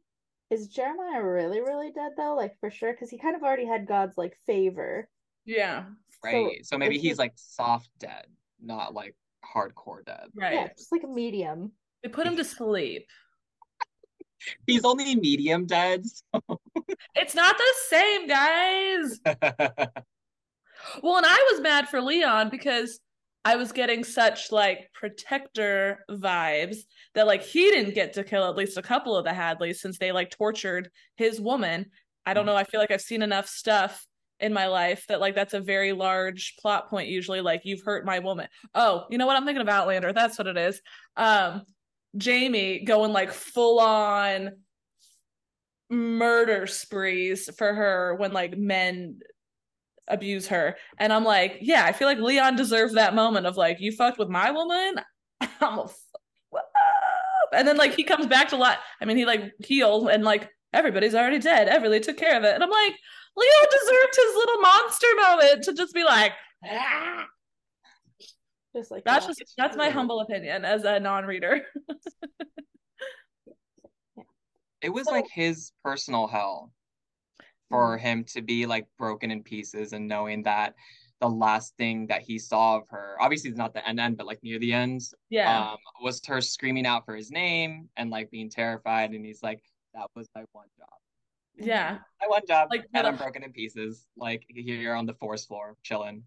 is 0.49 0.67
Jeremiah 0.67 1.23
really, 1.23 1.61
really 1.61 1.91
dead 1.91 2.13
though? 2.17 2.35
Like 2.35 2.59
for 2.59 2.71
sure, 2.71 2.91
because 2.91 3.09
he 3.09 3.19
kind 3.19 3.35
of 3.35 3.43
already 3.43 3.65
had 3.65 3.87
God's 3.87 4.17
like 4.17 4.35
favor. 4.47 5.07
Yeah. 5.45 5.85
Right. 6.23 6.65
So, 6.65 6.75
so 6.75 6.77
maybe 6.77 6.97
he's 6.97 7.17
like 7.17 7.33
soft 7.35 7.89
dead, 7.99 8.25
not 8.61 8.93
like 8.93 9.15
hardcore 9.45 10.05
dead. 10.05 10.29
Right. 10.35 10.53
Yeah, 10.53 10.67
just 10.77 10.91
like 10.91 11.03
a 11.03 11.07
medium. 11.07 11.71
They 12.03 12.09
put 12.09 12.27
him 12.27 12.37
to 12.37 12.43
sleep. 12.43 13.07
He's 14.65 14.85
only 14.85 15.15
medium 15.15 15.65
dead. 15.65 16.03
So. 16.05 16.59
It's 17.15 17.35
not 17.35 17.57
the 17.57 17.73
same, 17.87 18.27
guys. 18.27 19.19
well, 21.03 21.17
and 21.17 21.25
I 21.25 21.49
was 21.51 21.61
mad 21.61 21.89
for 21.89 22.01
Leon 22.01 22.49
because 22.49 22.99
I 23.45 23.55
was 23.55 23.71
getting 23.71 24.03
such 24.03 24.51
like 24.51 24.89
protector 24.93 26.05
vibes 26.09 26.77
that 27.15 27.27
like 27.27 27.41
he 27.41 27.69
didn't 27.71 27.95
get 27.95 28.13
to 28.13 28.23
kill 28.23 28.47
at 28.49 28.55
least 28.55 28.77
a 28.77 28.81
couple 28.81 29.15
of 29.15 29.25
the 29.25 29.31
Hadleys 29.31 29.77
since 29.77 29.97
they 29.97 30.11
like 30.11 30.29
tortured 30.29 30.89
his 31.15 31.39
woman. 31.39 31.87
I 32.25 32.33
don't 32.33 32.45
know. 32.45 32.55
I 32.55 32.63
feel 32.63 32.79
like 32.79 32.91
I've 32.91 33.01
seen 33.01 33.21
enough 33.21 33.47
stuff 33.47 34.05
in 34.39 34.53
my 34.53 34.67
life 34.67 35.05
that 35.07 35.19
like 35.19 35.35
that's 35.35 35.53
a 35.53 35.59
very 35.59 35.91
large 35.91 36.55
plot 36.59 36.89
point 36.89 37.09
usually 37.09 37.41
like 37.41 37.61
you've 37.63 37.83
hurt 37.83 38.05
my 38.05 38.19
woman. 38.19 38.47
Oh, 38.73 39.05
you 39.09 39.17
know 39.17 39.25
what? 39.25 39.35
I'm 39.35 39.45
thinking 39.45 39.61
of 39.61 39.69
Outlander. 39.69 40.13
That's 40.13 40.37
what 40.37 40.47
it 40.47 40.57
is. 40.57 40.81
Um 41.17 41.63
Jamie 42.18 42.84
going 42.84 43.14
like 43.14 43.32
full 43.32 43.80
on 43.80 44.51
murder 45.89 46.68
sprees 46.68 47.49
for 47.57 47.74
her 47.74 48.16
when 48.16 48.32
like 48.32 48.57
men 48.57 49.20
abuse 50.07 50.47
her. 50.47 50.76
And 50.97 51.14
I'm 51.14 51.24
like, 51.24 51.57
yeah, 51.62 51.86
I 51.86 51.91
feel 51.91 52.07
like 52.07 52.18
Leon 52.18 52.55
deserves 52.55 52.93
that 52.93 53.16
moment 53.16 53.45
of 53.45 53.57
like, 53.57 53.80
you 53.80 53.91
fucked 53.91 54.20
with 54.20 54.30
my 54.30 54.51
woman. 54.51 54.95
I'm 55.62 55.80
a 55.80 55.88
and 57.53 57.68
then 57.68 57.78
like 57.78 57.95
he 57.95 58.03
comes 58.03 58.28
back 58.28 58.49
to 58.49 58.57
life. 58.57 58.78
I 59.01 59.05
mean, 59.05 59.18
he 59.18 59.26
like 59.26 59.53
healed 59.60 60.10
and 60.10 60.24
like 60.24 60.49
everybody's 60.74 61.16
already 61.16 61.39
dead. 61.39 61.68
Everly 61.68 62.01
took 62.01 62.18
care 62.18 62.38
of 62.38 62.43
it. 62.43 62.53
And 62.53 62.64
I'm 62.64 62.70
like, 62.70 62.95
Leo 63.36 63.66
deserved 63.72 64.16
his 64.16 64.36
little 64.36 64.62
monster 64.62 65.07
moment 65.16 65.64
to 65.64 65.74
just 65.74 65.93
be 65.93 66.03
like, 66.03 66.34
ah. 66.66 67.26
Just 68.76 68.91
like 68.91 69.03
that's 69.03 69.26
that. 69.26 69.38
just 69.38 69.53
that's 69.57 69.76
my 69.78 69.89
humble 69.89 70.20
opinion 70.22 70.65
as 70.65 70.84
a 70.84 70.99
non-reader. 70.99 71.61
it 74.82 74.89
was 74.89 75.07
like 75.07 75.28
his 75.32 75.72
personal 75.84 76.28
hell 76.28 76.72
for 77.70 77.97
mm. 77.97 78.01
him 78.01 78.24
to 78.26 78.41
be 78.41 78.65
like 78.65 78.88
broken 78.97 79.32
in 79.32 79.43
pieces 79.43 79.93
and 79.93 80.07
knowing 80.07 80.43
that 80.43 80.74
the 81.20 81.30
last 81.30 81.76
thing 81.78 82.07
that 82.07 82.22
he 82.22 82.39
saw 82.39 82.78
of 82.78 82.84
her 82.89 83.17
obviously 83.20 83.49
it's 83.49 83.57
not 83.57 83.74
the 83.74 83.88
end 83.88 83.99
end 83.99 84.17
but 84.17 84.26
like 84.26 84.39
near 84.41 84.57
the 84.59 84.72
end 84.72 85.01
yeah 85.30 85.72
um 85.72 85.78
was 86.01 86.22
her 86.26 86.39
screaming 86.39 86.86
out 86.86 87.05
for 87.05 87.15
his 87.15 87.30
name 87.30 87.89
and 87.97 88.09
like 88.09 88.32
being 88.32 88.49
terrified 88.49 89.11
and 89.11 89.26
he's 89.26 89.43
like 89.43 89.61
that 89.93 90.07
was 90.15 90.30
my 90.34 90.43
one 90.53 90.67
job 90.78 90.88
yeah 91.57 91.97
my 92.22 92.28
one 92.28 92.41
job 92.47 92.70
like 92.72 92.86
and 92.93 93.05
i'm 93.05 93.17
broken 93.17 93.43
in 93.43 93.51
pieces 93.51 94.07
like 94.15 94.45
here 94.47 94.93
on 94.93 95.05
the 95.05 95.13
force 95.15 95.45
floor 95.45 95.76
chilling 95.84 96.24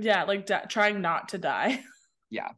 yeah 0.00 0.24
like 0.24 0.46
d- 0.46 0.54
trying 0.68 1.00
not 1.00 1.28
to 1.28 1.38
die 1.38 1.80
yeah 2.30 2.48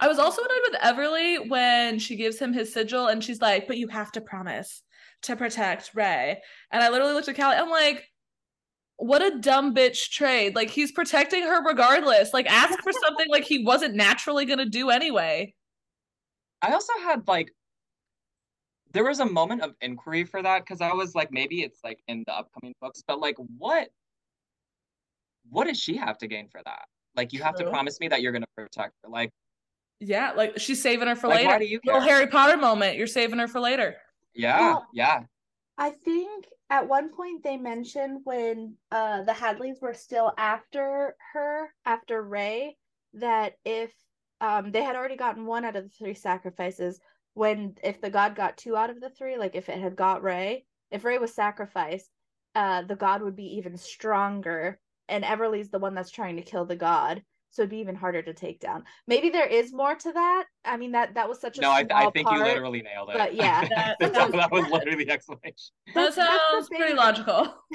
I 0.00 0.08
was 0.08 0.18
also 0.18 0.42
annoyed 0.42 0.70
with 0.70 0.80
Everly 0.80 1.48
when 1.48 1.98
she 1.98 2.16
gives 2.16 2.38
him 2.38 2.52
his 2.52 2.72
sigil 2.72 3.08
and 3.08 3.22
she's 3.22 3.40
like, 3.40 3.66
but 3.66 3.78
you 3.78 3.88
have 3.88 4.12
to 4.12 4.20
promise 4.20 4.82
to 5.22 5.36
protect 5.36 5.90
Rae. 5.94 6.40
And 6.70 6.82
I 6.82 6.88
literally 6.88 7.14
looked 7.14 7.28
at 7.28 7.36
Callie, 7.36 7.56
I'm 7.56 7.70
like, 7.70 8.08
what 8.96 9.22
a 9.22 9.38
dumb 9.40 9.74
bitch 9.74 10.10
trade. 10.10 10.54
Like 10.54 10.70
he's 10.70 10.92
protecting 10.92 11.42
her 11.42 11.64
regardless. 11.64 12.32
Like 12.32 12.46
ask 12.46 12.78
for 12.82 12.92
something 12.92 13.26
like 13.28 13.44
he 13.44 13.64
wasn't 13.64 13.94
naturally 13.94 14.44
gonna 14.44 14.66
do 14.66 14.90
anyway. 14.90 15.54
I 16.60 16.72
also 16.72 16.92
had 17.02 17.26
like 17.26 17.52
there 18.92 19.04
was 19.04 19.20
a 19.20 19.26
moment 19.26 19.62
of 19.62 19.74
inquiry 19.80 20.24
for 20.24 20.42
that 20.42 20.60
because 20.60 20.80
I 20.80 20.92
was 20.92 21.14
like, 21.14 21.32
maybe 21.32 21.62
it's 21.62 21.80
like 21.82 22.00
in 22.06 22.24
the 22.26 22.36
upcoming 22.36 22.74
books, 22.80 23.02
but 23.06 23.18
like 23.20 23.36
what 23.58 23.88
what 25.52 25.68
does 25.68 25.78
she 25.78 25.96
have 25.96 26.18
to 26.18 26.26
gain 26.26 26.48
for 26.48 26.60
that? 26.64 26.86
Like 27.14 27.32
you 27.32 27.42
have 27.42 27.54
to 27.56 27.68
promise 27.68 28.00
me 28.00 28.08
that 28.08 28.22
you're 28.22 28.32
gonna 28.32 28.46
protect 28.56 28.94
her. 29.04 29.10
Like 29.10 29.30
yeah, 30.00 30.32
like 30.32 30.58
she's 30.58 30.82
saving 30.82 31.06
her 31.08 31.14
for 31.14 31.28
like, 31.28 31.40
later. 31.40 31.48
Why 31.50 31.58
do 31.58 31.66
you 31.66 31.78
care? 31.80 31.94
Little 31.94 32.08
Harry 32.08 32.26
Potter 32.26 32.56
moment. 32.56 32.96
You're 32.96 33.06
saving 33.06 33.38
her 33.38 33.46
for 33.46 33.60
later. 33.60 33.94
Yeah, 34.34 34.60
well, 34.60 34.86
yeah. 34.92 35.20
I 35.76 35.90
think 35.90 36.46
at 36.70 36.88
one 36.88 37.14
point 37.14 37.44
they 37.44 37.58
mentioned 37.58 38.20
when 38.24 38.76
uh 38.90 39.22
the 39.22 39.32
Hadleys 39.32 39.80
were 39.82 39.94
still 39.94 40.32
after 40.38 41.14
her, 41.34 41.68
after 41.84 42.22
Rae, 42.22 42.76
that 43.14 43.54
if 43.64 43.92
um 44.40 44.72
they 44.72 44.82
had 44.82 44.96
already 44.96 45.16
gotten 45.16 45.44
one 45.44 45.66
out 45.66 45.76
of 45.76 45.84
the 45.84 45.90
three 45.90 46.14
sacrifices, 46.14 46.98
when 47.34 47.74
if 47.84 48.00
the 48.00 48.10
god 48.10 48.34
got 48.34 48.56
two 48.56 48.74
out 48.74 48.90
of 48.90 49.00
the 49.00 49.10
three, 49.10 49.36
like 49.36 49.54
if 49.54 49.68
it 49.68 49.78
had 49.78 49.96
got 49.96 50.22
Rae, 50.22 50.64
if 50.90 51.04
Rae 51.04 51.18
was 51.18 51.34
sacrificed, 51.34 52.10
uh 52.54 52.82
the 52.82 52.96
god 52.96 53.22
would 53.22 53.36
be 53.36 53.56
even 53.58 53.76
stronger. 53.76 54.80
And 55.12 55.24
Everly's 55.24 55.70
the 55.70 55.78
one 55.78 55.94
that's 55.94 56.10
trying 56.10 56.36
to 56.36 56.42
kill 56.42 56.64
the 56.64 56.76
god 56.76 57.22
so 57.52 57.62
it'd 57.62 57.70
be 57.70 57.78
even 57.78 57.94
harder 57.94 58.22
to 58.22 58.32
take 58.32 58.60
down. 58.60 58.84
Maybe 59.06 59.28
there 59.28 59.46
is 59.46 59.74
more 59.74 59.94
to 59.94 60.12
that. 60.12 60.44
I 60.64 60.78
mean 60.78 60.92
that 60.92 61.14
that 61.14 61.28
was 61.28 61.38
such 61.38 61.58
a 61.58 61.60
no. 61.60 61.70
I, 61.70 61.84
I, 61.92 62.10
think 62.10 62.26
part, 62.26 62.38
you 62.38 62.44
literally 62.44 62.80
nailed 62.80 63.10
it. 63.10 63.18
But 63.18 63.34
yeah, 63.34 63.68
that, 63.68 63.96
that, 64.00 64.32
that 64.32 64.50
was 64.50 64.70
literally 64.70 65.04
the 65.04 65.12
explanation. 65.12 65.74
That 65.94 66.14
sounds 66.14 66.68
pretty 66.68 66.94
logical. 66.94 67.54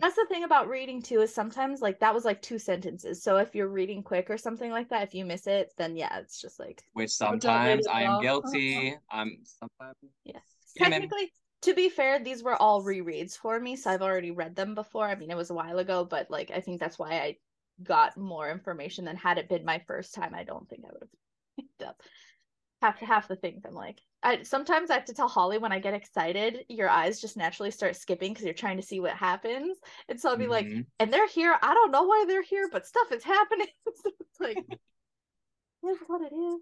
that's 0.00 0.16
the 0.16 0.26
thing 0.28 0.42
about 0.42 0.68
reading 0.68 1.00
too 1.00 1.20
is 1.20 1.32
sometimes 1.32 1.80
like 1.80 2.00
that 2.00 2.12
was 2.12 2.24
like 2.24 2.42
two 2.42 2.58
sentences. 2.58 3.22
So 3.22 3.36
if 3.36 3.54
you're 3.54 3.68
reading 3.68 4.02
quick 4.02 4.30
or 4.30 4.36
something 4.36 4.72
like 4.72 4.88
that, 4.88 5.04
if 5.04 5.14
you 5.14 5.24
miss 5.24 5.46
it, 5.46 5.72
then 5.78 5.96
yeah, 5.96 6.18
it's 6.18 6.40
just 6.40 6.58
like 6.58 6.82
which 6.94 7.10
sometimes 7.10 7.86
I 7.86 8.02
am 8.02 8.20
guilty. 8.20 8.88
Uh-huh. 8.88 9.20
I'm 9.20 9.38
sometimes 9.44 9.96
yes. 10.24 10.42
Technically, 10.76 11.32
to 11.62 11.74
be 11.74 11.88
fair, 11.88 12.18
these 12.18 12.42
were 12.42 12.56
all 12.56 12.82
rereads 12.82 13.36
for 13.36 13.58
me, 13.60 13.76
so 13.76 13.90
I've 13.90 14.02
already 14.02 14.30
read 14.30 14.56
them 14.56 14.74
before. 14.74 15.06
I 15.06 15.14
mean, 15.14 15.30
it 15.30 15.36
was 15.36 15.50
a 15.50 15.54
while 15.54 15.78
ago, 15.78 16.04
but 16.04 16.30
like 16.30 16.50
I 16.50 16.60
think 16.60 16.80
that's 16.80 16.98
why 16.98 17.12
I 17.12 17.36
got 17.82 18.16
more 18.16 18.50
information 18.50 19.04
than 19.04 19.16
had 19.16 19.38
it 19.38 19.48
been 19.48 19.64
my 19.64 19.82
first 19.86 20.14
time. 20.14 20.34
I 20.34 20.44
don't 20.44 20.68
think 20.68 20.84
I 20.84 20.92
would 20.92 21.02
have 21.02 21.08
picked 21.58 21.82
up 21.82 22.02
half 22.80 22.98
half 22.98 23.28
the 23.28 23.36
things. 23.36 23.64
I'm 23.66 23.74
like, 23.74 24.00
I 24.22 24.42
sometimes 24.42 24.90
I 24.90 24.94
have 24.94 25.04
to 25.06 25.14
tell 25.14 25.28
Holly 25.28 25.58
when 25.58 25.72
I 25.72 25.78
get 25.78 25.94
excited, 25.94 26.64
your 26.68 26.88
eyes 26.88 27.20
just 27.20 27.36
naturally 27.36 27.70
start 27.70 27.96
skipping 27.96 28.32
because 28.32 28.44
you're 28.44 28.54
trying 28.54 28.76
to 28.78 28.82
see 28.82 29.00
what 29.00 29.12
happens. 29.12 29.78
And 30.08 30.20
so 30.20 30.30
I'll 30.30 30.36
be 30.36 30.44
mm-hmm. 30.44 30.52
like, 30.52 30.86
and 30.98 31.12
they're 31.12 31.28
here. 31.28 31.56
I 31.60 31.74
don't 31.74 31.90
know 31.90 32.04
why 32.04 32.24
they're 32.26 32.42
here, 32.42 32.68
but 32.70 32.86
stuff 32.86 33.12
is 33.12 33.24
happening. 33.24 33.68
so 34.02 34.10
it's 34.20 34.40
like, 34.40 34.56
here's 35.82 35.98
what 36.06 36.22
it 36.22 36.34
is. 36.34 36.60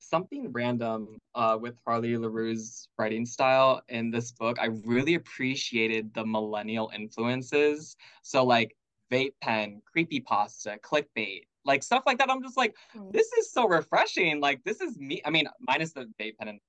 Something 0.00 0.50
random 0.50 1.18
uh, 1.34 1.56
with 1.60 1.76
Harley 1.86 2.16
Laroux's 2.16 2.88
writing 2.98 3.24
style 3.24 3.82
in 3.88 4.10
this 4.10 4.32
book, 4.32 4.58
I 4.60 4.66
really 4.84 5.14
appreciated 5.14 6.12
the 6.14 6.26
millennial 6.26 6.90
influences. 6.94 7.96
So, 8.22 8.44
like, 8.44 8.74
vape 9.10 9.34
pen, 9.40 9.82
creepy 9.92 10.20
pasta, 10.20 10.78
clickbait, 10.82 11.42
like 11.64 11.82
stuff 11.82 12.04
like 12.06 12.18
that. 12.18 12.30
I'm 12.30 12.42
just 12.42 12.56
like, 12.56 12.74
hmm. 12.92 13.10
this 13.12 13.32
is 13.32 13.52
so 13.52 13.66
refreshing. 13.66 14.40
Like 14.40 14.62
this 14.64 14.80
is 14.80 14.98
me. 14.98 15.20
I 15.24 15.30
mean, 15.30 15.46
minus 15.60 15.92
the 15.92 16.08
vape 16.20 16.36
pen. 16.38 16.48
And- 16.48 16.60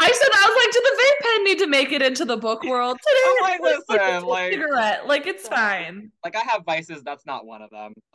I 0.00 0.12
said 0.12 0.28
I 0.32 0.46
was 0.46 0.64
like, 0.64 0.72
did 0.72 0.84
the 0.84 1.02
vape 1.02 1.24
pen 1.24 1.44
need 1.44 1.58
to 1.58 1.66
make 1.66 1.92
it 1.92 2.02
into 2.02 2.24
the 2.24 2.36
book 2.36 2.62
world 2.64 2.98
today? 2.98 3.34
I'm 3.36 3.42
like, 3.42 3.60
It's 3.62 3.88
listen, 3.88 4.24
like- 4.26 4.52
cigarette, 4.52 5.06
like 5.06 5.26
it's 5.26 5.48
fine. 5.48 6.10
Like 6.24 6.36
I 6.36 6.40
have 6.40 6.64
vices, 6.64 7.02
that's 7.02 7.26
not 7.26 7.46
one 7.46 7.62
of 7.62 7.70
them. 7.70 7.94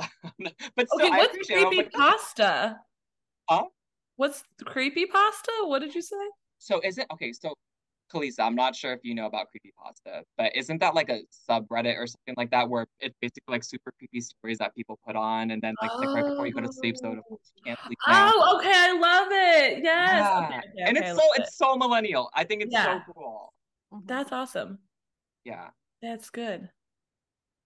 but 0.76 0.88
still, 0.90 1.08
Okay, 1.08 1.10
what's 1.10 1.48
creepy 1.48 1.84
pasta? 1.84 2.80
Huh? 3.50 3.66
What's 4.16 4.44
creepy 4.66 5.06
pasta? 5.06 5.52
What 5.64 5.80
did 5.80 5.96
you 5.96 6.02
say? 6.02 6.16
So 6.60 6.80
is 6.82 6.98
it 6.98 7.08
okay? 7.12 7.34
So, 7.34 7.54
Callisa, 8.12 8.42
I'm 8.42 8.56
not 8.56 8.76
sure 8.76 8.94
if 8.94 9.00
you 9.04 9.16
know 9.16 9.26
about 9.26 9.48
creepy 9.50 9.74
pasta, 9.82 10.24
but 10.38 10.56
isn't 10.56 10.80
that 10.80 10.94
like 10.94 11.10
a 11.10 11.22
subreddit 11.50 11.98
or 11.98 12.06
something 12.06 12.36
like 12.38 12.52
that 12.52 12.70
where 12.70 12.86
it's 13.00 13.16
basically 13.22 13.54
like 13.54 13.64
super 13.64 13.92
creepy 13.98 14.22
stories 14.22 14.60
that 14.60 14.76
people 14.76 15.00
put 15.06 15.16
on, 15.16 15.52
and 15.52 15.62
then 15.62 15.76
like, 15.82 15.92
like 16.00 16.10
right 16.14 16.26
before 16.26 16.46
you 16.46 16.54
go 16.54 16.62
to 16.62 16.72
sleep, 16.72 16.96
so 16.98 17.10
Oh. 17.10 17.40
you 17.56 17.64
can't 17.66 17.80
sleep 17.86 17.98
now. 18.08 18.32
Oh, 18.34 18.58
okay, 18.60 18.72
I 18.74 18.92
love 18.94 19.28
it. 19.32 19.84
Yes. 19.84 20.14
Yeah. 20.14 20.46
Okay, 20.46 20.58
okay, 20.58 20.90
and 20.90 20.98
okay, 20.98 21.10
it's 21.10 21.18
so 21.20 21.24
it. 21.36 21.42
it's 21.42 21.58
so 21.58 21.76
millennial. 21.76 22.30
I 22.34 22.44
think 22.44 22.62
it's 22.62 22.74
Yeah. 22.74 23.00
so 23.00 23.14
cool. 23.14 23.54
Mhm. 23.94 24.08
That's 24.08 24.32
awesome. 24.32 24.80
Yeah. 25.44 25.70
That's 26.02 26.30
good. 26.30 26.70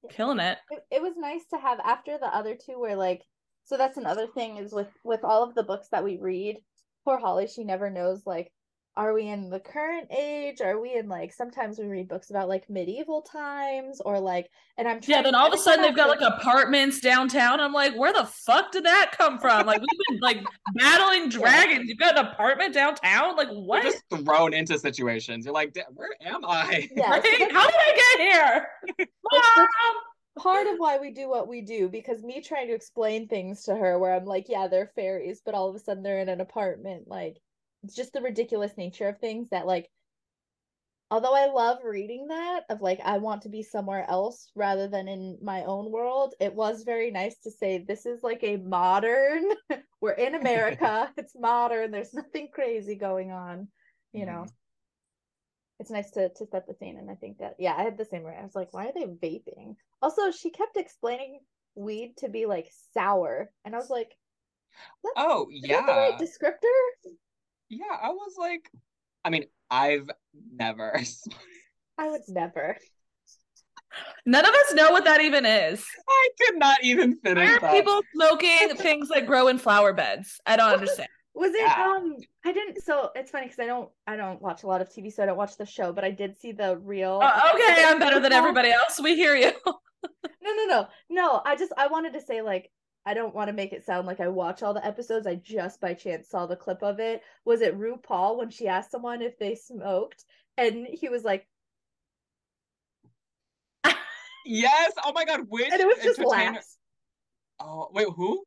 Killing 0.10 0.40
it. 0.40 0.60
it, 0.69 0.86
it 0.91 1.02
was 1.02 1.14
nice 1.18 1.45
to 1.48 1.57
have 1.57 1.80
after 1.82 2.18
the 2.18 2.34
other 2.34 2.56
two 2.56 2.80
where 2.80 2.95
like 2.95 3.24
so 3.68 3.77
that's 3.77 3.98
another 3.98 4.26
thing 4.27 4.57
is 4.57 4.72
with 4.73 4.88
with 5.03 5.23
all 5.23 5.44
of 5.44 5.53
the 5.56 5.64
books 5.64 5.88
that 5.91 6.03
we 6.03 6.18
read 6.18 6.57
poor 7.06 7.18
holly 7.19 7.48
she 7.48 7.64
never 7.64 7.89
knows 7.89 8.23
like 8.26 8.52
are 8.95 9.14
we 9.14 9.27
in 9.27 9.52
the 9.52 9.60
current 9.60 10.07
age 10.11 10.60
are 10.60 10.81
we 10.81 10.95
in 10.95 11.07
like 11.07 11.31
sometimes 11.31 11.77
we 11.77 11.85
read 11.85 12.07
books 12.07 12.31
about 12.31 12.49
like 12.49 12.68
medieval 12.68 13.22
times 13.22 14.02
or 14.03 14.19
like 14.19 14.48
and 14.80 14.88
i'm 14.88 14.99
trying 14.99 15.18
Yeah, 15.18 15.22
then 15.22 15.35
all 15.35 15.48
of 15.48 15.53
a 15.53 15.57
sudden 15.57 15.84
they've 15.84 15.95
got 15.95 16.10
like 16.10 16.22
apartments 16.22 16.99
downtown. 16.99 17.60
I'm 17.60 17.73
like, 17.73 17.95
where 17.95 18.11
the 18.11 18.26
fuck 18.26 18.72
did 18.72 18.85
that 18.85 19.11
come 19.15 19.38
from? 19.38 19.68
Like 19.68 19.81
we've 19.81 19.99
been 20.10 20.19
like 20.22 20.44
battling 20.76 21.30
dragons. 21.30 21.88
You've 21.89 21.99
got 21.99 22.18
an 22.18 22.26
apartment 22.26 22.73
downtown? 22.73 23.35
Like 23.35 23.49
You're 23.52 23.61
what? 23.61 23.84
just 23.84 24.02
thrown 24.10 24.53
into 24.56 24.80
situations. 24.80 25.45
You're 25.45 25.53
like, 25.53 25.76
where 25.94 26.10
am 26.26 26.44
I? 26.45 26.89
yeah 26.95 27.10
Right? 27.11 27.23
that's- 27.23 27.52
How 27.52 27.65
did 27.68 27.76
I 27.80 28.15
get 28.18 28.19
here? 28.98 29.07
Mom! 29.31 29.94
Part 30.38 30.68
of 30.68 30.77
why 30.77 30.97
we 30.97 31.11
do 31.11 31.30
what 31.30 31.47
we 31.47 31.61
do 31.61 31.89
because 31.89 32.23
me 32.23 32.41
trying 32.41 32.68
to 32.68 32.73
explain 32.73 33.27
things 33.27 33.64
to 33.64 33.76
her 33.76 33.99
where 33.99 34.14
I'm 34.14 34.26
like, 34.26 34.47
yeah, 34.49 34.68
they're 34.68 34.91
fairies, 34.95 35.41
but 35.45 35.55
all 35.55 35.69
of 35.69 35.76
a 35.76 35.80
sudden 35.80 36.03
they're 36.03 36.19
in 36.19 36.30
an 36.30 36.41
apartment. 36.41 37.07
Like, 37.07 37.38
it's 37.84 37.95
just 37.95 38.14
the 38.14 38.22
ridiculous 38.22 38.77
nature 38.77 39.07
of 39.07 39.19
things 39.19 39.49
that, 39.49 39.68
like, 39.68 39.89
although 41.09 41.35
I 41.35 41.47
love 41.47 41.80
reading 41.84 42.27
that, 42.27 42.61
of 42.69 42.81
like, 42.81 42.99
I 43.03 43.18
want 43.18 43.43
to 43.43 43.49
be 43.49 43.64
somewhere 43.64 44.05
else 44.09 44.51
rather 44.55 44.88
than 44.88 45.07
in 45.07 45.38
my 45.41 45.64
own 45.64 45.91
world, 45.91 46.34
it 46.39 46.53
was 46.53 46.84
very 46.84 47.11
nice 47.11 47.38
to 47.39 47.51
say, 47.51 47.77
this 47.80 48.05
is 48.05 48.23
like 48.23 48.43
a 48.43 48.57
modern, 48.57 49.43
we're 50.01 50.11
in 50.11 50.35
America, 50.41 51.11
it's 51.18 51.35
modern, 51.38 51.91
there's 51.91 52.14
nothing 52.14 52.49
crazy 52.53 52.95
going 52.95 53.31
on, 53.31 53.68
you 54.14 54.26
mm-hmm. 54.26 54.34
know. 54.34 54.45
It's 55.79 55.91
nice 55.91 56.09
to 56.11 56.29
to 56.29 56.45
set 56.47 56.67
the 56.67 56.73
scene, 56.73 56.97
and 56.97 57.09
I 57.09 57.15
think 57.15 57.37
that 57.37 57.55
yeah, 57.59 57.75
I 57.77 57.83
had 57.83 57.97
the 57.97 58.05
same 58.05 58.23
way. 58.23 58.35
I 58.37 58.43
was 58.43 58.55
like, 58.55 58.73
why 58.73 58.87
are 58.87 58.93
they 58.93 59.05
vaping? 59.05 59.75
Also, 60.01 60.31
she 60.31 60.49
kept 60.49 60.77
explaining 60.77 61.39
weed 61.75 62.15
to 62.17 62.29
be 62.29 62.45
like 62.45 62.71
sour, 62.93 63.51
and 63.63 63.75
I 63.75 63.77
was 63.77 63.89
like, 63.89 64.15
Oh 65.15 65.47
is 65.51 65.61
that 65.69 65.85
the 65.85 65.93
right 65.93 66.17
yeah. 66.17 66.25
descriptor? 66.25 67.13
Yeah, 67.69 67.97
I 68.01 68.09
was 68.09 68.33
like, 68.37 68.71
I 69.23 69.29
mean, 69.29 69.45
I've 69.69 70.09
never. 70.51 70.99
I 71.97 72.09
would 72.09 72.21
never. 72.27 72.77
None 74.25 74.45
of 74.45 74.53
us 74.53 74.73
know 74.73 74.91
what 74.91 75.05
that 75.05 75.21
even 75.21 75.45
is. 75.45 75.85
I 76.09 76.29
could 76.39 76.59
not 76.59 76.77
even 76.83 77.17
Why 77.21 77.29
finish 77.29 77.49
are 77.49 77.59
that. 77.61 77.71
people 77.71 78.01
smoking 78.13 78.75
things 78.75 79.09
that 79.09 79.25
grow 79.25 79.47
in 79.47 79.57
flower 79.57 79.93
beds? 79.93 80.39
I 80.45 80.57
don't 80.57 80.71
understand. 80.71 81.09
Was 81.38 81.53
it 81.53 81.61
Yeah. 81.61 81.93
um? 81.95 82.18
I 82.43 82.51
didn't. 82.51 82.81
So 82.84 83.11
it's 83.15 83.30
funny 83.30 83.45
because 83.45 83.59
I 83.59 83.68
don't. 83.68 83.89
I 84.07 84.15
don't 84.15 84.41
watch 84.41 84.64
a 84.64 84.68
lot 84.68 84.81
of 84.81 84.89
TV, 84.89 85.14
so 85.14 85.22
I 85.22 85.27
don't 85.27 85.38
watch 85.38 85.55
the 85.55 85.65
show. 85.68 85.93
But 85.93 86.03
I 86.03 86.09
did 86.11 86.39
see 86.39 86.51
the 86.51 86.77
real. 86.77 87.19
Uh, 87.22 87.51
okay, 87.53 87.84
I'm 87.85 87.99
better 87.99 88.19
than 88.19 88.34
everybody 88.34 88.72
else. 88.72 88.99
We 88.99 89.15
hear 89.15 89.35
you. 89.35 89.51
No, 90.43 90.53
no, 90.53 90.65
no, 90.65 90.88
no. 91.09 91.41
I 91.43 91.55
just 91.57 91.73
I 91.77 91.88
wanted 91.88 92.14
to 92.14 92.22
say 92.22 92.41
like 92.41 92.72
I 93.05 93.14
don't 93.14 93.35
want 93.35 93.47
to 93.49 93.53
make 93.53 93.73
it 93.73 93.84
sound 93.84 94.07
like 94.07 94.19
I 94.22 94.27
watch 94.30 94.64
all 94.64 94.73
the 94.73 94.85
episodes. 94.85 95.27
I 95.27 95.35
just 95.35 95.81
by 95.81 95.93
chance 95.93 96.30
saw 96.30 96.45
the 96.45 96.55
clip 96.55 96.81
of 96.84 96.99
it. 96.99 97.22
Was 97.43 97.61
it 97.61 97.77
RuPaul 97.77 98.38
when 98.38 98.49
she 98.49 98.68
asked 98.68 98.91
someone 98.91 99.22
if 99.22 99.38
they 99.39 99.55
smoked, 99.55 100.23
and 100.57 100.88
he 100.88 101.09
was 101.09 101.23
like, 101.23 101.47
Yes. 104.45 104.93
Oh 105.03 105.11
my 105.14 105.26
God. 105.26 105.41
Which 105.49 105.69
and 105.72 105.81
it 105.81 105.88
was 105.88 105.97
just 105.97 106.19
entertainer? 106.19 106.53
laughs. 106.53 106.77
Oh 107.59 107.89
wait, 107.91 108.07
who? 108.15 108.43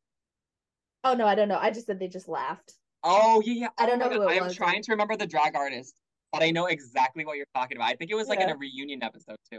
Oh 1.04 1.14
no, 1.14 1.26
I 1.26 1.34
don't 1.34 1.48
know. 1.48 1.58
I 1.58 1.70
just 1.70 1.86
said 1.86 1.98
they 1.98 2.08
just 2.08 2.28
laughed. 2.28 2.74
Oh 3.02 3.42
yeah, 3.44 3.52
yeah. 3.54 3.68
I 3.78 3.84
oh 3.84 3.86
don't 3.86 4.02
Oh 4.02 4.08
know 4.08 4.22
who 4.22 4.28
it 4.28 4.32
I 4.32 4.34
am 4.36 4.44
was, 4.44 4.54
trying 4.56 4.82
to 4.82 4.92
remember 4.92 5.16
the 5.16 5.26
drag 5.26 5.56
artist, 5.56 5.94
but 6.32 6.42
I 6.42 6.50
know 6.50 6.66
exactly 6.66 7.24
what 7.24 7.36
you're 7.36 7.46
talking 7.54 7.76
about. 7.76 7.88
I 7.88 7.94
think 7.94 8.10
it 8.10 8.14
was 8.14 8.28
like 8.28 8.40
in 8.40 8.50
a 8.50 8.56
reunion 8.56 9.02
episode 9.02 9.36
too. 9.50 9.58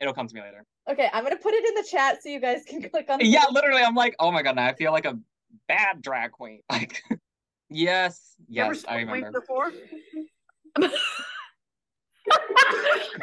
It'll 0.00 0.14
come 0.14 0.26
to 0.26 0.34
me 0.34 0.40
later. 0.42 0.64
Okay, 0.90 1.08
I'm 1.12 1.22
gonna 1.22 1.36
put 1.36 1.54
it 1.54 1.64
in 1.66 1.74
the 1.76 1.88
chat 1.88 2.22
so 2.22 2.28
you 2.28 2.40
guys 2.40 2.62
can 2.66 2.82
click 2.90 3.08
on. 3.08 3.18
the 3.20 3.26
Yeah, 3.26 3.40
link. 3.42 3.52
literally, 3.52 3.82
I'm 3.82 3.94
like, 3.94 4.16
oh 4.18 4.30
my 4.32 4.42
God, 4.42 4.56
now 4.56 4.66
I 4.66 4.74
feel 4.74 4.92
like 4.92 5.04
a 5.06 5.18
bad 5.68 6.02
drag 6.02 6.32
queen. 6.32 6.60
Like, 6.70 7.02
yes, 7.70 8.34
yes, 8.48 8.84
I 8.88 8.98
smoked 8.98 9.12
weed 9.12 9.14
remember. 9.20 9.40
before. 9.40 9.72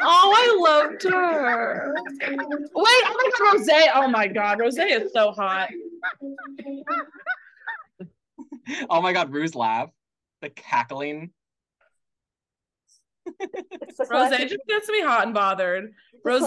oh, 0.00 0.34
I 0.36 0.56
loved 0.58 1.02
her. 1.04 1.94
Wait, 1.94 2.66
oh 2.74 3.16
my 3.22 3.30
god, 3.38 3.58
Rose. 3.58 3.68
Oh 3.94 4.08
my 4.08 4.26
god, 4.26 4.60
Rose 4.60 4.76
is 4.78 5.12
so 5.12 5.30
hot. 5.32 5.68
Oh 8.88 9.00
my 9.02 9.12
God, 9.12 9.32
Rue's 9.32 9.54
laugh, 9.54 9.90
the 10.40 10.50
cackling. 10.50 11.30
Rose 13.40 14.08
classic- 14.08 14.48
just 14.48 14.66
gets 14.68 14.88
me 14.88 15.00
hot 15.02 15.24
and 15.24 15.34
bothered. 15.34 15.92
Rose, 16.24 16.44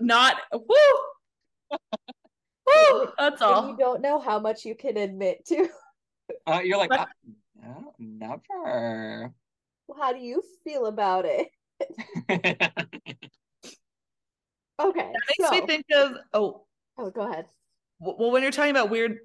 not 0.00 0.36
woo. 0.52 1.78
Woo, 2.66 3.08
that's 3.18 3.40
when 3.40 3.68
you 3.70 3.76
don't 3.76 4.00
know 4.00 4.20
how 4.20 4.38
much 4.38 4.64
you 4.64 4.74
can 4.74 4.96
admit 4.96 5.44
to. 5.46 5.68
Uh, 6.46 6.60
you're 6.62 6.78
like, 6.78 6.92
uh, 6.92 7.06
no, 7.60 7.92
never. 7.98 9.32
Well, 9.88 9.98
how 9.98 10.12
do 10.12 10.20
you 10.20 10.42
feel 10.64 10.86
about 10.86 11.24
it? 11.26 11.48
Okay, 14.80 15.00
That 15.00 15.20
makes 15.38 15.50
so 15.50 15.60
me 15.60 15.66
think 15.66 15.84
of 15.94 16.12
oh, 16.32 16.64
oh, 16.96 17.10
go 17.10 17.28
ahead. 17.30 17.44
well, 17.98 18.30
when 18.30 18.42
you're 18.42 18.50
talking 18.50 18.70
about 18.70 18.88
weird, 18.88 19.18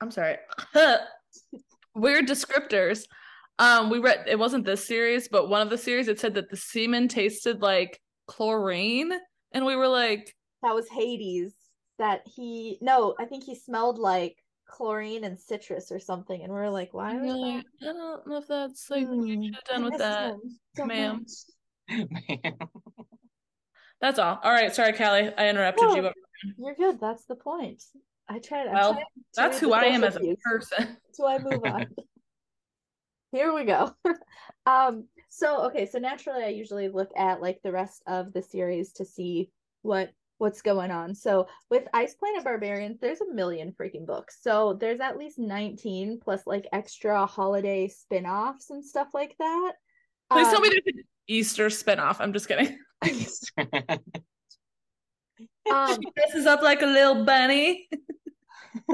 I'm 0.00 0.12
sorry, 0.12 0.36
weird 1.94 2.26
descriptors. 2.26 3.04
Um, 3.58 3.90
we 3.90 3.98
read 3.98 4.24
it 4.26 4.38
wasn't 4.38 4.64
this 4.64 4.86
series, 4.86 5.28
but 5.28 5.48
one 5.48 5.60
of 5.62 5.70
the 5.70 5.78
series 5.78 6.08
it 6.08 6.18
said 6.18 6.34
that 6.34 6.50
the 6.50 6.56
semen 6.56 7.08
tasted 7.08 7.60
like 7.60 8.00
chlorine, 8.26 9.12
and 9.52 9.66
we 9.66 9.76
were 9.76 9.88
like, 9.88 10.34
That 10.62 10.74
was 10.74 10.88
Hades. 10.88 11.54
That 11.98 12.22
he 12.24 12.78
no, 12.80 13.14
I 13.20 13.26
think 13.26 13.44
he 13.44 13.54
smelled 13.54 13.98
like 13.98 14.36
chlorine 14.66 15.24
and 15.24 15.38
citrus 15.38 15.92
or 15.92 15.98
something, 15.98 16.42
and 16.42 16.52
we 16.52 16.58
are 16.58 16.70
like, 16.70 16.94
why 16.94 17.10
I'm 17.10 17.22
was 17.22 17.36
like, 17.36 17.64
I 17.82 17.84
don't 17.84 18.26
know 18.26 18.36
if 18.38 18.46
that's 18.48 18.88
like 18.90 19.06
what 19.08 19.26
you 19.26 19.44
should 19.44 19.54
have 19.56 19.64
done 19.64 19.82
I 19.82 19.88
with 19.88 19.98
that. 19.98 20.30
him 20.30 20.40
so 20.76 20.86
ma'am. 20.86 21.26
much. 21.88 22.52
That's 24.00 24.18
all. 24.18 24.40
All 24.42 24.50
right, 24.52 24.74
sorry, 24.74 24.94
Callie, 24.94 25.30
I 25.36 25.48
interrupted 25.50 25.88
No, 25.88 25.96
you, 25.96 26.02
but 26.02 26.14
You're 26.56 26.74
good. 26.74 27.00
That's 27.00 27.26
the 27.26 27.34
point. 27.34 27.82
I 28.30 28.38
tried. 28.38 28.68
I 28.68 28.74
Well, 28.74 28.94
to 28.94 29.04
that's 29.34 29.58
who 29.58 29.72
I 29.72 29.84
am 29.86 30.04
as 30.04 30.16
a 30.16 30.36
person. 30.44 30.96
So 31.12 31.26
I 31.26 31.38
move 31.38 31.60
on. 31.64 31.86
Here 33.32 33.52
we 33.52 33.64
go. 33.64 33.92
um, 34.66 35.04
so 35.28 35.66
okay, 35.66 35.84
so 35.86 35.98
naturally 35.98 36.44
I 36.44 36.48
usually 36.48 36.88
look 36.88 37.10
at 37.16 37.42
like 37.42 37.60
the 37.62 37.72
rest 37.72 38.02
of 38.06 38.32
the 38.32 38.40
series 38.42 38.92
to 38.94 39.04
see 39.04 39.50
what 39.82 40.12
what's 40.38 40.62
going 40.62 40.90
on. 40.92 41.14
So 41.14 41.48
with 41.68 41.88
Ice 41.92 42.14
Planet 42.14 42.44
Barbarians, 42.44 43.00
there's 43.00 43.20
a 43.20 43.34
million 43.34 43.72
freaking 43.78 44.06
books. 44.06 44.38
So 44.40 44.74
there's 44.80 45.00
at 45.00 45.18
least 45.18 45.38
19 45.38 46.20
plus 46.22 46.46
like 46.46 46.66
extra 46.72 47.26
holiday 47.26 47.88
spin-offs 47.88 48.70
and 48.70 48.82
stuff 48.84 49.08
like 49.12 49.36
that. 49.38 49.72
Please 50.30 50.46
tell 50.46 50.56
Um, 50.56 50.62
me 50.62 50.68
there's 50.70 50.96
an 50.96 51.02
Easter 51.26 51.66
spinoff. 51.66 52.16
I'm 52.20 52.32
just 52.32 52.48
kidding. 52.48 52.78
um, 55.70 55.98
She 56.02 56.10
dresses 56.16 56.46
up 56.46 56.62
like 56.62 56.82
a 56.82 56.86
little 56.86 57.24
bunny. 57.24 57.88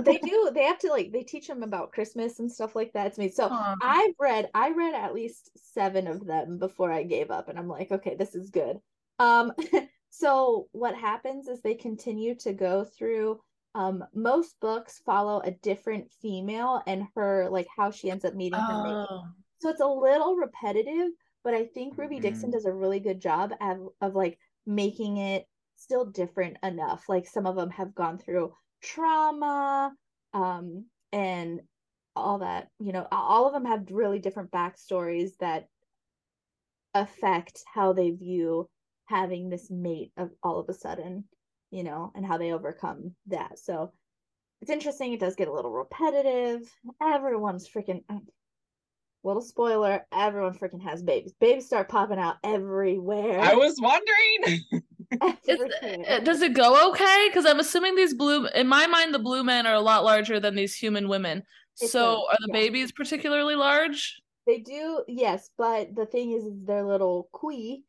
They 0.04 0.18
do 0.18 0.50
they 0.54 0.64
have 0.64 0.78
to 0.78 0.88
like 0.88 1.12
they 1.12 1.22
teach 1.22 1.46
them 1.48 1.62
about 1.62 1.92
Christmas 1.92 2.38
and 2.40 2.50
stuff 2.50 2.74
like 2.76 2.92
that 2.92 3.16
me. 3.18 3.28
So. 3.28 3.48
I've 3.82 4.14
read 4.18 4.50
I 4.54 4.70
read 4.70 4.94
at 4.94 5.14
least 5.14 5.50
seven 5.56 6.06
of 6.06 6.26
them 6.26 6.58
before 6.58 6.90
I 6.92 7.02
gave 7.02 7.30
up 7.30 7.48
and 7.48 7.58
I'm 7.58 7.68
like, 7.68 7.90
okay, 7.92 8.14
this 8.16 8.34
is 8.34 8.50
good. 8.50 8.78
Um 9.18 9.52
so 10.10 10.68
what 10.72 10.94
happens 10.94 11.48
is 11.48 11.60
they 11.60 11.74
continue 11.74 12.34
to 12.36 12.52
go 12.52 12.84
through 12.84 13.40
um 13.74 14.04
most 14.14 14.58
books 14.60 15.02
follow 15.04 15.40
a 15.40 15.50
different 15.50 16.10
female 16.22 16.82
and 16.86 17.06
her 17.14 17.48
like 17.50 17.66
how 17.76 17.90
she 17.90 18.10
ends 18.10 18.24
up 18.24 18.34
meeting 18.34 18.58
her 18.58 18.82
mate. 18.82 19.06
Oh. 19.10 19.24
So 19.58 19.68
it's 19.70 19.80
a 19.80 19.86
little 19.86 20.36
repetitive, 20.36 21.10
but 21.44 21.54
I 21.54 21.66
think 21.66 21.96
Ruby 21.98 22.20
Dixon 22.20 22.50
Mhm. 22.50 22.52
does 22.52 22.64
a 22.66 22.72
really 22.72 23.00
good 23.00 23.20
job 23.20 23.52
of, 23.60 23.88
of 24.00 24.14
like 24.14 24.38
making 24.66 25.18
it 25.18 25.46
still 25.76 26.04
different 26.06 26.56
enough. 26.62 27.08
Like 27.08 27.26
some 27.26 27.46
of 27.46 27.56
them 27.56 27.70
have 27.70 27.94
gone 27.94 28.18
through 28.18 28.52
trauma, 28.86 29.92
um, 30.32 30.86
and 31.12 31.60
all 32.14 32.38
that 32.38 32.68
you 32.78 32.92
know 32.92 33.06
all 33.12 33.46
of 33.46 33.52
them 33.52 33.66
have 33.66 33.90
really 33.90 34.18
different 34.18 34.50
backstories 34.50 35.32
that 35.38 35.68
affect 36.94 37.62
how 37.72 37.92
they 37.92 38.10
view 38.10 38.66
having 39.04 39.50
this 39.50 39.70
mate 39.70 40.12
of 40.16 40.30
all 40.42 40.58
of 40.58 40.68
a 40.68 40.74
sudden 40.74 41.24
you 41.70 41.84
know 41.84 42.10
and 42.14 42.24
how 42.24 42.38
they 42.38 42.52
overcome 42.52 43.14
that. 43.26 43.58
So 43.58 43.92
it's 44.62 44.70
interesting 44.70 45.12
it 45.12 45.20
does 45.20 45.36
get 45.36 45.48
a 45.48 45.52
little 45.52 45.72
repetitive. 45.72 46.62
Everyone's 47.02 47.68
freaking 47.68 48.02
little 49.22 49.42
spoiler 49.42 50.06
everyone 50.12 50.54
freaking 50.54 50.82
has 50.82 51.02
babies. 51.02 51.34
Babies 51.38 51.66
start 51.66 51.88
popping 51.88 52.18
out 52.18 52.36
everywhere. 52.44 53.40
I 53.40 53.54
was 53.54 53.76
wondering. 53.80 54.64
Is, 55.48 56.24
does 56.24 56.42
it 56.42 56.54
go 56.54 56.90
okay? 56.90 57.26
Because 57.28 57.46
I'm 57.46 57.60
assuming 57.60 57.94
these 57.94 58.14
blue, 58.14 58.46
in 58.48 58.66
my 58.66 58.86
mind, 58.86 59.14
the 59.14 59.18
blue 59.18 59.44
men 59.44 59.66
are 59.66 59.74
a 59.74 59.80
lot 59.80 60.04
larger 60.04 60.40
than 60.40 60.54
these 60.54 60.74
human 60.74 61.08
women. 61.08 61.42
It 61.80 61.90
so 61.90 62.00
does, 62.00 62.24
are 62.30 62.38
the 62.40 62.48
yeah. 62.48 62.60
babies 62.64 62.92
particularly 62.92 63.54
large? 63.54 64.20
They 64.46 64.58
do, 64.58 65.02
yes, 65.08 65.50
but 65.58 65.94
the 65.94 66.06
thing 66.06 66.32
is, 66.32 66.44
is 66.44 66.64
their 66.64 66.84
little 66.84 67.28
khui 67.32 67.82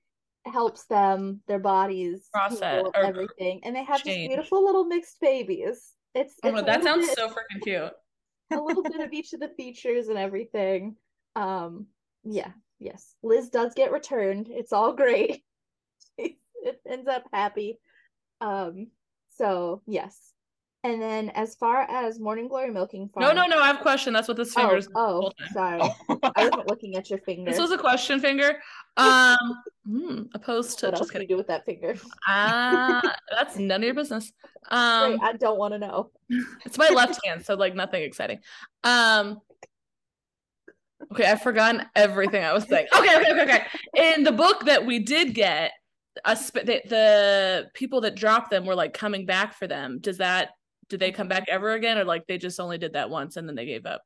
helps 0.46 0.86
them, 0.86 1.42
their 1.48 1.60
bodies 1.60 2.30
Process 2.34 2.86
everything, 2.96 3.62
and 3.64 3.76
they 3.76 3.84
have 3.84 4.04
these 4.04 4.28
beautiful 4.28 4.66
little 4.66 4.86
mixed 4.86 5.20
babies. 5.22 5.94
It's, 6.16 6.36
Oh 6.44 6.56
it's 6.56 6.66
that 6.66 6.84
sounds 6.84 7.08
bit, 7.08 7.18
so 7.18 7.30
freaking 7.30 7.62
cute. 7.62 7.92
a 8.52 8.62
little 8.62 8.84
bit 8.84 9.02
of 9.02 9.12
each 9.14 9.34
of 9.34 9.40
the 9.40 9.50
features 9.50 10.08
and 10.08 10.18
everything. 10.18 10.96
Um, 11.36 11.88
yeah, 12.24 12.52
yes, 12.80 13.16
Liz 13.24 13.50
does 13.50 13.74
get 13.76 13.92
returned. 13.92 14.48
It's 14.50 14.74
all 14.74 14.94
great. 14.94 15.44
It 16.64 16.82
ends 16.90 17.08
up 17.08 17.24
happy. 17.32 17.80
Um, 18.42 18.88
so 19.30 19.82
yes, 19.88 20.34
and 20.84 21.02
then 21.02 21.30
as 21.30 21.56
far 21.56 21.82
as 21.82 22.20
Morning 22.20 22.48
Glory 22.48 22.72
Milking 22.72 23.10
Farm, 23.10 23.26
No, 23.26 23.34
no, 23.34 23.48
no. 23.48 23.60
I 23.62 23.68
have 23.68 23.78
a 23.80 23.82
question. 23.82 24.14
That's 24.14 24.28
what 24.28 24.38
this 24.38 24.54
Oh, 24.56 24.62
finger 24.62 24.78
is. 24.78 24.86
the 24.88 24.92
oh, 24.96 25.32
sorry. 25.52 25.82
I 26.36 26.46
wasn't 26.46 26.68
looking 26.70 26.96
at 26.96 27.10
your 27.10 27.20
finger. 27.20 27.50
This 27.52 27.60
was 27.60 27.72
a 27.72 27.78
question 27.78 28.20
finger. 28.20 28.60
Um, 28.96 29.38
hmm, 29.86 30.22
opposed 30.34 30.80
to 30.80 30.88
what 30.88 30.98
just 30.98 31.12
kidding. 31.12 31.28
do 31.28 31.36
with 31.38 31.48
that 31.48 31.66
finger? 31.66 31.96
Ah, 32.28 33.02
that's 33.32 33.58
none 33.58 33.82
of 33.82 33.86
your 33.86 33.94
business. 33.96 34.32
Um, 34.70 35.20
I 35.22 35.34
don't 35.40 35.58
want 35.58 35.74
to 35.74 35.80
know. 35.80 36.12
it's 36.66 36.78
my 36.78 36.90
left 36.90 37.20
hand, 37.26 37.46
so 37.46 37.56
like 37.56 37.76
nothing 37.76 38.04
exciting. 38.04 38.40
Um, 38.84 39.40
okay, 41.12 41.26
I've 41.26 41.42
forgotten 41.42 41.86
everything 41.96 42.44
I 42.44 42.54
was 42.54 42.64
saying. 42.66 42.88
Okay, 42.98 43.16
okay, 43.20 43.32
okay, 43.32 43.44
okay. 43.44 44.14
In 44.16 44.24
the 44.24 44.32
book 44.32 44.66
that 44.66 44.86
we 44.86 45.00
did 45.00 45.34
get, 45.34 45.72
sp- 46.38 46.66
the, 46.66 46.82
the 46.88 47.70
people 47.74 48.02
that 48.02 48.16
dropped 48.16 48.50
them 48.50 48.66
were 48.66 48.76
like 48.76 48.94
coming 48.94 49.26
back 49.26 49.54
for 49.54 49.68
them. 49.68 50.00
Does 50.00 50.18
that? 50.18 50.52
Did 50.90 51.00
they 51.00 51.12
come 51.12 51.28
back 51.28 51.46
ever 51.50 51.72
again, 51.72 51.98
or 51.98 52.06
like 52.06 52.28
they 52.28 52.38
just 52.38 52.60
only 52.60 52.78
did 52.78 52.94
that 52.94 53.10
once 53.10 53.36
and 53.36 53.48
then 53.48 53.56
they 53.56 53.66
gave 53.66 53.86
up? 53.86 54.02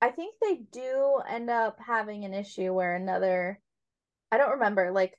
I 0.00 0.10
think 0.10 0.34
they 0.40 0.60
do 0.72 1.20
end 1.28 1.50
up 1.50 1.78
having 1.84 2.24
an 2.24 2.34
issue 2.34 2.72
where 2.72 2.94
another 2.94 3.60
I 4.30 4.38
don't 4.38 4.52
remember 4.52 4.92
like 4.92 5.14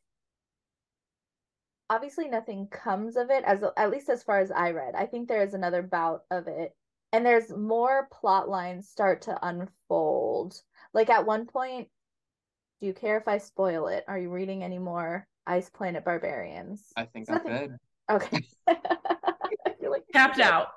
obviously 1.89 2.27
nothing 2.27 2.67
comes 2.67 3.15
of 3.15 3.29
it 3.29 3.43
as 3.43 3.63
at 3.75 3.89
least 3.91 4.09
as 4.09 4.23
far 4.23 4.39
as 4.39 4.51
I 4.51 4.71
read. 4.71 4.95
I 4.95 5.05
think 5.05 5.27
there 5.27 5.43
is 5.43 5.53
another 5.53 5.81
bout 5.81 6.21
of 6.29 6.47
it 6.47 6.75
and 7.11 7.25
there's 7.25 7.49
more 7.51 8.07
plot 8.11 8.49
lines 8.49 8.89
start 8.89 9.23
to 9.23 9.37
unfold. 9.45 10.61
Like 10.93 11.09
at 11.09 11.25
one 11.25 11.47
point 11.47 11.87
do 12.79 12.87
you 12.87 12.93
care 12.93 13.17
if 13.17 13.27
I 13.27 13.37
spoil 13.37 13.87
it? 13.87 14.03
Are 14.07 14.17
you 14.17 14.29
reading 14.29 14.63
any 14.63 14.77
more 14.77 15.27
Ice 15.45 15.69
Planet 15.69 16.05
Barbarians? 16.05 16.83
I 16.95 17.05
think 17.05 17.27
It's 17.29 17.31
I'm 17.31 17.43
good. 17.43 17.77
Okay. 18.09 18.39
I 18.67 19.73
feel 19.79 19.91
like 19.91 20.03
Tapped 20.13 20.39
out. 20.39 20.67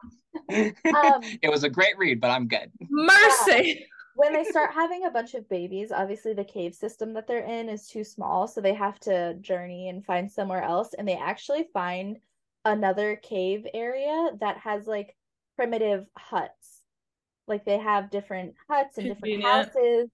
Um, 0.51 1.21
it 1.43 1.51
was 1.51 1.65
a 1.65 1.69
great 1.69 1.97
read, 1.99 2.21
but 2.21 2.31
I'm 2.31 2.49
good. 2.49 2.71
Mercy. 2.89 3.87
when 4.15 4.33
they 4.33 4.45
start 4.45 4.73
having 4.73 5.05
a 5.05 5.11
bunch 5.11 5.35
of 5.35 5.49
babies, 5.49 5.93
obviously 5.93 6.33
the 6.33 6.45
cave 6.45 6.75
system 6.75 7.13
that 7.15 7.27
they're 7.27 7.45
in 7.45 7.69
is 7.69 7.87
too 7.87 8.05
small, 8.05 8.49
so 8.49 8.61
they 8.61 8.75
have 8.75 8.99
to 9.01 9.35
journey 9.35 9.89
and 9.89 10.05
find 10.05 10.31
somewhere 10.31 10.63
else. 10.63 10.95
And 10.95 11.07
they 11.07 11.17
actually 11.17 11.69
find 11.73 12.19
another 12.65 13.17
cave 13.17 13.67
area 13.75 14.31
that 14.41 14.59
has 14.59 14.87
like 14.87 15.17
primitive 15.57 16.07
huts. 16.17 16.81
Like 17.47 17.65
they 17.65 17.79
have 17.79 18.11
different 18.11 18.55
huts 18.69 18.99
and 18.99 19.09
different 19.09 19.43
houses. 19.43 20.09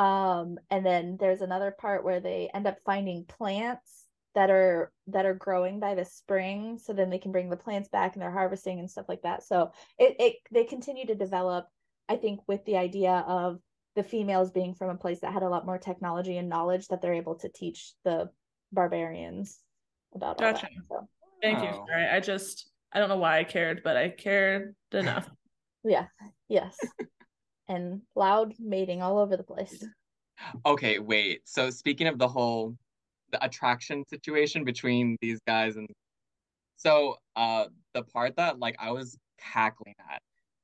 Um, 0.00 0.56
and 0.70 0.84
then 0.84 1.18
there's 1.20 1.42
another 1.42 1.70
part 1.70 2.04
where 2.04 2.20
they 2.20 2.48
end 2.54 2.66
up 2.66 2.78
finding 2.86 3.26
plants 3.26 4.06
that 4.34 4.48
are 4.48 4.90
that 5.08 5.26
are 5.26 5.34
growing 5.34 5.78
by 5.78 5.94
the 5.94 6.06
spring, 6.06 6.78
so 6.82 6.94
then 6.94 7.10
they 7.10 7.18
can 7.18 7.32
bring 7.32 7.50
the 7.50 7.56
plants 7.56 7.90
back 7.90 8.14
and 8.14 8.22
they're 8.22 8.30
harvesting 8.30 8.78
and 8.78 8.90
stuff 8.90 9.10
like 9.10 9.20
that. 9.22 9.42
So 9.42 9.72
it, 9.98 10.16
it 10.18 10.36
they 10.50 10.64
continue 10.64 11.06
to 11.06 11.14
develop 11.14 11.66
I 12.08 12.16
think 12.16 12.40
with 12.48 12.64
the 12.64 12.78
idea 12.78 13.24
of 13.28 13.58
the 13.94 14.02
females 14.02 14.50
being 14.50 14.74
from 14.74 14.88
a 14.88 14.96
place 14.96 15.20
that 15.20 15.34
had 15.34 15.42
a 15.42 15.50
lot 15.50 15.66
more 15.66 15.76
technology 15.76 16.38
and 16.38 16.48
knowledge 16.48 16.88
that 16.88 17.02
they're 17.02 17.12
able 17.12 17.34
to 17.34 17.50
teach 17.50 17.92
the 18.02 18.30
barbarians 18.72 19.58
about 20.14 20.40
all 20.40 20.50
Gotcha. 20.50 20.68
that. 20.72 20.82
So 20.88 21.08
Thank 21.42 21.62
you. 21.62 21.68
Oh. 21.68 21.84
Sorry, 21.90 22.06
I 22.06 22.20
just 22.20 22.70
I 22.90 23.00
don't 23.00 23.10
know 23.10 23.18
why 23.18 23.38
I 23.38 23.44
cared, 23.44 23.82
but 23.84 23.98
I 23.98 24.08
cared 24.08 24.74
enough. 24.92 25.28
yeah, 25.84 26.06
yes. 26.48 26.78
And 27.70 28.02
loud 28.16 28.52
mating 28.58 29.00
all 29.00 29.18
over 29.18 29.36
the 29.36 29.42
place. 29.42 29.84
Okay, 30.66 30.98
wait. 30.98 31.42
So 31.44 31.70
speaking 31.70 32.06
of 32.06 32.18
the 32.18 32.28
whole 32.28 32.76
the 33.30 33.42
attraction 33.44 34.04
situation 34.08 34.64
between 34.64 35.16
these 35.22 35.38
guys 35.46 35.76
and 35.76 35.86
so 36.76 37.16
uh 37.36 37.66
the 37.94 38.02
part 38.02 38.36
that 38.36 38.58
like 38.58 38.76
I 38.80 38.90
was 38.90 39.16
cackling 39.38 39.94
at, 40.10 40.20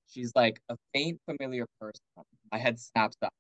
she's 0.09 0.33
like 0.35 0.61
a 0.69 0.77
faint 0.93 1.21
familiar 1.31 1.67
person. 1.81 2.03
My 2.51 2.59
head 2.59 2.81
snaps 2.81 3.17
up. 3.23 3.33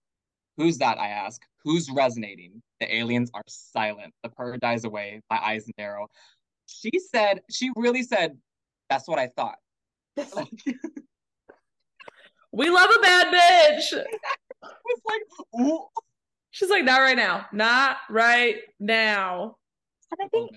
Who's 0.57 0.79
that? 0.79 0.99
I 0.99 1.09
ask. 1.09 1.43
Who's 1.65 1.91
resonating? 1.91 2.63
The 2.81 2.95
aliens 2.95 3.31
are 3.35 3.43
silent. 3.49 4.13
The 4.23 4.31
purr 4.31 4.57
dies 4.59 4.85
away. 4.85 5.21
My 5.31 5.39
eyes 5.43 5.69
narrow. 5.77 6.07
She 6.67 6.91
said, 7.13 7.41
she 7.51 7.71
really 7.77 8.03
said, 8.03 8.39
that's 8.89 9.09
what 9.09 9.19
I 9.19 9.29
thought. 9.37 9.59
Like, 12.57 12.66
it 12.66 12.70
We 12.70 12.74
love 12.74 12.91
a 12.97 13.01
bad 13.01 13.27
bitch. 13.27 13.93
was 14.62 15.01
like, 15.07 15.61
ooh. 15.61 15.87
She's 16.51 16.70
like, 16.70 16.85
not 16.85 17.01
right 17.01 17.16
now. 17.16 17.47
Not 17.53 17.99
right 18.09 18.57
now. 18.81 19.57
And 20.11 20.27
I 20.27 20.28
think 20.28 20.51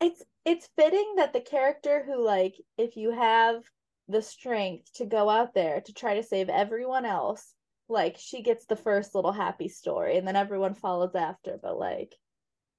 it's 0.00 0.22
it's 0.44 0.68
fitting 0.76 1.14
that 1.16 1.32
the 1.32 1.40
character 1.40 2.02
who 2.06 2.22
like 2.22 2.54
if 2.78 2.96
you 2.96 3.10
have 3.10 3.62
the 4.08 4.22
strength 4.22 4.92
to 4.94 5.06
go 5.06 5.30
out 5.30 5.54
there 5.54 5.80
to 5.80 5.92
try 5.92 6.14
to 6.14 6.22
save 6.22 6.48
everyone 6.48 7.04
else 7.04 7.54
like 7.88 8.16
she 8.18 8.42
gets 8.42 8.66
the 8.66 8.76
first 8.76 9.14
little 9.14 9.32
happy 9.32 9.68
story 9.68 10.16
and 10.16 10.26
then 10.26 10.36
everyone 10.36 10.74
follows 10.74 11.14
after 11.14 11.58
but 11.62 11.78
like 11.78 12.14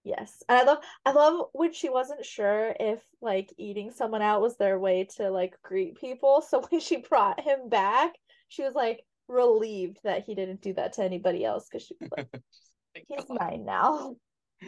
yes 0.04 0.44
and 0.48 0.58
i 0.58 0.64
love 0.64 0.78
i 1.06 1.12
love 1.12 1.48
when 1.54 1.74
she 1.74 1.90
wasn't 1.90 2.24
sure 2.24 2.76
if 2.80 3.02
like 3.22 3.52
eating 3.58 3.92
someone 3.92 4.22
out 4.22 4.42
was 4.42 4.58
their 4.58 4.78
way 4.78 5.08
to 5.18 5.30
like 5.30 5.56
greet 5.64 5.96
people 6.00 6.42
so 6.48 6.62
when 6.70 6.80
she 6.80 6.98
brought 6.98 7.40
him 7.40 7.70
back 7.70 8.14
she 8.56 8.64
was 8.64 8.74
like 8.74 9.04
relieved 9.28 10.00
that 10.04 10.24
he 10.24 10.34
didn't 10.36 10.62
do 10.62 10.74
that 10.74 10.94
to 10.94 11.04
anybody 11.04 11.44
else 11.44 11.68
because 11.70 11.86
she 11.86 11.96
was 12.00 12.10
like 12.16 12.28
he's 13.08 13.26
mine 13.30 13.66
now. 13.66 14.16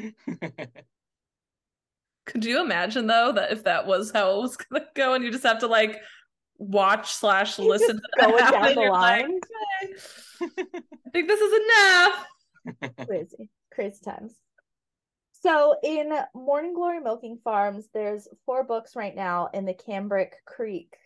Could 2.26 2.43
you 2.43 2.61
imagine 2.61 3.07
though 3.07 3.31
that 3.31 3.53
if 3.53 3.64
that 3.64 3.88
was 3.88 4.11
how 4.11 4.31
it 4.34 4.41
was 4.41 4.57
gonna 4.57 4.85
go, 4.95 5.14
and 5.14 5.23
you 5.23 5.31
just 5.31 5.45
have 5.45 5.59
to 5.59 5.68
like 5.68 6.01
watch 6.57 7.14
slash 7.14 7.57
listen 7.57 7.95
to 7.95 8.01
that 8.18 8.30
going 8.30 8.38
down 8.38 8.53
happen, 8.53 8.76
the 8.76 8.81
you're 8.81 8.91
like, 8.91 9.22
line. 9.22 9.39
"Okay, 10.41 10.51
I 10.65 11.09
think 11.14 11.27
this 11.27 11.39
is 11.39 11.61
enough. 11.64 12.26
crazy. 13.07 13.49
Crazy 13.73 13.99
times. 14.03 14.35
So 15.41 15.76
in 15.84 16.11
morning 16.34 16.73
glory 16.73 16.99
milking 16.99 17.39
farms 17.43 17.88
there's 17.93 18.27
four 18.45 18.65
books 18.65 18.95
right 18.95 19.15
now 19.15 19.49
in 19.53 19.65
the 19.65 19.73
cambric 19.73 20.35
creek 20.45 20.97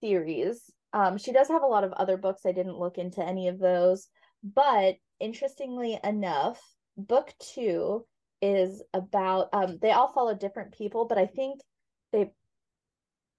series 0.00 0.72
um 0.92 1.18
she 1.18 1.32
does 1.32 1.48
have 1.48 1.62
a 1.62 1.66
lot 1.66 1.84
of 1.84 1.92
other 1.92 2.16
books. 2.16 2.42
I 2.46 2.52
didn't 2.52 2.78
look 2.78 2.98
into 2.98 3.24
any 3.24 3.48
of 3.48 3.58
those 3.58 4.08
but 4.42 4.96
interestingly 5.20 5.98
enough 6.04 6.60
book 6.96 7.32
two 7.40 8.04
is 8.40 8.82
about 8.94 9.48
um 9.52 9.78
they 9.82 9.90
all 9.90 10.12
follow 10.12 10.34
different 10.34 10.72
people 10.72 11.06
but 11.06 11.18
i 11.18 11.26
think 11.26 11.60
they 12.12 12.30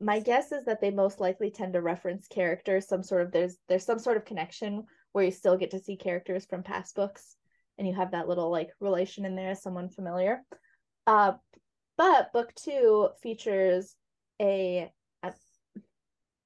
my 0.01 0.19
guess 0.19 0.51
is 0.51 0.65
that 0.65 0.81
they 0.81 0.91
most 0.91 1.19
likely 1.19 1.51
tend 1.51 1.73
to 1.73 1.81
reference 1.81 2.27
characters 2.27 2.87
some 2.87 3.03
sort 3.03 3.21
of 3.21 3.31
there's 3.31 3.57
there's 3.67 3.85
some 3.85 3.99
sort 3.99 4.17
of 4.17 4.25
connection 4.25 4.83
where 5.11 5.25
you 5.25 5.31
still 5.31 5.57
get 5.57 5.71
to 5.71 5.79
see 5.79 5.95
characters 5.95 6.45
from 6.45 6.63
past 6.63 6.95
books 6.95 7.35
and 7.77 7.87
you 7.87 7.93
have 7.93 8.11
that 8.11 8.27
little 8.27 8.51
like 8.51 8.69
relation 8.79 9.25
in 9.25 9.35
there 9.35 9.55
someone 9.55 9.89
familiar. 9.89 10.41
Uh 11.07 11.33
but 11.97 12.31
book 12.31 12.53
two 12.55 13.09
features 13.21 13.95
a 14.41 14.89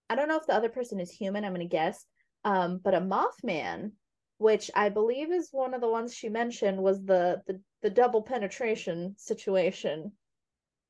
i 0.10 0.16
don't 0.16 0.28
know 0.28 0.38
if 0.38 0.46
the 0.46 0.54
other 0.54 0.70
person 0.70 1.00
is 1.00 1.12
human 1.12 1.44
i'm 1.44 1.54
gonna 1.54 1.66
guess 1.66 2.06
um 2.46 2.80
but 2.84 2.94
a 2.94 3.02
mothman 3.02 3.92
which 4.38 4.70
i 4.76 4.90
believe 4.90 5.32
is 5.32 5.50
one 5.52 5.74
of 5.74 5.82
the 5.82 5.90
ones 5.90 6.14
she 6.14 6.30
mentioned 6.30 6.78
was 6.78 7.04
the 7.04 7.42
the, 7.48 7.60
the 7.82 7.90
double 7.90 8.22
penetration 8.22 9.16
situation 9.18 10.12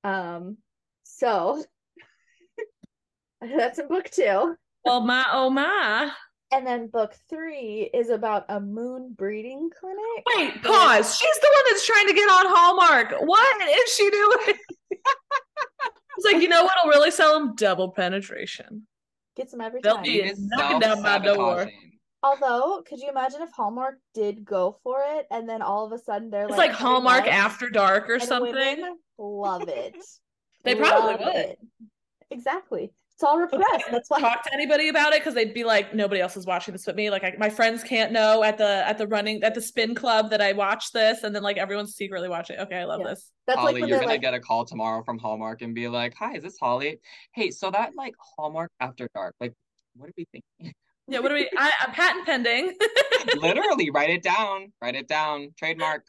um 0.03 0.57
so 1.03 1.63
that's 3.41 3.79
in 3.79 3.87
book 3.87 4.09
two 4.09 4.55
well, 4.85 4.99
my 5.01 5.25
oh 5.31 5.49
my. 5.49 6.11
And 6.51 6.67
then 6.67 6.87
book 6.87 7.15
three 7.29 7.89
is 7.93 8.09
about 8.09 8.45
a 8.49 8.59
moon 8.59 9.15
breeding 9.17 9.69
clinic. 9.79 10.23
Wait, 10.35 10.61
pause. 10.61 11.15
She's 11.15 11.39
the 11.39 11.51
one 11.51 11.63
that's 11.71 11.85
trying 11.85 12.07
to 12.07 12.13
get 12.13 12.29
on 12.29 12.45
Hallmark. 12.47 13.21
What 13.21 13.69
is 13.69 13.93
she 13.93 14.09
doing? 14.11 14.57
it's 14.91 16.25
like, 16.25 16.41
you 16.41 16.49
know 16.49 16.63
what'll 16.63 16.89
really 16.89 17.11
sell 17.11 17.39
them? 17.39 17.55
Double 17.55 17.91
penetration. 17.91 18.85
Get 19.35 19.49
some 19.49 19.61
every 19.61 19.81
They'll 19.81 19.95
time. 19.95 20.03
be 20.03 20.31
knocking 20.37 20.79
down 20.79 21.01
my 21.01 21.17
door. 21.19 21.69
Although, 22.21 22.83
could 22.87 22.99
you 22.99 23.09
imagine 23.09 23.41
if 23.41 23.51
Hallmark 23.51 23.97
did 24.13 24.45
go 24.45 24.77
for 24.83 25.03
it 25.05 25.25
and 25.29 25.47
then 25.49 25.61
all 25.61 25.85
of 25.85 25.91
a 25.91 25.97
sudden 25.97 26.29
they're 26.29 26.43
It's 26.47 26.51
like, 26.51 26.69
like 26.69 26.77
Hallmark 26.77 27.27
After 27.27 27.69
Dark 27.69 28.09
or 28.09 28.19
something. 28.19 28.53
women 28.53 28.97
love 29.17 29.67
it. 29.67 29.95
They 30.63 30.75
probably 30.75 31.11
Love 31.11 31.19
would. 31.19 31.35
it. 31.35 31.59
Exactly. 32.31 32.93
It's 33.15 33.23
all 33.23 33.37
repressed. 33.37 33.85
That's 33.91 34.09
why. 34.09 34.19
talk 34.19 34.43
to 34.43 34.53
anybody 34.53 34.89
about 34.89 35.13
it 35.13 35.19
because 35.21 35.33
they'd 35.35 35.53
be 35.53 35.63
like 35.63 35.93
nobody 35.93 36.19
else 36.19 36.35
is 36.35 36.45
watching 36.47 36.71
this 36.71 36.83
but 36.85 36.95
me 36.95 37.09
like 37.11 37.23
I, 37.23 37.35
my 37.37 37.49
friends 37.49 37.83
can't 37.83 38.11
know 38.11 38.43
at 38.43 38.57
the 38.57 38.83
at 38.87 38.97
the 38.97 39.07
running 39.07 39.43
at 39.43 39.53
the 39.53 39.61
spin 39.61 39.93
club 39.93 40.31
that 40.31 40.41
i 40.41 40.51
watch 40.51 40.91
this 40.91 41.21
and 41.23 41.35
then 41.35 41.43
like 41.43 41.57
everyone's 41.57 41.93
secretly 41.95 42.27
watching 42.27 42.57
okay 42.59 42.77
i 42.77 42.85
love 42.85 43.01
Yeah. 43.01 43.09
this 43.09 43.31
That's 43.45 43.59
Holly, 43.59 43.73
like 43.73 43.79
you're 43.81 43.89
they're 43.89 43.99
gonna 43.99 44.11
like, 44.13 44.21
get 44.21 44.33
a 44.33 44.39
call 44.39 44.65
tomorrow 44.65 45.03
from 45.03 45.19
Hallmark 45.19 45.61
and 45.61 45.75
be 45.75 45.87
like, 45.87 46.15
"Hi, 46.17 46.35
is 46.37 46.43
this 46.43 46.57
Holly? 46.59 46.99
Hey, 47.33 47.51
so 47.51 47.69
that 47.71 47.91
like 47.95 48.15
Hallmark 48.35 48.71
After 48.79 49.07
Dark, 49.13 49.35
like, 49.39 49.53
what 49.95 50.09
are 50.09 50.13
we 50.17 50.25
thinking? 50.31 50.73
yeah 51.07 51.19
what 51.19 51.31
are 51.31 51.35
we 51.35 51.49
I, 51.57 51.71
i'm 51.81 51.91
patent 51.91 52.25
pending 52.25 52.73
Literally, 53.37 53.89
write 53.89 54.09
it 54.09 54.23
down. 54.23 54.71
Write 54.81 54.95
it 54.95 55.07
down. 55.07 55.53
Trademark. 55.57 56.05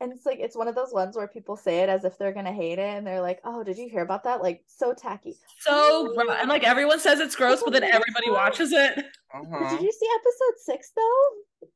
And 0.00 0.12
it's 0.12 0.24
like 0.26 0.38
it's 0.40 0.56
one 0.56 0.68
of 0.68 0.74
those 0.74 0.92
ones 0.92 1.16
where 1.16 1.28
people 1.28 1.56
say 1.56 1.80
it 1.80 1.88
as 1.88 2.04
if 2.04 2.16
they're 2.18 2.32
gonna 2.32 2.52
hate 2.52 2.78
it, 2.78 2.96
and 2.96 3.06
they're 3.06 3.20
like, 3.20 3.40
"Oh, 3.44 3.62
did 3.62 3.78
you 3.78 3.88
hear 3.88 4.02
about 4.02 4.24
that? 4.24 4.42
Like, 4.42 4.62
so 4.66 4.92
tacky." 4.94 5.36
so 5.60 6.12
gro- 6.14 6.30
and 6.32 6.48
like 6.48 6.64
everyone 6.64 6.98
says 6.98 7.20
it's 7.20 7.36
gross 7.36 7.62
but 7.62 7.72
then 7.72 7.84
everybody 7.84 8.30
watches 8.30 8.72
it 8.72 8.98
Uh-huh. 9.34 9.76
Did 9.76 9.82
you 9.82 9.92
see 9.92 10.08
episode 10.14 10.58
six 10.64 10.90
though? 10.96 11.68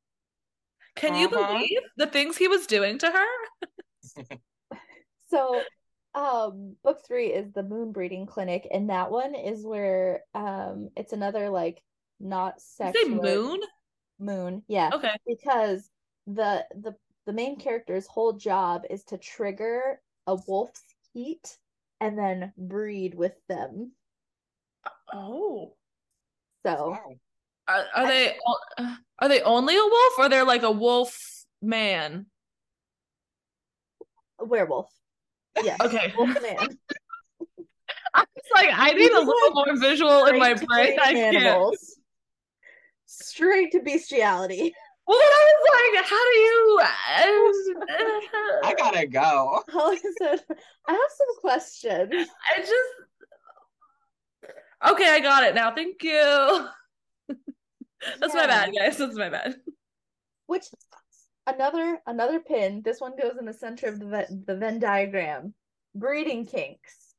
can 0.96 1.14
you 1.14 1.28
Uh-huh. 1.28 1.52
believe 1.52 1.80
the 1.96 2.06
things 2.06 2.36
he 2.36 2.48
was 2.48 2.66
doing 2.66 2.98
to 2.98 3.10
her 3.10 3.26
So, 5.28 5.62
um, 6.14 6.76
book 6.84 7.00
three 7.06 7.28
is 7.32 7.52
the 7.52 7.62
moon 7.62 7.92
breeding 7.92 8.26
clinic, 8.26 8.68
and 8.70 8.90
that 8.90 9.10
one 9.10 9.34
is 9.34 9.64
where 9.64 10.22
um, 10.34 10.90
it's 10.96 11.12
another 11.12 11.50
like 11.50 11.82
not 12.20 12.54
Did 12.56 12.60
sex 12.60 13.00
say 13.00 13.08
moon 13.08 13.60
moon, 14.18 14.62
yeah, 14.68 14.90
okay 14.92 15.16
because 15.26 15.90
the 16.26 16.64
the 16.76 16.94
the 17.26 17.32
main 17.32 17.56
character's 17.58 18.06
whole 18.06 18.32
job 18.34 18.82
is 18.90 19.04
to 19.04 19.18
trigger 19.18 20.00
a 20.26 20.36
wolf's 20.46 20.84
heat 21.12 21.58
and 22.00 22.18
then 22.18 22.52
breed 22.56 23.14
with 23.14 23.34
them. 23.48 23.92
oh 25.12 25.74
So 26.64 26.90
Wow. 26.90 27.14
are, 27.68 27.84
are 27.94 28.06
they 28.06 28.36
are 29.20 29.28
they 29.28 29.40
only 29.42 29.76
a 29.76 29.82
wolf 29.82 30.12
or 30.18 30.28
they're 30.28 30.44
like 30.44 30.62
a 30.62 30.70
wolf 30.70 31.44
man 31.62 32.26
a 34.38 34.44
werewolf. 34.44 34.90
Yeah. 35.62 35.76
okay 35.80 36.12
Wolf 36.16 36.30
man. 36.42 36.56
I 38.16 38.24
was 38.36 38.44
like, 38.54 38.68
I 38.72 38.92
need 38.92 39.10
a 39.12 39.18
little 39.20 39.50
more 39.54 39.76
visual 39.76 40.26
in 40.26 40.38
my 40.38 40.54
Straight 40.54 40.68
brain. 40.68 40.98
I 41.00 41.12
can't. 41.12 41.36
animals. 41.36 41.96
Straight 43.06 43.72
to 43.72 43.80
bestiality. 43.80 44.72
Well, 45.06 45.18
then 45.18 45.28
I 45.28 45.52
was 45.58 45.64
like, 45.74 46.06
how 46.06 46.24
do 46.30 46.38
you? 46.38 46.80
I, 46.82 48.70
I 48.70 48.74
gotta 48.74 49.06
go. 49.06 49.62
Holly 49.68 49.98
said, 50.18 50.40
I 50.88 50.92
have 50.92 51.00
some 51.16 51.40
questions. 51.40 52.10
I 52.12 52.60
just. 52.60 52.72
Okay, 54.92 55.08
I 55.08 55.20
got 55.20 55.44
it 55.44 55.54
now. 55.54 55.74
Thank 55.74 56.02
you. 56.02 56.68
That's 58.20 58.34
my 58.34 58.46
bad, 58.46 58.74
guys. 58.76 58.98
That's 58.98 59.16
my 59.16 59.28
bad. 59.28 59.56
Which 60.46 60.64
another 61.46 61.98
another 62.06 62.40
pin. 62.40 62.82
This 62.84 63.00
one 63.00 63.12
goes 63.20 63.36
in 63.38 63.46
the 63.46 63.52
center 63.52 63.86
of 63.88 63.98
the 63.98 64.06
Venn, 64.06 64.44
the 64.46 64.56
Venn 64.56 64.78
diagram. 64.78 65.54
Breeding 65.94 66.46
kinks. 66.46 67.14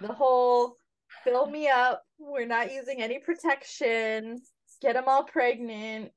The 0.00 0.12
whole 0.12 0.76
fill 1.24 1.46
me 1.46 1.68
up. 1.68 2.02
We're 2.18 2.46
not 2.46 2.72
using 2.72 3.02
any 3.02 3.18
protection. 3.18 4.40
Get 4.80 4.94
them 4.94 5.04
all 5.06 5.24
pregnant. 5.24 6.12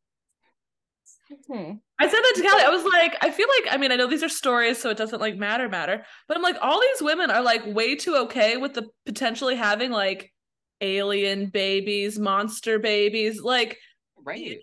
Hmm. 1.47 1.73
I 1.99 2.07
said 2.07 2.19
that 2.22 2.34
to 2.38 2.41
Callie. 2.41 2.64
I 2.64 2.69
was 2.69 2.84
like, 2.93 3.15
I 3.22 3.30
feel 3.30 3.47
like, 3.64 3.73
I 3.73 3.77
mean, 3.77 3.91
I 3.91 3.95
know 3.95 4.07
these 4.07 4.23
are 4.23 4.30
stories, 4.30 4.80
so 4.81 4.89
it 4.89 4.97
doesn't 4.97 5.19
like 5.22 5.38
matter, 5.38 5.69
matter. 5.69 6.03
But 6.27 6.38
I'm 6.38 6.43
like, 6.43 6.57
all 6.61 6.81
these 6.81 7.01
women 7.01 7.30
are 7.30 7.41
like 7.43 7.65
way 7.68 7.95
too 7.95 8.15
okay 8.15 8.57
with 8.57 8.73
the 8.73 8.88
potentially 9.06 9.56
having 9.56 9.91
like 9.91 10.31
alien 10.81 11.47
babies, 11.47 12.18
monster 12.18 12.80
babies. 12.80 13.41
Like, 13.41 13.77
Right. 14.23 14.57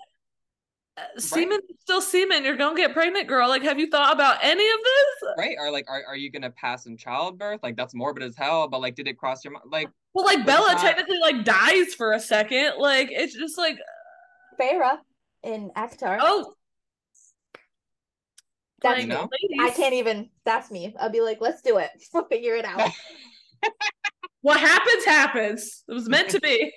uh, 0.96 1.20
semen 1.20 1.60
still 1.80 2.00
semen. 2.00 2.44
You're 2.44 2.56
gonna 2.56 2.76
get 2.76 2.92
pregnant, 2.94 3.28
girl. 3.28 3.48
Like, 3.48 3.62
have 3.62 3.78
you 3.78 3.88
thought 3.88 4.12
about 4.14 4.38
any 4.42 4.68
of 4.68 4.78
this? 4.82 5.30
Right. 5.38 5.56
Or 5.60 5.70
like, 5.70 5.84
are, 5.88 6.02
are 6.08 6.16
you 6.16 6.30
gonna 6.32 6.50
pass 6.50 6.86
in 6.86 6.96
childbirth? 6.96 7.60
Like 7.62 7.76
that's 7.76 7.94
morbid 7.94 8.22
as 8.24 8.34
hell, 8.36 8.66
but 8.68 8.80
like 8.80 8.96
did 8.96 9.06
it 9.06 9.18
cross 9.18 9.44
your 9.44 9.52
mind? 9.52 9.66
Like 9.70 9.88
Well, 10.14 10.24
like 10.24 10.44
Bella 10.44 10.72
not- 10.72 10.80
technically 10.80 11.18
like 11.20 11.44
dies 11.44 11.94
for 11.94 12.12
a 12.12 12.18
second. 12.20 12.72
Like, 12.78 13.08
it's 13.12 13.34
just 13.36 13.56
like, 13.56 13.78
Farah 14.60 14.98
in 15.44 15.70
Akatar. 15.76 16.18
oh, 16.20 16.52
That's 18.82 18.98
like, 18.98 19.02
You 19.02 19.08
know? 19.08 19.28
I 19.60 19.70
can't 19.70 19.94
even. 19.94 20.30
That's 20.44 20.70
me. 20.70 20.94
I'll 20.98 21.10
be 21.10 21.20
like, 21.20 21.40
let's 21.40 21.62
do 21.62 21.78
it. 21.78 21.90
We'll 22.12 22.26
figure 22.26 22.56
it 22.56 22.64
out. 22.64 22.90
what 24.42 24.60
happens, 24.60 25.04
happens. 25.04 25.84
It 25.88 25.92
was 25.92 26.08
meant 26.08 26.30
to 26.30 26.40
be. 26.40 26.72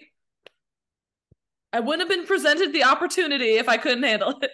I 1.71 1.79
wouldn't 1.81 2.09
have 2.09 2.17
been 2.17 2.25
presented 2.25 2.73
the 2.73 2.83
opportunity 2.83 3.55
if 3.55 3.69
I 3.69 3.77
couldn't 3.77 4.03
handle 4.03 4.39
it. 4.41 4.51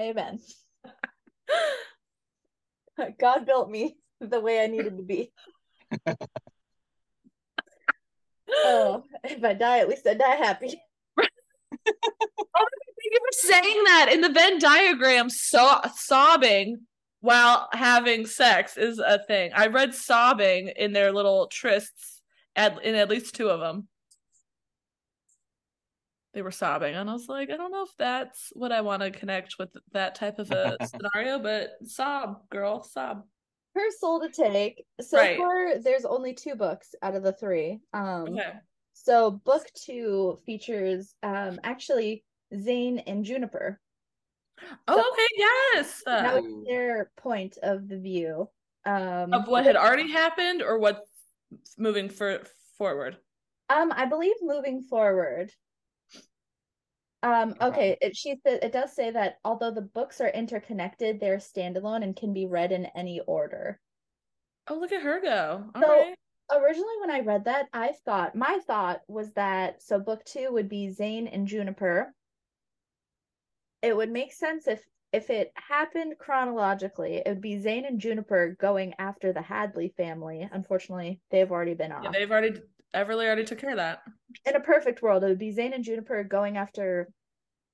Amen. 0.00 0.38
God 3.18 3.46
built 3.46 3.68
me 3.70 3.96
the 4.20 4.40
way 4.40 4.62
I 4.62 4.68
needed 4.68 4.96
to 4.96 5.02
be. 5.02 5.32
oh, 8.48 9.02
if 9.24 9.42
I 9.42 9.54
die, 9.54 9.80
at 9.80 9.88
least 9.88 10.06
I 10.06 10.14
die 10.14 10.36
happy. 10.36 10.80
Thank 13.08 13.12
you 13.12 13.20
for 13.20 13.62
saying 13.62 13.84
that. 13.84 14.08
In 14.12 14.20
the 14.20 14.28
Venn 14.30 14.58
diagram, 14.58 15.30
so- 15.30 15.80
sobbing 15.94 16.86
while 17.20 17.68
having 17.72 18.26
sex 18.26 18.76
is 18.76 18.98
a 18.98 19.18
thing. 19.26 19.52
I 19.54 19.68
read 19.68 19.94
sobbing 19.94 20.68
in 20.76 20.92
their 20.92 21.12
little 21.12 21.48
trysts 21.48 22.20
at 22.56 22.82
in 22.82 22.94
at 22.96 23.08
least 23.08 23.34
two 23.34 23.48
of 23.48 23.60
them. 23.60 23.86
They 26.34 26.42
were 26.42 26.50
sobbing, 26.50 26.94
and 26.96 27.08
I 27.08 27.12
was 27.12 27.28
like, 27.28 27.48
I 27.50 27.56
don't 27.56 27.70
know 27.72 27.84
if 27.84 27.94
that's 27.96 28.50
what 28.54 28.72
I 28.72 28.80
want 28.82 29.02
to 29.02 29.10
connect 29.10 29.54
with 29.58 29.70
that 29.92 30.14
type 30.16 30.38
of 30.38 30.50
a 30.50 30.76
scenario, 30.86 31.38
but 31.38 31.70
sob, 31.84 32.48
girl, 32.50 32.82
sob. 32.82 33.22
Her 33.74 33.90
soul 34.00 34.20
to 34.20 34.28
take. 34.30 34.84
So 35.00 35.16
Right. 35.18 35.38
far, 35.38 35.78
there's 35.78 36.04
only 36.04 36.34
two 36.34 36.54
books 36.56 36.94
out 37.02 37.14
of 37.14 37.22
the 37.22 37.32
three. 37.32 37.78
Um, 37.94 38.28
Okay. 38.30 38.52
so 38.94 39.30
book 39.30 39.66
two 39.74 40.38
features 40.44 41.14
um 41.22 41.60
actually 41.62 42.24
Zane 42.54 42.98
and 43.00 43.24
Juniper. 43.24 43.80
Oh, 44.88 45.10
okay, 45.12 45.28
yes. 45.36 46.02
That 46.06 46.42
was 46.42 46.64
their 46.66 47.10
point 47.16 47.58
of 47.62 47.88
the 47.88 47.98
view. 47.98 48.48
Um, 48.84 49.32
of 49.34 49.48
what 49.48 49.64
had 49.66 49.76
already 49.76 50.10
happened 50.10 50.62
or 50.62 50.78
what's 50.78 51.10
moving 51.76 52.08
for 52.08 52.42
forward. 52.78 53.16
Um, 53.68 53.92
I 53.94 54.06
believe 54.06 54.36
moving 54.42 54.80
forward. 54.82 55.50
Um, 57.22 57.50
Okay. 57.60 57.66
okay, 57.66 57.98
it 58.00 58.16
she 58.16 58.36
said 58.46 58.62
it 58.62 58.72
does 58.72 58.92
say 58.94 59.10
that 59.10 59.38
although 59.44 59.72
the 59.72 59.82
books 59.82 60.20
are 60.20 60.28
interconnected, 60.28 61.18
they're 61.18 61.38
standalone 61.38 62.04
and 62.04 62.14
can 62.14 62.32
be 62.32 62.46
read 62.46 62.70
in 62.72 62.86
any 62.94 63.20
order. 63.20 63.80
Oh, 64.68 64.74
look 64.74 64.92
at 64.92 65.02
her 65.02 65.20
go. 65.20 65.70
All 65.74 65.82
So- 65.82 65.88
right. 65.88 66.16
Originally, 66.52 66.94
when 67.00 67.10
I 67.10 67.20
read 67.20 67.44
that, 67.46 67.66
I 67.72 67.90
thought 68.04 68.36
my 68.36 68.60
thought 68.68 69.02
was 69.08 69.32
that 69.32 69.82
so 69.82 69.98
book 69.98 70.24
two 70.24 70.52
would 70.52 70.68
be 70.68 70.90
Zane 70.90 71.26
and 71.26 71.48
Juniper. 71.48 72.14
It 73.86 73.96
would 73.96 74.10
make 74.10 74.32
sense 74.32 74.66
if 74.66 74.84
if 75.12 75.30
it 75.30 75.52
happened 75.54 76.18
chronologically, 76.18 77.22
it 77.24 77.28
would 77.28 77.40
be 77.40 77.60
Zane 77.60 77.84
and 77.84 78.00
Juniper 78.00 78.56
going 78.60 78.94
after 78.98 79.32
the 79.32 79.40
Hadley 79.40 79.94
family. 79.96 80.48
Unfortunately, 80.50 81.20
they've 81.30 81.50
already 81.50 81.74
been 81.74 81.92
off. 81.92 82.02
Yeah, 82.02 82.10
they've 82.10 82.30
already 82.30 82.60
Everly 82.94 83.26
already 83.26 83.44
took 83.44 83.58
care 83.58 83.70
of 83.70 83.76
that. 83.76 84.02
in 84.44 84.56
a 84.56 84.60
perfect 84.60 85.02
world, 85.02 85.22
it 85.22 85.28
would 85.28 85.38
be 85.38 85.52
Zane 85.52 85.72
and 85.72 85.84
Juniper 85.84 86.24
going 86.24 86.56
after 86.56 87.08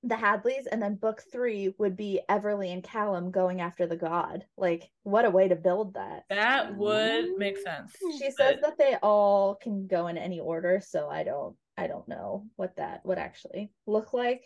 the 0.02 0.14
Hadleys, 0.16 0.66
and 0.70 0.82
then 0.82 0.96
book 0.96 1.22
three 1.32 1.74
would 1.78 1.96
be 1.96 2.20
Everly 2.28 2.72
and 2.72 2.82
Callum 2.82 3.30
going 3.30 3.60
after 3.62 3.86
the 3.86 3.96
god. 3.96 4.44
Like, 4.58 4.90
what 5.04 5.24
a 5.24 5.30
way 5.30 5.48
to 5.48 5.56
build 5.56 5.94
that. 5.94 6.24
That 6.28 6.76
would 6.76 7.38
make 7.38 7.56
sense. 7.56 7.96
She 8.18 8.30
says 8.32 8.56
that 8.60 8.76
they 8.76 8.96
all 9.02 9.54
can 9.54 9.86
go 9.86 10.08
in 10.08 10.18
any 10.18 10.40
order, 10.40 10.82
so 10.84 11.08
I 11.08 11.22
don't 11.22 11.56
I 11.78 11.86
don't 11.86 12.06
know 12.06 12.44
what 12.56 12.76
that 12.76 13.00
would 13.06 13.18
actually 13.18 13.70
look 13.86 14.12
like. 14.12 14.42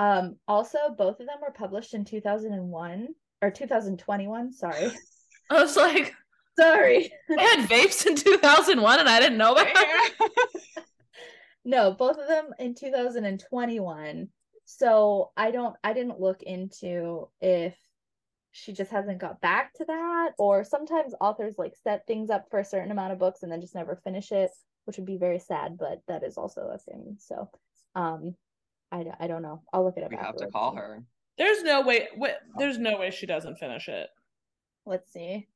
Um 0.00 0.36
also 0.48 0.78
both 0.96 1.20
of 1.20 1.26
them 1.26 1.36
were 1.42 1.52
published 1.52 1.92
in 1.92 2.06
2001 2.06 3.08
or 3.42 3.50
2021, 3.50 4.52
sorry. 4.54 4.90
I 5.50 5.62
was 5.62 5.76
like, 5.76 6.14
sorry. 6.58 7.12
I 7.38 7.42
had 7.42 7.68
vapes 7.68 8.06
in 8.06 8.16
2001 8.16 8.98
and 8.98 9.08
I 9.08 9.20
didn't 9.20 9.36
know 9.36 9.52
about 9.52 9.66
it. 9.68 10.32
no, 11.66 11.92
both 11.92 12.16
of 12.16 12.28
them 12.28 12.46
in 12.58 12.74
2021. 12.74 14.28
So 14.64 15.32
I 15.36 15.50
don't 15.50 15.76
I 15.84 15.92
didn't 15.92 16.18
look 16.18 16.42
into 16.42 17.28
if 17.42 17.76
she 18.52 18.72
just 18.72 18.90
hasn't 18.90 19.18
got 19.18 19.42
back 19.42 19.74
to 19.74 19.84
that 19.84 20.30
or 20.38 20.64
sometimes 20.64 21.14
authors 21.20 21.56
like 21.58 21.74
set 21.84 22.06
things 22.06 22.30
up 22.30 22.46
for 22.50 22.58
a 22.58 22.64
certain 22.64 22.90
amount 22.90 23.12
of 23.12 23.18
books 23.18 23.42
and 23.42 23.52
then 23.52 23.60
just 23.60 23.74
never 23.74 24.00
finish 24.02 24.32
it, 24.32 24.50
which 24.86 24.96
would 24.96 25.04
be 25.04 25.18
very 25.18 25.40
sad, 25.40 25.76
but 25.78 26.00
that 26.08 26.22
is 26.22 26.38
also 26.38 26.70
a 26.72 26.78
thing. 26.78 27.18
So 27.18 27.50
um 27.94 28.34
I, 28.92 29.04
I 29.20 29.26
don't 29.26 29.42
know. 29.42 29.62
I'll 29.72 29.84
look 29.84 29.96
it 29.96 30.02
up. 30.04 30.10
We 30.10 30.16
have 30.16 30.36
to 30.36 30.46
call 30.48 30.74
her. 30.74 31.02
There's 31.38 31.62
no 31.62 31.82
way. 31.82 32.08
Wait, 32.16 32.34
there's 32.58 32.78
no 32.78 32.98
way 32.98 33.10
she 33.10 33.26
doesn't 33.26 33.56
finish 33.56 33.88
it. 33.88 34.08
Let's 34.84 35.12
see. 35.12 35.46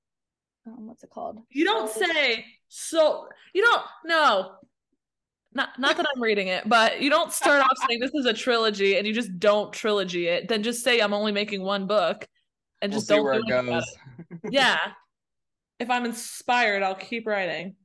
Um, 0.66 0.86
what's 0.86 1.02
it 1.04 1.10
called? 1.10 1.40
You 1.50 1.64
don't 1.64 1.90
say 1.90 2.44
so. 2.68 3.28
You 3.52 3.62
don't. 3.62 3.82
No. 4.06 4.52
Not 5.52 5.78
not 5.78 5.96
that 5.96 6.06
I'm 6.14 6.22
reading 6.22 6.48
it, 6.48 6.68
but 6.68 7.00
you 7.00 7.10
don't 7.10 7.32
start 7.32 7.60
off 7.62 7.76
saying 7.86 8.00
this 8.00 8.14
is 8.14 8.26
a 8.26 8.32
trilogy 8.32 8.96
and 8.96 9.06
you 9.06 9.12
just 9.12 9.38
don't 9.38 9.72
trilogy 9.72 10.26
it. 10.26 10.48
Then 10.48 10.62
just 10.62 10.82
say 10.82 11.00
I'm 11.00 11.12
only 11.12 11.32
making 11.32 11.62
one 11.62 11.86
book, 11.86 12.26
and 12.82 12.90
We'll 12.90 12.98
just 12.98 13.08
see 13.08 13.14
don't 13.14 13.24
where 13.24 13.34
do 13.34 13.40
it 13.40 13.66
goes. 13.66 13.84
it. 14.30 14.40
Yeah. 14.50 14.78
If 15.78 15.90
I'm 15.90 16.04
inspired, 16.06 16.82
I'll 16.82 16.94
keep 16.94 17.26
writing. 17.26 17.76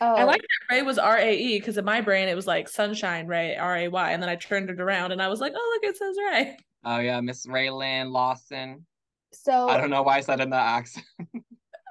Oh, 0.00 0.14
I 0.14 0.24
like 0.24 0.40
that 0.40 0.74
Ray 0.74 0.82
was 0.82 0.98
R 0.98 1.16
A 1.18 1.34
E 1.36 1.58
because 1.58 1.78
in 1.78 1.84
my 1.84 2.00
brain 2.00 2.28
it 2.28 2.34
was 2.34 2.46
like 2.46 2.68
Sunshine 2.68 3.26
Ray 3.26 3.56
R 3.56 3.76
A 3.76 3.88
Y, 3.88 4.12
and 4.12 4.22
then 4.22 4.28
I 4.28 4.36
turned 4.36 4.70
it 4.70 4.80
around 4.80 5.12
and 5.12 5.22
I 5.22 5.28
was 5.28 5.40
like, 5.40 5.52
oh 5.56 5.78
look, 5.82 5.90
it 5.90 5.96
says 5.96 6.16
Ray. 6.30 6.56
Oh 6.84 6.98
yeah, 6.98 7.20
Miss 7.20 7.46
Raylan 7.46 8.10
Lawson. 8.12 8.86
so 9.32 9.68
I 9.68 9.76
don't 9.78 9.90
know 9.90 10.02
why 10.02 10.16
I 10.18 10.20
said 10.20 10.40
in 10.40 10.50
that 10.50 10.66
accent. 10.78 11.06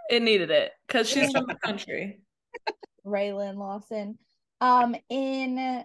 It 0.07 0.21
needed 0.21 0.51
it 0.51 0.71
because 0.87 1.09
she's 1.09 1.31
from 1.31 1.47
the 1.47 1.55
country. 1.65 2.21
Raylan 3.03 3.55
Lawson. 3.55 4.19
Um, 4.61 4.95
in 5.09 5.83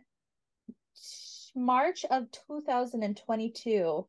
March 1.57 2.05
of 2.11 2.31
2022, 2.49 4.07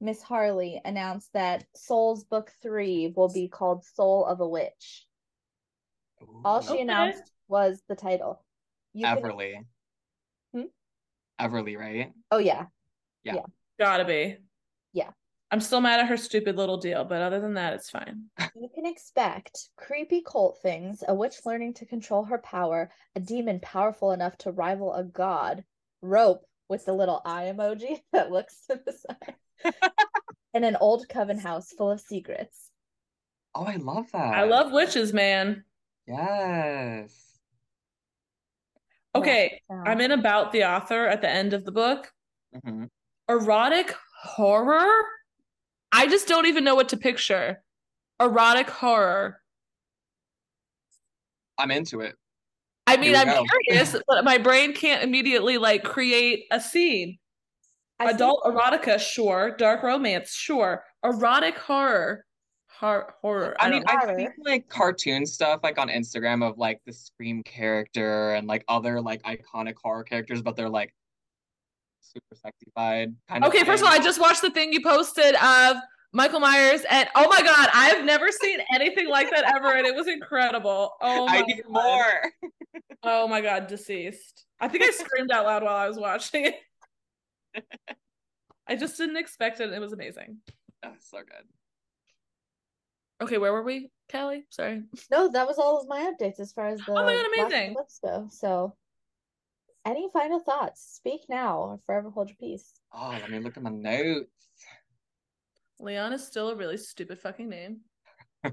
Miss 0.00 0.22
Harley 0.22 0.80
announced 0.84 1.32
that 1.34 1.66
Soul's 1.76 2.24
book 2.24 2.50
three 2.62 3.12
will 3.14 3.32
be 3.32 3.46
called 3.46 3.84
Soul 3.84 4.24
of 4.26 4.40
a 4.40 4.48
Witch. 4.48 5.06
All 6.44 6.60
she 6.60 6.72
Okay. 6.72 6.82
announced 6.82 7.30
was 7.48 7.82
the 7.88 7.96
title. 7.96 8.44
You 8.92 9.06
can- 9.06 9.18
Everly. 9.18 9.54
Hmm? 10.54 10.62
Everly, 11.40 11.78
right? 11.78 12.12
oh 12.30 12.38
yeah. 12.38 12.66
yeah, 13.24 13.36
Gotta 13.78 14.04
be. 14.04 14.36
Yeah. 14.92 15.10
I'm 15.50 15.60
still 15.60 15.80
mad 15.80 16.00
at 16.00 16.08
her 16.08 16.16
stupid 16.16 16.56
little 16.56 16.78
deal, 16.78 17.04
but 17.04 17.22
other 17.22 17.40
than 17.40 17.54
that, 17.54 17.74
it's 17.74 17.90
fine. 17.90 18.24
you 18.56 18.68
can 18.74 18.86
expect 18.86 19.68
creepy 19.76 20.22
cult 20.22 20.58
things, 20.62 21.04
a 21.06 21.14
witch 21.14 21.36
learning 21.44 21.74
to 21.74 21.86
control 21.86 22.24
her 22.24 22.38
power, 22.38 22.90
a 23.14 23.20
demon 23.20 23.60
powerful 23.60 24.12
enough 24.12 24.36
to 24.38 24.50
rival 24.52 24.92
a 24.94 25.04
god, 25.04 25.64
rope 26.02 26.44
with 26.68 26.84
the 26.86 26.92
little 26.92 27.20
eye 27.24 27.52
emoji 27.54 28.00
that 28.12 28.30
looks 28.30 28.66
to 28.68 28.80
the 28.84 28.92
side, 28.92 29.74
and 30.54 30.64
an 30.64 30.76
old 30.80 31.08
coven 31.08 31.38
house 31.38 31.72
full 31.76 31.90
of 31.90 32.00
secrets. 32.00 32.70
Oh, 33.54 33.64
I 33.64 33.76
love 33.76 34.06
that. 34.12 34.34
I 34.34 34.44
love 34.44 34.72
witches, 34.72 35.12
man. 35.12 35.64
Yes. 36.08 37.33
Okay, 39.14 39.60
Wow. 39.68 39.84
I'm 39.86 40.00
in 40.00 40.10
about 40.10 40.52
the 40.52 40.64
author 40.64 41.06
at 41.06 41.20
the 41.20 41.28
end 41.30 41.52
of 41.52 41.64
the 41.64 41.72
book. 41.72 42.10
hmm 42.64 42.84
Erotic 43.28 43.94
horror? 44.22 44.90
I 45.92 46.06
just 46.08 46.26
don't 46.28 46.46
even 46.46 46.64
know 46.64 46.74
what 46.74 46.88
to 46.90 46.96
picture. 46.96 47.62
Erotic 48.20 48.68
horror. 48.68 49.40
I'm 51.58 51.70
into 51.70 52.00
it. 52.00 52.16
I 52.86 52.96
mean, 52.96 53.14
I'm 53.16 53.28
go. 53.28 53.44
curious, 53.66 53.96
but 54.08 54.24
my 54.24 54.36
brain 54.38 54.74
can't 54.74 55.02
immediately 55.02 55.56
like 55.58 55.84
create 55.84 56.44
a 56.50 56.60
scene. 56.60 57.18
I 58.00 58.06
think- 58.06 58.16
Adult 58.16 58.42
erotica, 58.44 58.98
sure. 58.98 59.54
Dark 59.56 59.82
romance, 59.82 60.34
sure. 60.34 60.84
Erotic 61.04 61.56
horror. 61.56 62.24
Hor- 62.84 63.14
horror. 63.22 63.56
I 63.58 63.66
I, 63.66 63.70
mean. 63.70 63.84
I've 63.86 64.00
Horror. 64.00 64.18
seen 64.18 64.32
like 64.44 64.68
cartoon 64.68 65.24
stuff 65.24 65.60
like 65.62 65.78
on 65.78 65.88
Instagram 65.88 66.46
of 66.46 66.58
like 66.58 66.80
the 66.84 66.92
Scream 66.92 67.42
character 67.42 68.34
and 68.34 68.46
like 68.46 68.64
other 68.68 69.00
like 69.00 69.22
iconic 69.22 69.74
horror 69.82 70.04
characters, 70.04 70.42
but 70.42 70.54
they're 70.54 70.68
like 70.68 70.94
super 72.00 72.36
sexified 72.36 73.14
kind 73.28 73.42
of 73.44 73.48
Okay, 73.48 73.64
first 73.64 73.82
of 73.82 73.88
all, 73.88 73.94
I 73.94 73.98
just 73.98 74.20
watched 74.20 74.42
the 74.42 74.50
thing 74.50 74.72
you 74.72 74.82
posted 74.82 75.34
of 75.36 75.76
Michael 76.12 76.40
Myers, 76.40 76.82
and 76.90 77.08
oh 77.16 77.26
my 77.28 77.42
god, 77.42 77.70
I've 77.72 78.04
never 78.04 78.30
seen 78.30 78.58
anything 78.72 79.08
like 79.08 79.30
that 79.30 79.44
ever, 79.56 79.74
and 79.74 79.86
it 79.86 79.94
was 79.94 80.06
incredible. 80.06 80.92
Oh 81.00 81.26
my 81.26 81.38
I 81.38 81.40
need 81.42 81.62
god. 81.64 81.72
more. 81.72 82.32
Oh 83.02 83.26
my 83.26 83.40
god, 83.40 83.66
deceased. 83.66 84.44
I 84.60 84.68
think 84.68 84.84
I 84.84 84.90
screamed 84.90 85.30
out 85.32 85.46
loud 85.46 85.62
while 85.62 85.74
I 85.76 85.88
was 85.88 85.98
watching 85.98 86.46
it. 86.46 86.54
I 88.68 88.76
just 88.76 88.96
didn't 88.96 89.16
expect 89.16 89.60
it. 89.60 89.72
It 89.72 89.80
was 89.80 89.92
amazing. 89.92 90.38
Oh, 90.84 90.92
so 91.00 91.18
good. 91.18 91.46
Okay, 93.24 93.38
where 93.38 93.54
were 93.54 93.62
we, 93.62 93.90
Callie? 94.12 94.44
Sorry. 94.50 94.82
No, 95.10 95.30
that 95.30 95.46
was 95.46 95.56
all 95.56 95.80
of 95.80 95.88
my 95.88 96.12
updates 96.12 96.38
as 96.40 96.52
far 96.52 96.66
as 96.66 96.78
the 96.80 96.92
Oh 96.92 97.06
my 97.06 97.14
God, 97.14 97.24
last 97.38 97.48
few 97.48 97.48
amazing. 97.48 97.72
books 97.72 97.98
go. 98.04 98.28
So, 98.30 98.76
any 99.86 100.10
final 100.12 100.40
thoughts? 100.40 100.84
Speak 100.96 101.22
now 101.30 101.56
or 101.58 101.80
forever 101.86 102.10
hold 102.10 102.28
your 102.28 102.36
peace. 102.36 102.70
Oh, 102.92 103.16
let 103.18 103.30
me 103.30 103.38
look 103.38 103.56
at 103.56 103.62
my 103.62 103.70
notes. 103.70 104.28
Leon 105.80 106.12
is 106.12 106.26
still 106.26 106.50
a 106.50 106.54
really 106.54 106.76
stupid 106.76 107.18
fucking 107.18 107.48
name. 107.48 107.80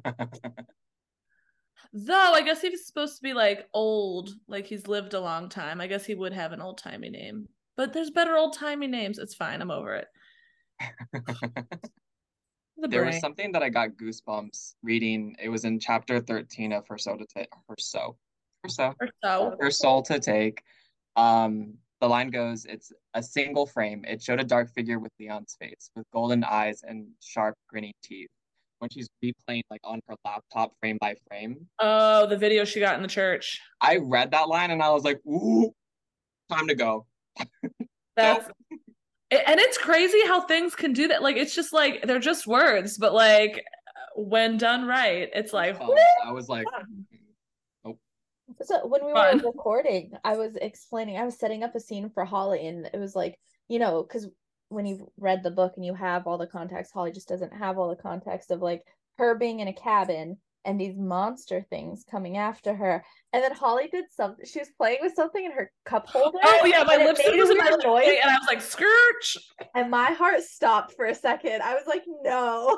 Though 1.92 2.34
I 2.34 2.42
guess 2.42 2.62
he's 2.62 2.88
supposed 2.88 3.18
to 3.18 3.24
be 3.24 3.34
like 3.34 3.68
old, 3.74 4.30
like 4.48 4.68
he's 4.68 4.88
lived 4.88 5.14
a 5.14 5.20
long 5.20 5.50
time, 5.50 5.82
I 5.82 5.88
guess 5.88 6.06
he 6.06 6.16
would 6.16 6.32
have 6.32 6.54
an 6.54 6.62
old 6.62 6.78
timey 6.78 7.10
name. 7.10 7.50
But 7.76 7.92
there's 7.92 8.10
better 8.10 8.38
old 8.38 8.56
timey 8.56 8.88
names. 8.88 9.20
It's 9.20 9.36
fine. 9.36 9.62
I'm 9.62 9.70
over 9.70 9.96
it. 9.96 10.08
The 12.82 12.88
there 12.88 13.06
was 13.06 13.20
something 13.20 13.52
that 13.52 13.62
I 13.62 13.70
got 13.70 13.90
goosebumps 13.90 14.74
reading. 14.82 15.36
It 15.40 15.50
was 15.50 15.66
in 15.66 15.80
chapter 15.80 16.20
13 16.20 16.74
of 16.74 16.88
Her 16.88 16.98
Soul 16.98 17.20
to 17.20 17.28
Take. 17.28 17.48
Her 17.70 17.76
Soul. 17.78 18.18
Her 18.64 18.70
Soul. 18.70 18.96
Or 19.00 19.10
so. 19.24 19.56
Her 19.60 19.72
Soul 19.72 20.02
to 20.04 20.20
Take. 20.20 20.64
Um, 21.16 21.76
the 22.00 22.08
line 22.08 22.32
goes, 22.32 22.66
it's 22.66 22.92
a 23.14 23.22
single 23.22 23.68
frame. 23.68 24.04
It 24.08 24.24
showed 24.24 24.40
a 24.40 24.44
dark 24.44 24.74
figure 24.74 24.98
with 24.98 25.12
Leon's 25.20 25.56
face, 25.62 25.92
with 25.96 26.06
golden 26.12 26.44
eyes 26.44 26.82
and 26.84 27.06
sharp, 27.22 27.56
grinning 27.70 27.94
teeth. 28.04 28.30
When 28.80 28.90
she's 28.90 29.08
replaying 29.24 29.62
like 29.70 29.82
on 29.84 30.00
her 30.08 30.16
laptop 30.26 30.74
frame 30.80 30.98
by 31.00 31.14
frame, 31.28 31.68
Oh, 31.78 32.26
the 32.26 32.38
video 32.38 32.66
she 32.66 32.80
got 32.80 32.96
in 32.96 33.04
the 33.04 33.08
church. 33.08 33.62
I 33.80 33.98
read 33.98 34.32
that 34.32 34.50
line 34.50 34.72
and 34.72 34.82
I 34.82 34.90
was 34.90 35.04
like, 35.04 35.20
ooh, 35.28 35.72
time 36.52 36.68
to 36.68 36.74
go. 36.74 37.06
That's 38.16 38.50
and 39.32 39.60
it's 39.60 39.78
crazy 39.78 40.20
how 40.28 40.42
things 40.42 40.76
can 40.76 40.94
do 40.94 41.08
that. 41.08 41.24
Like 41.24 41.38
it's 41.38 41.56
just 41.56 41.74
like 41.74 42.04
they're 42.04 42.20
just 42.20 42.48
words, 42.48 42.98
but 42.98 43.14
like 43.14 43.64
when 44.16 44.58
done 44.58 44.86
right, 44.86 45.30
it's 45.34 45.54
like 45.54 45.80
Um, 45.80 45.90
I 46.26 46.32
was 46.32 46.50
like, 46.50 46.66
So 48.62 48.86
when 48.86 49.06
we 49.06 49.14
Fun. 49.14 49.38
were 49.38 49.48
recording, 49.48 50.12
I 50.24 50.36
was 50.36 50.56
explaining, 50.58 51.18
I 51.18 51.24
was 51.24 51.40
setting 51.40 51.64
up 51.64 51.76
a 51.76 51.80
scene 51.80 52.10
for 52.10 52.26
Holly, 52.26 52.68
and 52.68 52.90
it 52.94 53.00
was 53.00 53.16
like, 53.16 53.40
you 53.70 53.80
know, 53.80 54.04
because 54.04 54.28
when 54.70 54.86
you've 54.86 55.04
read 55.18 55.44
the 55.44 55.52
book 55.52 55.74
and 55.76 55.86
you 55.86 55.94
have 55.94 56.28
all 56.28 56.38
the 56.38 56.48
context, 56.48 56.94
Holly 56.94 57.12
just 57.12 57.30
doesn't 57.30 57.54
have 57.54 57.78
all 57.78 57.90
the 57.90 58.02
context 58.02 58.52
of 58.52 58.62
like 58.62 58.84
her 59.18 59.36
being 59.36 59.62
in 59.62 59.68
a 59.68 59.74
cabin 59.74 60.38
and 60.66 60.80
these 60.80 60.96
monster 60.98 61.66
things 61.70 62.04
coming 62.10 62.38
after 62.38 62.74
her. 62.76 63.04
And 63.34 63.44
then 63.44 63.54
Holly 63.54 63.90
did 63.92 64.06
something, 64.12 64.46
she 64.46 64.60
was 64.60 64.70
playing 64.78 65.00
with 65.02 65.14
something 65.16 65.44
in 65.44 65.52
her 65.52 65.72
cup 65.86 66.08
holder. 66.08 66.38
Oh 66.44 66.66
yeah, 66.66 66.84
my 66.84 66.98
lips 66.98 67.20
it 67.20 67.28
lipstick 67.28 67.36
a 67.36 67.38
was 67.38 67.50
in 67.50 67.58
my 67.58 67.66
weird 67.66 67.84
noise, 67.84 68.18
and 68.22 68.32
I 68.32 68.38
was 68.38 68.48
like, 68.48 68.60
"Skirch!" 68.60 69.38
and 69.76 69.90
my 69.90 70.12
heart 70.12 70.42
stopped 70.42 70.94
for 70.96 71.06
a 71.06 71.16
second. 71.16 71.62
I 71.62 71.74
was 71.74 71.86
like, 71.88 72.04
no. 72.24 72.78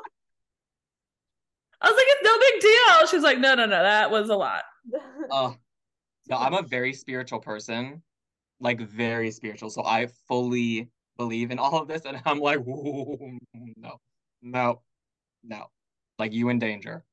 I 1.81 1.89
was 1.89 1.97
like, 1.97 2.05
"It's 2.07 2.23
no 2.23 2.39
big 2.39 2.61
deal." 2.61 3.07
She's 3.07 3.23
like, 3.23 3.39
"No, 3.39 3.55
no, 3.55 3.65
no, 3.65 3.83
that 3.83 4.09
was 4.09 4.29
a 4.29 4.35
lot." 4.35 4.63
oh, 5.31 5.55
no, 6.29 6.37
I'm 6.37 6.53
a 6.53 6.61
very 6.61 6.93
spiritual 6.93 7.39
person, 7.39 8.01
like 8.59 8.79
very 8.79 9.31
spiritual. 9.31 9.69
So 9.69 9.83
I 9.83 10.07
fully 10.27 10.89
believe 11.17 11.51
in 11.51 11.59
all 11.59 11.81
of 11.81 11.87
this, 11.87 12.03
and 12.05 12.21
I'm 12.25 12.39
like, 12.39 12.59
"Ooh, 12.67 13.37
no, 13.53 13.99
no, 14.41 14.81
no, 15.43 15.65
like 16.19 16.31
you 16.31 16.49
in 16.49 16.59
danger. 16.59 17.03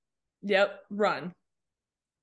Yep, 0.42 0.80
run. 0.90 1.32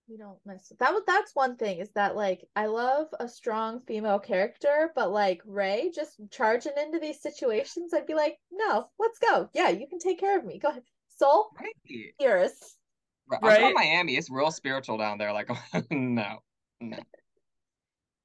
We 0.10 0.15
don't 0.18 0.38
miss 0.45 0.72
that 0.80 0.94
was 0.94 1.03
that's 1.06 1.35
one 1.35 1.57
thing 1.57 1.80
is 1.80 1.91
that 1.91 2.15
like 2.15 2.48
I 2.56 2.68
love 2.68 3.07
a 3.19 3.27
strong 3.27 3.81
female 3.81 4.19
character, 4.19 4.91
but 4.95 5.11
like 5.11 5.41
Rae 5.45 5.91
just 5.94 6.15
charging 6.31 6.72
into 6.81 6.98
these 6.98 7.22
situations, 7.22 7.94
I'd 7.94 8.07
be 8.07 8.14
like, 8.14 8.38
no, 8.52 8.88
let's 8.99 9.19
go. 9.19 9.49
Yeah, 9.53 9.68
you 9.69 9.85
can 9.85 9.99
take 9.99 10.18
care 10.19 10.39
of 10.39 10.45
me. 10.45 10.60
Go 10.60 10.69
ahead. 10.69 10.84
Soul, 11.10 11.49
Right? 11.60 12.14
yours. 12.19 12.53
I'm 13.44 13.60
from 13.60 13.73
Miami. 13.73 14.15
It's 14.15 14.30
real 14.30 14.52
spiritual 14.52 14.98
down 14.98 15.18
there. 15.18 15.34
Like, 15.34 15.49
no, 15.91 16.38
no. 16.80 16.98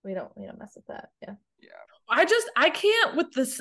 We 0.05 0.15
don't 0.15 0.31
we 0.37 0.47
don't 0.47 0.59
mess 0.61 0.75
with 0.77 0.87
that. 0.87 1.09
Yeah. 1.21 1.35
Yeah. 1.61 1.71
I 2.09 2.25
just 2.25 2.49
I 2.57 2.71
can't 2.71 3.17
with 3.17 3.33
this 3.33 3.61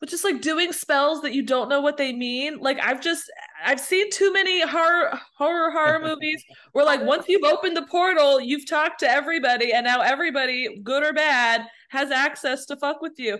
with 0.00 0.10
just 0.10 0.24
like 0.24 0.42
doing 0.42 0.72
spells 0.72 1.22
that 1.22 1.34
you 1.34 1.42
don't 1.42 1.68
know 1.68 1.80
what 1.80 1.96
they 1.96 2.12
mean. 2.12 2.58
Like 2.58 2.78
I've 2.80 3.00
just 3.00 3.30
I've 3.64 3.80
seen 3.80 4.10
too 4.10 4.32
many 4.32 4.66
horror 4.66 5.18
horror 5.36 5.70
horror 5.70 6.00
movies 6.00 6.44
where 6.72 6.84
like 6.84 7.02
once 7.02 7.26
you've 7.28 7.44
opened 7.44 7.76
the 7.76 7.86
portal, 7.86 8.40
you've 8.40 8.68
talked 8.68 9.00
to 9.00 9.10
everybody, 9.10 9.72
and 9.72 9.84
now 9.84 10.00
everybody, 10.00 10.80
good 10.82 11.02
or 11.02 11.12
bad, 11.12 11.66
has 11.90 12.10
access 12.10 12.66
to 12.66 12.76
fuck 12.76 13.00
with 13.00 13.14
you. 13.18 13.38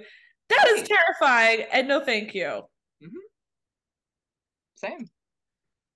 That 0.48 0.66
is 0.68 0.88
terrifying, 0.88 1.66
and 1.72 1.88
no, 1.88 2.04
thank 2.04 2.34
you. 2.34 2.62
Mm-hmm. 3.02 3.16
Same. 4.76 5.10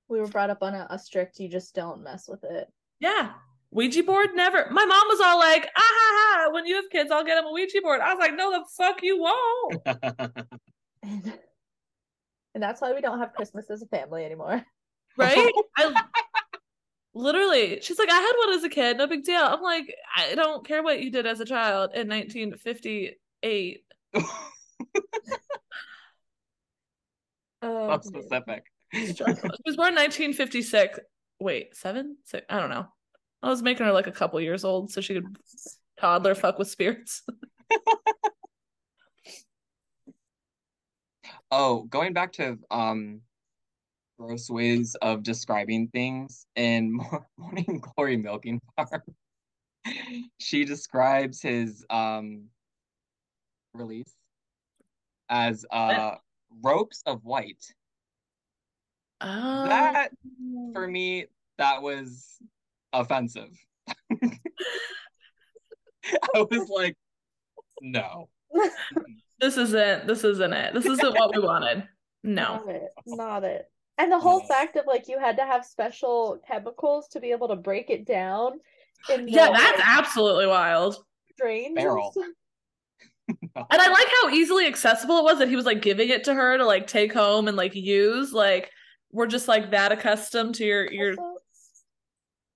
We 0.08 0.20
were 0.20 0.26
brought 0.26 0.50
up 0.50 0.62
on 0.62 0.74
a, 0.74 0.86
a 0.90 0.98
strict 0.98 1.38
you 1.38 1.48
just 1.48 1.74
don't 1.74 2.02
mess 2.02 2.26
with 2.28 2.42
it. 2.44 2.66
Yeah. 2.98 3.32
Ouija 3.72 4.02
board 4.02 4.30
never. 4.34 4.68
My 4.70 4.84
mom 4.84 5.06
was 5.08 5.20
all 5.20 5.38
like, 5.38 5.68
ah 5.76 5.80
ha 5.80 6.44
ha, 6.46 6.52
when 6.52 6.66
you 6.66 6.76
have 6.76 6.90
kids, 6.90 7.10
I'll 7.10 7.24
get 7.24 7.36
them 7.36 7.46
a 7.46 7.52
Ouija 7.52 7.80
board. 7.82 8.00
I 8.00 8.12
was 8.12 8.20
like, 8.20 8.34
no, 8.34 8.50
the 8.50 8.64
fuck 8.76 9.02
you 9.02 9.18
won't. 9.18 9.76
And, 11.02 11.32
and 12.54 12.62
that's 12.62 12.82
why 12.82 12.92
we 12.92 13.00
don't 13.00 13.20
have 13.20 13.32
Christmas 13.32 13.70
as 13.70 13.80
a 13.80 13.86
family 13.86 14.22
anymore. 14.22 14.62
Right? 15.16 15.50
I 15.78 16.02
literally, 17.14 17.80
she's 17.80 17.98
like, 17.98 18.10
I 18.10 18.20
had 18.20 18.32
one 18.36 18.52
as 18.52 18.64
a 18.64 18.68
kid, 18.68 18.98
no 18.98 19.06
big 19.06 19.24
deal. 19.24 19.40
I'm 19.40 19.62
like, 19.62 19.94
I 20.14 20.34
don't 20.34 20.66
care 20.66 20.82
what 20.82 21.00
you 21.00 21.10
did 21.10 21.24
as 21.26 21.40
a 21.40 21.46
child 21.46 21.92
in 21.94 22.06
1958. 22.08 23.80
Oh, 27.62 27.98
so 28.00 28.08
specific. 28.08 28.64
She 28.92 29.22
was 29.22 29.76
born 29.76 29.94
1956. 29.94 30.98
Wait, 31.40 31.76
seven? 31.76 32.16
Six? 32.24 32.46
I 32.48 32.58
don't 32.58 32.70
know. 32.70 32.86
I 33.42 33.48
was 33.48 33.62
making 33.62 33.86
her 33.86 33.92
like 33.92 34.06
a 34.06 34.12
couple 34.12 34.40
years 34.40 34.64
old 34.64 34.90
so 34.90 35.00
she 35.00 35.14
could 35.14 35.36
toddler 35.98 36.34
fuck 36.34 36.58
with 36.58 36.68
spirits. 36.68 37.22
Oh, 41.52 41.82
going 41.90 42.12
back 42.12 42.32
to 42.34 42.58
um 42.70 43.22
gross 44.18 44.48
ways 44.48 44.94
of 45.02 45.22
describing 45.22 45.88
things 45.88 46.46
in 46.54 47.00
Morning 47.38 47.82
Glory 47.96 48.16
Milking 48.16 48.60
Farm, 48.76 49.02
she 50.38 50.64
describes 50.64 51.42
his 51.42 51.84
um 51.90 52.44
release 53.74 54.14
as 55.28 55.64
uh 55.72 56.16
ropes 56.62 57.02
of 57.06 57.24
white. 57.24 57.64
Oh. 59.20 59.64
That 59.64 60.12
for 60.72 60.86
me, 60.86 61.26
that 61.58 61.82
was 61.82 62.38
offensive. 62.92 63.50
I 66.34 66.40
was 66.50 66.68
like, 66.68 66.96
no. 67.82 68.28
this 69.40 69.56
isn't 69.56 70.06
this 70.06 70.24
isn't 70.24 70.52
it. 70.52 70.74
This 70.74 70.86
isn't 70.86 71.14
what 71.14 71.34
we 71.34 71.40
wanted. 71.44 71.86
No. 72.22 72.62
Not 72.64 72.68
it. 72.68 72.88
Not 73.06 73.44
it. 73.44 73.70
And 73.98 74.10
the 74.10 74.18
whole 74.18 74.40
Yes. 74.40 74.48
fact 74.48 74.76
of 74.76 74.86
like 74.86 75.08
you 75.08 75.18
had 75.18 75.36
to 75.36 75.44
have 75.44 75.64
special 75.64 76.40
chemicals 76.46 77.08
to 77.08 77.20
be 77.20 77.30
able 77.32 77.48
to 77.48 77.56
break 77.56 77.90
it 77.90 78.06
down 78.06 78.60
in 79.12 79.28
Yeah, 79.28 79.50
that's 79.52 79.78
like, 79.78 79.86
absolutely 79.88 80.46
wild. 80.46 80.96
drains 81.38 81.66
and 81.68 81.74
Barrel. 81.76 82.12
stuff. 82.12 82.26
And 83.54 83.80
I 83.80 83.88
like 83.88 84.08
how 84.22 84.30
easily 84.30 84.66
accessible 84.66 85.18
it 85.18 85.22
was 85.24 85.38
that 85.38 85.46
he 85.48 85.54
was 85.54 85.64
like 85.64 85.80
giving 85.82 86.08
it 86.08 86.24
to 86.24 86.34
her 86.34 86.58
to 86.58 86.66
like 86.66 86.88
take 86.88 87.12
home 87.12 87.46
and 87.46 87.56
like 87.56 87.76
use. 87.76 88.32
Like 88.32 88.72
we're 89.12 89.28
just 89.28 89.46
like 89.46 89.70
that 89.70 89.92
accustomed 89.92 90.56
to 90.56 90.64
your 90.64 90.90
your 90.92 91.10
Also, 91.16 91.29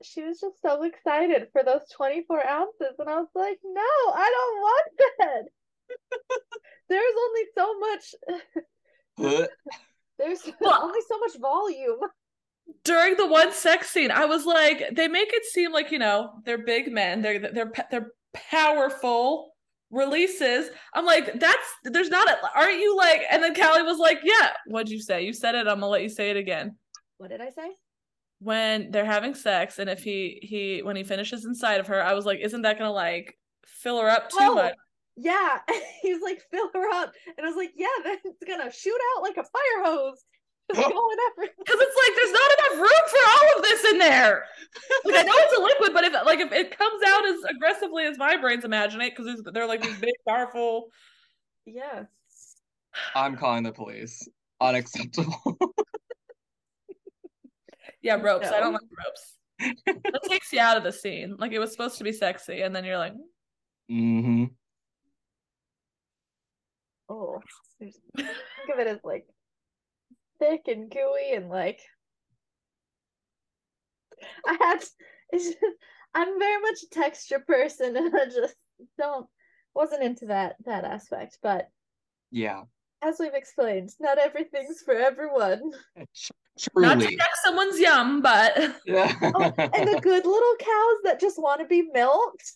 she 0.04 0.22
was 0.22 0.40
just 0.40 0.60
so 0.62 0.82
excited 0.82 1.48
for 1.52 1.62
those 1.64 1.82
24 1.96 2.46
ounces 2.46 2.94
and 2.98 3.08
I 3.08 3.16
was 3.16 3.28
like, 3.34 3.58
no, 3.64 3.80
I 4.14 4.30
don't 4.36 4.60
want 4.60 4.90
that. 5.18 5.42
There's 6.88 7.14
only 7.26 7.42
so 7.56 7.78
much 7.78 9.48
there's 10.18 10.42
Well- 10.60 10.82
only 10.84 11.00
so 11.08 11.18
much 11.18 11.38
volume. 11.40 11.98
during 12.84 13.16
the 13.16 13.26
one 13.26 13.52
sex 13.52 13.90
scene, 13.90 14.10
I 14.10 14.24
was 14.26 14.44
like, 14.46 14.90
they 14.92 15.08
make 15.08 15.30
it 15.32 15.44
seem 15.44 15.72
like 15.72 15.90
you 15.90 15.98
know 15.98 16.30
they're 16.44 16.64
big 16.64 16.92
men, 16.92 17.22
they're 17.22 17.38
they're 17.38 17.72
they're 17.90 18.12
powerful 18.32 19.52
releases. 19.90 20.70
I'm 20.94 21.04
like, 21.04 21.38
that's 21.38 21.68
there's 21.84 22.08
not 22.10 22.28
a 22.28 22.36
aren't 22.56 22.80
you 22.80 22.96
like? 22.96 23.22
And 23.30 23.42
then 23.42 23.54
Callie 23.54 23.82
was 23.82 23.98
like, 23.98 24.18
yeah. 24.24 24.50
What'd 24.66 24.90
you 24.90 25.00
say? 25.00 25.22
You 25.24 25.32
said 25.32 25.54
it. 25.54 25.66
I'm 25.66 25.76
gonna 25.80 25.88
let 25.88 26.02
you 26.02 26.08
say 26.08 26.30
it 26.30 26.36
again. 26.36 26.76
What 27.18 27.30
did 27.30 27.40
I 27.40 27.50
say? 27.50 27.70
When 28.40 28.90
they're 28.90 29.04
having 29.04 29.34
sex, 29.34 29.78
and 29.78 29.88
if 29.88 30.02
he 30.02 30.38
he 30.42 30.82
when 30.82 30.96
he 30.96 31.04
finishes 31.04 31.44
inside 31.44 31.80
of 31.80 31.86
her, 31.86 32.02
I 32.02 32.12
was 32.12 32.26
like, 32.26 32.40
isn't 32.40 32.62
that 32.62 32.78
gonna 32.78 32.92
like 32.92 33.38
fill 33.64 34.00
her 34.00 34.08
up 34.10 34.28
too 34.30 34.36
Oh, 34.40 34.54
much? 34.56 34.74
Yeah. 35.16 35.58
He's 36.02 36.20
like, 36.20 36.42
fill 36.50 36.68
her 36.74 36.88
up. 36.90 37.12
And 37.38 37.46
I 37.46 37.48
was 37.48 37.56
like, 37.56 37.72
yeah, 37.76 37.86
then 38.02 38.18
it's 38.24 38.44
gonna 38.46 38.70
shoot 38.72 38.98
out 39.16 39.22
like 39.22 39.36
a 39.36 39.44
fire 39.44 39.84
hose. 39.84 40.24
Oh. 40.74 40.80
Going 40.80 41.16
everywhere. 41.30 41.54
Because 41.58 41.76
it's 41.78 41.96
like 42.06 42.16
there's 42.16 42.32
not 42.32 42.50
enough 42.58 42.80
room 42.80 43.04
for 43.10 43.18
all 43.28 43.58
of 43.58 43.62
this 43.64 43.84
in 43.92 43.98
there. 43.98 44.46
Like 45.04 45.16
I 45.16 45.22
know 45.22 45.32
it's 45.36 45.58
a 45.58 45.62
liquid, 45.62 45.92
but 45.92 46.04
if 46.04 46.14
like 46.24 46.40
if 46.40 46.52
it 46.52 46.78
comes 46.78 47.02
out 47.06 47.26
as 47.26 47.36
aggressively 47.54 48.04
as 48.04 48.16
my 48.16 48.38
brains 48.38 48.64
imagine 48.64 49.02
it, 49.02 49.14
because 49.14 49.42
they're 49.52 49.66
like 49.66 49.82
these 49.82 49.98
big, 49.98 50.14
powerful. 50.26 50.88
Yes. 51.66 52.06
I'm 53.14 53.36
calling 53.36 53.62
the 53.62 53.72
police. 53.72 54.26
Unacceptable. 54.58 55.58
Yeah, 58.04 58.16
ropes. 58.20 58.48
I 58.48 58.60
don't 58.60 58.74
like 58.74 58.82
ropes. 59.04 59.74
That 59.86 60.22
takes 60.28 60.52
you 60.52 60.60
out 60.60 60.76
of 60.76 60.84
the 60.84 60.92
scene. 60.92 61.36
Like 61.38 61.52
it 61.52 61.58
was 61.58 61.72
supposed 61.72 61.98
to 61.98 62.04
be 62.04 62.12
sexy, 62.12 62.60
and 62.60 62.76
then 62.76 62.84
you're 62.84 62.98
like, 62.98 63.14
mm-hmm. 63.90 64.44
Oh. 67.08 67.40
Think 67.78 67.94
of 68.72 68.78
it 68.78 68.86
as 68.86 68.98
like 69.04 69.26
thick 70.38 70.62
and 70.68 70.90
gooey 70.90 71.32
and 71.34 71.48
like 71.48 71.80
I 74.46 74.56
had 74.60 74.80
just, 75.32 75.56
I'm 76.14 76.38
very 76.38 76.60
much 76.62 76.82
a 76.82 76.90
texture 76.90 77.40
person 77.40 77.96
and 77.96 78.14
I 78.14 78.24
just 78.26 78.54
don't 78.98 79.26
wasn't 79.74 80.02
into 80.02 80.26
that 80.26 80.56
that 80.66 80.84
aspect. 80.84 81.38
But 81.42 81.68
Yeah. 82.30 82.64
as 83.02 83.16
we've 83.18 83.34
explained, 83.34 83.90
not 83.98 84.18
everything's 84.18 84.82
for 84.82 84.94
everyone. 84.94 85.72
Not 86.76 86.94
to 86.94 87.00
Truly. 87.00 87.16
check 87.16 87.30
someone's 87.44 87.78
yum, 87.80 88.22
but 88.22 88.56
Yeah. 88.86 89.12
Oh, 89.22 89.52
and 89.58 89.88
the 89.88 89.98
good 90.00 90.24
little 90.24 90.56
cows 90.58 90.98
that 91.04 91.18
just 91.20 91.38
want 91.40 91.60
to 91.60 91.66
be 91.66 91.82
milked. 91.92 92.52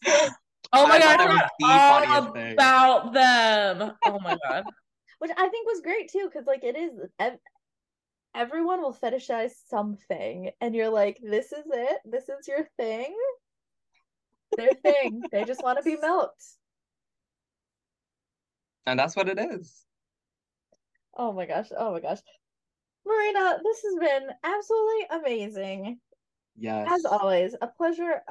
oh 0.72 0.86
my 0.86 0.96
I 0.96 0.98
god, 1.00 1.18
that 1.20 1.28
was 1.28 1.40
the 1.58 1.66
forgot 1.66 2.04
funniest 2.04 2.28
all 2.28 2.32
thing. 2.32 2.52
about 2.54 3.12
them. 3.12 3.92
Oh 4.04 4.18
my 4.20 4.36
god. 4.48 4.64
which 5.18 5.30
I 5.36 5.48
think 5.48 5.66
was 5.66 5.80
great 5.80 6.10
too, 6.12 6.28
because 6.30 6.46
like 6.46 6.62
it 6.62 6.76
is 6.76 6.92
ev- 7.18 7.38
everyone 8.34 8.80
will 8.80 8.94
fetishize 8.94 9.52
something, 9.68 10.50
and 10.60 10.74
you're 10.76 10.90
like, 10.90 11.18
this 11.22 11.50
is 11.52 11.64
it, 11.68 11.98
this 12.04 12.28
is 12.28 12.46
your 12.46 12.68
thing, 12.76 13.16
their 14.56 14.74
thing. 14.74 15.24
They 15.32 15.44
just 15.44 15.62
want 15.62 15.78
to 15.78 15.82
be 15.84 15.96
milked. 15.96 16.44
And 18.86 18.98
that's 18.98 19.16
what 19.16 19.28
it 19.28 19.38
is. 19.38 19.84
Oh 21.16 21.32
my 21.32 21.46
gosh, 21.46 21.66
oh 21.76 21.92
my 21.92 22.00
gosh, 22.00 22.20
Marina, 23.06 23.58
this 23.62 23.82
has 23.82 23.94
been 23.96 24.30
absolutely 24.42 25.06
amazing 25.10 26.00
Yes. 26.56 26.88
as 26.90 27.04
always. 27.04 27.54
A 27.60 27.66
pleasure. 27.68 28.22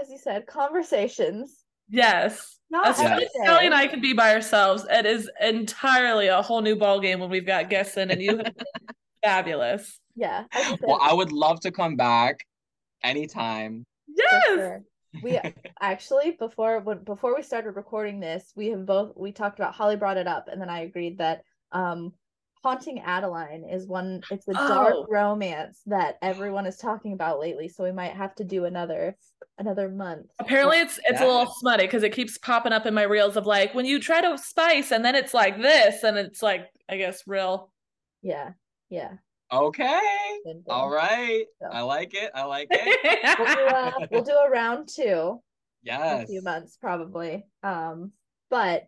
As 0.00 0.10
you 0.10 0.18
said, 0.18 0.46
conversations. 0.46 1.64
Yes. 1.88 2.58
Not 2.70 2.88
As 2.88 2.98
Yes. 2.98 3.08
soon 3.08 3.18
as 3.22 3.46
Kelly 3.46 3.66
and 3.66 3.74
I 3.74 3.86
can 3.86 4.00
be 4.00 4.12
by 4.12 4.34
ourselves, 4.34 4.84
it 4.90 5.06
is 5.06 5.30
entirely 5.40 6.26
a 6.28 6.42
whole 6.42 6.60
new 6.62 6.74
ball 6.76 6.98
game 7.00 7.20
when 7.20 7.30
we've 7.30 7.46
got 7.46 7.70
guests 7.70 7.96
in, 7.96 8.10
and 8.10 8.20
you 8.20 8.38
have 8.38 8.44
been 8.46 8.54
fabulous. 9.22 10.00
Yeah, 10.16 10.44
as 10.52 10.76
Well, 10.82 10.98
I 11.00 11.12
would 11.12 11.32
love 11.32 11.60
to 11.60 11.70
come 11.70 11.96
back 11.96 12.40
anytime. 13.02 13.84
Yes. 14.08 14.44
sure. 14.46 14.82
We 15.22 15.38
actually 15.80 16.32
before 16.32 16.80
when 16.80 17.04
before 17.04 17.36
we 17.36 17.42
started 17.42 17.72
recording 17.72 18.18
this, 18.18 18.52
we 18.56 18.68
have 18.68 18.84
both 18.86 19.16
we 19.16 19.30
talked 19.32 19.58
about 19.60 19.74
Holly 19.74 19.96
brought 19.96 20.16
it 20.16 20.26
up, 20.26 20.48
and 20.48 20.60
then 20.60 20.70
I 20.70 20.80
agreed 20.80 21.18
that 21.18 21.44
um 21.70 22.12
Haunting 22.64 23.00
Adeline 23.00 23.62
is 23.70 23.86
one 23.86 24.22
it's 24.30 24.48
a 24.48 24.54
dark 24.54 24.94
Oh. 24.96 25.06
romance 25.10 25.82
that 25.84 26.16
everyone 26.22 26.64
is 26.64 26.78
talking 26.78 27.12
about 27.12 27.38
lately, 27.38 27.68
so 27.68 27.84
we 27.84 27.92
might 27.92 28.12
have 28.14 28.34
to 28.36 28.44
do 28.44 28.64
another 28.64 29.16
another 29.58 29.90
month. 29.90 30.26
Apparently, 30.40 30.78
it's 30.78 30.98
it's 31.06 31.20
a 31.20 31.26
little 31.26 31.52
smutty 31.58 31.84
because 31.84 32.02
it 32.02 32.14
keeps 32.14 32.38
popping 32.38 32.72
up 32.72 32.86
in 32.86 32.94
my 32.94 33.02
reels 33.02 33.36
of 33.36 33.44
like 33.44 33.74
when 33.74 33.84
you 33.84 34.00
try 34.00 34.22
to 34.22 34.38
spice 34.38 34.92
and 34.92 35.04
then 35.04 35.14
it's 35.14 35.34
like 35.34 35.60
this 35.60 36.02
and 36.04 36.16
it's 36.16 36.42
like 36.42 36.66
I 36.88 36.96
guess 36.96 37.22
real. 37.26 37.70
Yeah, 38.22 38.52
yeah. 38.88 39.12
Okay. 39.52 40.00
good 40.46 40.64
All 40.68 40.88
thing. 40.88 40.96
right. 40.96 41.44
So. 41.60 41.68
I 41.70 41.82
like 41.82 42.14
it. 42.14 42.30
I 42.34 42.44
like 42.44 42.68
it. 42.70 43.38
We'll 43.38 43.54
do 43.54 43.66
a, 43.66 44.08
we'll 44.10 44.24
do 44.24 44.32
a 44.32 44.50
round 44.50 44.88
two 44.88 45.38
in 45.84 45.94
a 45.94 46.26
few 46.26 46.40
months 46.42 46.78
probably. 46.80 47.44
Um, 47.62 48.12
but 48.48 48.84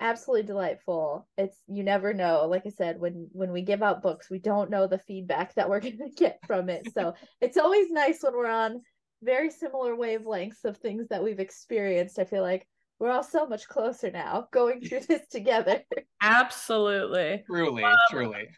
absolutely 0.00 0.46
delightful. 0.46 1.26
It's 1.36 1.58
you 1.66 1.82
never 1.82 2.12
know. 2.12 2.46
Like 2.46 2.66
I 2.66 2.70
said, 2.70 3.00
when 3.00 3.28
when 3.32 3.52
we 3.52 3.62
give 3.62 3.82
out 3.82 4.02
books, 4.02 4.30
we 4.30 4.38
don't 4.38 4.70
know 4.70 4.86
the 4.86 4.98
feedback 4.98 5.54
that 5.54 5.68
we're 5.68 5.80
gonna 5.80 6.10
get 6.16 6.38
from 6.46 6.68
it. 6.68 6.92
So 6.92 7.14
it's 7.40 7.56
always 7.56 7.90
nice 7.90 8.22
when 8.22 8.34
we're 8.34 8.50
on 8.50 8.82
very 9.22 9.50
similar 9.50 9.94
wavelengths 9.94 10.64
of 10.64 10.76
things 10.76 11.08
that 11.08 11.22
we've 11.22 11.40
experienced. 11.40 12.18
I 12.18 12.24
feel 12.24 12.42
like 12.42 12.66
we're 12.98 13.10
all 13.10 13.22
so 13.22 13.46
much 13.46 13.68
closer 13.68 14.10
now 14.10 14.48
going 14.52 14.80
through 14.80 15.00
this 15.00 15.26
together. 15.30 15.82
Absolutely. 16.22 17.42
Truly, 17.46 17.84
um, 17.84 17.94
truly. 18.10 18.48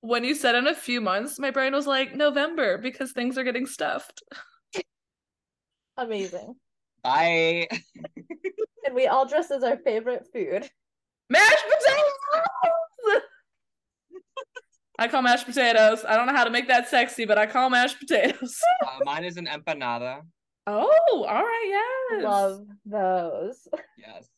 when 0.00 0.24
you 0.24 0.34
said 0.34 0.54
in 0.54 0.66
a 0.66 0.74
few 0.74 1.00
months, 1.00 1.38
my 1.38 1.50
brain 1.50 1.72
was 1.72 1.86
like 1.86 2.14
November 2.14 2.78
because 2.78 3.12
things 3.12 3.36
are 3.36 3.44
getting 3.44 3.66
stuffed. 3.66 4.22
Amazing. 5.96 6.54
Bye. 7.02 7.68
And 8.86 8.94
we 8.94 9.08
all 9.08 9.26
dress 9.26 9.50
as 9.50 9.64
our 9.64 9.76
favorite 9.76 10.26
food. 10.32 10.70
Mashed 11.28 11.64
potatoes. 11.64 13.22
I 14.98 15.08
call 15.08 15.22
mashed 15.22 15.46
potatoes. 15.46 16.04
I 16.08 16.16
don't 16.16 16.26
know 16.26 16.34
how 16.34 16.44
to 16.44 16.50
make 16.50 16.68
that 16.68 16.88
sexy, 16.88 17.24
but 17.24 17.36
I 17.36 17.46
call 17.46 17.68
mashed 17.68 17.98
potatoes. 17.98 18.58
Uh, 18.86 19.00
mine 19.04 19.24
is 19.24 19.36
an 19.36 19.46
empanada. 19.46 20.20
Oh, 20.68 21.26
all 21.28 21.42
right, 21.42 21.66
yes. 22.12 22.24
Love 22.24 22.66
those. 22.84 23.68
Yes. 23.98 24.28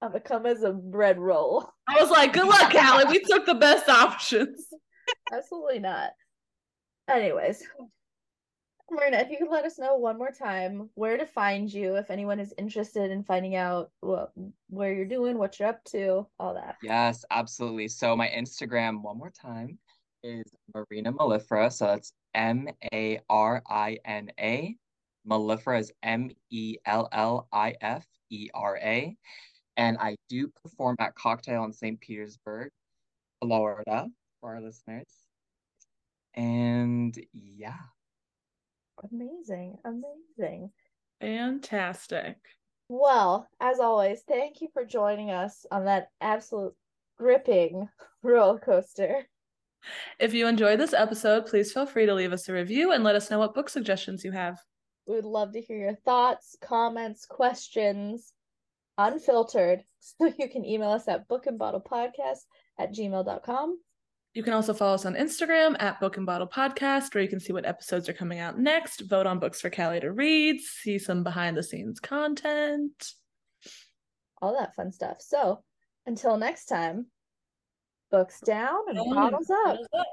I'm 0.00 0.10
gonna 0.10 0.20
come 0.20 0.46
as 0.46 0.62
a 0.62 0.72
bread 0.72 1.18
roll. 1.18 1.68
I 1.88 2.00
was 2.00 2.10
like, 2.10 2.32
good 2.32 2.46
luck, 2.46 2.70
Callie. 2.72 3.04
We 3.08 3.20
took 3.20 3.44
the 3.44 3.54
best 3.54 3.88
options. 3.88 4.66
Absolutely 5.32 5.80
not. 5.80 6.10
Anyways, 7.10 7.62
Marina, 8.90 9.18
if 9.18 9.30
you 9.30 9.38
could 9.38 9.50
let 9.50 9.64
us 9.64 9.78
know 9.78 9.96
one 9.96 10.18
more 10.18 10.30
time 10.30 10.90
where 10.94 11.16
to 11.16 11.26
find 11.26 11.72
you 11.72 11.96
if 11.96 12.10
anyone 12.10 12.38
is 12.38 12.52
interested 12.58 13.10
in 13.10 13.24
finding 13.24 13.56
out 13.56 13.90
what 14.00 14.32
where 14.68 14.92
you're 14.92 15.06
doing, 15.06 15.38
what 15.38 15.58
you're 15.58 15.68
up 15.68 15.82
to, 15.84 16.26
all 16.38 16.54
that. 16.54 16.76
Yes, 16.82 17.24
absolutely. 17.30 17.88
So 17.88 18.14
my 18.14 18.28
Instagram, 18.28 19.02
one 19.02 19.18
more 19.18 19.30
time, 19.30 19.78
is 20.22 20.44
Marina 20.74 21.12
Mellifera. 21.12 21.72
So 21.72 21.86
that's 21.86 22.12
M 22.34 22.68
A 22.92 23.20
R 23.28 23.62
I 23.68 23.98
N 24.04 24.30
A. 24.38 24.76
Mellifera 25.28 25.80
is 25.80 25.92
M 26.02 26.30
E 26.50 26.76
L 26.84 27.08
L 27.12 27.48
I 27.52 27.74
F 27.80 28.06
E 28.30 28.48
R 28.54 28.76
A. 28.82 29.16
And 29.76 29.96
I 29.98 30.16
do 30.28 30.50
perform 30.62 30.96
at 31.00 31.14
Cocktail 31.14 31.64
in 31.64 31.72
St. 31.72 32.00
Petersburg, 32.00 32.70
Florida, 33.40 34.08
for 34.40 34.54
our 34.54 34.60
listeners. 34.60 35.08
And 36.34 37.16
yeah. 37.32 37.78
Amazing, 39.10 39.78
amazing. 39.84 40.70
Fantastic. 41.20 42.36
Well, 42.88 43.48
as 43.60 43.80
always, 43.80 44.22
thank 44.28 44.60
you 44.60 44.68
for 44.72 44.84
joining 44.84 45.30
us 45.30 45.64
on 45.70 45.86
that 45.86 46.08
absolute 46.20 46.74
gripping 47.18 47.88
roller 48.22 48.58
coaster. 48.58 49.26
If 50.18 50.32
you 50.32 50.46
enjoyed 50.46 50.80
this 50.80 50.94
episode, 50.94 51.46
please 51.46 51.72
feel 51.72 51.86
free 51.86 52.06
to 52.06 52.14
leave 52.14 52.32
us 52.32 52.48
a 52.48 52.52
review 52.52 52.92
and 52.92 53.04
let 53.04 53.16
us 53.16 53.30
know 53.30 53.38
what 53.38 53.54
book 53.54 53.68
suggestions 53.68 54.24
you 54.24 54.32
have. 54.32 54.58
We 55.06 55.16
would 55.16 55.24
love 55.24 55.52
to 55.52 55.60
hear 55.60 55.78
your 55.78 55.96
thoughts, 55.96 56.56
comments, 56.62 57.26
questions, 57.26 58.32
unfiltered. 58.98 59.84
So 60.06 60.30
you 60.38 60.50
can 60.50 60.66
email 60.66 60.90
us 60.90 61.08
at 61.08 61.26
bookandbottlepodcast 61.30 62.44
at 62.78 62.92
gmail.com. 62.92 63.78
You 64.34 64.42
can 64.42 64.52
also 64.52 64.74
follow 64.74 64.94
us 64.94 65.06
on 65.06 65.14
Instagram 65.14 65.80
at 65.80 66.00
Book 66.00 66.16
and 66.16 66.26
Bottle 66.26 66.48
Podcast, 66.48 67.14
where 67.14 67.22
you 67.22 67.28
can 67.30 67.38
see 67.38 67.52
what 67.52 67.64
episodes 67.64 68.08
are 68.08 68.12
coming 68.12 68.40
out 68.40 68.58
next, 68.58 69.02
vote 69.08 69.26
on 69.26 69.38
books 69.38 69.60
for 69.60 69.70
Callie 69.70 70.00
to 70.00 70.10
read, 70.10 70.60
see 70.60 70.98
some 70.98 71.22
behind 71.22 71.56
the 71.56 71.62
scenes 71.62 72.00
content. 72.00 73.12
all 74.42 74.58
that 74.58 74.74
fun 74.74 74.90
stuff. 74.90 75.18
So 75.20 75.62
until 76.04 76.36
next 76.36 76.66
time, 76.66 77.06
books 78.10 78.40
down 78.40 78.80
and 78.88 78.98
bottles 79.14 79.48
up. 79.50 79.64
bottles 79.64 79.88
up. 79.96 80.06